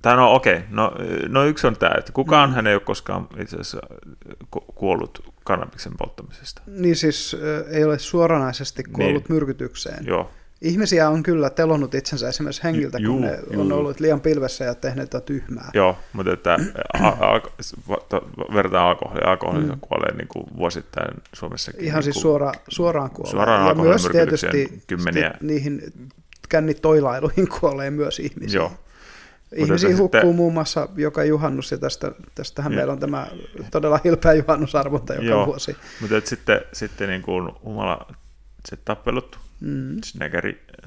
Tai 0.03 0.17
no 0.17 0.35
okei, 0.35 0.55
okay. 0.55 0.67
no, 0.71 0.93
no 1.29 1.45
yksi 1.45 1.67
on 1.67 1.77
tämä, 1.77 1.95
että 1.99 2.13
kukaan 2.13 2.51
mm. 2.51 2.55
hän 2.55 2.67
ei 2.67 2.75
ole 2.75 2.81
koskaan 2.81 3.29
itse 3.39 3.57
asiassa 3.57 3.81
kuollut 4.75 5.35
kannabiksen 5.45 5.93
polttamisesta. 5.99 6.63
Niin 6.67 6.97
siis 6.97 7.37
ei 7.71 7.85
ole 7.85 7.99
suoranaisesti 7.99 8.85
kuollut 8.85 9.29
niin. 9.29 9.35
myrkytykseen. 9.35 10.07
Joo. 10.07 10.31
Ihmisiä 10.63 11.11
on 11.11 11.23
kyllä 11.23 11.51
telonnut 11.51 11.95
itsensä 11.95 12.29
esimerkiksi 12.29 12.65
hengiltä, 12.65 12.99
juu, 12.99 13.15
kun 13.15 13.23
ne 13.23 13.39
juu. 13.53 13.63
on 13.63 13.73
ollut 13.73 14.01
liian 14.01 14.21
pilvessä 14.21 14.65
ja 14.65 14.75
tehneet 14.75 15.07
jotain 15.07 15.25
tyhmää. 15.25 15.71
Joo, 15.75 15.99
mutta 16.13 16.33
että 16.33 16.57
vertaan 18.55 18.89
alkoholia, 18.89 19.31
alkoholia 19.31 19.73
mm. 19.73 19.81
kuolee 19.81 20.15
niin 20.15 20.29
kuin 20.29 20.47
vuosittain 20.57 21.15
Suomessakin. 21.33 21.85
Ihan 21.85 21.95
niin 21.95 22.03
siis 22.03 22.23
suora, 22.23 22.53
suoraan 22.69 23.11
kuolee. 23.11 23.31
Suoraan 23.31 23.69
ja 23.69 23.75
myös 23.75 24.09
tietysti 24.13 24.83
kymmeniä. 24.87 25.35
niihin 25.41 25.93
kännitoilailuihin 26.49 27.49
kuolee 27.61 27.91
myös 27.91 28.19
ihmisiä. 28.19 28.61
Joo. 28.61 28.73
Ihmisiä 29.57 29.97
hukkuu 29.97 30.21
sitten... 30.21 30.37
muun 30.37 30.53
muassa 30.53 30.89
joka 30.97 31.25
juhannus, 31.25 31.71
ja 31.71 31.79
tästä, 31.79 32.13
tästähän 32.35 32.73
ja. 32.73 32.77
meillä 32.77 32.93
on 32.93 32.99
tämä 32.99 33.27
todella 33.71 34.01
hilpeä 34.05 34.33
juhannusarvonta 34.33 35.15
joka 35.15 35.27
Joo. 35.27 35.47
vuosi. 35.47 35.77
Mutta 36.01 36.21
sitten, 36.25 36.61
sitten 36.73 37.09
niin 37.09 37.23
kuin 37.23 37.53
humala, 37.65 38.07
se 38.69 38.77
tappelut, 38.77 39.39
mm. 39.61 39.97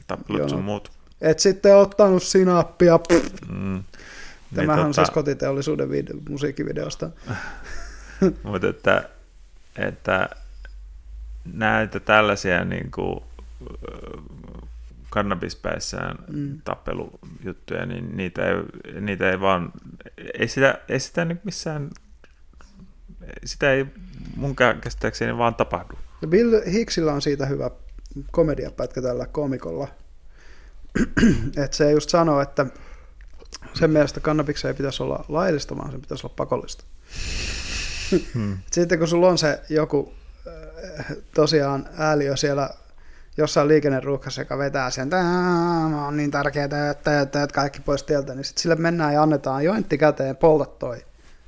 tappelut 0.07 0.49
sun 0.49 0.63
muut. 0.63 0.91
Et 1.21 1.39
sitten 1.39 1.75
ottanut 1.75 2.23
sinappia. 2.23 2.99
Mm. 3.49 3.83
Tämähän 4.55 4.77
niin, 4.77 4.85
on 4.85 4.91
tota... 4.91 4.93
siis 4.93 5.09
kotiteollisuuden 5.09 5.89
video, 5.89 6.15
musiikkivideosta. 6.29 7.09
Mutta 8.43 8.67
että, 8.67 9.09
että 9.75 10.29
näitä 11.53 11.99
tällaisia 11.99 12.65
niin 12.65 12.91
kuin, 12.91 13.23
kannabispäissään 15.09 16.17
mm. 16.27 16.61
tappelujuttuja, 16.63 17.85
niin 17.85 18.17
niitä 18.17 18.41
ei, 18.47 18.55
niitä 19.01 19.31
ei 19.31 19.39
vaan, 19.39 19.71
ei 20.39 20.47
sitä, 20.47 20.79
ei 20.89 20.99
sitä 20.99 21.25
niin 21.25 21.39
missään, 21.43 21.89
sitä 23.45 23.73
ei 23.73 23.85
mun 24.35 24.55
käsittääkseni 24.55 25.37
vaan 25.37 25.55
tapahdu. 25.55 25.93
Bill 26.27 26.61
Hicksillä 26.71 27.13
on 27.13 27.21
siitä 27.21 27.45
hyvä 27.45 27.71
komediapätkä 28.31 29.01
tällä 29.01 29.27
komikolla. 29.27 29.87
että 31.63 31.77
se 31.77 31.91
just 31.91 32.09
sanoo, 32.09 32.41
että 32.41 32.65
sen 33.73 33.89
mielestä 33.89 34.19
kannabiksen 34.19 34.69
ei 34.69 34.73
pitäisi 34.73 35.03
olla 35.03 35.25
laillista, 35.27 35.77
vaan 35.77 35.91
sen 35.91 36.01
pitäisi 36.01 36.27
olla 36.27 36.33
pakollista. 36.37 36.83
Hmm. 38.33 38.57
Sitten 38.71 38.99
kun 38.99 39.07
sulla 39.07 39.29
on 39.29 39.37
se 39.37 39.61
joku 39.69 40.13
äh, 40.99 41.05
tosiaan 41.33 41.89
ääliö 41.97 42.37
siellä 42.37 42.69
jossain 43.37 43.67
liikenneruuhkassa, 43.67 44.41
joka 44.41 44.57
vetää 44.57 44.89
sen, 44.89 45.03
että 45.03 45.17
on 46.07 46.17
niin 46.17 46.31
tärkeää, 46.31 46.65
että, 46.65 46.89
että, 46.91 47.21
että 47.21 47.47
kaikki 47.53 47.79
pois 47.79 48.03
tieltä, 48.03 48.35
niin 48.35 48.45
sitten 48.45 48.61
sille 48.61 48.75
mennään 48.75 49.13
ja 49.13 49.23
annetaan 49.23 49.63
jointti 49.63 49.97
käteen, 49.97 50.37
polta 50.37 50.65
toi. 50.65 51.05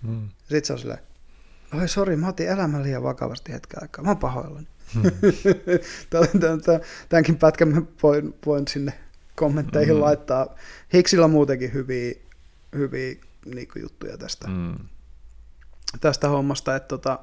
Hmm. 0.07 0.29
Sitten 0.39 0.65
se 0.65 0.73
on 0.73 0.79
silleen, 0.79 0.99
oi 1.79 1.87
sori, 1.87 2.15
mä 2.15 2.27
otin 2.27 2.47
elämän 2.47 2.83
liian 2.83 3.03
vakavasti 3.03 3.53
hetken 3.53 3.83
aikaa, 3.83 4.03
mä 4.03 4.09
oon 4.09 4.17
pahoillani. 4.17 4.67
Hmm. 4.95 6.81
Tämänkin 7.09 7.37
pätkän 7.37 7.67
mä 7.67 7.81
voin, 8.03 8.33
voin 8.45 8.67
sinne 8.67 8.93
kommentteihin 9.35 9.95
mm. 9.95 10.01
laittaa. 10.01 10.55
Hiksillä 10.93 11.25
on 11.25 11.31
muutenkin 11.31 11.73
hyviä, 11.73 12.13
hyviä 12.75 13.15
niin 13.45 13.67
juttuja 13.81 14.17
tästä, 14.17 14.47
mm. 14.47 14.75
tästä 16.01 16.29
hommasta. 16.29 16.75
Että 16.75 16.87
tota, 16.87 17.19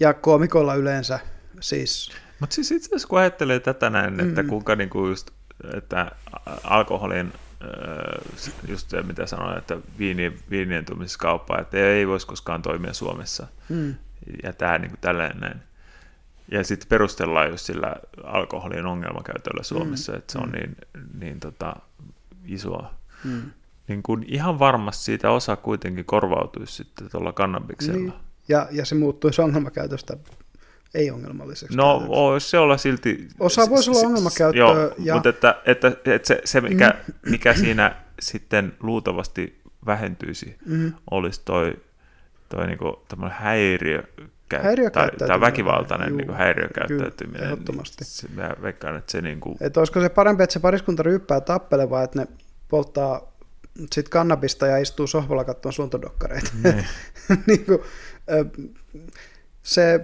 ja 0.00 0.14
koomikolla 0.14 0.74
yleensä 0.74 1.18
siis... 1.60 2.12
Mutta 2.40 2.54
siis 2.54 2.70
itse 2.72 2.88
asiassa 2.88 3.08
kun 3.08 3.18
ajattelee 3.18 3.60
tätä 3.60 3.90
näin, 3.90 4.20
että 4.20 4.42
mm. 4.42 4.48
kuinka 4.48 4.76
niinku 4.76 5.06
just, 5.06 5.30
että 5.76 6.10
alkoholin 6.64 7.32
just 8.68 8.90
se, 8.90 9.02
mitä 9.02 9.26
sanoin, 9.26 9.58
että 9.58 9.76
viinien, 9.98 10.38
viinien 10.50 10.84
kauppa, 11.18 11.58
että 11.58 11.76
ei 11.76 12.08
voisi 12.08 12.26
koskaan 12.26 12.62
toimia 12.62 12.92
Suomessa. 12.92 13.46
Mm. 13.68 13.94
Ja 14.42 14.52
tämä 14.52 14.78
niin 14.78 14.90
kuin 14.90 15.00
tällainen 15.00 15.40
näin. 15.40 15.62
Ja 16.50 16.64
sitten 16.64 16.88
perustellaan 16.88 17.50
just 17.50 17.66
sillä 17.66 17.96
alkoholin 18.24 18.86
ongelmakäytöllä 18.86 19.62
Suomessa, 19.62 20.12
mm. 20.12 20.18
että 20.18 20.32
se 20.32 20.38
on 20.38 20.48
mm. 20.48 20.52
niin, 20.52 20.76
niin 21.18 21.40
tota, 21.40 21.76
isoa. 22.44 22.94
Mm. 23.24 23.42
Niin 23.88 24.02
kun 24.02 24.24
ihan 24.26 24.58
varmasti 24.58 25.04
siitä 25.04 25.30
osa 25.30 25.56
kuitenkin 25.56 26.04
korvautuisi 26.04 26.72
sitten 26.72 27.10
tuolla 27.10 27.32
kannabiksella. 27.32 27.98
Niin. 27.98 28.12
Ja, 28.48 28.68
ja 28.70 28.84
se 28.84 28.94
muuttuisi 28.94 29.42
ongelmakäytöstä 29.42 30.16
ei-ongelmalliseksi. 30.94 31.76
No 31.76 32.04
voisi 32.08 32.50
se 32.50 32.58
olla 32.58 32.76
silti... 32.76 33.28
Osa 33.38 33.70
voisi 33.70 33.90
olla 33.90 34.00
ongelmakäyttöä. 34.00 34.58
Joo, 34.58 34.94
ja... 34.98 35.14
mutta 35.14 35.28
että, 35.28 35.62
että, 35.66 35.88
että 36.04 36.28
se, 36.28 36.40
se 36.44 36.60
mikä, 36.60 36.94
mm. 37.08 37.30
mikä 37.30 37.54
siinä 37.54 37.96
sitten 38.20 38.72
luultavasti 38.80 39.60
vähentyisi, 39.86 40.56
mm. 40.66 40.92
olisi 41.10 41.42
toi, 41.44 41.76
toi 42.48 42.66
niinku, 42.66 43.02
häiriö 43.30 44.02
tai, 44.92 45.10
tai 45.28 45.40
väkivaltainen 45.40 46.08
juu, 46.08 46.16
niin 46.16 46.34
häiriökäyttäytyminen. 46.34 47.40
Kyllä, 47.40 47.52
ehdottomasti. 47.52 48.04
Niin, 48.22 48.36
mä 48.36 48.50
veikkaan, 48.62 48.96
että 48.96 49.12
se 49.12 49.20
niin 49.20 49.40
kuin... 49.40 49.56
Että 49.60 49.80
olisiko 49.80 50.00
se 50.00 50.08
parempi, 50.08 50.42
että 50.42 50.52
se 50.52 50.60
pariskunta 50.60 51.02
ryyppää 51.02 51.40
tappele, 51.40 51.90
vai 51.90 52.04
että 52.04 52.18
ne 52.18 52.26
polttaa 52.68 53.34
sit 53.92 54.08
kannabista 54.08 54.66
ja 54.66 54.78
istuu 54.78 55.06
sohvalla 55.06 55.44
katsomaan 55.44 55.72
suuntodokkareita. 55.72 56.50
Niin. 56.62 56.86
niin 57.46 57.64
kuin, 57.66 57.78
se 59.62 60.00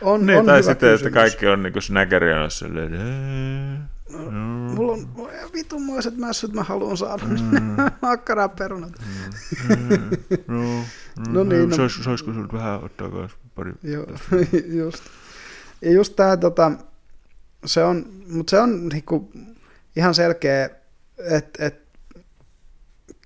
on, 0.00 0.26
niin, 0.26 0.38
on 0.38 0.46
tai 0.46 0.58
hyvä 0.58 0.62
sitten, 0.62 0.90
kysymys. 0.90 1.06
että 1.06 1.20
kaikki 1.20 1.46
on 1.46 1.62
niin 1.62 1.72
kuin 1.72 1.82
silleen, 1.82 2.08
No, 2.92 3.95
mm. 4.08 4.74
Mulla 4.74 4.92
on 4.92 5.08
vitunmoiset 5.52 6.16
mässyt, 6.16 6.52
mä 6.52 6.62
haluan 6.62 6.96
saada 6.96 7.24
mm. 7.24 7.76
makkaraa 8.02 8.48
perunat. 8.48 8.92
Mm. 9.68 9.76
No, 10.46 10.62
no, 11.18 11.32
no 11.32 11.44
niin. 11.44 11.68
No. 11.68 11.76
Sais, 11.76 12.04
saisiko 12.04 12.32
sinulta 12.32 12.56
vähän 12.56 12.84
ottaa 12.84 13.10
kanssa 13.10 13.38
pari? 13.54 13.72
Joo, 13.82 14.06
just. 14.82 15.04
Ja 15.82 15.92
just 15.92 16.16
tää, 16.16 16.36
tota, 16.36 16.72
se 17.64 17.84
on, 17.84 18.06
mutta 18.28 18.50
se 18.50 18.60
on 18.60 18.88
niinku 18.88 19.32
ihan 19.96 20.14
selkeä, 20.14 20.70
että 21.18 21.66
et, 21.66 21.86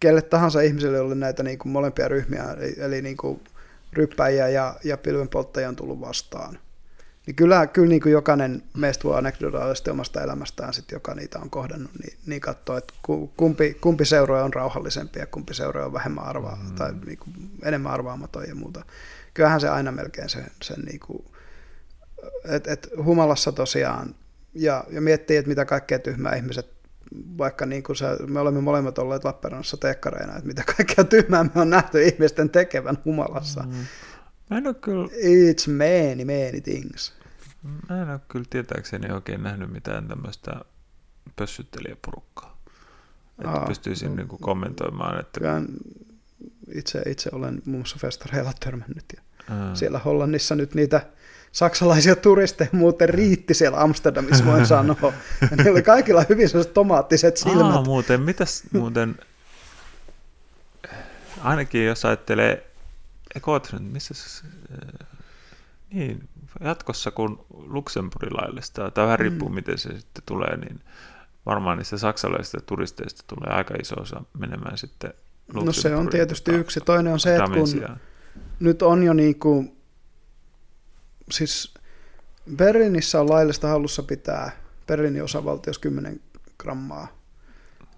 kelle 0.01 0.23
tahansa 0.23 0.61
ihmiselle, 0.61 0.97
jolle 0.97 1.15
näitä 1.15 1.43
niinku 1.43 1.69
molempia 1.69 2.09
ryhmiä, 2.09 2.53
eli, 2.53 2.75
eli 2.79 3.03
niinku 3.03 3.41
ryppäjiä 3.93 4.49
ja, 4.49 4.77
ja 4.85 4.97
pilvenpolttajia 4.97 5.69
on 5.69 5.77
tullut 5.77 6.01
vastaan, 6.01 6.59
Niin 7.27 7.37
kyllä, 7.37 7.67
kyllä 7.67 7.89
niin 7.89 8.01
kuin 8.01 8.13
jokainen 8.13 8.63
meistä 8.77 9.05
voi 9.05 9.19
anekdotaalisesti 9.19 9.91
omasta 9.91 10.23
elämästään, 10.23 10.75
sit, 10.75 10.91
joka 10.93 11.15
niitä 11.15 11.39
on 11.39 11.51
kohdannut, 11.51 11.91
niin, 12.03 12.19
niin 12.27 12.41
katsoo, 12.41 12.77
että 12.77 12.95
kumpi, 13.37 13.75
kumpi 13.81 14.05
seura 14.05 14.45
on 14.45 14.55
rauhallisempi 14.55 15.19
ja 15.19 15.27
kumpi 15.27 15.55
seura 15.55 15.87
on 15.87 15.93
vähemmän 15.93 16.25
arvaa, 16.25 16.57
mm. 16.57 16.75
tai 16.75 16.93
niin 17.07 17.19
kuin 17.19 17.35
enemmän 17.65 17.93
arvaamaton 17.93 18.49
ja 18.49 18.55
muuta. 18.55 18.85
Kyllähän 19.35 19.61
se 19.61 19.69
aina 19.69 19.93
melkein 19.93 20.29
sen, 20.29 20.47
sen 20.63 20.81
niin 20.81 21.01
kuin, 21.01 21.25
että 22.45 22.73
et 22.73 22.91
humalassa 23.05 23.53
tosiaan, 23.53 24.15
ja, 24.55 24.85
ja 24.91 25.01
miettii, 25.01 25.37
että 25.37 25.49
mitä 25.49 25.65
kaikkea 25.65 25.99
tyhmää 25.99 26.35
ihmiset 26.35 26.81
vaikka 27.39 27.67
niin 27.67 27.83
kuin 27.83 27.97
se, 27.97 28.07
me 28.27 28.41
olemme 28.41 28.61
molemmat 28.61 28.99
olleet 28.99 29.25
Lappeenrannassa 29.25 29.77
tekkareina, 29.77 30.33
että 30.33 30.47
mitä 30.47 30.65
kaikkea 30.77 31.05
tyhmää 31.05 31.45
me 31.45 31.61
on 31.61 31.71
nähty 31.71 32.03
ihmisten 32.03 32.51
tekevän 32.51 32.99
humalassa. 33.05 33.63
Mm. 33.63 33.73
Mä 34.51 34.59
en 34.59 34.67
ole 34.67 34.75
kyllä... 34.75 35.07
It's 35.07 35.71
many, 35.71 36.25
many 36.25 36.61
things. 36.61 37.15
Mä 37.89 38.03
en 38.03 38.11
ole 38.11 38.21
kyllä 38.29 38.45
tietääkseni 38.51 39.13
oikein 39.13 39.43
nähnyt 39.43 39.73
mitään 39.73 40.09
tämmöistä 40.09 40.61
pössyttelijäporukkaa. 41.37 42.57
Että 43.39 43.51
Aa, 43.51 43.67
pystyisin 43.67 44.11
no, 44.11 44.17
niin 44.17 44.29
kuin 44.29 44.41
kommentoimaan. 44.41 45.21
Että... 45.21 45.41
Itse, 46.75 47.03
itse 47.07 47.31
olen 47.33 47.63
muun 47.65 47.79
muassa 47.79 47.97
festareilla 48.01 48.53
törmännyt. 48.61 49.05
Ja 49.17 49.23
Aa. 49.55 49.75
siellä 49.75 49.99
Hollannissa 49.99 50.55
nyt 50.55 50.75
niitä 50.75 51.07
saksalaisia 51.53 52.17
turisteja 52.17 52.71
muuten 52.73 53.09
riitti 53.09 53.55
siellä 53.55 53.81
Amsterdamissa, 53.83 54.47
voin 54.47 54.67
sanoa. 54.67 55.13
Ja 55.51 55.57
niillä 55.57 55.71
oli 55.71 55.83
kaikilla 55.83 56.25
hyvin 56.29 56.49
sellaiset 56.49 56.75
tomaattiset 56.75 57.37
silmät. 57.37 57.77
Aa, 57.77 57.85
muuten, 57.85 58.21
mitäs 58.21 58.63
muuten, 58.73 59.19
ainakin 61.43 61.87
jos 61.87 62.05
ajattelee, 62.05 62.70
Ekotren, 63.35 63.83
missä 63.83 64.15
se, 64.15 64.45
niin, 65.91 66.29
jatkossa 66.61 67.11
kun 67.11 67.47
Luxemburgin 67.51 68.37
laillistaa, 68.37 68.91
tai 68.91 69.05
vähän 69.05 69.19
riippuu 69.19 69.49
mm. 69.49 69.55
miten 69.55 69.79
se 69.79 70.01
sitten 70.01 70.23
tulee, 70.27 70.57
niin 70.57 70.81
varmaan 71.47 71.79
niistä 71.79 71.99
saksalaisista 71.99 72.61
turisteista 72.61 73.25
tulee 73.27 73.57
aika 73.57 73.75
iso 73.75 73.95
osa 74.01 74.23
menemään 74.39 74.79
sitten 74.79 75.15
No 75.55 75.73
se 75.73 75.97
on 75.97 76.09
tietysti 76.09 76.51
yksi. 76.51 76.81
Toinen 76.81 77.13
on 77.13 77.21
se, 77.21 77.37
että 77.37 77.51
kun 77.51 77.99
nyt 78.61 78.83
on 78.83 79.03
jo 79.03 79.13
niin 79.13 79.39
kuin 79.39 79.77
siis 81.31 81.75
Berliinissä 82.57 83.21
on 83.21 83.31
laillista 83.31 83.69
hallussa 83.69 84.03
pitää 84.03 84.51
Berliinin 84.87 85.25
osavaltiossa 85.25 85.81
10 85.81 86.21
grammaa. 86.59 87.20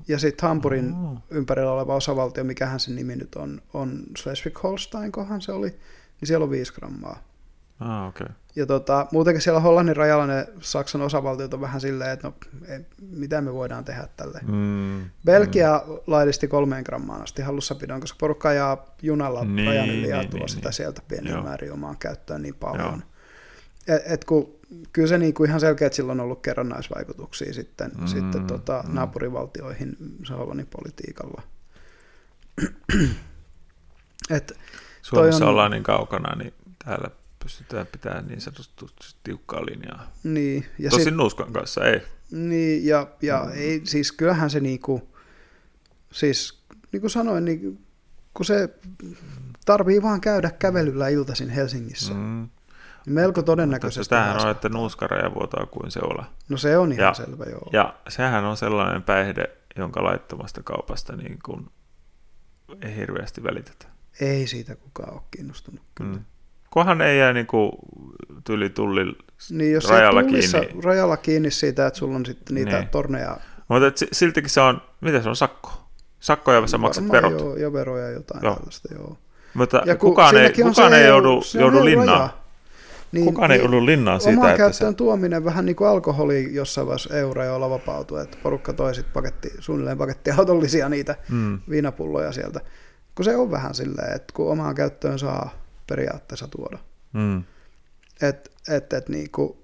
Ja 0.08 0.18
sitten 0.18 0.48
Hampurin 0.48 0.94
oh. 0.94 1.18
ympärillä 1.30 1.72
oleva 1.72 1.94
osavaltio, 1.94 2.44
mikähän 2.44 2.80
sen 2.80 2.96
nimi 2.96 3.16
nyt 3.16 3.34
on, 3.34 3.62
on 3.74 4.02
Schleswig-Holstein, 4.18 5.10
kohan 5.10 5.40
se 5.40 5.52
oli, 5.52 5.68
niin 5.68 6.26
siellä 6.26 6.44
on 6.44 6.50
5 6.50 6.72
grammaa. 6.72 7.22
Ah, 7.80 8.08
okay. 8.08 8.26
Ja 8.56 8.66
tota, 8.66 9.06
muutenkin 9.12 9.42
siellä 9.42 9.60
Hollannin 9.60 9.96
rajalla 9.96 10.26
ne 10.26 10.46
Saksan 10.60 11.02
osavaltiot 11.02 11.54
on 11.54 11.60
vähän 11.60 11.80
silleen, 11.80 12.10
että 12.10 12.28
no, 12.28 12.34
ei, 12.68 12.80
mitä 13.10 13.40
me 13.40 13.54
voidaan 13.54 13.84
tehdä 13.84 14.08
tälle. 14.16 14.40
Mm, 14.46 15.10
Belgia 15.24 15.82
mm. 15.86 15.92
laillisti 16.06 16.48
kolmeen 16.48 16.82
grammaan 16.86 17.22
asti 17.22 17.42
hallussapidon, 17.42 18.00
koska 18.00 18.16
porukka 18.20 18.48
ajaa 18.48 18.86
junalla 19.02 19.44
niin, 19.44 19.66
rajan 19.66 19.90
yli 19.90 20.08
ja 20.08 20.18
niin, 20.18 20.30
tuo 20.30 20.38
niin, 20.38 20.48
sitä 20.48 20.68
niin. 20.68 20.72
sieltä 20.72 21.02
pieniä 21.08 21.40
määrin 21.40 21.72
omaan 21.72 21.96
käyttöön 21.98 22.42
niin 22.42 22.54
paljon. 22.54 22.88
Joo 22.88 23.12
et, 23.88 24.02
et 24.04 24.24
kun, 24.24 24.54
kyllä 24.92 25.08
se 25.08 25.18
niinku 25.18 25.44
ihan 25.44 25.60
selkeä, 25.60 25.86
että 25.86 25.96
sillä 25.96 26.12
on 26.12 26.20
ollut 26.20 26.42
kerrannaisvaikutuksia 26.42 27.52
sitten, 27.52 27.90
mm, 28.00 28.06
sitten 28.06 28.46
tota, 28.46 28.84
mm. 28.88 28.94
naapurivaltioihin 28.94 29.96
Hollannin 30.30 30.66
politiikalla. 30.66 31.42
et 34.30 34.58
Suomessa 35.02 35.44
on, 35.44 35.50
ollaan 35.50 35.70
niin 35.70 35.82
kaukana, 35.82 36.36
niin 36.36 36.54
täällä 36.84 37.10
pystytään 37.42 37.86
pitämään 37.86 38.26
niin 38.26 38.40
sanotusti 38.40 39.16
tiukkaa 39.24 39.66
linjaa. 39.66 40.12
Niin, 40.24 40.66
ja 40.78 40.90
Tosin 40.90 41.04
sit, 41.04 41.14
nuuskan 41.14 41.52
kanssa 41.52 41.84
ei. 41.84 42.00
Niin, 42.30 42.86
ja, 42.86 43.06
ja 43.22 43.44
mm. 43.44 43.52
ei, 43.54 43.80
siis 43.84 44.12
kyllähän 44.12 44.50
se 44.50 44.60
niinku, 44.60 45.08
siis 46.12 46.62
niin 46.92 47.00
kuin 47.00 47.10
sanoin, 47.10 47.44
niin 47.44 47.84
kun 48.34 48.46
se 48.46 48.68
tarvii 49.64 50.02
vaan 50.02 50.20
käydä 50.20 50.50
kävelyllä 50.50 51.08
iltaisin 51.08 51.50
Helsingissä, 51.50 52.14
mm. 52.14 52.48
Melko 53.06 53.42
todennäköisesti. 53.42 54.10
Tämähän 54.10 54.42
on, 54.42 54.50
että 54.50 54.68
nuuskareja 54.68 55.34
vuotaa 55.34 55.66
kuin 55.66 55.90
se 55.90 56.00
ole. 56.02 56.24
No 56.48 56.56
se 56.56 56.78
on 56.78 56.92
ihan 56.92 57.04
ja, 57.06 57.14
selvä, 57.14 57.44
joo. 57.44 57.68
Ja 57.72 57.94
sehän 58.08 58.44
on 58.44 58.56
sellainen 58.56 59.02
päihde, 59.02 59.50
jonka 59.76 60.04
laittomasta 60.04 60.62
kaupasta 60.62 61.16
niin 61.16 61.38
kuin 61.44 61.70
ei 62.82 62.96
hirveästi 62.96 63.42
välitetä. 63.42 63.86
Ei 64.20 64.46
siitä 64.46 64.76
kukaan 64.76 65.12
ole 65.12 65.22
kiinnostunut. 65.30 65.82
Kyllä. 65.94 66.12
Mm. 66.12 66.24
Kohan 66.70 67.00
ei 67.00 67.18
jää 67.18 67.32
niin 67.32 67.46
kuin 67.46 67.72
tyli 68.44 68.70
tulli 68.70 69.16
niin, 69.50 69.72
jos 69.72 69.88
rajalla 69.88 70.22
kiinni. 70.22 70.82
rajalla 70.84 71.16
kiinni 71.16 71.50
siitä, 71.50 71.86
että 71.86 71.98
sulla 71.98 72.16
on 72.16 72.26
sitten 72.26 72.54
niitä 72.54 72.78
niin. 72.78 72.88
torneja. 72.88 73.36
Mutta 73.68 74.06
siltikin 74.12 74.50
se 74.50 74.60
on, 74.60 74.82
mitä 75.00 75.22
se 75.22 75.28
on, 75.28 75.36
sakko? 75.36 75.72
Sakkoja 76.20 76.66
sä 76.66 76.78
maksat 76.78 77.12
verot. 77.12 77.32
Joo, 77.32 77.56
ja 77.56 77.72
veroja 77.72 78.10
jotain 78.10 78.44
joo. 78.44 78.54
tällaista, 78.54 78.94
joo. 78.94 79.18
Mutta 79.54 79.82
ja 79.86 79.96
kukaan 79.96 80.36
ei, 80.36 80.52
kukaan 80.52 80.94
ei 80.94 81.06
joudu, 81.06 81.42
joudu 81.60 81.84
linnaan. 81.84 82.30
Niin, 83.12 83.24
Kukaan 83.24 83.50
ei 83.50 83.58
niin, 83.58 83.66
ollut 83.66 83.84
linnaan 83.84 84.20
siitä, 84.20 84.38
oman 84.38 84.50
että 84.50 84.58
käyttöön 84.58 84.92
se... 84.92 84.96
tuominen 84.96 85.44
vähän 85.44 85.66
niin 85.66 85.76
kuin 85.76 85.88
alkoholi 85.88 86.54
jossain 86.54 86.86
vaiheessa 86.86 87.16
euroja 87.16 87.60
vapautui, 87.60 88.22
että 88.22 88.38
porukka 88.42 88.72
toi 88.72 88.94
sit 88.94 89.12
paketti, 89.12 89.50
suunnilleen 89.58 89.98
pakettiautollisia 89.98 90.88
niitä 90.88 91.16
mm. 91.28 91.60
viinapulloja 91.70 92.32
sieltä. 92.32 92.60
Kun 93.14 93.24
se 93.24 93.36
on 93.36 93.50
vähän 93.50 93.74
silleen, 93.74 94.16
että 94.16 94.32
kun 94.36 94.50
omaan 94.50 94.74
käyttöön 94.74 95.18
saa 95.18 95.50
periaatteessa 95.86 96.48
tuoda. 96.48 96.78
Mm. 97.12 97.44
Että 98.22 98.50
et, 98.68 98.92
et, 98.92 99.08
niin 99.08 99.30
kuin, 99.30 99.58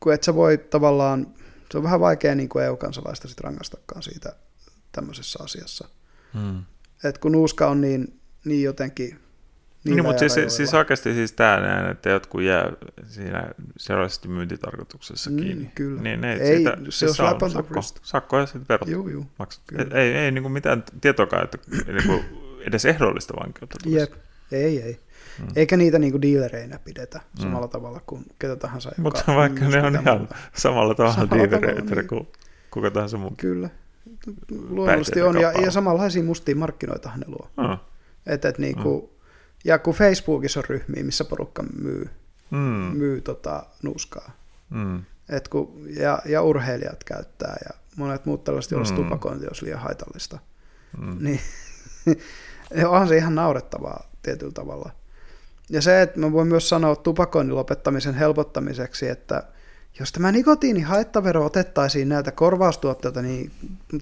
kun 0.00 0.12
et 0.12 0.22
sä 0.22 0.34
voi 0.34 0.58
tavallaan, 0.58 1.26
se 1.70 1.78
on 1.78 1.84
vähän 1.84 2.00
vaikea 2.00 2.34
niin 2.34 2.48
kuin 2.48 2.64
EU-kansalaista 2.64 3.28
sit 3.28 3.40
rangaistakaan 3.40 4.02
siitä 4.02 4.32
tämmöisessä 4.92 5.38
asiassa. 5.42 5.88
Mm. 6.34 6.62
Et 7.04 7.18
kun 7.18 7.32
nuuska 7.32 7.68
on 7.68 7.80
niin, 7.80 8.20
niin 8.44 8.62
jotenkin 8.62 9.18
niin, 9.84 9.96
niin 9.96 10.04
mutta 10.04 10.28
siis, 10.28 10.56
siis 10.56 10.74
oikeasti 10.74 11.14
siis 11.14 11.32
tämä 11.32 11.60
näin, 11.60 11.90
että 11.90 12.10
jotkut 12.10 12.42
jää 12.42 12.72
siinä 13.06 13.50
sellaisesti 13.76 14.28
myyntitarkoituksessa 14.28 15.30
niin, 15.30 15.44
kiinni. 15.44 15.62
Niin, 15.62 15.72
kyllä. 15.74 16.02
Niin, 16.02 16.20
ne, 16.20 16.32
ei, 16.32 16.56
siitä, 16.56 16.76
se 16.84 16.90
siis 16.90 17.20
on 17.20 17.50
sakko, 17.50 17.82
sakko 18.02 18.38
ja 18.38 18.46
sitten 18.46 18.64
verot 18.68 18.88
Joo, 18.88 19.08
joo. 19.08 19.24
Ei, 19.78 20.00
ei, 20.00 20.14
ei 20.14 20.30
niin 20.30 20.42
kuin 20.42 20.52
mitään 20.52 20.84
tietoakaan, 21.00 21.44
että 21.44 21.58
niin 21.86 22.06
kuin 22.06 22.24
edes 22.66 22.84
ehdollista 22.84 23.34
vankeutta 23.40 23.78
tulisi. 23.82 24.00
Jep, 24.00 24.12
ei, 24.52 24.82
ei. 24.82 25.00
Hmm. 25.38 25.48
Eikä 25.56 25.76
niitä 25.76 25.98
niin 25.98 26.12
kuin 26.12 26.22
dealereinä 26.22 26.78
pidetä 26.78 27.18
mm. 27.18 27.42
samalla 27.42 27.68
tavalla 27.68 28.00
kuin 28.06 28.24
ketä 28.38 28.56
tahansa. 28.56 28.88
Joka 28.88 29.02
Mutta 29.02 29.34
vaikka 29.36 29.68
ne 29.68 29.82
on 29.82 29.94
ihan 29.94 30.28
samalla 30.54 30.94
tavalla 30.94 31.14
samalla 31.14 31.50
dealereitä 31.50 31.94
niin. 31.94 32.08
kuin 32.08 32.28
kuka 32.70 32.90
tahansa 32.90 33.18
muu. 33.18 33.34
Kyllä, 33.36 33.70
luonnollisesti 34.68 35.22
on. 35.22 35.40
Ja, 35.40 35.52
ja 35.52 35.70
samanlaisia 35.70 36.22
mustia 36.22 36.56
markkinoita 36.56 37.10
ne 37.16 37.24
luo. 37.26 37.50
Oh. 37.56 37.78
Että 38.26 38.48
et, 38.48 38.58
niin 38.58 38.76
kuin, 38.76 39.00
hmm 39.00 39.12
ja 39.64 39.78
kun 39.78 39.94
Facebookissa 39.94 40.60
on 40.60 40.64
ryhmiä, 40.68 41.04
missä 41.04 41.24
porukka 41.24 41.62
myy, 41.62 42.10
mm. 42.50 42.96
myy 42.98 43.20
tota 43.20 43.66
nuuskaa. 43.82 44.32
Mm. 44.70 45.04
Et 45.28 45.48
kun, 45.48 45.86
ja, 45.96 46.22
ja 46.24 46.42
urheilijat 46.42 47.04
käyttää 47.04 47.56
ja 47.64 47.70
monet 47.96 48.26
muut 48.26 48.44
tällaiset, 48.44 48.70
joilla 48.70 48.90
mm. 48.90 48.96
tupakointi 48.96 49.46
olisi 49.46 49.64
liian 49.64 49.80
haitallista. 49.80 50.38
Mm. 50.98 51.16
Niin 51.20 51.40
onhan 52.88 53.08
se 53.08 53.16
ihan 53.16 53.34
naurettavaa 53.34 54.10
tietyllä 54.22 54.52
tavalla. 54.52 54.90
Ja 55.70 55.82
se, 55.82 56.02
että 56.02 56.20
mä 56.20 56.32
voin 56.32 56.48
myös 56.48 56.68
sanoa 56.68 56.96
tupakoinnin 56.96 57.56
lopettamisen 57.56 58.14
helpottamiseksi, 58.14 59.08
että 59.08 59.42
jos 59.98 60.12
tämä 60.12 60.32
nikotiinihaittavero 60.32 61.44
otettaisiin 61.44 62.08
näiltä 62.08 62.32
korvaustuotteilta, 62.32 63.22
niin, 63.22 63.52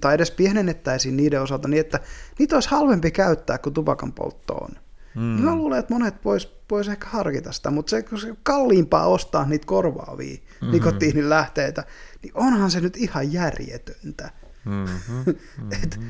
tai 0.00 0.14
edes 0.14 0.30
pienennettäisiin 0.30 1.16
niiden 1.16 1.42
osalta 1.42 1.68
niin, 1.68 1.80
että 1.80 2.00
niitä 2.38 2.56
olisi 2.56 2.70
halvempi 2.70 3.10
käyttää 3.10 3.58
kuin 3.58 3.74
tupakan 3.74 4.12
polttoon. 4.12 4.70
Mm. 5.14 5.20
Niin 5.22 5.44
mä 5.44 5.56
luulen, 5.56 5.78
että 5.78 5.94
monet 5.94 6.14
vois, 6.24 6.56
vois 6.70 6.88
ehkä 6.88 7.06
harkita 7.06 7.52
sitä, 7.52 7.70
mutta 7.70 7.90
se, 7.90 8.02
kun 8.02 8.20
se 8.20 8.34
kalliimpaa 8.42 9.06
ostaa 9.06 9.46
niitä 9.46 9.66
korvaavia 9.66 10.36
mm-hmm. 10.36 10.72
nikotiinin 10.72 11.30
lähteitä, 11.30 11.84
niin 12.22 12.32
onhan 12.34 12.70
se 12.70 12.80
nyt 12.80 12.96
ihan 12.96 13.32
järjetöntä. 13.32 14.30
Mm-hmm. 14.64 15.16
Mm-hmm. 15.16 15.72
et, 15.84 16.00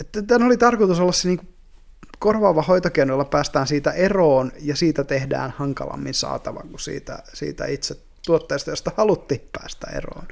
et, 0.00 0.26
tämän 0.26 0.46
oli 0.46 0.56
tarkoitus 0.56 1.00
olla 1.00 1.12
se 1.12 1.28
niinku 1.28 1.44
korvaava 2.18 2.62
hoitokeino, 2.62 3.12
jolla 3.12 3.24
päästään 3.24 3.66
siitä 3.66 3.90
eroon 3.90 4.52
ja 4.60 4.76
siitä 4.76 5.04
tehdään 5.04 5.54
hankalammin 5.56 6.14
saatava 6.14 6.60
kuin 6.60 6.80
siitä, 6.80 7.22
siitä 7.32 7.66
itse 7.66 7.96
tuotteesta, 8.26 8.70
josta 8.70 8.92
haluttiin 8.96 9.48
päästä 9.52 9.86
eroon. 9.86 10.28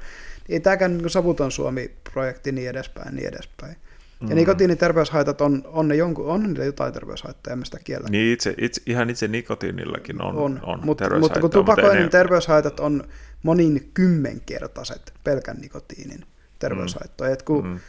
Ei 0.49 0.59
tämäkään 0.59 0.97
niin 0.97 1.09
savuton 1.09 1.51
Suomi-projekti 1.51 2.51
niin 2.51 2.69
edespäin, 2.69 3.15
niin 3.15 3.27
edespäin. 3.27 3.75
Mm. 4.21 4.29
Ja 4.29 4.35
nikotiiniterveyshaitat 4.35 5.41
on, 5.41 5.63
on, 5.65 5.87
ne 5.87 5.95
jonkun, 5.95 6.25
on 6.25 6.43
niillä 6.43 6.65
jotain 6.65 6.93
terveyshaittoja, 6.93 7.51
en 7.53 7.59
mä 7.59 7.65
sitä 7.65 7.79
kiellä. 7.83 8.07
Niin 8.09 8.33
itse, 8.33 8.55
itse, 8.57 8.81
ihan 8.85 9.09
itse 9.09 9.27
nikotiinillakin 9.27 10.21
on, 10.21 10.35
on, 10.35 10.59
on 10.63 10.79
mutta, 10.85 11.19
mutta 11.19 11.39
kun 11.39 11.49
tupakoinnin 11.49 12.03
mutta 12.03 12.17
terveyshaitat 12.17 12.79
on 12.79 13.03
monin 13.43 13.91
kymmenkertaiset 13.93 15.13
pelkän 15.23 15.57
nikotiinin 15.57 16.25
terveyshaittoja. 16.59 17.29
Mm. 17.29 17.33
Et 17.33 17.43
kun, 17.43 17.67
mm. 17.67 17.79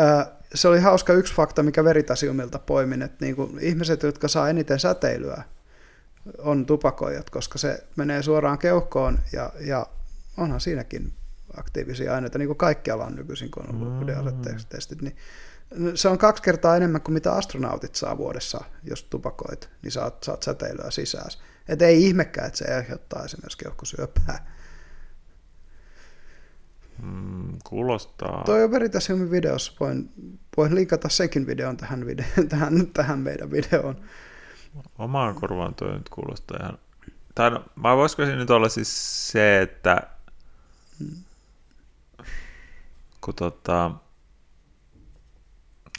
äh, 0.00 0.28
se 0.54 0.68
oli 0.68 0.80
hauska 0.80 1.12
yksi 1.12 1.34
fakta, 1.34 1.62
mikä 1.62 1.84
veritasiumilta 1.84 2.58
poimin, 2.58 3.02
että 3.02 3.24
niinku 3.24 3.56
ihmiset, 3.60 4.02
jotka 4.02 4.28
saa 4.28 4.48
eniten 4.48 4.80
säteilyä 4.80 5.42
on 6.38 6.66
tupakoijat, 6.66 7.30
koska 7.30 7.58
se 7.58 7.84
menee 7.96 8.22
suoraan 8.22 8.58
keuhkoon 8.58 9.18
ja, 9.32 9.52
ja 9.60 9.86
onhan 10.36 10.60
siinäkin 10.60 11.12
aktiivisia 11.56 12.14
aineita, 12.14 12.38
niin 12.38 12.48
kuin 12.48 12.58
kaikkialla 12.58 13.04
on 13.04 13.16
nykyisin, 13.16 13.50
kun 13.50 13.68
on 13.68 13.74
ollut 13.74 13.94
Mm. 13.94 14.00
videoasetestit, 14.00 15.02
niin 15.02 15.16
se 15.94 16.08
on 16.08 16.18
kaksi 16.18 16.42
kertaa 16.42 16.76
enemmän 16.76 17.00
kuin 17.00 17.12
mitä 17.12 17.32
astronautit 17.32 17.94
saa 17.94 18.18
vuodessa, 18.18 18.64
jos 18.84 19.02
tupakoit, 19.04 19.68
niin 19.82 19.92
saat, 19.92 20.22
saat 20.22 20.42
säteilyä 20.42 20.90
sisään. 20.90 21.30
Et 21.68 21.82
ei 21.82 22.06
ihmekään, 22.06 22.46
että 22.46 22.58
se 22.58 22.74
aiheuttaa 22.74 23.24
esimerkiksi 23.24 23.58
keuhkosyöpää. 23.58 24.46
Mm, 27.02 27.58
kuulostaa. 27.64 28.42
Toi 28.44 28.64
on 28.64 28.70
Veritasiumin 28.70 29.30
videossa, 29.30 29.72
voin, 29.80 30.10
voin 30.56 30.74
linkata 30.74 31.08
senkin 31.08 31.46
videon 31.46 31.76
tähän, 31.76 32.06
video, 32.06 32.26
tähän, 32.48 32.86
tähän 32.86 33.18
meidän 33.18 33.50
videoon. 33.50 34.04
Omaan 34.98 35.34
korvaan 35.34 35.74
toi 35.74 35.92
nyt 35.92 36.08
kuulostaa 36.08 36.58
ihan... 36.60 36.78
Tai 37.34 37.50
no, 37.50 37.64
vai 37.82 37.96
voisiko 37.96 38.26
se 38.26 38.36
nyt 38.36 38.50
olla 38.50 38.68
siis 38.68 39.28
se, 39.28 39.62
että 39.62 40.02
kun 43.20 43.34
tota... 43.34 43.90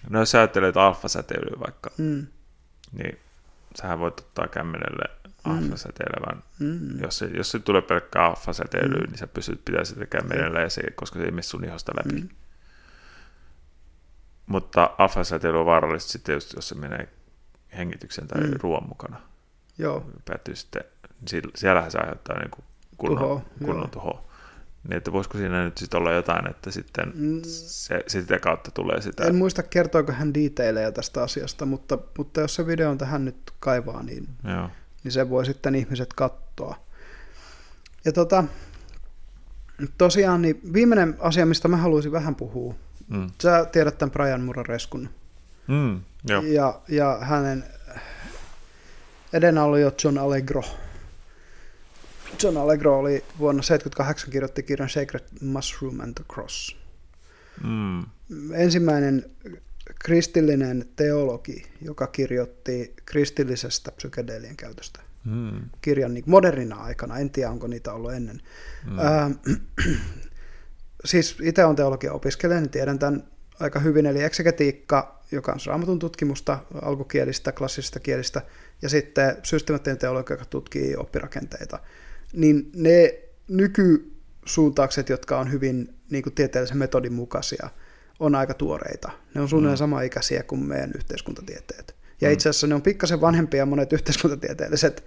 No 0.09 0.19
jos 0.19 0.31
sä 0.31 0.37
ajattelet 0.39 0.77
alfasäteilyä 0.77 1.59
vaikka, 1.59 1.89
Mm, 1.97 2.27
niin 2.91 3.19
sähän 3.75 3.99
voit 3.99 4.19
ottaa 4.19 4.47
kämmenelle 4.47 5.03
alfasäteilevän. 5.43 6.43
mm, 6.59 6.99
Jos, 7.01 7.17
se, 7.17 7.25
jos 7.25 7.51
se 7.51 7.59
tulee 7.59 7.81
pelkkää 7.81 8.25
alfasäteilyä, 8.25 9.05
niin 9.07 9.17
sä 9.17 9.27
pystyt 9.27 9.65
pitämään 9.65 9.85
sitä 9.85 10.05
kämmenellä, 10.05 10.61
ja 10.61 10.69
se, 10.69 10.81
koska 10.95 11.19
se 11.19 11.25
ei 11.25 11.31
mene 11.31 11.41
sun 11.41 11.65
ihosta 11.65 11.91
läpi. 11.97 12.21
mm, 12.21 12.29
Mutta 14.45 14.89
alfasäteily 14.97 15.59
on 15.59 15.65
vaarallista 15.65 16.11
sitten, 16.11 16.33
jos, 16.33 16.53
jos 16.53 16.69
se 16.69 16.75
menee 16.75 17.09
hengityksen 17.77 18.27
tai 18.27 18.41
Mm. 18.41 18.47
mm. 18.47 18.57
ruoan 18.61 18.87
mukana. 18.87 19.21
joo, 19.77 20.05
Päätyy 20.25 20.55
sitten, 20.55 20.83
siellä- 21.27 21.51
siellähän 21.55 21.91
se 21.91 21.97
aiheuttaa 21.97 22.39
niin 22.39 22.51
kunnon, 22.97 23.17
Tuhoa, 23.19 23.41
kunnon 23.65 23.89
tuhoa. 23.89 24.26
Niin 24.87 24.97
että 24.97 25.11
voisiko 25.11 25.37
siinä 25.37 25.63
nyt 25.65 25.77
sitten 25.77 25.97
olla 25.99 26.11
jotain, 26.11 26.49
että 26.49 26.71
sitten 26.71 27.11
Mm. 27.15 27.41
se, 27.43 28.03
sitä 28.07 28.39
kautta 28.39 28.71
tulee 28.71 29.01
sitä. 29.01 29.23
En 29.23 29.35
muista 29.35 29.63
kertoiko 29.63 30.11
hän 30.11 30.33
detaileja 30.33 30.91
tästä 30.91 31.23
asiasta, 31.23 31.65
mutta, 31.65 31.97
mutta 32.17 32.41
jos 32.41 32.55
se 32.55 32.67
video 32.67 32.89
on 32.89 32.97
tähän 32.97 33.25
nyt 33.25 33.51
kaivaa, 33.59 34.03
niin, 34.03 34.27
Joo. 34.43 34.69
niin 35.03 35.11
se 35.11 35.29
voi 35.29 35.45
sitten 35.45 35.75
ihmiset 35.75 36.13
katsoa. 36.13 36.75
Ja 38.05 38.11
tota, 38.11 38.43
tosiaan 39.97 40.41
niin 40.41 40.59
viimeinen 40.73 41.15
asia, 41.19 41.45
mistä 41.45 41.67
mä 41.67 41.77
haluaisin 41.77 42.11
vähän 42.11 42.35
puhua. 42.35 42.75
Mm. 43.07 43.27
Sä 43.41 43.65
tiedät 43.65 43.97
tämän 43.97 44.11
Brian 44.11 44.41
Murareskun. 44.41 45.09
Mm. 45.67 46.01
Joo. 46.29 46.41
Ja, 46.41 46.79
ja 46.87 47.17
hänen 47.21 47.63
edenä 49.33 49.63
oli 49.63 49.81
jo 49.81 49.91
John 50.03 50.17
Allegro. 50.17 50.63
John 52.43 52.57
Allegro 52.57 52.99
oli 52.99 53.23
vuonna 53.39 53.61
1978 53.61 54.31
kirjoitti 54.31 54.63
kirjan 54.63 54.89
Sacred 54.89 55.23
Mushroom 55.41 55.99
and 55.99 56.13
the 56.13 56.23
Cross. 56.33 56.77
Mm. 57.63 58.05
ensimmäinen 58.53 59.25
kristillinen 60.05 60.85
teologi, 60.95 61.65
joka 61.81 62.07
kirjoitti 62.07 62.93
kristillisestä 63.05 63.91
psykedeelien 63.91 64.55
käytöstä. 64.57 64.99
Mm. 65.25 65.69
Kirjan 65.81 66.13
niin 66.13 66.23
modernina 66.27 66.75
aikana, 66.75 67.17
en 67.17 67.29
tiedä 67.29 67.51
onko 67.51 67.67
niitä 67.67 67.93
ollut 67.93 68.13
ennen. 68.13 68.41
Mm. 68.85 68.99
Ää, 68.99 69.31
siis 71.05 71.37
itse 71.41 71.65
on 71.65 71.75
teologia 71.75 72.13
opiskelija, 72.13 72.59
niin 72.59 72.69
tiedän 72.69 72.99
tämän 72.99 73.23
aika 73.59 73.79
hyvin, 73.79 74.05
eli 74.05 74.23
eksegetiikka, 74.23 75.21
joka 75.31 75.51
on 75.51 75.59
raamatun 75.65 75.99
tutkimusta 75.99 76.59
alkukielistä, 76.81 77.51
klassisista 77.51 77.99
kielistä, 77.99 78.41
ja 78.81 78.89
sitten 78.89 79.37
systemaattinen 79.43 79.97
teologia, 79.97 80.33
joka 80.33 80.45
tutkii 80.45 80.95
oppirakenteita. 80.95 81.79
Niin 82.33 82.71
ne 82.75 83.19
nykysuuntaukset, 83.47 85.09
jotka 85.09 85.39
on 85.39 85.51
hyvin 85.51 85.93
niin 86.09 86.23
kuin 86.23 86.33
tieteellisen 86.33 86.77
metodin 86.77 87.13
mukaisia, 87.13 87.69
on 88.19 88.35
aika 88.35 88.53
tuoreita. 88.53 89.11
Ne 89.35 89.41
on 89.41 89.49
suunnilleen 89.49 89.75
Mm. 89.75 89.77
sama 89.79 90.01
ikäisiä 90.01 90.43
kuin 90.43 90.61
meidän 90.63 90.91
yhteiskuntatieteet. 90.95 91.95
Ja 92.21 92.27
Mm. 92.29 92.33
itse 92.33 92.49
asiassa 92.49 92.67
ne 92.67 92.75
on 92.75 92.81
pikkasen 92.81 93.21
vanhempia 93.21 93.65
monet 93.65 93.93
yhteiskuntatieteelliset, 93.93 95.03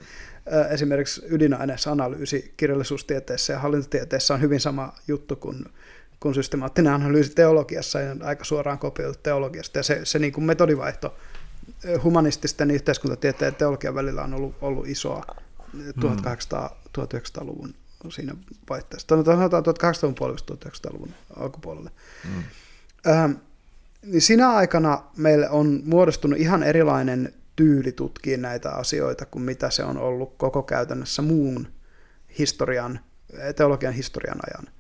ö, 0.52 0.64
esimerkiksi 0.68 1.22
ydinainesanalyysi 1.28 2.54
kirjallisuustieteessä 2.56 3.52
ja 3.52 3.58
hallintotieteessä 3.58 4.34
on 4.34 4.40
hyvin 4.40 4.60
sama 4.60 4.94
juttu 5.08 5.36
kuin, 5.36 5.64
kuin 6.20 6.34
systemaattinen 6.34 6.92
analyysi 6.92 7.34
teologiassa 7.34 8.00
ja 8.00 8.16
aika 8.22 8.44
suoraan 8.44 8.78
kopioitu 8.78 9.20
teologiasta. 9.22 9.78
Ja 9.78 9.82
se, 9.82 10.00
se 10.04 10.18
niin 10.18 10.32
kuin 10.32 10.44
metodivaihto 10.44 11.14
ö, 11.84 12.00
humanististen 12.02 12.70
yhteiskuntatieteen 12.70 13.48
ja 13.52 13.58
teologian 13.58 13.94
välillä 13.94 14.22
on 14.22 14.34
ollut, 14.34 14.54
ollut 14.60 14.88
isoa 14.88 15.24
1800-1900-luvun 16.98 17.74
siinä 18.08 18.34
vaihteessa. 18.70 19.16
No, 19.16 19.24
Sanotaan 19.24 19.64
1800-luvun 19.64 20.14
puolesta 20.14 20.54
1900-luvun 20.54 21.14
alkupuolelle. 21.36 21.90
Mm. 22.24 22.44
Ähm, 23.06 23.32
niin 24.02 24.22
sinä 24.22 24.50
aikana 24.50 25.02
meille 25.16 25.50
on 25.50 25.82
muodostunut 25.84 26.38
ihan 26.38 26.62
erilainen 26.62 27.34
tyyli 27.56 27.92
tutkia 27.92 28.38
näitä 28.38 28.70
asioita 28.70 29.26
kuin 29.26 29.42
mitä 29.42 29.70
se 29.70 29.84
on 29.84 29.98
ollut 29.98 30.34
koko 30.36 30.62
käytännössä 30.62 31.22
muun 31.22 31.68
historian, 32.38 33.00
teologian 33.56 33.94
historian 33.94 34.40
ajan. 34.46 34.74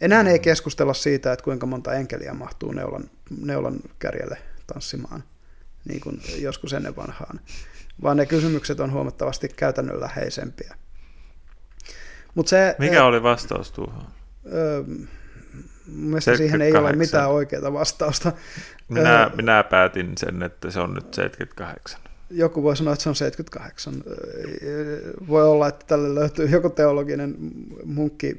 Enää 0.00 0.22
ei 0.22 0.38
keskustella 0.38 0.94
siitä, 0.94 1.32
että 1.32 1.44
kuinka 1.44 1.66
monta 1.66 1.94
enkeliä 1.94 2.34
mahtuu 2.34 2.72
neulan, 2.72 3.10
neulan 3.40 3.80
kärjelle 3.98 4.38
tanssimaan, 4.66 5.24
niin 5.84 6.00
kuin 6.00 6.20
joskus 6.38 6.72
ennen 6.72 6.96
vanhaan, 6.96 7.40
vaan 8.02 8.16
ne 8.16 8.26
kysymykset 8.26 8.80
on 8.80 8.92
huomattavasti 8.92 9.48
käytännönläheisempiä. 9.48 10.74
Mut 12.34 12.48
se, 12.48 12.76
Mikä 12.78 13.04
oli 13.04 13.22
vastaus 13.22 13.72
tuohon? 13.72 14.02
Öö, 14.52 14.82
mun 14.82 16.06
mielestä 16.08 16.36
siihen 16.36 16.62
ei 16.62 16.70
ole 16.72 16.88
78. 16.88 16.98
mitään 16.98 17.30
oikeaa 17.30 17.72
vastausta. 17.72 18.32
Minä, 18.88 19.22
Öö, 19.22 19.28
minä 19.36 19.62
päätin 19.62 20.12
sen, 20.18 20.42
että 20.42 20.70
se 20.70 20.80
on 20.80 20.94
nyt 20.94 21.14
78. 21.14 22.00
Joku 22.30 22.62
voi 22.62 22.76
sanoa, 22.76 22.92
että 22.92 23.02
se 23.02 23.08
on 23.08 23.14
78. 23.14 23.94
Öö, 24.62 25.12
Voi 25.28 25.44
olla, 25.44 25.68
että 25.68 25.86
tälle 25.86 26.14
löytyy 26.14 26.46
joku 26.46 26.70
teologinen 26.70 27.34
munkki 27.84 28.36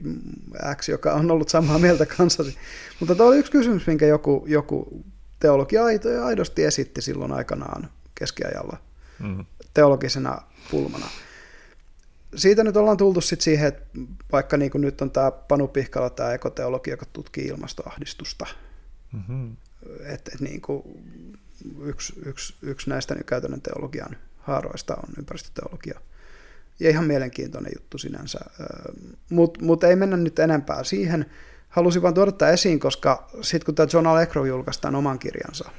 X, 0.76 0.90
joka 0.90 1.14
on 1.14 1.32
ollut 1.32 1.50
samaa 1.50 1.80
mieltä 1.80 2.06
kanssasi. 2.06 2.58
Mutta 3.00 3.16
tämä 3.16 3.30
oli 3.30 3.38
yksi 3.38 3.52
kysymys, 3.52 3.88
minkä 3.88 4.06
joku, 4.06 4.44
joku 4.48 5.04
teologi 5.40 5.78
aidosti 6.24 6.64
esitti 6.64 7.02
silloin 7.02 7.32
aikanaan 7.32 7.90
keskiajalla 8.16 8.78
Mm. 9.20 9.46
teologisena 9.74 10.42
pulmana. 10.72 11.06
Siitä 12.36 12.64
nyt 12.64 12.78
ollaan 12.78 12.98
tultu 12.98 13.22
sit 13.22 13.42
siihen, 13.42 13.68
että 13.68 14.00
vaikka 14.32 14.58
niin 14.58 14.72
kuin 14.72 14.82
nyt 14.82 15.02
on 15.02 15.12
tämä 15.12 15.32
Panu 15.32 15.68
Pihkala, 15.68 16.10
tämä 16.10 16.34
ekoteologi, 16.34 16.90
joka 16.90 17.06
tutkii 17.14 17.46
ilmastoahdistusta, 17.46 18.46
Mm-hmm. 19.16 19.56
että 20.06 20.32
et 20.34 20.42
niin 20.42 20.62
kuin 20.62 20.84
yksi, 21.82 22.14
yksi, 22.26 22.56
yksi 22.62 22.90
näistä 22.90 23.16
nyt 23.16 23.28
käytännön 23.28 23.62
teologian 23.62 24.18
haaroista 24.40 24.96
on 24.96 25.10
ympäristöteologia. 25.18 26.00
Ja 26.80 26.90
ihan 26.90 27.06
mielenkiintoinen 27.06 27.72
juttu 27.76 27.98
sinänsä, 27.98 28.40
mutta 29.30 29.66
mut 29.66 29.84
ei 29.84 29.96
mennä 29.96 30.18
nyt 30.18 30.40
enempää 30.40 30.84
siihen. 30.84 31.26
Halusin 31.70 32.02
vaan 32.02 32.14
tuoda 32.14 32.32
tämä 32.32 32.52
esiin, 32.52 32.80
koska 32.80 33.30
sitten 33.42 33.66
kun 33.66 33.76
tämä 33.76 33.88
John 33.94 34.08
Allegro 34.08 34.46
julkaistaan 34.46 34.96
oman 34.96 35.20
kirjansa, 35.20 35.70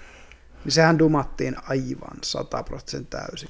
niin 0.64 0.72
sehän 0.72 0.98
dumattiin 0.98 1.56
aivan 1.68 2.18
100 2.22 2.62
prosenttia 2.62 3.20
täysin. 3.20 3.48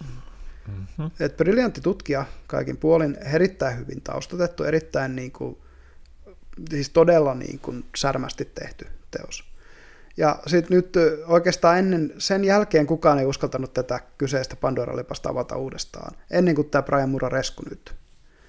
Mm-hmm. 0.68 1.10
Et 1.20 1.36
briljantti 1.36 1.80
tutkija 1.80 2.24
kaikin 2.47 2.76
puolin, 2.76 3.16
erittäin 3.34 3.78
hyvin 3.78 4.01
taustatettu, 4.02 4.64
erittäin 4.64 5.16
niin 5.16 5.32
kuin, 5.32 5.59
siis 6.70 6.90
todella 6.90 7.34
niin 7.34 7.59
kuin 7.59 7.84
särmästi 7.97 8.44
tehty 8.44 8.86
teos. 9.10 9.44
Ja 10.16 10.38
sitten 10.47 10.76
nyt 10.76 10.94
oikeastaan 11.26 11.78
ennen, 11.78 12.14
sen 12.18 12.44
jälkeen 12.44 12.86
kukaan 12.86 13.18
ei 13.18 13.26
uskaltanut 13.26 13.74
tätä 13.74 14.01
kyseistä 14.18 14.56
Pandora-lipasta 14.56 15.28
avata 15.28 15.56
uudestaan, 15.56 16.16
ennen 16.30 16.55
kuin 16.55 16.70
tämä 16.70 16.82
Brian 16.82 17.10
Muraresku 17.10 17.62
nyt 17.70 17.94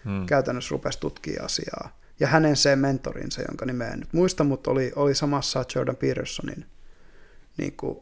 Mm. 0.07 0.25
käytännössä 0.25 0.71
rupesi 0.71 0.99
tutkia 0.99 1.43
asiaa. 1.43 1.97
Ja 2.19 2.27
hänen 2.27 2.55
se 2.55 2.75
mentorinsa, 2.75 3.41
jonka 3.41 3.65
nimeä 3.65 3.87
en 3.87 3.99
nyt 3.99 4.13
muista, 4.13 4.43
mutta 4.43 4.71
oli, 4.71 4.91
oli 4.95 5.15
samassa 5.15 5.65
Jordan 5.75 5.95
Petersonin 5.95 6.65
niin 7.57 7.77
kuin 7.77 7.99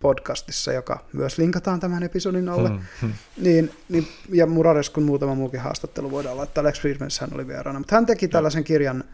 podcastissa, 0.00 0.72
joka 0.72 1.04
myös 1.12 1.38
linkataan 1.38 1.80
tämän 1.80 2.02
episodin 2.02 2.48
alle. 2.48 2.68
Mm. 2.68 3.12
Niin, 3.36 3.70
niin, 3.88 4.08
ja 4.32 4.46
Murareskun 4.46 5.02
muutama 5.02 5.34
muukin 5.34 5.60
haastattelu 5.60 6.10
voidaan 6.10 6.36
laittaa. 6.36 6.62
Alex 6.62 6.80
Friedmans 6.80 7.20
hän 7.20 7.30
oli 7.34 7.46
vieraana, 7.46 7.78
mutta 7.78 7.94
hän 7.94 8.06
teki 8.06 8.28
tällaisen 8.28 8.64
kirjan, 8.64 9.04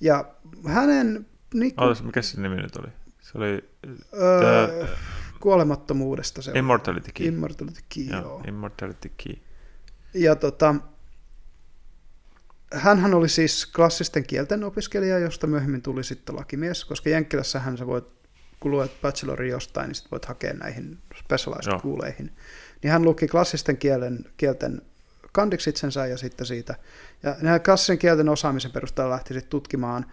ja 0.00 0.24
hänen 0.66 1.26
niin 1.54 1.74
kuin, 1.74 2.06
mikä 2.06 2.22
se 2.22 2.40
nimi 2.40 2.56
nyt 2.56 2.76
oli? 2.76 2.88
Se 3.20 3.38
oli 3.38 3.64
öö, 4.14 4.86
kuolemattomuudesta 5.40 6.42
se 6.42 6.52
Immortality 6.54 7.10
Key. 7.14 7.26
oli. 7.26 7.34
Immortality 7.34 7.80
Key, 7.94 8.04
joo. 8.04 8.20
Joo, 8.20 8.42
Immortality 8.48 9.12
Key. 9.16 9.36
Ja 10.14 10.36
tota, 10.36 10.74
hänhän 12.74 13.14
oli 13.14 13.28
siis 13.28 13.66
klassisten 13.66 14.26
kielten 14.26 14.64
opiskelija, 14.64 15.18
josta 15.18 15.46
myöhemmin 15.46 15.82
tuli 15.82 16.04
sitten 16.04 16.36
lakimies, 16.36 16.84
koska 16.84 17.10
Jenkkilässähän 17.10 17.78
sä 17.78 17.86
voit, 17.86 18.04
kun 18.64 18.70
luet 18.70 19.00
bachelorin 19.02 19.50
jostain, 19.50 19.88
niin 19.88 19.94
sit 19.94 20.10
voit 20.10 20.24
hakea 20.24 20.52
näihin 20.52 20.98
specialized. 21.24 21.72
Niin 22.82 22.90
hän 22.90 23.02
luki 23.02 23.28
klassisten 23.28 23.76
kielen, 23.76 24.24
kielten 24.36 24.82
kandiksi 25.32 25.70
itsensä 25.70 26.06
ja 26.06 26.18
sitten 26.18 26.46
siitä. 26.46 26.74
Ja 27.22 27.36
nämä 27.40 27.58
klassisen 27.58 27.98
kielten 27.98 28.28
osaamisen 28.28 28.70
perusteella 28.70 29.12
lähti 29.12 29.34
sitten 29.34 29.50
tutkimaan 29.50 30.06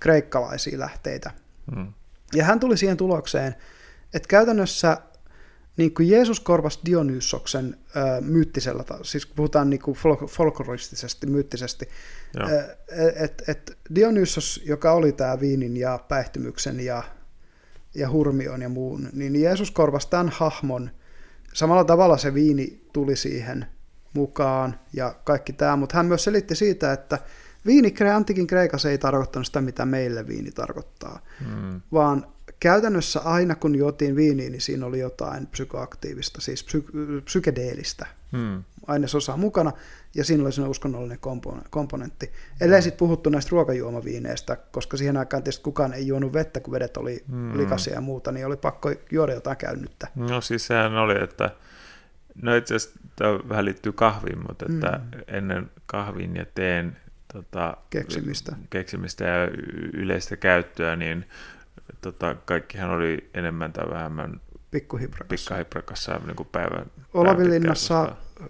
kreikkalaisia 0.00 0.78
lähteitä. 0.78 1.30
Mm. 1.76 1.92
Ja 2.34 2.44
hän 2.44 2.60
tuli 2.60 2.76
siihen 2.76 2.96
tulokseen, 2.96 3.54
että 4.14 4.28
käytännössä 4.28 4.98
niin 5.76 5.94
kuin 5.94 6.10
Jeesus 6.10 6.40
korvasi 6.40 6.78
Dionysoksen 6.86 7.78
ö, 7.96 8.20
myyttisellä, 8.20 8.84
siis 9.02 9.26
puhutaan 9.26 9.70
niin 9.70 9.82
kuin 9.82 9.96
fol- 9.96 10.28
folkloristisesti, 10.28 11.26
myyttisesti, 11.26 11.88
että 13.16 13.44
et 13.48 13.78
Dionysos, 13.94 14.62
joka 14.64 14.92
oli 14.92 15.12
tämä 15.12 15.40
viinin 15.40 15.76
ja 15.76 15.98
päihtymyksen 16.08 16.80
ja, 16.80 17.02
ja 17.94 18.10
hurmion 18.10 18.62
ja 18.62 18.68
muun, 18.68 19.08
niin 19.12 19.40
Jeesus 19.42 19.70
korvasi 19.70 20.10
tämän 20.10 20.28
hahmon. 20.28 20.90
Samalla 21.52 21.84
tavalla 21.84 22.16
se 22.16 22.34
viini 22.34 22.80
tuli 22.92 23.16
siihen 23.16 23.66
mukaan 24.14 24.80
ja 24.92 25.14
kaikki 25.24 25.52
tämä, 25.52 25.76
mutta 25.76 25.96
hän 25.96 26.06
myös 26.06 26.24
selitti 26.24 26.54
siitä, 26.54 26.92
että 26.92 27.18
viini 27.66 27.94
antikin 28.14 28.46
Kreikassa 28.46 28.90
ei 28.90 28.98
tarkoittanut 28.98 29.46
sitä, 29.46 29.60
mitä 29.60 29.86
meille 29.86 30.26
viini 30.28 30.50
tarkoittaa, 30.50 31.20
Mm. 31.40 31.80
vaan 31.92 32.26
käytännössä 32.60 33.20
aina 33.20 33.54
kun 33.54 33.74
juotiin 33.74 34.16
viiniä, 34.16 34.50
niin 34.50 34.60
siinä 34.60 34.86
oli 34.86 34.98
jotain 34.98 35.46
psykoaktiivista, 35.46 36.40
siis 36.40 36.64
psy- 36.64 37.22
psykedeellistä 37.24 38.06
Mm. 38.32 38.62
Ainesosaa 38.86 39.36
mukana, 39.36 39.72
ja 40.14 40.24
siinä 40.24 40.42
oli 40.44 40.52
sellainen 40.52 40.70
uskonnollinen 40.70 41.18
kompo- 41.18 41.62
komponentti. 41.70 42.32
Ellei 42.60 42.82
sitten 42.82 42.98
puhuttu 42.98 43.30
näistä 43.30 43.50
ruokajuomaviineistä, 43.50 44.56
koska 44.56 44.96
siihen 44.96 45.16
aikaan 45.16 45.42
tietysti 45.42 45.62
kukaan 45.64 45.92
ei 45.92 46.06
juonut 46.06 46.32
vettä, 46.32 46.60
kun 46.60 46.72
vedet 46.72 46.96
oli 46.96 47.24
Mm. 47.28 47.58
likaisia 47.58 47.94
ja 47.94 48.00
muuta, 48.00 48.32
niin 48.32 48.46
oli 48.46 48.56
pakko 48.56 48.92
juoda 49.10 49.32
jotain 49.34 49.56
käynyttä. 49.56 50.08
No 50.14 50.40
siis 50.40 50.66
sehän 50.66 50.94
oli, 50.96 51.22
että 51.24 51.50
no 52.42 52.54
itse 52.54 52.74
asiassa 52.74 52.98
tämä 53.16 53.38
vähän 53.48 53.64
liittyy 53.64 53.92
kahviin, 53.92 54.38
mutta 54.48 54.66
että 54.74 54.90
Mm. 54.98 55.20
ennen 55.28 55.70
kahvin 55.86 56.36
ja 56.36 56.46
teen 56.54 56.96
tota, 57.32 57.76
Keksimistä. 57.90 58.56
keksimistä 58.70 59.24
ja 59.24 59.48
yleistä 59.92 60.36
käyttöä, 60.36 60.96
niin 60.96 61.24
tota, 62.00 62.34
kaikkihan 62.44 62.90
oli 62.90 63.30
enemmän 63.34 63.72
tai 63.72 63.90
vähemmän 63.90 64.40
Pikkuhibrakassa. 64.70 65.28
pikkahiprakassa 65.28 66.20
niin 66.26 66.36
kuin 66.36 66.48
päivän. 66.52 66.86
Ö, 68.42 68.48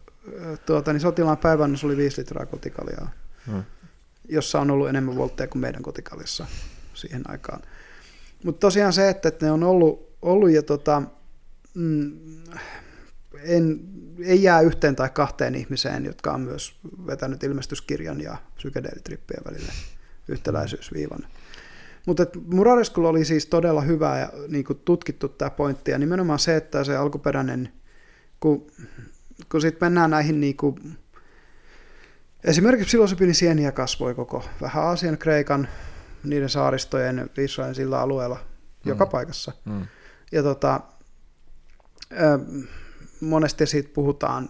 tuota, 0.66 0.92
niin 0.92 1.00
sotilaan 1.00 1.38
päivännes 1.38 1.84
oli 1.84 1.96
5 1.96 2.20
litraa 2.20 2.46
kotikaljaa, 2.46 3.10
Mm. 3.46 3.62
jossa 4.28 4.60
on 4.60 4.70
ollut 4.70 4.88
enemmän 4.88 5.16
voltteja 5.16 5.48
kuin 5.48 5.60
meidän 5.60 5.82
kotikaljassa 5.82 6.46
siihen 6.94 7.30
aikaan. 7.30 7.62
Mutta 8.44 8.60
tosiaan 8.60 8.92
se, 8.92 9.08
että, 9.08 9.28
että 9.28 9.46
ne 9.46 9.52
on 9.52 9.62
ollut, 9.62 10.16
ollut 10.22 10.50
ja 10.50 10.62
tota, 10.62 11.02
mm, 11.74 12.12
en, 13.42 13.80
ei 14.24 14.42
jää 14.42 14.60
yhteen 14.60 14.96
tai 14.96 15.10
kahteen 15.10 15.54
ihmiseen, 15.54 16.04
jotka 16.04 16.32
on 16.32 16.40
myös 16.40 16.74
vetänyt 17.06 17.42
ilmestyskirjan 17.42 18.20
ja 18.20 18.36
psykedeelitrippien 18.56 19.42
välille 19.44 19.72
yhtäläisyysviivan. 20.28 21.26
Mutta 22.06 22.26
Murareskulla 22.46 23.08
oli 23.08 23.24
siis 23.24 23.46
todella 23.46 23.80
hyvä 23.80 24.18
ja 24.18 24.32
niin 24.48 24.64
tutkittu 24.84 25.28
tämä 25.28 25.50
pointti, 25.50 25.90
ja 25.90 25.98
nimenomaan 25.98 26.38
se, 26.38 26.56
että 26.56 26.84
se 26.84 26.96
alkuperäinen, 26.96 27.72
kun, 28.40 28.66
kun 29.50 29.60
sitten 29.60 29.86
mennään 29.86 30.10
näihin 30.10 30.40
niin 30.40 30.56
kuin, 30.56 30.98
esimerkiksi 32.44 32.86
psilosybinisieniä 32.86 33.72
kasvoi 33.72 34.14
koko 34.14 34.44
vähän 34.60 34.84
Aasian, 34.84 35.18
Kreikan, 35.18 35.68
niiden 36.24 36.48
saaristojen, 36.48 37.30
Israelin 37.38 37.74
sillä 37.74 38.00
alueella, 38.00 38.38
joka 38.84 39.04
Mm. 39.04 39.10
paikassa. 39.10 39.52
Mm. 39.64 39.86
Ja 40.32 40.42
tota, 40.42 40.80
ö, 42.12 42.38
monesti 43.20 43.66
siitä 43.66 43.90
puhutaan 43.94 44.48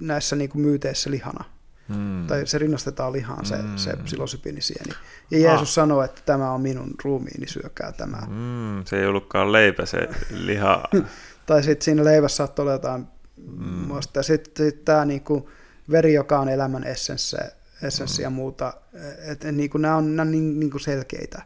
näissä 0.00 0.36
niin 0.36 0.50
kuin 0.50 0.62
myyteissä 0.62 1.10
lihana. 1.10 1.44
Mm. 1.88 2.26
Tai 2.26 2.46
se 2.46 2.58
rinnastetaan 2.58 3.12
lihaan 3.12 3.46
se, 3.46 3.56
Mm. 3.56 3.76
se 3.76 3.96
psilosybinisieni. 4.04 4.92
Ja 5.30 5.38
Jeesus 5.38 5.68
Ah. 5.68 5.72
sanoo, 5.74 6.02
että 6.02 6.22
tämä 6.26 6.50
on 6.52 6.60
minun 6.60 6.94
ruumiini, 7.04 7.46
syökää 7.46 7.92
tämä. 7.92 8.18
Mm, 8.28 8.84
se 8.84 9.00
ei 9.00 9.06
ollutkaan 9.06 9.52
leipä, 9.52 9.86
se 9.86 10.08
liha. 10.30 10.82
Tai 11.50 11.62
sitten 11.62 11.84
siinä 11.84 12.04
leivässä 12.04 12.36
saattoi 12.36 12.62
olla 12.62 12.72
jotain 12.72 13.06
Mm. 13.36 13.64
muista. 13.64 14.22
Sitten 14.22 14.66
sit 14.66 14.84
tämä 14.84 15.04
niinku 15.04 15.50
veri, 15.90 16.14
joka 16.14 16.40
on 16.40 16.48
elämän 16.48 16.84
essenssi, 16.84 17.36
essenssi 17.82 18.22
ja 18.22 18.30
muuta, 18.30 18.72
että 19.18 19.48
et, 19.48 19.54
niinku, 19.54 19.78
nämä 19.78 19.96
on, 19.96 20.16
nää 20.16 20.22
on 20.22 20.30
niin, 20.30 20.60
niinku 20.60 20.78
selkeitä. 20.78 21.42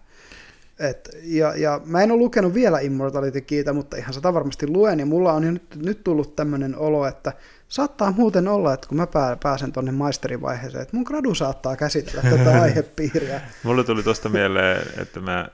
Et, 0.79 1.09
ja, 1.23 1.57
ja 1.57 1.81
mä 1.85 2.03
en 2.03 2.11
ole 2.11 2.19
lukenut 2.19 2.55
vielä 2.55 2.79
Immortality 2.79 3.41
Keytä, 3.41 3.73
mutta 3.73 3.97
ihan 3.97 4.15
sitä 4.15 4.35
varmasti 4.35 4.67
luen, 4.67 5.01
ja 5.01 5.07
mulla 5.07 5.33
on 5.33 5.45
jo 5.45 5.51
nyt, 5.51 5.77
nyt 5.77 6.05
tullut 6.05 6.37
tämmöinen 6.37 6.77
olo, 6.77 7.07
että 7.07 7.33
saattaa 7.69 8.11
muuten 8.13 8.49
olla, 8.49 8.75
että 8.75 8.89
kun 8.89 8.97
mä 8.97 9.07
pää- 9.07 9.37
pääsen 9.43 9.73
tuonne 9.73 9.93
maisterivaiheeseen, 9.93 10.83
että 10.83 10.97
mun 10.97 11.05
gradu 11.05 11.35
saattaa 11.35 11.77
käsitellä 11.77 12.23
tätä 12.37 12.63
aihepiiriä. 12.63 13.41
Mulle 13.63 13.85
tuli 13.85 14.03
tuosta 14.03 14.29
mieleen, 14.29 14.87
että 14.99 15.21
mä 15.21 15.49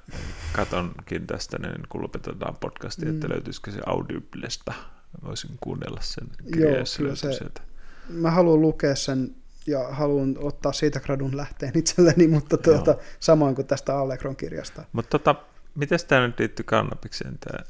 katonkin 0.53 1.27
tästä, 1.27 1.59
niin 1.59 1.83
kun 1.89 2.03
lopetetaan 2.03 2.57
podcastia, 2.61 3.09
mm. 3.09 3.15
että 3.15 3.29
löytyisikö 3.29 3.71
se 3.71 3.81
Audiblesta. 3.87 4.73
Voisin 5.25 5.51
kuunnella 5.61 6.01
sen 6.03 6.29
Joo, 6.29 6.51
kirja, 6.53 6.85
kyllä 6.97 7.15
se- 7.15 7.33
sieltä. 7.33 7.61
Mä 8.09 8.31
haluan 8.31 8.61
lukea 8.61 8.95
sen 8.95 9.35
ja 9.67 9.89
haluan 9.91 10.37
ottaa 10.39 10.73
siitä 10.73 11.01
gradun 11.01 11.37
lähteen 11.37 11.79
itselleni, 11.79 12.29
mutta 12.29 12.57
tuota, 12.57 12.97
samoin 13.21 13.55
kuin 13.55 13.67
tästä 13.67 13.99
Allegron 13.99 14.37
kirjasta. 14.37 14.85
Mutta 14.93 15.19
tota, 15.19 15.35
miten 15.75 15.99
tämä 16.09 16.27
nyt 16.27 16.39
liittyy 16.39 16.65
kannabikseen? 16.65 17.39
Tää 17.39 17.65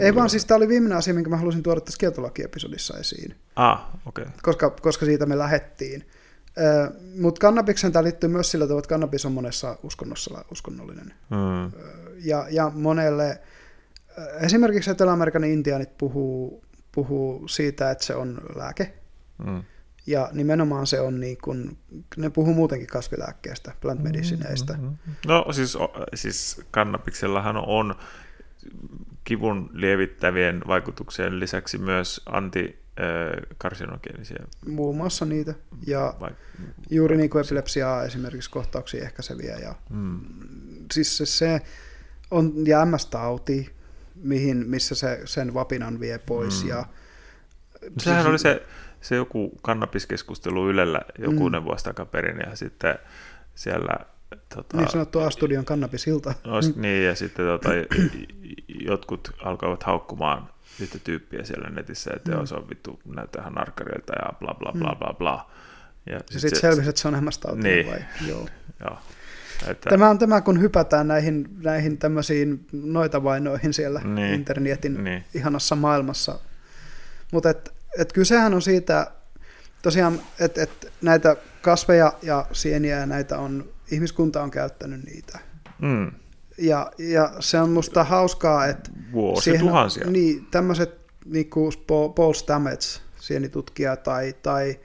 Ei 0.00 0.14
vaan, 0.14 0.30
siis 0.30 0.44
tämä 0.44 0.56
oli 0.56 0.68
viimeinen 0.68 0.98
asia, 0.98 1.14
minkä 1.14 1.30
mä 1.30 1.36
halusin 1.36 1.62
tuoda 1.62 1.80
tässä 1.80 1.98
kieltolakiepisodissa 1.98 2.98
esiin, 2.98 3.36
Ah, 3.56 3.80
okei. 4.06 4.22
Okay. 4.22 4.34
koska, 4.42 4.70
koska 4.70 5.06
siitä 5.06 5.26
me 5.26 5.38
lähettiin. 5.38 6.06
Mutta 7.20 7.40
kannabikseen 7.40 7.92
tämä 7.92 8.02
liittyy 8.02 8.28
myös 8.28 8.50
sillä 8.50 8.64
tavalla, 8.64 8.78
että 8.78 8.88
kannabis 8.88 9.26
on 9.26 9.32
monessa 9.32 9.78
uskonnossa 9.82 10.44
uskonnollinen. 10.52 11.14
Mm. 11.30 11.72
Ja, 12.24 12.46
ja 12.50 12.70
monelle, 12.74 13.40
esimerkiksi 14.40 14.90
Etelä-Amerikan 14.90 15.44
intiaanit 15.44 15.98
puhuu, 15.98 16.64
puhuu 16.92 17.48
siitä, 17.48 17.90
että 17.90 18.04
se 18.04 18.14
on 18.14 18.40
lääke, 18.56 18.94
Mm. 19.46 19.62
Ja 20.06 20.28
nimenomaan 20.32 20.86
se 20.86 21.00
on 21.00 21.20
niin 21.20 21.38
kuin, 21.44 21.78
ne 22.16 22.30
puhuu 22.30 22.54
muutenkin 22.54 22.88
kasvilääkkeestä, 22.88 23.72
plant 23.80 24.02
medicineistä. 24.02 24.72
Mm. 24.72 24.96
No 25.26 25.46
siis, 25.52 25.76
o- 25.76 25.92
siis 26.14 26.60
kannabiksellahan 26.70 27.56
on 27.56 27.94
kivun 29.24 29.70
lievittävien 29.72 30.62
vaikutuksien 30.66 31.40
lisäksi 31.40 31.78
myös 31.78 32.22
antikarsinogenisia. 32.26 34.44
Muun 34.66 34.96
muassa 34.96 35.24
niitä. 35.24 35.54
Ja 35.86 36.14
Vai, 36.20 36.30
juuri 36.90 37.16
niin 37.16 37.30
kuin 37.30 37.44
epilepsiaa 37.44 38.04
esimerkiksi 38.04 38.50
kohtauksia 38.50 39.04
ehkäiseviä. 39.04 39.58
Ja, 39.58 39.74
mm. 39.90 40.20
siis 40.92 41.16
se, 41.16 41.26
se 41.26 41.60
on, 42.30 42.52
ja 42.66 42.84
MS-tauti, 42.84 43.70
mihin, 44.14 44.56
missä 44.56 44.94
se 44.94 45.20
sen 45.24 45.54
vapinan 45.54 46.00
vie 46.00 46.18
pois. 46.18 46.62
Mm. 46.62 46.68
Ja, 46.68 46.86
Sehän 47.98 48.26
oli 48.26 48.38
se, 48.38 48.62
se 49.02 49.16
joku 49.16 49.58
kannabiskeskustelu 49.62 50.68
Ylellä 50.70 51.00
jokunen 51.18 51.60
Mm. 51.62 51.64
vuosi 51.64 51.84
takaperin 51.84 52.36
ja 52.50 52.56
sitten 52.56 52.98
siellä 53.54 53.96
tota, 54.54 54.76
niin 54.76 54.90
sanottu 54.90 55.20
A-studion 55.20 55.64
kannabisilta. 55.64 56.34
Os, 56.46 56.76
niin, 56.76 57.04
ja 57.04 57.14
sitten 57.14 57.46
tota, 57.46 57.68
jotkut 58.90 59.30
alkoivat 59.44 59.82
haukkumaan 59.82 60.48
yhtä 60.80 60.98
tyyppiä 61.04 61.44
siellä 61.44 61.70
netissä, 61.70 62.10
että 62.16 62.30
Mm. 62.30 62.38
mm. 62.38 62.46
se 62.46 62.54
on 62.54 62.68
vittu, 62.68 63.00
näyttää 63.14 63.40
ihan 63.42 63.52
narkkarilta 63.54 64.12
ja 64.12 64.32
bla 64.38 64.54
bla 64.54 64.72
bla 64.72 64.92
Mm. 64.92 64.98
bla 64.98 65.14
bla. 65.18 65.50
Ja 66.06 66.12
Ja 66.12 66.20
sit 66.30 66.40
sitten 66.40 66.56
se- 66.56 66.60
selvisi, 66.60 66.88
että 66.88 67.00
se 67.00 67.08
on 67.08 67.14
MS-tauti. 67.24 67.62
Niin. 67.62 67.86
Vai? 67.86 68.04
Joo. 68.28 68.48
Joo. 68.84 68.98
Että, 69.66 69.90
Tämä 69.90 70.10
on 70.10 70.18
tämä, 70.18 70.40
kun 70.40 70.60
hypätään 70.60 71.08
näihin, 71.08 71.48
näihin 71.62 71.98
tämmöisiin 71.98 72.66
noita 72.72 73.24
vainoihin 73.24 73.72
siellä 73.74 74.00
Niin. 74.04 74.34
internetin 74.34 75.04
Niin. 75.04 75.24
ihanassa 75.34 75.76
maailmassa. 75.76 76.38
Mutta 77.32 77.54
et, 77.98 78.12
kysehän 78.12 78.54
on 78.54 78.62
siitä, 78.62 79.10
tosiaan, 79.82 80.20
että 80.40 80.62
et 80.62 80.92
näitä 81.02 81.36
kasveja 81.62 82.12
ja 82.22 82.46
sieniä 82.52 82.98
ja 82.98 83.06
näitä 83.06 83.38
on, 83.38 83.68
ihmiskunta 83.90 84.42
on 84.42 84.50
käyttänyt 84.50 85.04
niitä. 85.04 85.38
Mm. 85.78 86.12
Ja, 86.58 86.92
ja 86.98 87.32
se 87.40 87.60
on 87.60 87.70
musta 87.70 88.04
hauskaa, 88.04 88.66
että 88.66 88.90
Vuosituhansia. 89.12 90.06
on, 90.06 90.12
niin, 90.12 90.46
tämmöiset 90.50 91.00
niin 91.24 91.50
kuin 91.50 91.72
Paul 92.14 92.32
Stamets, 92.32 93.02
sienitutkija, 93.18 93.96
tai, 93.96 94.34
tai 94.42 94.80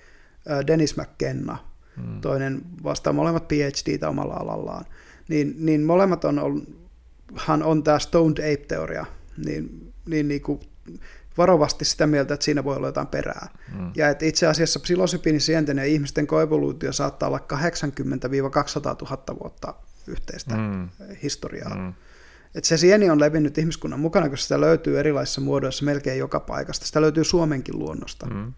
Dennis 0.68 0.98
McKenna, 0.98 1.68
Mm. 1.98 2.22
toinen 2.22 2.62
vastaa 2.84 3.14
molemmat 3.14 3.48
PhDtä 3.48 4.10
omalla 4.10 4.34
alallaan, 4.34 4.86
niin, 5.28 5.56
niin 5.60 5.82
molemmat 5.82 6.26
on, 6.26 6.40
on, 6.40 6.68
hän 7.36 7.64
on 7.64 7.84
tämä 7.84 8.00
Stoned 8.00 8.54
Ape-teoria, 8.54 9.06
niin, 9.46 9.94
niin, 10.06 10.28
niin 10.28 10.42
kuin 10.42 10.60
varovasti 11.38 11.86
sitä 11.86 12.08
mieltä, 12.08 12.34
että 12.34 12.44
siinä 12.44 12.64
voi 12.64 12.76
olla 12.76 12.88
jotain 12.88 13.08
perää. 13.08 13.48
Mm. 13.80 13.92
Ja 13.96 14.10
että 14.10 14.26
itse 14.26 14.48
asiassa 14.48 14.80
psilosybiinisienten 14.80 15.78
ja 15.78 15.86
ihmisten 15.86 16.28
koevoluutio 16.28 16.94
saattaa 16.94 17.30
olla 17.30 17.40
80-200 17.40 17.54
000 19.10 19.40
vuotta 19.40 19.74
yhteistä 20.08 20.56
Mm. 20.58 20.90
historiaa. 21.24 21.76
Mm. 21.76 21.94
Et 22.56 22.64
se 22.66 22.78
sieni 22.78 23.10
on 23.10 23.20
levinnyt 23.20 23.58
ihmiskunnan 23.58 24.00
mukana, 24.00 24.30
koska 24.30 24.44
sitä 24.44 24.62
löytyy 24.62 25.00
erilaisissa 25.00 25.42
muodoissa 25.42 25.86
melkein 25.86 26.20
joka 26.20 26.40
paikasta. 26.40 26.86
Sitä 26.86 27.02
löytyy 27.02 27.24
Suomenkin 27.24 27.80
luonnosta. 27.80 28.26
Mm. 28.26 28.54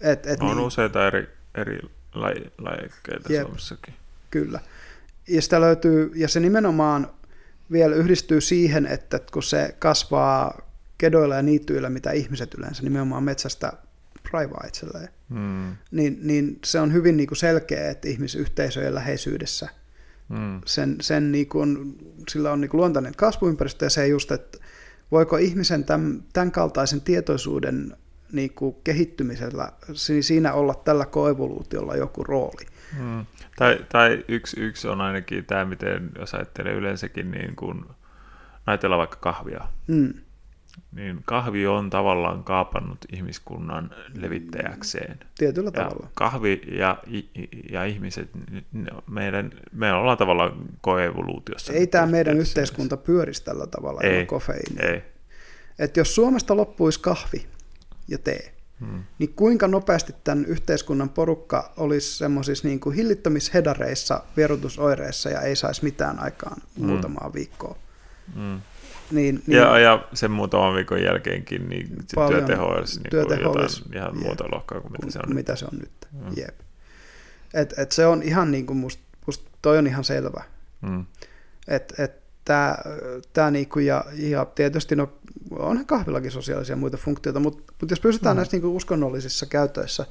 Et, 0.00 0.26
et 0.26 0.40
on 0.40 0.56
niin, 0.56 0.66
useita 0.66 1.06
eri, 1.06 1.28
eri 1.54 1.78
laji, 2.14 2.52
lajikkeita 2.58 3.32
Jep. 3.32 3.42
Suomessakin. 3.42 3.94
Kyllä. 4.30 4.60
Ja 5.28 5.42
sitä 5.42 5.60
löytyy, 5.60 6.12
ja 6.14 6.28
se 6.28 6.40
nimenomaan 6.40 7.10
vielä 7.72 7.94
yhdistyy 7.94 8.40
siihen, 8.40 8.86
että 8.86 9.20
kun 9.32 9.42
se 9.42 9.76
kasvaa 9.78 10.71
kedoilla 11.02 11.34
ja 11.34 11.42
niityillä, 11.42 11.90
mitä 11.90 12.10
ihmiset 12.12 12.54
yleensä 12.54 12.82
nimenomaan 12.82 13.22
metsästä 13.22 13.72
raivaa 14.32 14.64
itselleen, 14.68 15.08
Mm, 15.28 15.76
niin, 15.90 16.18
niin 16.22 16.58
se 16.64 16.80
on 16.80 16.92
hyvin 16.92 17.16
niin 17.16 17.26
kuin 17.26 17.38
selkeä, 17.38 17.90
että 17.90 18.08
ihmisyhteisöjen 18.08 18.94
läheisyydessä 18.94 19.68
mm, 20.28 20.60
sen, 20.64 20.96
sen 21.00 21.32
niin 21.32 21.48
kuin, 21.48 21.96
sillä 22.28 22.52
on 22.52 22.60
niin 22.60 22.68
kuin 22.70 22.78
luontainen 22.78 23.12
kasvuympäristö 23.16 23.86
ja 23.86 23.90
se 23.90 24.06
just, 24.06 24.32
että 24.32 24.58
voiko 25.10 25.36
ihmisen 25.36 25.84
tämän, 25.84 26.22
tämän 26.32 26.50
kaltaisen 26.52 27.00
tietoisuuden 27.00 27.96
niin 28.32 28.52
kuin 28.54 28.76
kehittymisellä 28.84 29.72
si- 29.94 30.22
siinä 30.22 30.52
olla 30.52 30.74
tällä 30.74 31.06
koevoluutiolla 31.06 31.96
joku 31.96 32.24
rooli. 32.24 32.66
mm. 33.00 33.26
Tai, 33.56 33.78
tai 33.92 34.24
yksi, 34.28 34.60
yksi 34.60 34.88
on 34.88 35.00
ainakin 35.00 35.44
tämä, 35.44 35.64
miten 35.64 36.10
jos 36.18 36.34
ajattelee 36.34 36.72
yleensäkin, 36.72 37.30
niin 37.30 37.56
kun 37.56 37.86
ajatellaan 38.66 38.98
vaikka 38.98 39.16
kahvia, 39.16 39.60
Mm, 39.86 40.14
niin 40.92 41.20
kahvi 41.24 41.66
on 41.66 41.90
tavallaan 41.90 42.44
kaapannut 42.44 42.98
ihmiskunnan 43.12 43.90
levittäjäkseen. 44.14 45.18
tietyllä 45.38 45.68
Ja 45.74 45.82
tavalla. 45.84 46.08
kahvi 46.14 46.60
ja, 46.78 46.98
ja 47.70 47.84
ihmiset, 47.84 48.30
ne- 48.72 48.90
meidän, 49.10 49.52
me 49.72 49.92
ollaan 49.92 50.18
tavallaan 50.18 50.52
koevoluutiossa. 50.80 51.72
Ei 51.72 51.86
tämä 51.86 52.06
meidän 52.06 52.38
yhteiskunta 52.38 52.96
pyörisi 52.96 53.44
tällä 53.44 53.66
tavalla 53.66 54.00
Ei. 54.00 54.10
mielessä. 54.30 54.52
Ei. 54.88 55.02
Että 55.78 56.00
jos 56.00 56.14
Suomesta 56.14 56.56
loppuisi 56.56 57.00
kahvi 57.00 57.46
ja 58.08 58.18
tee, 58.18 58.52
Hmm. 58.80 59.02
niin 59.18 59.32
kuinka 59.36 59.68
nopeasti 59.68 60.14
tämän 60.24 60.44
yhteiskunnan 60.44 61.08
porukka 61.08 61.72
olisi 61.76 62.16
semmoisissa 62.18 62.68
niin 62.68 62.80
kuin 62.80 62.96
hillittömissä 62.96 63.50
hedareissa, 63.54 64.24
vierotusoireissa 64.36 65.30
ja 65.30 65.40
ei 65.40 65.56
saisi 65.56 65.84
mitään 65.84 66.18
aikaan 66.18 66.56
Mm. 66.78 66.86
muutamaa 66.86 67.30
viikkoa. 67.34 67.76
Mm. 68.34 68.60
Niin, 69.12 69.42
niin 69.46 69.58
Ja, 69.58 69.78
ja 69.78 70.04
sen 70.14 70.30
muutaman 70.30 70.74
viikon 70.74 71.02
jälkeenkin 71.02 71.68
niin 71.68 71.88
se 72.06 72.16
työteho 72.28 72.66
olisi 72.66 73.00
niin 73.00 73.10
työteho 73.10 73.42
jotain 73.42 73.62
olisi- 73.62 73.82
ihan 73.94 74.18
muuta 74.18 74.44
luokkaa 74.52 74.80
kuin 74.80 74.92
mitä 74.92 75.10
se 75.12 75.18
on. 75.18 75.28
nyt. 75.28 75.34
mitä 75.34 75.56
se 75.56 75.64
on 75.64 75.78
nyt. 75.78 75.92
Mm. 76.12 76.32
Jep. 76.36 76.60
Et, 77.54 77.74
et 77.78 77.92
se 77.92 78.06
on 78.06 78.22
ihan 78.22 78.50
niin 78.50 78.66
kuin 78.66 78.76
musta, 78.76 79.02
musta 79.26 79.50
toi 79.62 79.78
on 79.78 79.86
ihan 79.86 80.04
selvä. 80.04 80.42
Mm. 80.80 81.04
Et, 81.68 81.94
et 81.98 82.12
tää, 82.44 82.84
tää 83.32 83.50
niinku 83.50 83.78
ja, 83.78 84.04
ja 84.12 84.44
tietysti 84.44 84.96
no, 84.96 85.12
onhan 85.50 85.86
kahvillakin 85.86 86.30
sosiaalisia 86.30 86.76
muita 86.76 86.96
funktioita, 86.96 87.40
mutta 87.40 87.72
mut 87.80 87.90
jos 87.90 88.00
pysytään 88.00 88.36
mm. 88.36 88.38
näissä 88.38 88.56
niinku 88.56 88.76
uskonnollisissa 88.76 89.46
käytöissä, 89.46 90.06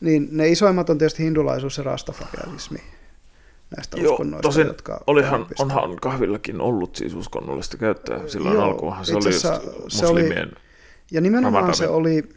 niin 0.00 0.28
ne 0.30 0.48
isoimmat 0.48 0.90
on 0.90 0.98
tietysti 0.98 1.24
hindulaisuus 1.24 1.78
ja 1.78 1.84
rastafarianismi 1.84 2.78
näistä 3.76 3.96
Joo, 4.00 4.12
uskonnoista, 4.12 4.48
tosin 4.48 4.66
jotka 4.66 5.00
Olihan, 5.06 5.46
onhan 5.58 5.96
kahvillakin 5.96 6.60
ollut 6.60 6.96
siis 6.96 7.14
uskonnollista 7.14 7.76
käyttöä 7.76 8.20
silloin 8.28 8.54
Joo, 8.54 8.64
alkuunhan. 8.64 9.04
Se 9.06 9.14
oli 9.16 9.24
just 9.28 9.46
se 9.88 10.06
oli- 10.06 10.20
muslimien. 10.22 10.52
Ja 11.10 11.20
nimenomaan 11.20 11.54
Ramadani. 11.54 11.76
se 11.76 11.88
oli 11.88 12.28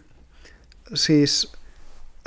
siis 0.93 1.51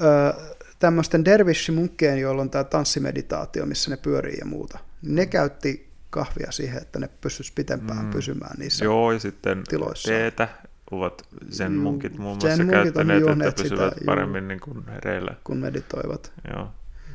ö, 0.02 0.34
tämmöisten 0.78 1.24
dervishi-munkkeen, 1.24 2.18
joilla 2.18 2.42
on 2.42 2.50
tämä 2.50 2.64
tanssimeditaatio, 2.64 3.66
missä 3.66 3.90
ne 3.90 3.96
pyörii 3.96 4.36
ja 4.38 4.46
muuta. 4.46 4.78
Ne 5.02 5.26
käytti 5.26 5.88
kahvia 6.10 6.52
siihen, 6.52 6.82
että 6.82 6.98
ne 6.98 7.08
pystyisi 7.20 7.52
pitempään 7.54 7.98
Mm. 7.98 8.04
mm. 8.04 8.10
pysymään 8.10 8.56
niissä. 8.58 8.84
Joo, 8.84 9.12
ja 9.12 9.18
sitten 9.18 9.62
tiloissa. 9.68 10.08
teetä 10.08 10.48
ovat 10.90 11.22
sen 11.50 11.74
Juu, 11.74 11.82
munkit 11.82 12.18
muun 12.18 12.38
muassa 12.42 12.64
käyttäneet, 12.64 13.16
että 13.18 13.28
juoneet 13.28 13.58
sitä, 13.58 13.62
pysyvät 13.70 13.94
juu. 13.96 14.06
paremmin 14.06 14.48
niin 14.48 14.60
kuin 14.60 14.84
hereillä. 14.88 15.34
kun 15.44 15.56
meditoivat. 15.58 16.32
Joo, 16.56 16.68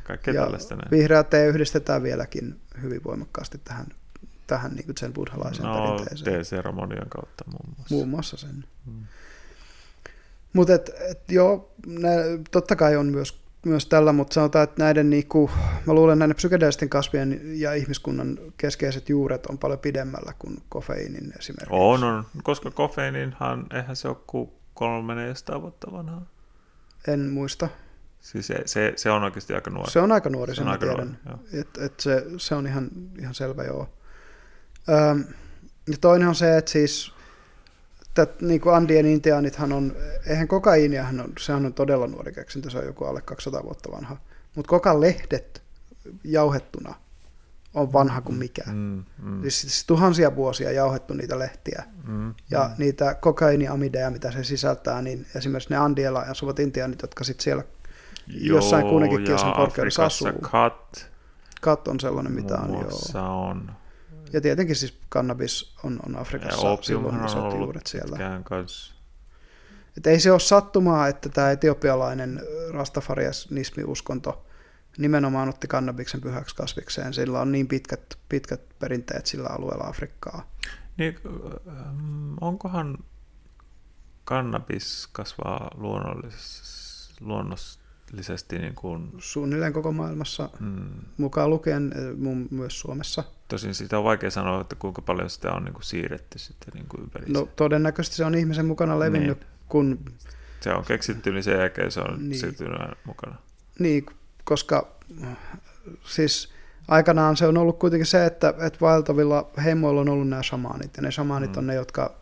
kaikkea 0.08 0.34
ja 0.34 0.42
tällaista 0.42 0.76
näin. 0.76 0.90
vihreä 0.90 1.22
tee 1.22 1.46
yhdistetään 1.46 2.02
vieläkin 2.02 2.60
hyvin 2.82 3.04
voimakkaasti 3.04 3.60
tähän, 3.64 3.86
tähän 4.46 4.74
niin 4.74 4.94
sen 4.98 5.12
buddhalaiseen 5.12 5.68
No, 5.68 5.74
perinteeseen. 5.74 6.44
T-seremonian 6.44 7.08
kautta 7.08 7.44
muun 7.46 7.74
muassa. 7.76 7.94
Muun 7.94 8.08
muassa 8.08 8.36
sen. 8.36 8.64
Mm. 8.86 9.04
Mutta 10.52 10.74
et, 10.74 10.90
et, 11.10 11.30
joo, 11.30 11.72
nä, 11.86 12.10
totta 12.50 12.76
kai 12.76 12.96
on 12.96 13.06
myös, 13.06 13.40
myös 13.66 13.86
tällä, 13.86 14.12
mutta 14.12 14.34
sanotaan, 14.34 14.64
että 14.64 14.82
näiden, 14.82 15.10
niinku, 15.10 15.50
mä 15.86 15.94
luulen 15.94 16.18
näiden 16.18 16.36
psykedeellisten 16.36 16.88
kasvien 16.88 17.40
ja 17.60 17.74
ihmiskunnan 17.74 18.38
keskeiset 18.56 19.08
juuret 19.08 19.46
on 19.46 19.58
paljon 19.58 19.78
pidemmällä 19.78 20.32
kuin 20.38 20.62
kofeiinin 20.68 21.32
esimerkiksi. 21.38 21.68
On, 21.70 22.04
on, 22.04 22.24
koska 22.42 22.70
kofeiininhan, 22.70 23.66
eihän 23.74 23.96
se 23.96 24.08
ole 24.08 24.16
kuin 24.26 24.50
300 24.74 25.62
vuotta 25.62 25.92
vanhaa. 25.92 26.26
En 27.08 27.20
muista. 27.20 27.68
Siis 28.32 28.46
se, 28.46 28.62
se, 28.66 28.92
se 28.96 29.10
on 29.10 29.22
oikeasti 29.22 29.54
aika 29.54 29.70
nuori. 29.70 29.90
Se 29.90 30.00
on 30.00 30.12
aika 30.12 30.30
nuori, 30.30 30.52
Se 30.54 30.56
sen 30.58 30.68
aika 30.68 30.86
tiedän. 30.86 31.18
nuori, 31.26 31.42
Et, 31.52 31.68
et 31.78 32.00
se, 32.00 32.24
se 32.36 32.54
on 32.54 32.66
ihan, 32.66 32.88
ihan 33.18 33.34
selvä, 33.34 33.64
joo. 33.64 33.88
Öm, 34.88 35.24
ja 35.90 35.96
toinen 36.00 36.28
on 36.28 36.34
se, 36.34 36.56
että 36.58 36.70
siis 36.70 37.12
tät, 38.14 38.40
niin 38.42 38.60
kuin 38.60 38.74
Andien 38.74 39.06
intiaanithan 39.06 39.72
on, 39.72 39.96
eihän 40.26 40.48
kokaiiniahan 40.48 41.20
on, 41.20 41.32
sehän 41.38 41.66
on 41.66 41.74
todella 41.74 42.06
nuori 42.06 42.32
keksintö, 42.32 42.70
se 42.70 42.78
on 42.78 42.84
joku 42.86 43.04
alle 43.04 43.20
200 43.22 43.62
vuotta 43.62 43.90
vanha. 43.92 44.16
Mutta 44.54 44.68
kokan 44.68 45.00
lehdet 45.00 45.62
jauhettuna 46.24 46.94
on 47.74 47.92
vanha 47.92 48.20
kuin 48.20 48.38
mikä. 48.38 48.62
Mm, 48.66 49.04
mm, 49.22 49.42
Siis, 49.42 49.60
siis 49.60 49.84
tuhansia 49.86 50.36
vuosia 50.36 50.72
jauhettu 50.72 51.14
niitä 51.14 51.38
lehtiä. 51.38 51.84
mm, 52.06 52.34
Ja 52.50 52.64
mm. 52.68 52.74
niitä 52.78 53.14
kokainiamideja, 53.14 54.10
mitä 54.10 54.30
se 54.30 54.44
sisältää, 54.44 55.02
niin 55.02 55.26
esimerkiksi 55.36 55.70
ne 55.70 55.76
Andiella 55.76 56.20
asuvat 56.20 56.58
intiaanit, 56.58 57.02
jotka 57.02 57.24
sitten 57.24 57.44
siellä 57.44 57.64
jossain 58.28 58.82
Joo, 58.82 58.90
kuitenkin 58.90 59.20
ja 59.20 59.26
kilsan 59.26 59.52
korkeudessa 59.52 60.04
asuu. 60.04 60.32
Kat, 60.50 61.10
kat 61.60 61.88
on 61.88 62.00
sellainen, 62.00 62.32
mitä 62.32 62.58
on 62.58 62.72
joo. 62.72 63.48
on. 63.48 63.70
Ja 64.32 64.40
tietenkin 64.40 64.76
siis 64.76 64.98
kannabis 65.08 65.74
on, 65.84 66.00
on 66.06 66.14
Ja 66.14 66.20
Afrikassa 66.20 66.58
silloin 66.58 66.78
opiumhan 66.78 67.20
on 67.20 67.26
isot 67.26 67.42
ollut 67.42 67.58
juuret 67.58 67.86
siellä. 67.86 68.40
kanssa. 68.44 68.94
Et 69.96 70.06
ei 70.06 70.20
se 70.20 70.32
ole 70.32 70.40
sattumaa, 70.40 71.08
että 71.08 71.28
tämä 71.28 71.50
etiopialainen 71.50 72.40
rastafarianismi-uskonto 72.72 74.44
nimenomaan 74.98 75.48
otti 75.48 75.66
kannabiksen 75.66 76.20
pyhäksi 76.20 76.56
kasvikseen. 76.56 77.14
Sillä 77.14 77.40
on 77.40 77.52
niin 77.52 77.68
pitkät, 77.68 78.18
pitkät 78.28 78.60
perinteet 78.78 79.26
sillä 79.26 79.48
alueella 79.48 79.84
Afrikkaa. 79.84 80.50
Niin, 80.96 81.18
ähm, 81.68 82.34
onkohan 82.40 82.98
kannabis 84.24 85.08
kasvaa 85.12 85.70
luonnollisesti, 85.74 87.24
luonnollisesti 88.12 88.58
niin 88.58 88.74
kuin, 88.74 89.12
Suunnilleen 89.18 89.72
koko 89.72 89.92
maailmassa, 89.92 90.50
mm, 90.60 90.88
mukaan 91.16 91.50
lukien 91.50 91.92
eh, 91.96 92.16
mun, 92.16 92.48
myös 92.50 92.80
Suomessa. 92.80 93.24
tosin 93.48 93.74
sitä 93.74 93.98
on 93.98 94.04
vaikea 94.04 94.30
sanoa, 94.30 94.60
että 94.60 94.76
kuinka 94.76 95.02
paljon 95.02 95.30
sitä 95.30 95.52
on 95.52 95.64
niin 95.64 95.72
kuin 95.74 95.84
siirretty 95.84 96.38
sitten 96.38 96.74
niin 96.74 96.86
kuin 96.88 97.02
ympäri. 97.02 97.24
No 97.28 97.48
todennäköisesti 97.56 98.16
se 98.16 98.24
on 98.24 98.34
ihmisen 98.34 98.66
mukana 98.66 98.98
levinnyt, 98.98 99.38
Niin. 99.40 99.48
kun 99.68 99.98
Se 100.60 100.70
on 100.72 100.84
keksitty, 100.84 101.32
niin 101.32 101.42
sen 101.44 101.58
jälkeen 101.58 101.90
se 101.90 102.00
on 102.00 102.18
Niin. 102.18 102.28
niin. 102.28 102.40
siirtynyt 102.40 102.78
mukana. 103.04 103.36
Niin, 103.78 104.06
koska 104.44 104.88
äh, 105.24 105.36
siis 106.06 106.48
aikanaan 106.88 107.36
se 107.36 107.46
on 107.46 107.58
ollut 107.58 107.78
kuitenkin 107.78 108.06
se, 108.06 108.26
että, 108.26 108.48
että 108.66 108.78
vaeltavilla 108.80 109.50
heimoilla 109.64 110.00
on 110.00 110.08
ollut 110.08 110.28
nämä 110.28 110.42
shamaanit, 110.42 110.96
ja 110.96 111.02
ne 111.02 111.10
shamaanit 111.10 111.50
Mm. 111.52 111.58
on 111.58 111.66
ne, 111.66 111.74
jotka, 111.74 112.14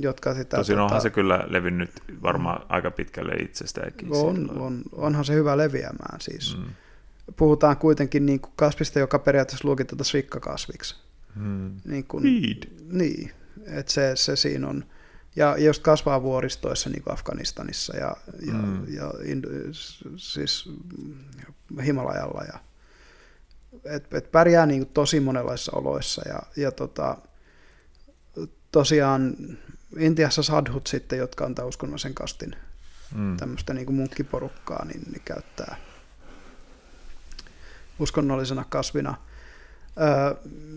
jotka 0.00 0.34
sitä... 0.34 0.56
Tosin 0.56 0.74
onhan 0.78 0.88
tota, 0.90 1.00
se 1.00 1.10
kyllä 1.10 1.44
levinnyt 1.48 1.90
varmaan 2.22 2.66
aika 2.68 2.90
pitkälle 2.90 3.32
itsestäänkin. 3.32 4.08
on, 4.12 4.36
silloin. 4.36 4.58
on, 4.60 4.82
onhan 4.92 5.24
se 5.24 5.34
hyvä 5.34 5.56
leviämään 5.56 6.20
siis. 6.20 6.56
Mm. 6.56 6.64
Puhutaan 7.36 7.76
kuitenkin 7.76 8.26
niin 8.26 8.40
kuin 8.40 8.52
kasvista, 8.56 8.98
joka 8.98 9.18
periaatteessa 9.18 9.68
luokiteltaisiin 9.68 10.22
rikkakasviksi. 10.22 10.96
Mm. 11.34 11.74
Niin, 11.84 12.04
kuin, 12.04 12.24
niin 12.90 13.32
että 13.66 13.92
se, 13.92 14.16
se 14.16 14.36
siinä 14.36 14.68
on. 14.68 14.84
Ja 15.36 15.56
just 15.58 15.82
kasvaa 15.82 16.22
vuoristoissa 16.22 16.90
niin 16.90 17.02
kuin 17.02 17.12
Afganistanissa 17.14 17.96
ja, 17.96 18.16
ja, 18.46 18.52
Mm. 18.52 18.94
ja 18.94 19.12
siis 20.16 20.70
Himalajalla. 21.84 22.44
Ja, 22.44 22.58
et, 23.84 24.14
et 24.14 24.32
pärjää 24.32 24.66
niin 24.66 24.80
kuin 24.80 24.94
tosi 24.94 25.20
monenlaisissa 25.20 25.72
oloissa. 25.76 26.22
Ja, 26.28 26.38
ja 26.56 26.72
tota, 26.72 27.18
tosiaan 28.72 29.36
Intiassa 29.98 30.42
sadhut 30.42 30.86
sitten, 30.86 31.18
jotka 31.18 31.44
antaa 31.44 31.64
uskonnollisen 31.66 32.14
kastin 32.14 32.56
Mm. 33.14 33.36
tämmöistä 33.36 33.74
niin 33.74 33.86
kuin 33.86 33.96
munkkiporukkaa, 33.96 34.84
niin 34.84 35.02
ne 35.12 35.18
käyttää 35.24 35.76
uskonnollisena 37.98 38.64
kasvina. 38.68 39.14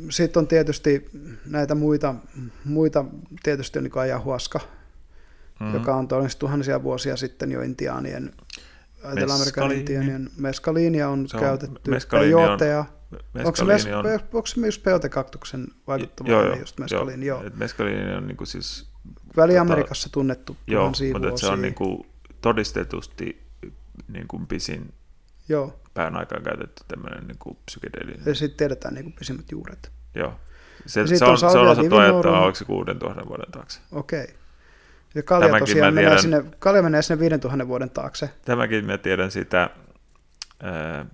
Sitten 0.09 0.39
on 0.39 0.47
tietysti 0.47 1.09
näitä 1.45 1.75
muita, 1.75 2.15
muita 2.65 3.05
tietysti 3.43 3.79
on 3.79 3.83
niin 3.83 3.91
kuin 3.91 4.01
ayahuasca, 4.01 4.59
Mm. 5.59 5.73
joka 5.73 5.95
on 5.95 6.07
todennäköisesti 6.07 6.39
tuhansia 6.39 6.83
vuosia 6.83 7.17
sitten 7.17 7.51
jo 7.51 7.61
intiaanien, 7.61 8.33
Etelä-Amerikan 9.13 9.71
intiaanien 9.71 10.29
meskaliinia 10.37 11.09
on, 11.09 11.27
Se 11.27 11.37
on- 11.37 11.43
käytetty, 11.43 11.91
meskaliini 11.91 12.33
on- 12.33 12.41
peyotea. 12.41 12.85
Onko 13.45 13.55
se, 13.55 13.63
mes, 13.65 13.85
on, 13.85 14.05
onko 14.33 14.45
se 14.45 14.59
myös 14.59 14.79
peyotekaktuksen 14.79 15.67
vaikuttava 15.87 16.29
joo, 16.29 16.45
joo, 16.45 16.55
just 16.55 16.79
meskaliini? 16.79 17.25
Joo. 17.25 17.43
Et 17.43 17.55
meskaliini 17.55 18.13
on 18.13 18.27
niinku 18.27 18.45
siis, 18.45 18.89
Väli-Amerikassa 19.37 20.09
tunnettu 20.11 20.57
joo, 20.67 20.91
mutta 21.13 21.37
se 21.37 21.47
on 21.47 21.61
niinku 21.61 22.05
todistetusti 22.41 23.43
niin 24.07 24.27
kuin 24.27 24.47
pisin 24.47 24.93
Joo, 25.49 25.79
pään 25.93 26.17
aikaan 26.17 26.43
käytetty 26.43 26.83
tämmöinen 26.87 27.27
niin 27.27 27.37
kuin 27.39 27.57
psykedeeli. 27.65 28.13
ja 28.25 28.35
sitten 28.35 28.57
tiedetään 28.57 28.93
niin 28.93 29.03
kuin 29.03 29.13
pisimmät 29.19 29.51
juuret. 29.51 29.91
Joo. 30.15 30.33
Se, 30.85 31.07
se, 31.07 31.25
on 31.25 31.37
se 31.37 31.45
on 31.45 31.67
osattu 31.67 31.95
ajattaa 31.95 32.41
oliko 32.41 32.55
se 32.55 32.65
6000 32.65 33.27
vuoden 33.27 33.51
taakse. 33.51 33.79
Okei. 33.91 34.27
Ja 35.15 35.23
kalja 35.23 35.47
Tämänkin 35.47 35.67
tosiaan 35.67 35.93
menee 35.93 36.09
tiedän. 36.09 36.21
sinne, 36.21 36.43
kalja 36.59 36.81
menee 36.81 37.01
sinne 37.01 37.19
5000 37.19 37.67
vuoden 37.67 37.89
taakse. 37.89 38.29
Tämäkin 38.45 38.85
mä 38.85 38.97
tiedän 38.97 39.31
sitä 39.31 39.69
äh, 40.63 41.07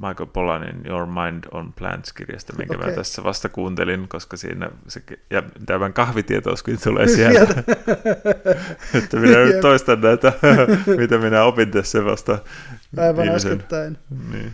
Michael 0.00 0.26
Polanin 0.26 0.86
Your 0.86 1.06
Mind 1.06 1.44
on 1.52 1.72
Plants-kirjasta, 1.72 2.52
minkä 2.58 2.74
okay. 2.74 2.90
Mä 2.90 2.96
tässä 2.96 3.24
vasta 3.24 3.48
kuuntelin, 3.48 4.08
koska 4.08 4.36
siinä 4.36 4.70
se, 4.88 5.02
ja 5.30 5.42
tämän 5.66 5.92
kahvitietouskin 5.92 6.78
tulee 6.84 7.08
sieltä, 7.08 7.54
että 8.98 9.16
minä 9.16 9.38
nyt 9.38 9.60
toistan 9.60 10.00
näitä, 10.00 10.32
mitä 11.00 11.18
minä 11.18 11.44
opin 11.44 11.70
tässä 11.70 12.04
vasta 12.04 12.38
Aivan 12.98 13.16
viimeisen. 13.16 13.52
äskettäin. 13.52 13.98
Niin. 14.32 14.52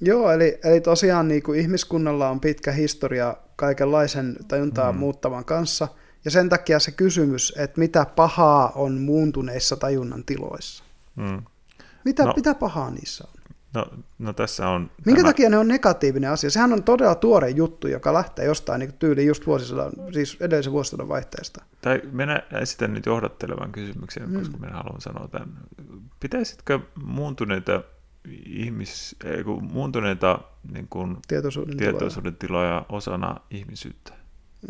Joo, 0.00 0.30
eli, 0.30 0.58
eli 0.64 0.80
tosiaan 0.80 1.28
niin 1.28 1.42
kuin 1.42 1.60
ihmiskunnalla 1.60 2.28
on 2.28 2.40
pitkä 2.40 2.72
historia 2.72 3.36
kaikenlaisen 3.56 4.36
tajuntaa 4.48 4.92
mm. 4.92 4.98
muuttavan 4.98 5.44
kanssa, 5.44 5.88
ja 6.24 6.30
sen 6.30 6.48
takia 6.48 6.78
se 6.78 6.90
kysymys, 6.90 7.54
että 7.56 7.80
mitä 7.80 8.06
pahaa 8.16 8.72
on 8.74 9.00
muuntuneissa 9.00 9.76
tajunnan 9.76 10.24
tiloissa. 10.24 10.84
Mm. 11.16 11.42
Mitä, 12.04 12.24
no. 12.24 12.32
mitä 12.36 12.54
pahaa 12.54 12.90
niissä 12.90 13.24
on? 13.28 13.31
No, 13.74 13.86
no 14.18 14.32
tässä 14.32 14.68
on... 14.68 14.90
Minkä 15.06 15.20
tämä- 15.20 15.28
takia 15.32 15.50
ne 15.50 15.58
on 15.58 15.68
negatiivinen 15.68 16.30
asia? 16.30 16.50
Sehän 16.50 16.72
on 16.72 16.82
todella 16.82 17.14
tuore 17.14 17.50
juttu, 17.50 17.88
joka 17.88 18.12
lähtee 18.12 18.44
jostain 18.44 18.78
niin 18.78 18.92
tyyliin 18.98 19.28
just 19.28 19.46
vuosisadan, 19.46 19.92
siis 20.12 20.36
edellisen 20.40 20.72
vuosisadan 20.72 21.08
vaihteesta. 21.08 21.64
Tai 21.80 22.02
minä 22.12 22.42
esitän 22.60 22.94
nyt 22.94 23.06
johdattelevan 23.06 23.72
kysymyksen, 23.72 24.30
Mm. 24.30 24.38
koska 24.38 24.56
minä 24.56 24.72
haluan 24.72 25.00
sanoa 25.00 25.28
tämän. 25.28 25.48
Pitäisitkö 26.20 26.80
muuntuneita 27.04 27.82
ihmis, 28.46 29.16
ei, 29.24 29.44
kun 29.44 29.64
muuntuneita 29.64 30.38
niin 30.72 30.86
kuin, 30.90 31.16
Tietoisuuden 31.28 31.76
tiloja. 31.76 31.92
tietoisuuden 31.92 32.36
tiloja 32.36 32.86
osana 32.88 33.36
ihmisyyttä? 33.50 34.12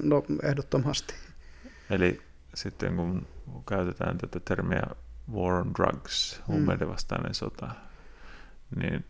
No 0.03 0.23
ehdottomasti. 0.43 1.15
Eli 1.91 2.21
sitten 2.55 2.97
kun 2.97 3.27
käytetään 3.69 4.19
tätä 4.19 4.41
termiä 4.41 4.83
war 5.33 5.53
on 5.55 5.71
drugs, 5.79 6.41
huumeiden 6.49 6.89
vastainen 6.89 7.35
sota, 7.35 7.71
niin 8.77 9.05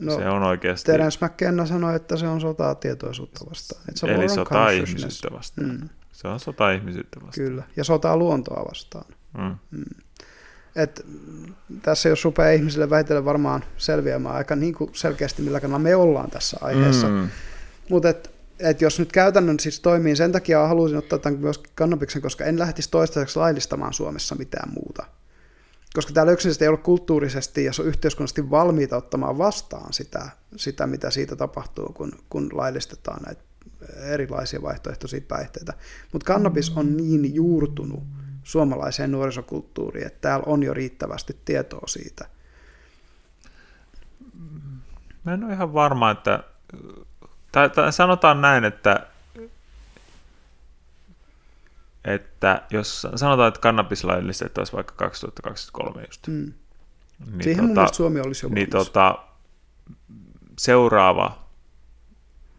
No, 0.00 0.16
se 0.16 0.28
on 0.28 0.42
oikeasti, 0.42 0.86
Terence 0.92 1.26
McKenna 1.26 1.66
sanoi, 1.66 1.96
että 1.96 2.16
se 2.16 2.26
on 2.28 2.40
sotaa 2.40 2.74
tietoisuutta 2.74 3.40
vastaan. 3.50 3.82
A 4.02 4.06
war 4.06 4.14
eli 4.14 4.22
on 4.22 4.30
sota 4.30 4.50
consciousness. 4.54 4.88
ihmisyyttä 5.02 5.36
vastaan. 5.36 5.68
Mm, 5.70 5.88
Se 6.12 6.28
on 6.28 6.40
sota 6.40 6.70
ihmisyyttä 6.72 7.20
vastaan. 7.26 7.46
kyllä, 7.48 7.62
ja 7.76 7.84
sotaa 7.84 8.16
luontoa 8.16 8.64
vastaan. 8.68 9.04
Mm. 9.38 9.56
Et, 10.76 11.04
mm, 11.06 11.54
tässä 11.82 12.08
jos 12.08 12.24
rupeaa 12.24 12.50
ihmisille 12.50 12.90
väitellä 12.90 13.24
varmaan 13.24 13.64
selviämään 13.76 14.36
aika 14.36 14.56
niin 14.56 14.74
kuin 14.74 14.90
selkeästi, 14.94 15.42
millä 15.42 15.60
kannalla 15.60 15.82
me 15.82 15.96
ollaan 15.96 16.30
tässä 16.30 16.56
aiheessa. 16.60 17.08
Mm. 17.08 17.14
Mm. 17.14 17.28
Mutta 17.90 18.08
et, 18.08 18.30
et 18.58 18.80
jos 18.80 18.98
nyt 18.98 19.12
käytännön 19.12 19.60
siis 19.60 19.80
toimii, 19.80 20.16
sen 20.16 20.32
takia 20.32 20.66
halusin 20.66 20.98
ottaa 20.98 21.18
tämän 21.18 21.40
myös 21.40 21.58
kannabiksen, 21.74 22.22
koska 22.22 22.44
en 22.44 22.58
lähtisi 22.58 22.90
toistaiseksi 22.90 23.38
laillistamaan 23.38 23.92
Suomessa 23.92 24.34
mitään 24.34 24.72
muuta. 24.74 25.06
Koska 25.98 26.12
täällä 26.12 26.32
yksinkertaisesti 26.32 26.64
ei 26.64 26.68
ole 26.68 26.78
kulttuurisesti 26.78 27.64
ja 27.64 27.72
yhteiskunnallisesti 27.84 28.50
valmiita 28.50 28.96
ottamaan 28.96 29.38
vastaan 29.38 29.92
sitä, 29.92 30.28
sitä 30.56 30.86
mitä 30.86 31.10
siitä 31.10 31.36
tapahtuu, 31.36 31.92
kun, 31.92 32.12
kun 32.30 32.50
laillistetaan 32.52 33.22
näitä 33.22 33.42
erilaisia 33.96 34.62
vaihtoehtoisia 34.62 35.20
päihteitä. 35.28 35.72
Mutta 36.12 36.26
kannabis 36.26 36.72
on 36.76 36.96
niin 36.96 37.34
juurtunut 37.34 38.02
suomalaiseen 38.42 39.12
nuorisokulttuuriin, 39.12 40.06
että 40.06 40.18
täällä 40.20 40.44
on 40.46 40.62
jo 40.62 40.74
riittävästi 40.74 41.36
tietoa 41.44 41.86
siitä. 41.86 42.28
Mä 45.24 45.34
en 45.34 45.44
ole 45.44 45.52
ihan 45.52 45.74
varma, 45.74 46.10
että... 46.10 46.44
Tai, 47.52 47.70
tai 47.70 47.92
sanotaan 47.92 48.40
näin, 48.40 48.64
että 48.64 49.06
että 52.04 52.62
jos 52.70 53.06
sanotaan, 53.16 53.48
että 53.48 53.60
kannabis 53.60 54.04
laillistettaisiin 54.04 54.76
vaikka 54.76 54.94
2023 54.96 56.02
just, 56.06 56.26
Mm. 56.28 56.34
niin, 56.34 57.42
Siihen 57.42 57.64
mun 57.64 57.68
tota, 57.68 57.80
mielestä 57.80 57.96
Suomi 57.96 58.20
olisi 58.20 58.46
jo 58.46 58.50
niin 58.54 58.70
tota, 58.70 59.18
seuraava, 60.58 61.48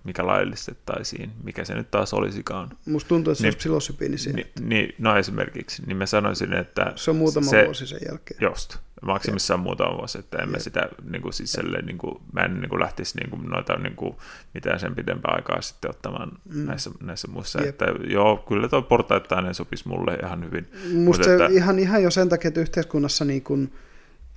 mikä 0.04 0.28
laillistettaisiin, 0.28 1.32
mikä 1.44 1.66
se 1.66 1.74
nyt 1.76 1.92
taas 1.92 2.14
olisikaan, 2.14 2.78
Musta 2.86 3.08
tuntuu, 3.08 3.32
että 3.32 3.38
se 3.38 3.44
niin- 3.44 3.48
olisi 3.50 3.58
psilosybiini 3.58 4.16
niin, 4.34 4.52
niin, 4.60 4.96
no 4.98 5.18
esimerkiksi, 5.18 5.84
niin 5.86 5.98
mä 5.98 6.06
sanoisin, 6.06 6.54
että 6.54 6.94
Se 6.96 7.12
on 7.12 7.18
muutama 7.18 7.50
se- 7.50 7.66
vuosi 7.66 7.88
sen 7.88 8.00
jälkeen. 8.10 8.42
Just, 8.42 8.78
maksimissaan 9.02 9.60
muutama 9.60 9.98
vuosi, 9.98 10.20
että 10.20 10.38
Jep. 10.38 10.50
sitä 10.60 10.90
niin 11.10 11.22
kuin, 11.22 11.34
siis 11.34 11.52
silleen, 11.52 11.86
niin 11.86 11.98
kuin, 11.98 12.16
mä 12.34 12.42
en 12.42 12.62
niin 12.62 12.70
kuin, 12.70 12.80
lähtisi 12.82 13.18
niin 13.18 13.30
kuin, 13.30 13.44
noita 13.46 13.76
niin 13.78 13.96
kuin, 13.96 14.16
mitään 14.54 14.80
sen 14.80 14.96
pidempää 14.96 15.32
aikaa 15.36 15.62
sitten 15.62 15.90
ottamaan 15.90 16.32
Mm. 16.54 16.66
näissä, 16.66 16.92
näissä 17.04 17.28
muissa, 17.28 17.60
Jep. 17.60 17.70
että 17.70 17.86
joo, 18.08 18.38
kyllä 18.38 18.68
tuo 18.68 18.82
portaittainen 18.82 19.54
sopisi 19.54 19.88
mulle 19.88 20.16
ihan 20.24 20.46
hyvin. 20.46 20.72
Musta 20.94 21.24
se 21.24 21.34
että- 21.34 21.48
ihan, 21.48 21.80
ihan 21.80 22.04
jo 22.04 22.12
sen 22.12 22.30
takia, 22.30 22.48
että 22.48 22.62
yhteiskunnassa 22.62 23.26
niin 23.26 23.44
kun, 23.44 23.72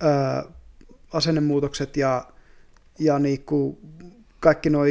ää, 0.01 0.43
asennemuutokset 1.13 1.97
ja, 1.97 2.25
ja 2.99 3.19
niin 3.19 3.43
kuin 3.45 3.77
kaikki 4.39 4.69
nuo 4.69 4.83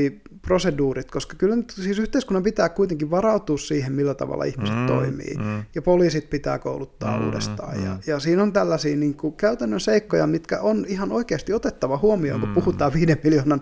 proseduurit, 0.42 1.10
koska 1.10 1.36
kyllä 1.38 1.56
nyt, 1.56 1.70
siis 1.76 1.98
yhteiskunnan 1.98 2.42
pitää 2.42 2.68
kuitenkin 2.68 3.10
varautua 3.10 3.58
siihen, 3.58 3.92
millä 3.92 4.14
tavalla 4.14 4.44
ihmiset 4.44 4.76
Mm, 4.76 4.86
toimii. 4.86 5.34
mm. 5.38 5.64
Ja 5.74 5.82
poliisit 5.82 6.30
pitää 6.30 6.58
kouluttaa 6.58 7.18
Mm, 7.18 7.26
uudestaan. 7.26 7.84
Ja, 7.84 7.90
mm. 7.90 7.98
ja 8.06 8.20
siinä 8.20 8.42
on 8.42 8.52
tällaisia 8.52 8.96
niin 8.96 9.14
kuin 9.14 9.34
käytännön 9.34 9.80
seikkoja, 9.80 10.26
mitkä 10.26 10.60
on 10.60 10.84
ihan 10.88 11.12
oikeasti 11.12 11.52
otettava 11.52 11.98
huomioon, 11.98 12.40
kun 12.40 12.48
Mm. 12.48 12.54
puhutaan 12.54 12.92
viiden 12.92 13.18
miljoonan, 13.24 13.60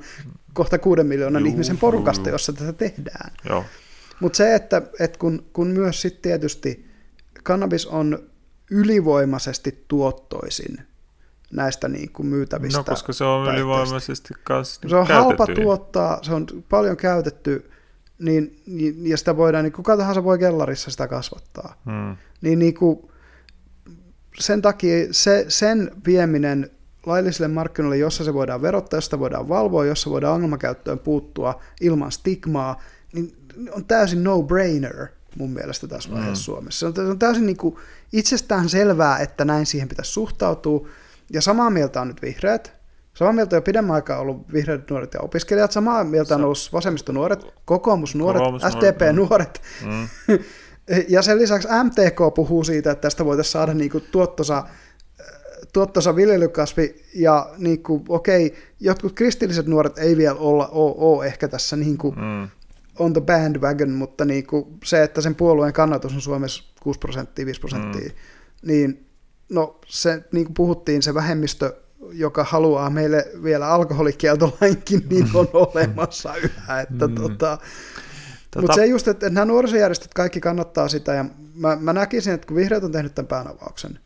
kohta 0.52 0.78
kuuden 0.78 1.06
miljoonan 1.06 1.42
Juu, 1.42 1.50
ihmisen 1.52 1.78
porukasta, 1.78 2.28
juu. 2.28 2.34
jossa 2.34 2.52
tätä 2.52 2.72
tehdään. 2.72 3.30
Mutta 4.20 4.36
se, 4.36 4.54
että, 4.54 4.82
että 5.00 5.18
kun, 5.18 5.44
kun 5.52 5.66
myös 5.66 6.02
sitten 6.02 6.22
tietysti 6.22 6.86
kannabis 7.42 7.86
on 7.86 8.18
ylivoimaisesti 8.70 9.84
tuottoisin 9.88 10.78
näistä 11.52 11.88
niin 11.88 12.12
kuin 12.12 12.26
myytävistä. 12.26 12.78
no 12.78 12.84
koska 12.84 13.12
se 13.12 13.24
on 13.24 13.44
päihteistä. 13.44 13.60
ylivoimaisesti 13.60 14.34
kanssa 14.44 14.88
Se 14.88 14.96
on 14.96 15.06
halpa 15.06 15.36
käytetyin. 15.46 15.64
tuottaa, 15.64 16.18
se 16.22 16.34
on 16.34 16.46
paljon 16.68 16.96
käytetty, 16.96 17.70
niin, 18.18 18.62
niin, 18.66 19.06
ja 19.06 19.16
sitä 19.16 19.36
voidaan, 19.36 19.64
niin 19.64 19.72
kuka 19.72 19.96
tahansa 19.96 20.24
voi 20.24 20.38
kellarissa 20.38 20.90
sitä 20.90 21.08
kasvattaa. 21.08 21.74
Mm. 21.84 22.16
Niin, 22.40 22.58
niin 22.58 22.74
kuin, 22.74 23.10
sen 24.38 24.62
takia 24.62 25.06
se, 25.10 25.44
sen 25.48 25.90
vieminen 26.06 26.70
laillisille 27.06 27.48
markkinoille, 27.48 27.96
jossa 27.96 28.24
se 28.24 28.34
voidaan 28.34 28.62
verottaa, 28.62 28.96
jossa 28.96 29.06
sitä 29.06 29.18
voidaan 29.18 29.48
valvoa, 29.48 29.84
jossa 29.84 30.10
voidaan 30.10 30.34
ongelmakäyttöön 30.34 30.98
puuttua 30.98 31.60
ilman 31.80 32.12
stigmaa, 32.12 32.80
niin 33.12 33.36
on 33.72 33.84
täysin 33.84 34.24
no-brainer 34.24 35.06
mun 35.36 35.50
mielestä 35.50 35.88
tässä 35.88 36.10
vaiheessa 36.10 36.42
mm. 36.42 36.44
Suomessa. 36.44 36.78
Se 36.78 36.86
on, 36.86 36.94
se 36.94 37.02
on 37.02 37.18
täysin 37.18 37.46
niin 37.46 37.56
kuin 37.56 37.76
itsestään 38.12 38.68
selvää, 38.68 39.18
että 39.18 39.44
näin 39.44 39.66
siihen 39.66 39.88
pitäisi 39.88 40.12
suhtautua. 40.12 40.88
Ja 41.32 41.42
samaa 41.42 41.70
mieltä 41.70 42.00
on 42.00 42.08
nyt 42.08 42.22
vihreät. 42.22 42.80
Samaa 43.14 43.32
mieltä 43.32 43.56
on 43.56 43.58
jo 43.58 43.62
pidemmän 43.62 43.94
aikaa 43.94 44.18
ollut 44.18 44.52
vihreät 44.52 44.90
nuoret 44.90 45.14
ja 45.14 45.20
opiskelijat. 45.20 45.72
Samaa 45.72 46.04
mieltä 46.04 46.34
on 46.34 46.44
ollut 46.44 46.70
vasemmistonuoret, 46.72 47.46
kokoomusnuoret, 47.64 48.42
Kokoomusnuoret, 48.42 48.74
SDP-nuoret. 48.74 49.60
Mm. 49.86 50.08
Ja 51.08 51.22
sen 51.22 51.38
lisäksi 51.38 51.68
MTK 51.84 52.34
puhuu 52.34 52.64
siitä, 52.64 52.90
että 52.90 53.02
tästä 53.02 53.24
voitaisiin 53.24 53.52
saada 53.52 53.74
niinku 53.74 54.00
tuottosa, 54.00 54.64
tuottosa 55.72 56.16
viljelykasvi, 56.16 56.94
ja 57.14 57.50
niinku, 57.58 58.04
okei, 58.08 58.54
jotkut 58.80 59.12
kristilliset 59.12 59.66
nuoret 59.66 59.98
ei 59.98 60.16
vielä 60.16 60.34
olla, 60.38 60.68
ole, 60.68 60.94
ole 60.96 61.26
ehkä 61.26 61.48
tässä 61.48 61.76
niinku 61.76 62.10
Mm. 62.10 62.48
on 62.98 63.12
the 63.12 63.20
bandwagon, 63.20 63.90
mutta 63.90 64.24
niinku 64.24 64.78
se, 64.84 65.02
että 65.02 65.20
sen 65.20 65.34
puolueen 65.34 65.72
kannatus 65.72 66.14
on 66.14 66.20
Suomessa 66.20 66.64
6 66.82 66.98
prosenttia, 66.98 67.46
5 67.46 67.60
prosenttia, 67.60 68.08
mm. 68.08 68.68
niin 68.68 69.09
no 69.50 69.80
se, 69.86 70.24
niin 70.32 70.44
kuin 70.46 70.54
puhuttiin, 70.54 71.02
se 71.02 71.14
vähemmistö, 71.14 71.76
joka 72.12 72.44
haluaa 72.44 72.90
meille 72.90 73.26
vielä 73.42 73.68
alkoholikieltolainkin, 73.68 75.06
niin 75.10 75.28
on 75.34 75.48
olemassa 75.52 76.34
yhä. 76.36 76.80
Että 76.80 77.06
Mm. 77.08 77.14
tota, 77.14 77.58
Tota, 78.50 78.60
mutta 78.60 78.74
se 78.74 78.86
just, 78.86 79.08
että 79.08 79.30
nämä 79.30 79.44
nuorisojärjestöt 79.44 80.14
kaikki 80.14 80.40
kannattaa 80.40 80.88
sitä, 80.88 81.14
ja 81.14 81.24
mä, 81.54 81.76
mä 81.80 81.92
näkisin, 81.92 82.32
että 82.32 82.46
kun 82.46 82.56
vihreät 82.56 82.84
on 82.84 82.92
tehnyt 82.92 83.14
tämän 83.14 83.26
päänavauksen, 83.28 83.98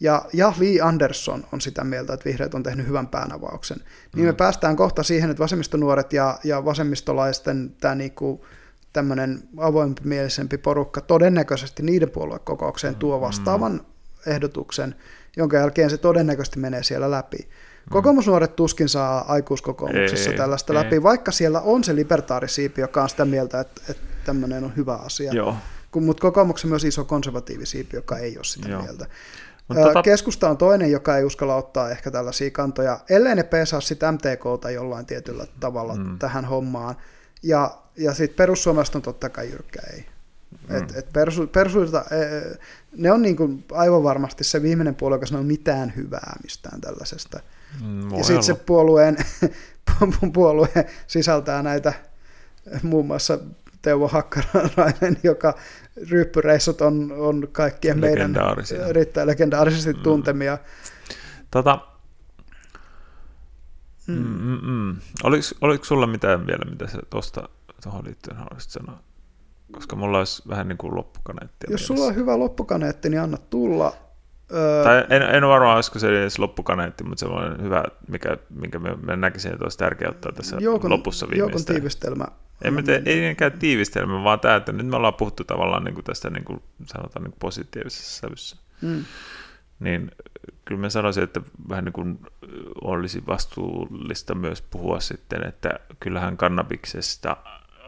ja, 0.00 0.24
ja 0.32 0.52
Lee 0.58 0.80
Anderson 0.80 1.44
on 1.52 1.60
sitä 1.60 1.84
mieltä, 1.84 2.14
että 2.14 2.24
vihreät 2.24 2.54
on 2.54 2.62
tehnyt 2.62 2.86
hyvän 2.86 3.06
päänavauksen, 3.06 3.76
niin 4.14 4.24
me 4.26 4.30
Mm. 4.30 4.36
päästään 4.36 4.76
kohta 4.76 5.02
siihen, 5.02 5.30
että 5.30 5.42
vasemmistonuoret 5.42 6.12
ja, 6.12 6.38
ja 6.44 6.64
vasemmistolaisten 6.64 7.74
tämä 7.80 7.94
niinku, 7.94 8.44
tämmöinen 8.92 9.42
avoimimielisempi 9.56 10.58
porukka 10.58 11.00
todennäköisesti 11.00 11.82
niiden 11.82 12.10
puoluekokoukseen 12.10 12.94
tuo 12.94 13.20
vastaavan 13.20 13.80
ehdotuksen, 14.26 14.94
jonka 15.36 15.56
jälkeen 15.56 15.90
se 15.90 15.98
todennäköisesti 15.98 16.58
menee 16.58 16.82
siellä 16.82 17.10
läpi. 17.10 17.48
Kokoomusnuoret 17.90 18.56
tuskin 18.56 18.88
saa 18.88 19.32
aikuiskokoomuksessa 19.32 20.30
Ei, 20.30 20.36
tällaista 20.36 20.72
ei. 20.72 20.78
läpi, 20.78 21.02
vaikka 21.02 21.32
siellä 21.32 21.60
on 21.60 21.84
se 21.84 21.96
libertaarisiipi, 21.96 22.80
joka 22.80 23.02
on 23.02 23.08
sitä 23.08 23.24
mieltä, 23.24 23.60
että, 23.60 23.80
että 23.88 24.02
tämmöinen 24.24 24.64
on 24.64 24.76
hyvä 24.76 24.94
asia. 24.94 25.32
Joo. 25.32 25.56
Mutta 26.00 26.20
kokoomuksen 26.20 26.70
myös 26.70 26.84
iso 26.84 27.04
konservatiivisiipi, 27.04 27.96
joka 27.96 28.18
ei 28.18 28.36
ole 28.36 28.44
sitä 28.44 28.68
Joo. 28.68 28.82
mieltä. 28.82 29.06
Mut 29.68 29.78
tota- 29.78 30.02
Keskusta 30.02 30.50
on 30.50 30.56
toinen, 30.56 30.90
joka 30.90 31.16
ei 31.16 31.24
uskalla 31.24 31.56
ottaa 31.56 31.90
ehkä 31.90 32.10
tällaisia 32.10 32.50
kantoja, 32.50 33.00
ellei 33.10 33.34
ne 33.34 33.42
pesaa 33.42 33.80
sitten 33.80 34.14
MTKta 34.14 34.70
jollain 34.70 35.06
tietyllä 35.06 35.46
tavalla 35.60 35.94
mm. 35.94 36.18
tähän 36.18 36.44
hommaan. 36.44 36.94
Ja, 37.42 37.78
ja 37.96 38.14
sitten 38.14 38.36
perussuomalaiset 38.36 38.94
on 38.94 39.02
totta 39.02 39.28
kai 39.28 39.50
jyrkkä 39.50 39.80
ei. 39.92 40.06
Mm. 40.68 40.76
Et, 40.76 40.96
et 40.96 41.12
persu, 41.12 41.46
persuilta, 41.46 42.04
e, 42.10 42.56
ne 42.96 43.12
on 43.12 43.22
niin 43.22 43.36
kuin 43.36 43.64
aivan 43.72 44.02
varmasti 44.02 44.44
se 44.44 44.62
viimeinen 44.62 44.94
puolue, 44.94 45.16
joka 45.16 45.26
sanoo 45.26 45.42
mitään 45.42 45.92
hyvää 45.96 46.36
mistään 46.42 46.80
tällaisesta. 46.80 47.40
Mm, 47.82 48.10
Ja 48.10 48.24
sitten 48.24 48.42
se 48.42 48.54
puolueen, 48.54 49.16
puolue 50.34 50.68
sisältää 51.06 51.62
näitä 51.62 51.92
muun 52.82 53.06
muassa 53.06 53.38
Teuvo 53.82 54.08
Hakkarainen, 54.08 55.18
joka 55.22 55.54
ryyppyreissut 56.10 56.80
on, 56.80 57.12
on 57.18 57.48
kaikkien 57.52 57.98
meidän 58.00 58.34
erittäin 58.88 59.26
legendaarisesti 59.26 59.92
Mm. 59.92 60.02
tuntemia. 60.02 60.58
Tota, 61.50 61.78
mm. 64.06 64.14
Mm, 64.14 64.58
mm. 64.62 64.96
Oliko, 65.22 65.44
oliko 65.60 65.84
sulla 65.84 66.06
mitään 66.06 66.46
vielä, 66.46 66.70
mitä 66.70 66.86
sä 66.86 66.98
tuosta 67.10 67.48
tuohon 67.82 68.04
liittyen 68.04 68.36
haluaisit 68.36 68.70
sanoa? 68.70 68.98
Koska 69.74 69.96
mulla 69.96 70.18
olisi 70.18 70.42
vähän 70.48 70.68
niin 70.68 70.78
kuin 70.78 70.94
loppukaneettia. 70.94 71.70
Jos 71.70 71.86
sulla 71.86 72.04
on 72.04 72.14
hyvä 72.14 72.38
loppukaneetti, 72.38 73.10
niin 73.10 73.20
anna 73.20 73.36
tulla. 73.50 73.92
Öö, 74.52 74.84
Tai 74.84 75.04
en, 75.10 75.22
en 75.22 75.48
varmaan, 75.48 75.74
olisiko 75.74 75.98
se 75.98 76.08
edes 76.08 76.38
loppukaneetti, 76.38 77.04
mutta 77.04 77.20
semmoinen 77.20 77.62
hyvä, 77.62 77.84
mikä, 78.08 78.36
minkä 78.50 78.78
me, 78.78 78.94
me 79.02 79.16
näkisin, 79.16 79.52
että 79.52 79.64
olisi 79.64 79.78
tärkeää 79.78 80.10
ottaa 80.10 80.32
tässä 80.32 80.56
Joukon, 80.60 80.90
lopussa 80.90 81.26
Joukon 81.26 81.38
viimeistään. 81.38 81.74
tiivistelmä. 81.76 82.24
En 82.62 82.74
mä 82.74 82.82
tee, 82.82 83.02
ei 83.06 83.20
niinkään 83.20 83.52
tiivistelmä, 83.52 84.24
vaan 84.24 84.40
tämä, 84.40 84.56
että 84.56 84.72
nyt 84.72 84.86
me 84.86 84.96
ollaan 84.96 85.14
puhuttu 85.14 85.44
tavallaan 85.44 85.84
niin 85.84 85.94
kuin 85.94 86.04
tästä 86.04 86.30
niin 86.30 86.44
kuin, 86.44 86.62
sanotaan 86.86 87.22
niin 87.22 87.30
kuin 87.32 87.38
positiivisessa 87.40 88.20
sävyssä. 88.20 88.56
Mm. 88.82 89.04
Niin 89.80 90.10
kyllä 90.64 90.80
mä 90.80 90.88
sanoisin, 90.90 91.24
että 91.24 91.40
vähän 91.68 91.84
niin 91.84 91.92
kuin 91.92 92.18
olisi 92.84 93.22
vastuullista 93.26 94.34
myös 94.34 94.62
puhua 94.62 95.00
sitten, 95.00 95.46
että 95.48 95.70
kyllähän 96.00 96.36
kannabiksesta 96.36 97.36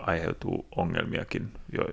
aiheutuu 0.06 0.66
ongelmiakin. 0.76 1.52
Jo, 1.78 1.84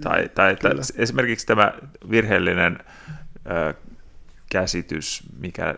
tai, 0.00 0.28
tai 0.28 0.52
että 0.52 0.68
Kyllä. 0.68 0.82
esimerkiksi 0.96 1.46
tämä 1.46 1.72
virheellinen 2.10 2.78
ö, 3.50 3.74
käsitys, 4.50 5.22
mikä 5.40 5.74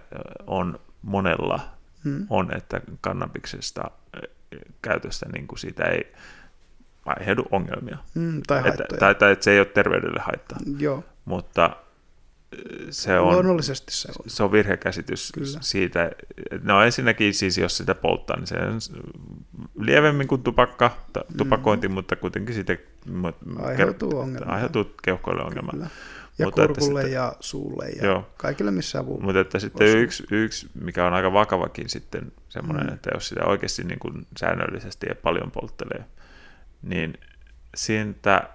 on 0.47 0.81
monella, 1.03 1.61
Mm. 2.05 2.27
on, 2.31 2.57
että 2.57 2.81
kannabiksesta 3.01 3.91
käytöstä 4.83 5.27
niin 5.33 5.47
kuin 5.47 5.59
siitä 5.59 5.85
ei 5.85 6.13
aiheudu 7.07 7.47
ongelmia. 7.51 7.99
Mm, 8.15 8.43
tai 8.47 8.69
Että, 8.69 8.85
tai, 8.99 9.15
tai 9.15 9.33
että 9.33 9.45
se 9.45 9.51
ei 9.51 9.59
ole 9.59 9.67
terveydelle 9.67 10.21
haittaa, 10.21 10.59
Joo, 10.79 11.05
mutta 11.25 11.77
se 12.91 13.19
on, 13.19 13.33
luonnollisesti 13.33 13.93
se 13.93 14.09
on. 14.09 14.25
se 14.27 14.43
on 14.43 14.53
virhekäsitys 14.53 15.33
Kyllä. 15.35 15.59
siitä. 15.61 16.05
että 16.05 16.17
No 16.63 16.83
ensinnäkin 16.83 17.35
siis, 17.35 17.59
jos 17.59 17.77
sitä 17.77 17.95
polttaa, 17.95 18.37
niin 18.37 18.47
se 18.47 18.57
on 18.57 18.79
lievemmin 19.81 20.29
kuin 20.29 20.43
tupakka, 20.43 20.97
ta- 21.13 21.25
tupakointi, 21.37 21.89
mm. 21.89 21.95
mutta 21.95 22.17
kuitenkin 22.17 22.55
siitä 22.55 22.77
Aiheutuu 23.63 24.11
ker- 24.11 24.17
ongelmia. 24.17 24.53
aiheutuu 24.55 24.85
keuhkoille 25.03 25.43
ongelma. 25.43 25.71
Kyllä. 25.73 25.87
Ja 26.39 26.47
Mutta 26.47 26.65
että 26.65 26.75
kurkulle 26.81 27.01
sitten- 27.01 27.15
ja 27.15 27.33
suulle 27.41 27.89
ja 27.89 28.05
Joo. 28.07 28.29
kaikille 28.37 28.71
missä 28.71 29.07
voi. 29.07 29.19
Mutta 29.21 29.41
että 29.41 29.59
sitten 29.59 29.99
yksi, 29.99 30.25
yksi, 30.31 30.71
mikä 30.83 31.07
on 31.07 31.15
aika 31.15 31.33
vakavakin 31.33 31.89
sitten 31.89 32.33
semmoinen, 32.49 32.85
Mm. 32.85 32.91
mm. 32.91 32.95
että 32.95 33.11
jos 33.15 33.29
sitä 33.29 33.45
oikeasti 33.45 33.85
niin 33.85 33.99
kuin 33.99 34.27
säännöllisesti 34.37 35.07
ja 35.09 35.15
paljon 35.15 35.51
polttelee, 35.51 36.05
niin 36.83 37.15
siitä 37.75 38.49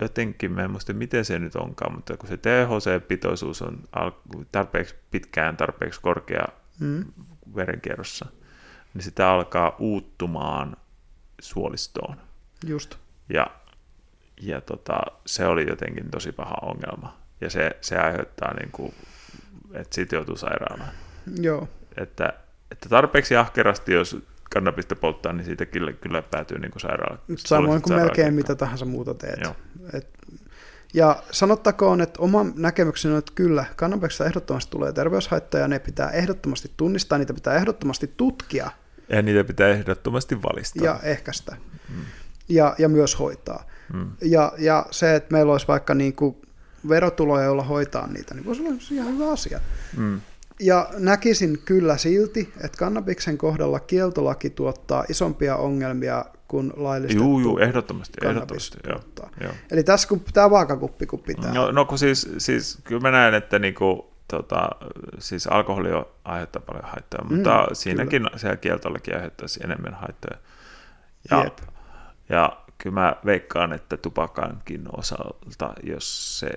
jotenkin, 0.00 0.52
mä 0.52 0.62
en 0.62 0.70
muista 0.70 0.92
miten 0.92 1.24
se 1.24 1.38
nyt 1.38 1.56
onkaan, 1.56 1.94
mutta 1.94 2.16
kun 2.16 2.28
se 2.28 2.36
THC-pitoisuus 2.36 3.62
on 3.62 3.82
tarpeeksi 4.52 4.94
pitkään, 5.10 5.56
tarpeeksi 5.56 6.00
korkea 6.00 6.44
Mm. 6.80 7.04
verenkierrossa, 7.56 8.26
niin 8.94 9.02
sitä 9.02 9.30
alkaa 9.30 9.76
uuttumaan 9.78 10.76
suolistoon. 11.40 12.16
Just. 12.66 12.94
Ja, 13.28 13.46
ja 14.40 14.60
tota, 14.60 15.00
se 15.26 15.46
oli 15.46 15.66
jotenkin 15.68 16.10
tosi 16.10 16.32
paha 16.32 16.54
ongelma. 16.62 17.16
Ja 17.40 17.50
se, 17.50 17.76
se 17.80 17.98
aiheuttaa, 17.98 18.54
niin 18.54 18.70
kuin, 18.72 18.94
että 19.72 19.94
siitä 19.94 20.16
joutuu 20.16 20.36
sairaalaan. 20.36 20.92
Joo. 21.40 21.68
Että, 21.96 22.32
että 22.70 22.88
tarpeeksi 22.88 23.36
ahkerasti, 23.36 23.92
jos 23.92 24.16
kannabista 24.54 24.96
polttaa, 24.96 25.32
niin 25.32 25.44
siitä 25.44 25.66
kyllä, 25.66 25.92
kyllä 25.92 26.22
päätyy 26.22 26.58
niin 26.58 26.70
kuin 26.70 26.80
sairaala. 26.80 27.18
Samoin 27.36 27.82
kuin 27.82 27.96
melkein 27.96 28.34
mitä 28.34 28.54
tahansa 28.54 28.84
muuta 28.84 29.14
teet. 29.14 29.40
Joo. 29.42 29.56
Et, 29.92 30.08
ja 30.94 31.22
sanottakoon, 31.30 32.00
että 32.00 32.22
oma 32.22 32.46
näkemykseni 32.54 33.12
on, 33.14 33.18
että 33.18 33.32
kyllä, 33.34 33.64
kannabiksesta 33.76 34.24
ehdottomasti 34.24 34.70
tulee 34.70 34.92
terveyshaittoja, 34.92 35.68
ne 35.68 35.78
pitää 35.78 36.10
ehdottomasti 36.10 36.70
tunnistaa, 36.76 37.18
niitä 37.18 37.34
pitää 37.34 37.54
ehdottomasti 37.54 38.12
tutkia 38.16 38.70
Ja 39.08 39.22
niitä 39.22 39.44
pitää 39.44 39.68
ehdottomasti 39.68 40.42
valistaa. 40.42 40.84
ja 40.84 41.00
ehkäistä 41.02 41.56
ja, 42.48 42.74
ja 42.78 42.88
myös 42.88 43.18
hoitaa. 43.18 43.64
Mm. 43.92 44.10
Ja, 44.22 44.52
ja 44.58 44.86
se, 44.90 45.14
että 45.14 45.32
meillä 45.32 45.52
olisi 45.52 45.68
vaikka 45.68 45.94
niin 45.94 46.16
kuin 46.16 46.36
verotuloja, 46.88 47.44
joilla 47.44 47.62
hoitaa 47.62 48.06
niitä, 48.06 48.34
niin 48.34 48.44
voisi 48.44 48.62
olla 48.62 48.74
ihan 48.90 49.14
hyvä 49.14 49.30
asia. 49.30 49.60
Mm. 49.96 50.20
Ja 50.60 50.88
näkisin 50.98 51.58
kyllä 51.64 51.96
silti, 51.96 52.52
että 52.64 52.78
kannabiksen 52.78 53.38
kohdalla 53.38 53.80
kieltolaki 53.80 54.50
tuottaa 54.50 55.04
isompia 55.08 55.56
ongelmia 55.56 56.24
kuin 56.48 56.72
laillistettu 56.76 57.24
Juu, 57.24 57.40
juu, 57.40 57.58
ehdottomasti, 57.58 58.26
ehdottomasti. 58.26 58.78
Joo, 58.88 59.00
joo. 59.40 59.52
Eli 59.70 59.84
tässä 59.84 60.08
kun 60.08 60.20
tämä 60.32 60.50
vaakakuppi 60.50 61.06
kun 61.06 61.18
pitää. 61.20 61.54
No, 61.54 61.70
no 61.72 61.84
kun 61.84 61.98
siis, 61.98 62.30
siis 62.38 62.78
kyllä 62.84 63.00
mä 63.00 63.10
näen, 63.10 63.34
että 63.34 63.58
niinku, 63.58 64.10
tota, 64.28 64.70
siis 65.18 65.46
alkoholi 65.46 65.92
on- 65.92 66.06
aiheuttaa 66.24 66.62
paljon 66.66 66.84
haittoja, 66.84 67.24
Mm, 67.24 67.34
mutta 67.36 67.66
siinäkin 67.72 68.26
se 68.36 68.56
kieltollakin 68.56 69.14
aiheuttaisi 69.14 69.60
enemmän 69.64 69.94
haittoja. 69.94 70.38
Ja, 71.30 71.44
Jep. 71.44 71.58
ja 72.28 72.56
kyllä 72.78 72.94
mä 72.94 73.16
veikkaan, 73.26 73.72
että 73.72 73.96
tupakankin 73.96 74.84
osalta, 74.96 75.74
jos 75.82 76.38
se 76.40 76.50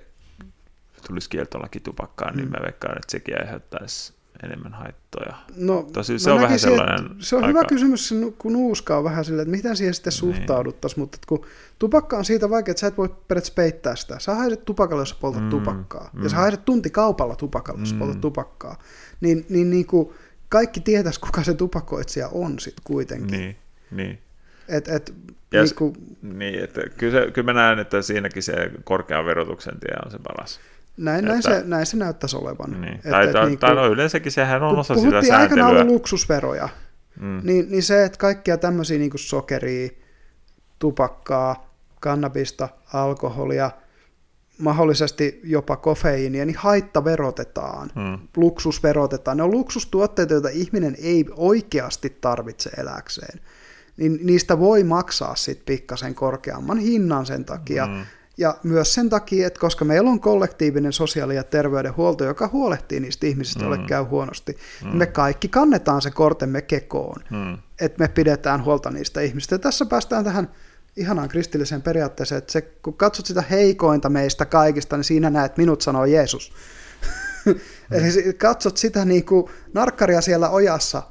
tulisi 1.08 1.30
kieltolaki 1.30 1.80
tupakkaan, 1.80 2.36
niin 2.36 2.46
Mm. 2.48 2.52
mä 2.52 2.58
veikkaan, 2.64 2.98
että 2.98 3.12
sekin 3.12 3.42
aiheuttaisi 3.42 4.14
enemmän 4.44 4.74
haittoja. 4.74 5.36
No, 5.56 5.88
Tosi 5.94 6.20
se 6.20 6.32
on 6.32 6.36
vähän 6.38 6.50
näkisin, 6.52 6.70
että 6.72 6.84
sellainen 6.86 7.16
Se 7.20 7.36
on 7.36 7.44
aika- 7.44 7.48
hyvä 7.60 7.68
kysymys, 7.68 8.14
kun 8.38 8.54
nuuskaa 8.54 8.98
on 8.98 9.04
vähän 9.04 9.26
silleen, 9.26 9.48
että 9.48 9.58
miten 9.58 9.78
siihen 9.78 9.94
sitten 9.94 10.12
Niin. 10.12 10.18
suhtauduttaisiin, 10.36 11.00
mutta 11.00 11.16
että 11.16 11.28
kun 11.28 11.46
tupakka 11.80 12.18
on 12.18 12.26
siitä 12.26 12.50
vaikea, 12.50 12.72
että 12.72 12.82
sä 12.82 12.88
et 12.88 12.98
voi 12.98 13.10
periaatteessa 13.10 13.54
peittää 13.56 13.96
sitä. 13.96 14.20
Sä 14.20 14.36
haiset 14.36 14.66
tupakalle, 14.66 15.02
jos 15.02 15.10
sä 15.10 15.16
poltat 15.22 15.44
Mm, 15.44 15.50
tupakkaa. 15.50 16.10
mm. 16.14 16.24
Ja 16.24 16.30
sä 16.30 16.36
haiset 16.36 16.66
tunti 16.66 16.90
kaupalla 16.90 17.36
tupakalle, 17.36 17.80
jos 17.80 17.94
Mm. 17.94 18.00
poltat 18.00 18.22
tupakkaa. 18.22 18.78
Niin, 19.22 19.46
niin, 19.50 19.70
niin 19.70 19.86
kuin 19.86 20.10
kaikki 20.50 20.80
tietäisi, 20.80 21.20
kuka 21.20 21.44
se 21.44 21.54
tupakoitsija 21.54 22.28
on 22.32 22.60
sitten 22.60 22.84
kuitenkin. 22.84 23.40
Niin, 23.40 23.56
niin. 23.92 24.20
Et, 24.68 24.88
et, 24.88 25.14
Ja 25.52 25.64
niin 25.64 25.76
kuin, 25.76 25.94
Niin, 26.22 26.64
että 26.64 26.82
kyllä, 26.98 27.20
se, 27.26 27.32
kyllä 27.32 27.54
mä 27.54 27.60
näen, 27.62 27.80
että 27.80 28.02
siinäkin 28.02 28.44
se 28.44 28.72
korkean 28.84 29.26
verotuksen 29.26 29.80
tie 29.80 29.96
on 30.06 30.12
se 30.12 30.18
paras. 30.24 30.60
Näin, 30.98 31.26
näin, 31.26 31.38
että- 31.40 31.60
se, 31.60 31.64
näin 31.66 31.86
se 31.86 31.98
näyttäisi 31.98 32.38
olevan. 32.38 32.82
Niin. 32.82 32.94
Et- 32.94 33.02
tai, 33.12 33.26
et 33.26 33.32
tai, 33.32 33.46
niin 33.48 33.60
kuin- 33.60 33.76
no 33.76 33.88
yleensäkin 33.88 34.32
sehän 34.32 34.64
on 34.64 34.80
osa 34.80 34.96
sitä 34.96 35.10
puhuttiin 35.10 35.34
aikanaan 35.34 35.50
sääntelyä. 35.50 35.68
ollut 35.82 35.94
luksusveroja, 35.94 36.70
Mm. 37.20 37.40
niin, 37.44 37.72
niin 37.72 37.84
se, 37.84 38.04
että 38.04 38.18
kaikkia 38.18 38.58
tämmöisiä 38.58 38.98
niin 39.00 39.12
sokeria, 39.16 39.90
tupakkaa, 40.80 41.74
kannabista, 42.00 42.70
alkoholia, 42.94 43.72
mahdollisesti 44.58 45.42
jopa 45.44 45.76
kofeiinia, 45.76 46.46
niin 46.46 46.58
haitta 46.58 47.04
verotetaan, 47.06 47.90
Mm. 47.96 48.28
luksus 48.38 48.84
verotetaan. 48.84 49.38
Ne 49.38 49.44
on 49.44 49.52
luksustuotteita, 49.52 50.34
joita 50.34 50.50
ihminen 50.50 50.96
ei 51.02 51.26
oikeasti 51.36 52.18
tarvitse 52.22 52.70
eläkseen. 52.78 53.40
Niin 53.98 54.20
niistä 54.24 54.60
voi 54.60 54.84
maksaa 54.84 55.36
sitten 55.36 55.66
pikkasen 55.66 56.16
korkeamman 56.16 56.78
hinnan 56.78 57.26
sen 57.26 57.46
takia. 57.46 57.88
Mm. 57.88 58.06
Ja 58.38 58.58
myös 58.64 58.94
sen 58.94 59.10
takia, 59.10 59.48
että 59.48 59.60
koska 59.60 59.86
meillä 59.86 60.10
on 60.10 60.20
kollektiivinen 60.20 60.94
sosiaali- 60.94 61.36
ja 61.36 61.44
terveydenhuolto, 61.44 62.24
joka 62.24 62.50
huolehtii 62.54 63.00
niistä 63.00 63.28
ihmisistä, 63.28 63.60
joille 63.64 63.78
Mm. 63.78 63.86
käy 63.86 64.04
huonosti, 64.04 64.58
niin 64.84 64.98
me 64.98 65.06
kaikki 65.06 65.48
kannetaan 65.48 66.02
se 66.02 66.12
kortemme 66.12 66.62
kekoon 66.62 67.24
Mm. 67.30 67.58
että 67.82 68.00
me 68.04 68.08
pidetään 68.08 68.64
huolta 68.66 68.92
niistä 68.92 69.22
ihmistä. 69.22 69.56
Ja 69.56 69.60
tässä 69.60 69.86
päästään 69.86 70.24
tähän 70.24 70.52
ihanaan 70.98 71.30
kristilliseen 71.30 71.82
periaatteeseen, 71.82 72.38
että 72.38 72.52
se, 72.52 72.62
kun 72.62 72.94
katsot 72.94 73.26
sitä 73.26 73.42
heikointa 73.50 74.10
meistä 74.10 74.46
kaikista, 74.46 74.98
niin 74.98 75.04
siinä 75.04 75.30
näet 75.30 75.58
minut 75.58 75.82
sanoo 75.82 76.06
Jeesus. 76.06 76.54
Eli 77.92 78.12
si- 78.12 78.34
katsot 78.34 78.78
sitä 78.78 79.06
niin 79.06 79.26
kuin 79.26 79.46
narkkaria 79.74 80.22
siellä 80.22 80.50
ojassa, 80.50 81.04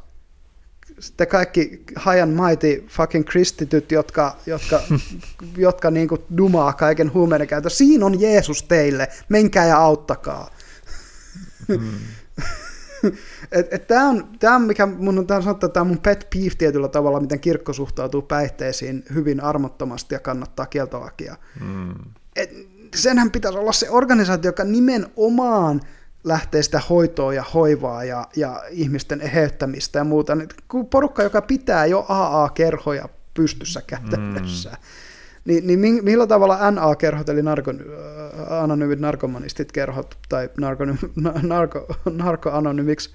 sitten 1.00 1.26
kaikki 1.26 1.84
and 2.22 2.40
mighty 2.48 2.84
fucking 2.88 3.24
kristityt, 3.24 3.92
jotka, 3.92 4.36
jotka, 4.46 4.80
jotka 5.56 5.90
niin 5.90 6.08
kuin 6.08 6.20
dumaa 6.36 6.72
kaiken 6.72 7.12
huumeiden 7.12 7.46
käytön. 7.46 7.70
Siinä 7.70 8.06
on 8.06 8.20
Jeesus 8.20 8.62
teille, 8.62 9.08
menkää 9.28 9.66
ja 9.66 9.78
auttakaa. 9.78 10.50
Et 13.70 13.86
tämä 13.86 14.08
on, 14.08 14.28
tää 14.38 14.54
on, 14.54 14.62
mikä 14.62 14.86
mun 14.86 15.18
on 15.18 15.26
tää 15.26 15.42
sanottu, 15.42 15.68
tämä 15.68 15.82
on 15.82 15.88
mun 15.88 15.98
pet 15.98 16.26
peeve 16.32 16.54
tietyllä 16.58 16.88
tavalla, 16.88 17.20
miten 17.20 17.40
kirkko 17.40 17.72
suhtautuu 17.72 18.22
päihteisiin 18.22 19.04
hyvin 19.14 19.40
armottomasti 19.40 20.14
ja 20.14 20.18
kannattaa 20.18 20.66
kieltolakia. 20.66 21.36
Mm. 21.60 21.94
Et 22.36 22.50
senhän 22.94 23.30
pitäisi 23.30 23.58
olla 23.58 23.72
se 23.72 23.90
organisaatio, 23.90 24.48
joka 24.48 24.64
nimenomaan 24.64 25.80
lähtee 26.24 26.62
sitä 26.62 26.80
hoitoa 26.90 27.34
ja 27.34 27.44
hoivaa 27.54 28.04
ja, 28.04 28.26
ja 28.36 28.62
ihmisten 28.70 29.20
eheyttämistä 29.20 29.98
ja 29.98 30.04
muuta. 30.04 30.34
Niin 30.34 30.48
porukka, 30.90 31.22
joka 31.22 31.42
pitää 31.42 31.86
jo 31.86 32.06
AA-kerhoja 32.08 33.08
pystyssä 33.34 33.82
käytännössä, 33.86 34.70
mm. 34.70 34.76
niin, 35.44 35.82
niin 35.82 36.04
millä 36.04 36.26
tavalla 36.26 36.70
NA-kerhot, 36.70 37.28
eli 37.28 37.42
narko, 37.42 37.72
anonyymit 38.48 39.00
narkomanistit 39.00 39.72
kerhot, 39.72 40.18
tai 40.28 40.50
narko, 40.58 40.84
narko, 41.42 41.86
narkoanonymiksi 42.10 43.10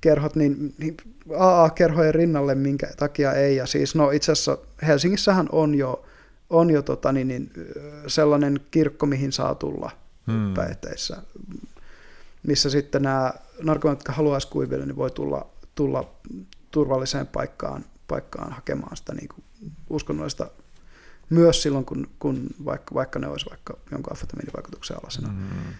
kerhot, 0.00 0.36
niin, 0.36 0.74
niin 0.78 0.96
AA-kerhojen 1.38 2.14
rinnalle 2.14 2.54
minkä 2.54 2.88
takia 2.96 3.32
ei. 3.32 3.56
Ja 3.56 3.66
siis 3.66 3.94
no 3.94 4.10
itse 4.10 4.32
asiassa 4.32 4.58
Helsingissähän 4.86 5.48
on 5.52 5.74
jo, 5.74 6.04
on 6.50 6.70
jo 6.70 6.82
tota, 6.82 7.12
niin, 7.12 7.28
niin, 7.28 7.50
sellainen 8.06 8.60
kirkko, 8.70 9.06
mihin 9.06 9.32
saa 9.32 9.54
tulla 9.54 9.90
hmm. 10.26 10.54
päihteissä, 10.54 11.16
missä 12.46 12.70
sitten 12.70 13.02
nämä 13.02 13.32
narkomanit, 13.62 14.00
jotka 14.00 14.12
haluaisi 14.12 14.48
kuiville, 14.48 14.86
niin 14.86 14.96
voi 14.96 15.10
tulla, 15.10 15.46
tulla 15.74 16.10
turvalliseen 16.70 17.26
paikkaan, 17.26 17.84
paikkaan 18.08 18.52
hakemaan 18.52 18.96
sitä 18.96 19.14
niin 19.14 19.28
kuin 19.28 19.44
uskonnollista 19.90 20.50
myös 21.30 21.62
silloin, 21.62 21.84
kun, 21.84 22.08
kun 22.18 22.46
vaikka, 22.64 22.94
vaikka 22.94 23.18
ne 23.18 23.28
olisi 23.28 23.46
vaikka 23.50 23.76
jonkun 23.90 24.12
amfetamiinivaikutuksen 24.12 24.96
alasena. 25.02 25.28
Mm 25.28 25.74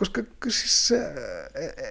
koska 0.00 0.22
siis 0.48 0.88
se, 0.88 1.12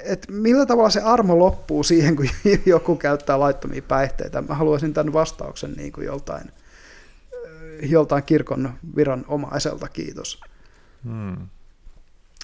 että 0.03 0.31
millä 0.31 0.65
tavalla 0.65 0.89
se 0.89 1.01
armo 1.01 1.39
loppuu 1.39 1.83
siihen, 1.83 2.15
kun 2.15 2.29
joku 2.65 2.95
käyttää 2.95 3.39
laittomia 3.39 3.81
päihteitä. 3.81 4.41
Mä 4.41 4.55
haluaisin 4.55 4.93
tämän 4.93 5.13
vastauksen 5.13 5.73
niin 5.73 5.91
kuin 5.91 6.05
joltain, 6.05 6.51
joltain 7.81 8.23
kirkon 8.23 8.73
viran-omaiselta, 8.95 9.87
kiitos. 9.87 10.41
Hmm. 11.03 11.47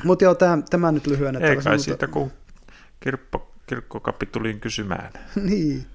Mutta 0.03 0.23
joo, 0.23 0.35
tämä, 0.35 0.57
tämä 0.69 0.91
nyt 0.91 1.07
lyhyen. 1.07 1.43
Ei 1.43 1.57
kai 1.57 1.79
siitä, 1.79 2.07
kun 2.07 2.31
kirkko, 2.99 3.53
kirkkokapituliin 3.67 4.59
kysymään. 4.59 5.09
niin, 5.49 5.85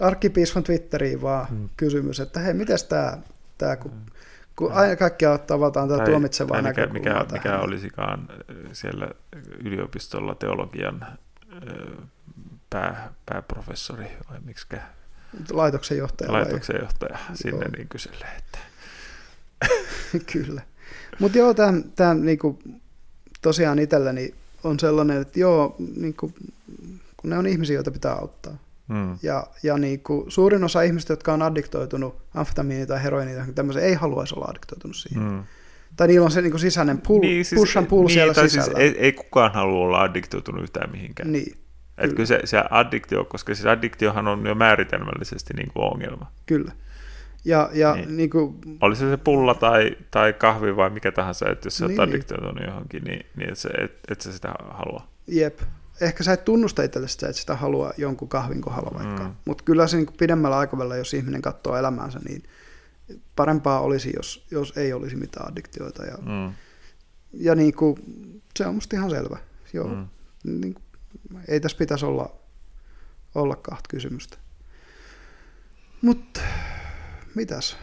arkkipiispan 0.00 0.62
Twitteriin 0.62 1.22
vaan 1.22 1.48
hmm. 1.48 1.68
kysymys, 1.76 2.20
että 2.20 2.40
hei, 2.40 2.54
miten 2.54 2.78
tämä, 2.88 3.18
tämä 3.58 3.76
kun 3.76 3.90
hmm 3.90 4.02
kun 4.56 4.72
aina 4.72 4.96
kaikkia 4.96 5.38
tavataan 5.38 5.88
tätä 5.88 6.04
tuomitsevaa 6.04 6.62
mikä, 6.62 6.86
mikä, 6.86 7.26
mikä 7.32 7.58
olisikaan 7.58 8.28
siellä 8.72 9.08
yliopistolla 9.64 10.34
teologian 10.34 11.06
pää, 12.70 13.12
pääprofessori 13.26 14.16
vai 14.30 14.38
miksikä? 14.44 14.82
Laitoksen 15.50 15.98
johtaja. 15.98 16.32
Laitoksen 16.32 16.76
vai? 16.76 16.82
johtaja 16.82 17.18
sinne 17.34 17.68
niin 17.68 17.88
kyselee. 17.88 18.36
Että. 18.38 18.58
Kyllä. 20.32 20.62
Mutta 21.18 21.38
joo, 21.38 21.54
tämä 21.96 22.14
niinku, 22.14 22.58
tosiaan 23.42 23.78
itselläni 23.78 24.34
on 24.64 24.80
sellainen, 24.80 25.20
että 25.20 25.40
joo, 25.40 25.76
niinku, 25.96 26.32
kun 27.16 27.30
ne 27.30 27.38
on 27.38 27.46
ihmisiä, 27.46 27.74
joita 27.74 27.90
pitää 27.90 28.12
auttaa. 28.12 28.56
Mm. 28.88 29.18
Ja, 29.22 29.46
ja 29.62 29.78
niin 29.78 30.00
kuin 30.00 30.30
suurin 30.30 30.64
osa 30.64 30.82
ihmistä, 30.82 31.12
jotka 31.12 31.32
on 31.32 31.42
addiktoitunut 31.42 32.16
amfetamiiniin 32.34 32.88
tai 32.88 33.02
heroiniin 33.02 33.36
tai 33.36 33.52
tämmöiseen, 33.54 33.86
ei 33.86 33.94
haluaisi 33.94 34.34
olla 34.34 34.46
addiktoitunut 34.48 34.96
siihen. 34.96 35.22
Mm. 35.22 35.42
Tai 35.96 36.08
niillä 36.08 36.24
on 36.24 36.30
se 36.30 36.42
niin 36.42 36.50
kuin 36.50 36.60
sisäinen 36.60 37.00
pull, 37.00 37.20
niin, 37.20 37.44
siis, 37.44 37.60
push 37.60 37.78
and 37.78 37.86
pull 37.86 38.06
niin, 38.06 38.14
siellä 38.14 38.34
siis 38.34 38.52
sisällä. 38.52 38.78
Siis 38.78 38.94
ei, 38.96 38.98
ei 38.98 39.12
kukaan 39.12 39.52
halua 39.52 39.84
olla 39.86 40.02
addiktoitunut 40.02 40.62
yhtään 40.62 40.90
mihinkään. 40.90 41.32
Niin. 41.32 41.56
Että 41.98 42.16
kyllä 42.16 42.26
se, 42.26 42.40
se 42.44 42.62
addiktio, 42.70 43.24
koska 43.24 43.54
siis 43.54 43.66
addiktiohan 43.66 44.28
on 44.28 44.46
jo 44.46 44.54
määritelmällisesti 44.54 45.54
niin 45.54 45.68
kuin 45.72 45.92
ongelma. 45.92 46.32
Kyllä. 46.46 46.72
Ja, 47.44 47.70
ja 47.72 47.94
niin. 47.94 48.16
Niin 48.16 48.30
kuin, 48.30 48.60
Oli 48.80 48.96
se 48.96 49.10
se 49.10 49.16
pulla 49.16 49.54
tai, 49.54 49.96
tai 50.10 50.32
kahvi 50.32 50.76
vai 50.76 50.90
mikä 50.90 51.12
tahansa, 51.12 51.48
että 51.48 51.66
jos 51.66 51.76
sä 51.76 51.86
niin, 51.86 52.00
oot 52.00 52.08
niin. 52.08 52.14
addiktoitunut 52.14 52.66
johonkin, 52.66 53.04
niin, 53.04 53.26
niin 53.36 53.50
et, 53.50 53.58
se, 53.58 53.68
et, 53.68 53.98
et 54.08 54.20
sä 54.20 54.32
sitä 54.32 54.54
halua. 54.70 55.08
Jep, 55.26 55.60
ehkä 56.00 56.24
sä 56.24 56.32
et 56.32 56.44
tunnusta 56.44 56.82
itsellesi 56.82 57.26
että 57.26 57.40
sitä 57.40 57.56
haluaa 57.56 57.92
jonkun 57.98 58.28
kahvin 58.28 58.60
kohdalla 58.60 58.98
vaikka. 58.98 59.24
Mm. 59.24 59.34
Mutta 59.44 59.64
kyllä 59.64 59.86
se 59.86 59.96
niin 59.96 60.06
pidemmällä 60.18 60.58
aikavälillä, 60.58 60.96
jos 60.96 61.14
ihminen 61.14 61.42
katsoo 61.42 61.76
elämäänsä, 61.76 62.20
niin 62.28 62.42
parempaa 63.36 63.80
olisi, 63.80 64.12
jos, 64.16 64.46
jos 64.50 64.72
ei 64.76 64.92
olisi 64.92 65.16
mitään 65.16 65.52
addiktioita. 65.52 66.04
Ja, 66.04 66.16
mm. 66.16 66.54
ja 67.32 67.54
niin 67.54 67.74
kuin, 67.74 67.96
se 68.56 68.66
on 68.66 68.74
musta 68.74 68.96
ihan 68.96 69.10
selvä. 69.10 69.38
Joo, 69.72 69.88
mm. 69.88 70.06
niin 70.44 70.74
kuin, 70.74 70.84
ei 71.48 71.60
tässä 71.60 71.78
pitäisi 71.78 72.06
olla, 72.06 72.34
olla 73.34 73.56
kahta 73.56 73.88
kysymystä. 73.88 74.38
Mutta 76.02 76.40
mitäs? 77.34 77.76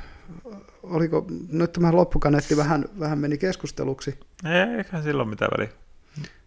Oliko, 0.84 1.28
nyt 1.52 1.74
tämä 1.74 1.92
loppukanetti 1.92 2.58
vähän, 2.58 2.86
vähän 3.00 3.20
meni 3.20 3.38
keskusteluksi. 3.38 4.20
Ei, 4.46 4.78
eiköhän 4.78 5.04
silloin 5.04 5.30
mitään 5.30 5.52
väliä. 5.58 5.70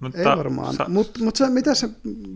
Mutta 0.01 0.19
Ei 0.19 0.25
varmaan, 0.25 0.75
sa- 0.75 0.89
mutta 0.89 1.25
mut 1.25 1.37
se, 1.37 1.51
mitä 1.51 1.75
se, 1.75 1.89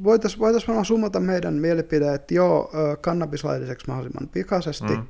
voitaisiin 0.02 0.40
voitais 0.40 0.68
varmaan 0.68 0.84
summata 0.84 1.20
meidän 1.20 1.54
mielipide, 1.54 2.14
että 2.14 2.34
joo, 2.34 2.72
kannabis 3.00 3.44
lailliseksi 3.44 3.86
mahdollisimman 3.88 4.28
pikaisesti, 4.28 4.96
mm. 4.96 5.06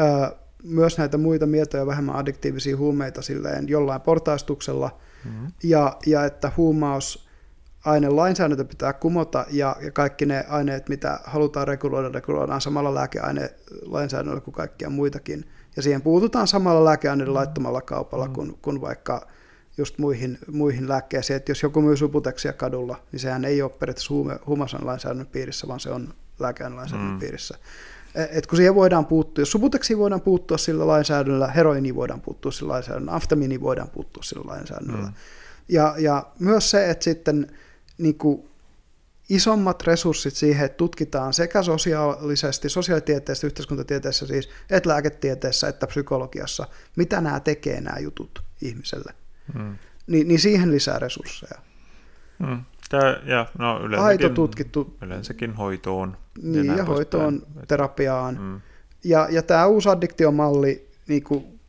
ö, 0.00 0.36
myös 0.62 0.98
näitä 0.98 1.18
muita 1.18 1.46
mietoja 1.46 1.86
vähemmän 1.86 2.14
addiktiivisia 2.14 2.76
huumeita 2.76 3.22
silleen 3.22 3.68
jollain 3.68 4.00
portaistuksella, 4.00 4.98
mm. 5.24 5.52
ja, 5.62 5.96
ja 6.06 6.24
että 6.24 6.52
huumaus 6.56 7.28
lainsäädäntö 8.08 8.64
pitää 8.64 8.92
kumota 8.92 9.46
ja, 9.50 9.76
ja 9.80 9.90
kaikki 9.90 10.26
ne 10.26 10.44
aineet, 10.48 10.88
mitä 10.88 11.20
halutaan 11.24 11.68
reguloida, 11.68 12.08
reguloidaan 12.08 12.60
samalla 12.60 12.94
lääkeainelainsäädännöllä 12.94 14.40
kuin 14.40 14.54
kaikkia 14.54 14.90
muitakin. 14.90 15.44
Ja 15.76 15.82
siihen 15.82 16.02
puututaan 16.02 16.48
samalla 16.48 16.84
lääkeaineiden 16.84 17.34
laittomalla 17.34 17.82
kaupalla 17.82 18.26
mm. 18.26 18.32
kuin, 18.32 18.58
kuin 18.62 18.80
vaikka 18.80 19.26
just 19.78 19.98
muihin, 19.98 20.38
muihin 20.52 20.88
lääkkeisiin, 20.88 21.36
että 21.36 21.50
jos 21.50 21.62
joku 21.62 21.82
myy 21.82 21.96
suputeksia 21.96 22.52
kadulla, 22.52 23.02
niin 23.12 23.20
sehän 23.20 23.44
ei 23.44 23.62
ole 23.62 23.70
periaatteessa 23.70 24.14
huume, 24.46 24.66
lainsäädännön 24.82 25.26
piirissä, 25.26 25.68
vaan 25.68 25.80
se 25.80 25.90
on 25.90 26.14
lääkeainelainsäädännön 26.38 27.14
mm. 27.14 27.20
piirissä. 27.20 27.58
E, 28.14 28.24
et 28.30 28.46
kun 28.46 28.56
siihen 28.56 28.74
voidaan 28.74 29.06
puuttua, 29.06 29.42
jos 29.42 29.50
subuteksiin 29.50 29.98
voidaan 29.98 30.20
puuttua 30.20 30.58
sillä 30.58 30.86
lainsäädännöllä, 30.86 31.46
heroiniin 31.46 31.94
voidaan 31.94 32.20
puuttua 32.20 32.52
sillä 32.52 32.72
lainsäädännöllä, 32.72 33.16
aftamiiniin 33.16 33.60
voidaan 33.60 33.90
puuttua 33.90 34.22
sillä 34.22 34.44
lainsäädännöllä. 34.46 35.06
Mm. 35.06 35.14
Ja, 35.68 35.94
ja 35.98 36.26
myös 36.38 36.70
se, 36.70 36.90
että 36.90 37.04
sitten 37.04 37.46
niin 38.02 38.18
kuin 38.18 38.48
isommat 39.28 39.82
resurssit 39.82 40.34
siihen, 40.34 40.66
että 40.66 40.76
tutkitaan 40.76 41.32
sekä 41.32 41.62
sosiaalisesti, 41.62 42.68
sosiaalitieteessä, 42.68 43.46
yhteiskuntatieteessä 43.46 44.26
siis, 44.26 44.50
että 44.70 44.88
lääketieteessä, 44.88 45.68
että 45.68 45.86
psykologiassa, 45.86 46.66
mitä 46.96 47.20
nämä 47.20 47.40
tekee 47.40 47.80
nämä 47.80 47.98
jutut 47.98 48.42
ihmiselle. 48.62 49.14
Mm. 49.54 49.76
Niin, 50.06 50.28
niin 50.28 50.40
siihen 50.40 50.70
lisää 50.70 50.98
resursseja. 50.98 51.60
Mm. 52.38 52.62
Tää, 52.88 53.20
ja, 53.24 53.46
no 53.58 53.80
yleensäkin, 53.80 54.04
Aito 54.04 54.28
tutkittu. 54.28 54.96
Yleensäkin 55.02 55.54
hoitoon. 55.54 56.16
Niin, 56.42 56.66
ja, 56.66 56.76
ja 56.76 56.84
hoitoon, 56.84 57.42
päin. 57.54 57.66
terapiaan. 57.66 58.38
Mm. 58.40 58.60
Ja, 59.04 59.28
ja 59.30 59.42
tämä 59.42 59.66
uusi 59.66 59.88
addiktiomalli 59.88 60.88
niin 61.08 61.22
kuin 61.24 61.60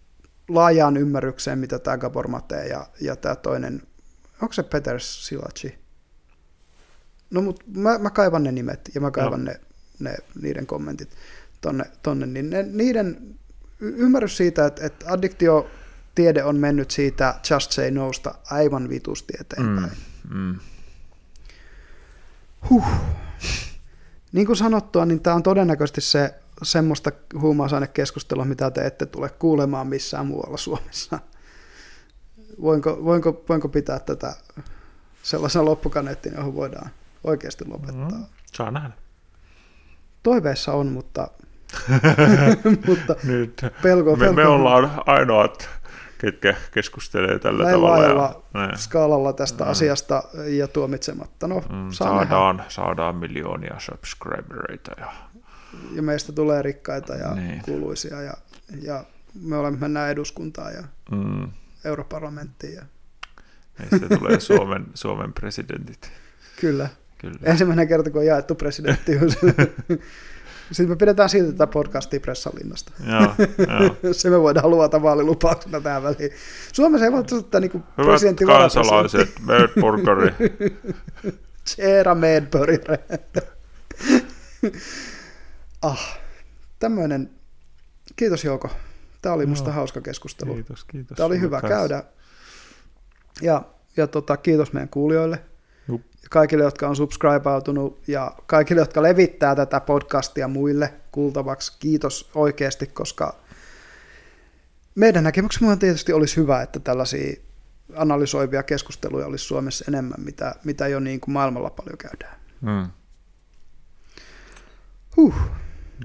laajaan 0.49 0.97
ymmärrykseen, 0.97 1.59
mitä 1.59 1.79
tämä 1.79 1.97
Gabor 1.97 2.27
Mate 2.27 2.67
ja, 2.67 2.87
ja 3.01 3.15
tämä 3.15 3.35
toinen, 3.35 3.81
onko 4.41 4.53
se 4.53 4.63
Peter 4.63 4.99
Silaci? 4.99 5.82
No 7.33 7.41
mutta 7.41 7.65
mä, 7.75 7.97
mä 7.97 8.09
kaivan 8.09 8.43
ne 8.43 8.51
nimet 8.51 8.91
ja 8.95 9.01
mä 9.01 9.11
kaivan 9.11 9.45
no. 9.45 9.51
ne, 9.51 9.59
ne, 9.99 10.17
niiden 10.41 10.65
kommentit 10.65 11.09
tonne, 11.61 11.85
tonne 12.03 12.25
niin 12.25 12.49
ne, 12.49 12.63
niiden 12.63 13.35
ymmärrys 13.79 14.37
siitä, 14.37 14.65
että, 14.65 14.85
että 14.85 15.05
addiktio 15.09 15.67
tiede 16.15 16.43
on 16.43 16.55
mennyt 16.55 16.91
siitä 16.91 17.39
Just 17.49 17.71
Say 17.71 17.91
Nosta 17.91 18.35
aivan 18.51 18.89
vitusti 18.89 19.33
eteenpäin. 19.41 19.91
Mm, 20.29 20.37
mm. 20.37 20.59
Huh. 22.69 22.85
Niin 24.31 24.45
kuin 24.45 24.57
sanottua, 24.57 25.05
niin 25.05 25.19
tämä 25.19 25.35
on 25.35 25.43
todennäköisesti 25.43 26.01
se 26.01 26.35
semmoista 26.63 27.11
huumausainekeskustelua, 27.39 28.45
mitä 28.45 28.71
te 28.71 28.85
ette 28.85 29.05
tule 29.05 29.29
kuulemaan 29.29 29.87
missään 29.87 30.27
muualla 30.27 30.57
Suomessa. 30.57 31.19
Voinko, 32.61 33.03
voinko, 33.03 33.45
voinko 33.49 33.69
pitää 33.69 33.99
tätä 33.99 34.35
sellaisena 35.23 35.65
loppukaneettina, 35.65 36.37
johon 36.37 36.55
voidaan 36.55 36.89
oikeasti 37.23 37.65
lopettaa? 37.67 38.09
Mm, 38.09 38.25
saa 38.53 38.71
nähdä. 38.71 38.91
Toiveissa 40.23 40.73
on, 40.73 40.87
mutta, 40.87 41.27
mutta 42.87 43.15
Nyt. 43.23 43.61
pelko, 43.81 44.15
me, 44.15 44.19
pelko. 44.19 44.33
me 44.33 44.47
ollaan 44.47 44.91
ainoat 45.05 45.69
ketkä 46.23 46.55
keskustelee 46.71 47.39
tällä 47.39 47.63
Näin 47.63 47.75
tavalla. 47.75 48.43
Ja, 48.53 48.77
skaalalla 48.77 49.33
tästä 49.33 49.63
mm. 49.63 49.69
asiasta 49.69 50.23
ja 50.47 50.67
tuomitsematta. 50.67 51.47
No, 51.47 51.63
mm, 51.69 51.91
saadaan, 51.91 52.63
saadaan 52.67 53.15
miljoonia 53.15 53.75
subscribereita. 53.79 54.91
Ja... 54.97 55.13
ja 55.91 56.01
meistä 56.01 56.31
tulee 56.31 56.61
rikkaita 56.61 57.15
ja 57.15 57.35
niin. 57.35 57.61
kuuluisia 57.61 58.21
ja, 58.21 58.33
ja 58.81 59.03
me 59.41 59.57
olemme 59.57 59.79
mennään 59.79 60.09
eduskuntaan 60.11 60.73
ja 60.73 60.83
mm. 61.11 61.51
europarlamenttiin. 61.85 62.73
Ja... 62.73 62.83
Meistä 63.79 64.17
tulee 64.17 64.39
Suomen, 64.39 64.85
Suomen 64.93 65.33
presidentit. 65.33 66.11
Kyllä. 66.61 66.89
Kyllä. 67.23 67.37
Ensimmäinen 67.43 67.87
kerta, 67.87 68.09
kun 68.11 68.21
on 68.21 68.25
jaettu 68.25 68.55
presidentti. 68.55 69.11
Sitten 70.71 70.89
me 70.89 70.95
pidetään 70.95 71.29
silti 71.29 71.51
tätä 71.51 71.67
podcastia 71.67 72.19
Pressanlinnasta. 72.19 72.91
Joo, 73.07 73.21
joo. 74.01 74.13
Se 74.13 74.29
me 74.29 74.41
voidaan 74.41 74.69
luvata 74.69 75.01
vaalilupauksena 75.01 75.81
tähän 75.81 76.03
väliin. 76.03 76.31
Suomessa 76.73 77.05
ei 77.05 77.11
voi 77.11 77.23
ottaa 77.31 77.61
niin 77.61 77.71
kuin 77.71 77.83
Hyvät 77.97 78.09
presidentti 78.09 78.45
kansalaiset, 78.45 79.29
Birdburgeri. 79.47 80.33
Tjera 81.75 82.15
medborgare. 82.25 82.99
ah, 85.81 86.19
tämmöinen. 86.79 87.29
Kiitos 88.15 88.43
Jouko. 88.43 88.69
Tämä 89.21 89.35
oli 89.35 89.45
musta 89.45 89.69
Joo. 89.69 89.75
hauska 89.75 90.01
keskustelu. 90.01 90.53
Kiitos, 90.53 90.83
kiitos. 90.83 91.17
Tämä 91.17 91.27
oli 91.27 91.39
hyvä 91.39 91.61
käydä. 91.61 92.03
Ja, 93.41 93.61
ja 93.97 94.07
tota, 94.07 94.37
kiitos 94.37 94.73
meidän 94.73 94.89
kuulijoille. 94.89 95.39
Jup. 95.87 96.01
Kaikille, 96.29 96.63
jotka 96.63 96.87
on 96.87 96.95
subscribeutunut 96.95 98.07
ja 98.07 98.35
kaikille, 98.45 98.81
jotka 98.81 99.01
levittää 99.01 99.55
tätä 99.55 99.79
podcastia 99.79 100.47
muille 100.47 100.93
kuultavaksi. 101.11 101.73
Kiitos 101.79 102.31
oikeasti, 102.35 102.87
koska 102.87 103.35
meidän 104.95 105.23
näkemyksemme 105.23 105.77
tietysti 105.77 106.13
olisi 106.13 106.37
hyvä, 106.37 106.61
että 106.61 106.79
tällaisia 106.79 107.35
analysoivia 107.95 108.63
keskusteluja 108.63 109.25
olisi 109.25 109.45
Suomessa 109.45 109.85
enemmän, 109.87 110.21
mitä, 110.23 110.55
mitä 110.63 110.87
jo 110.87 110.99
niin 110.99 111.19
kuin 111.19 111.33
maailmalla 111.33 111.69
paljon 111.69 111.97
käydään. 111.97 112.39
Mm. 112.61 112.87
Huh. 115.17 115.35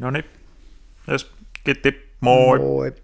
No 0.00 0.10
niin. 0.10 0.24
Yes. 1.10 1.30
Kiitti. 1.64 2.08
Moi. 2.20 2.58
Moi. 2.58 2.94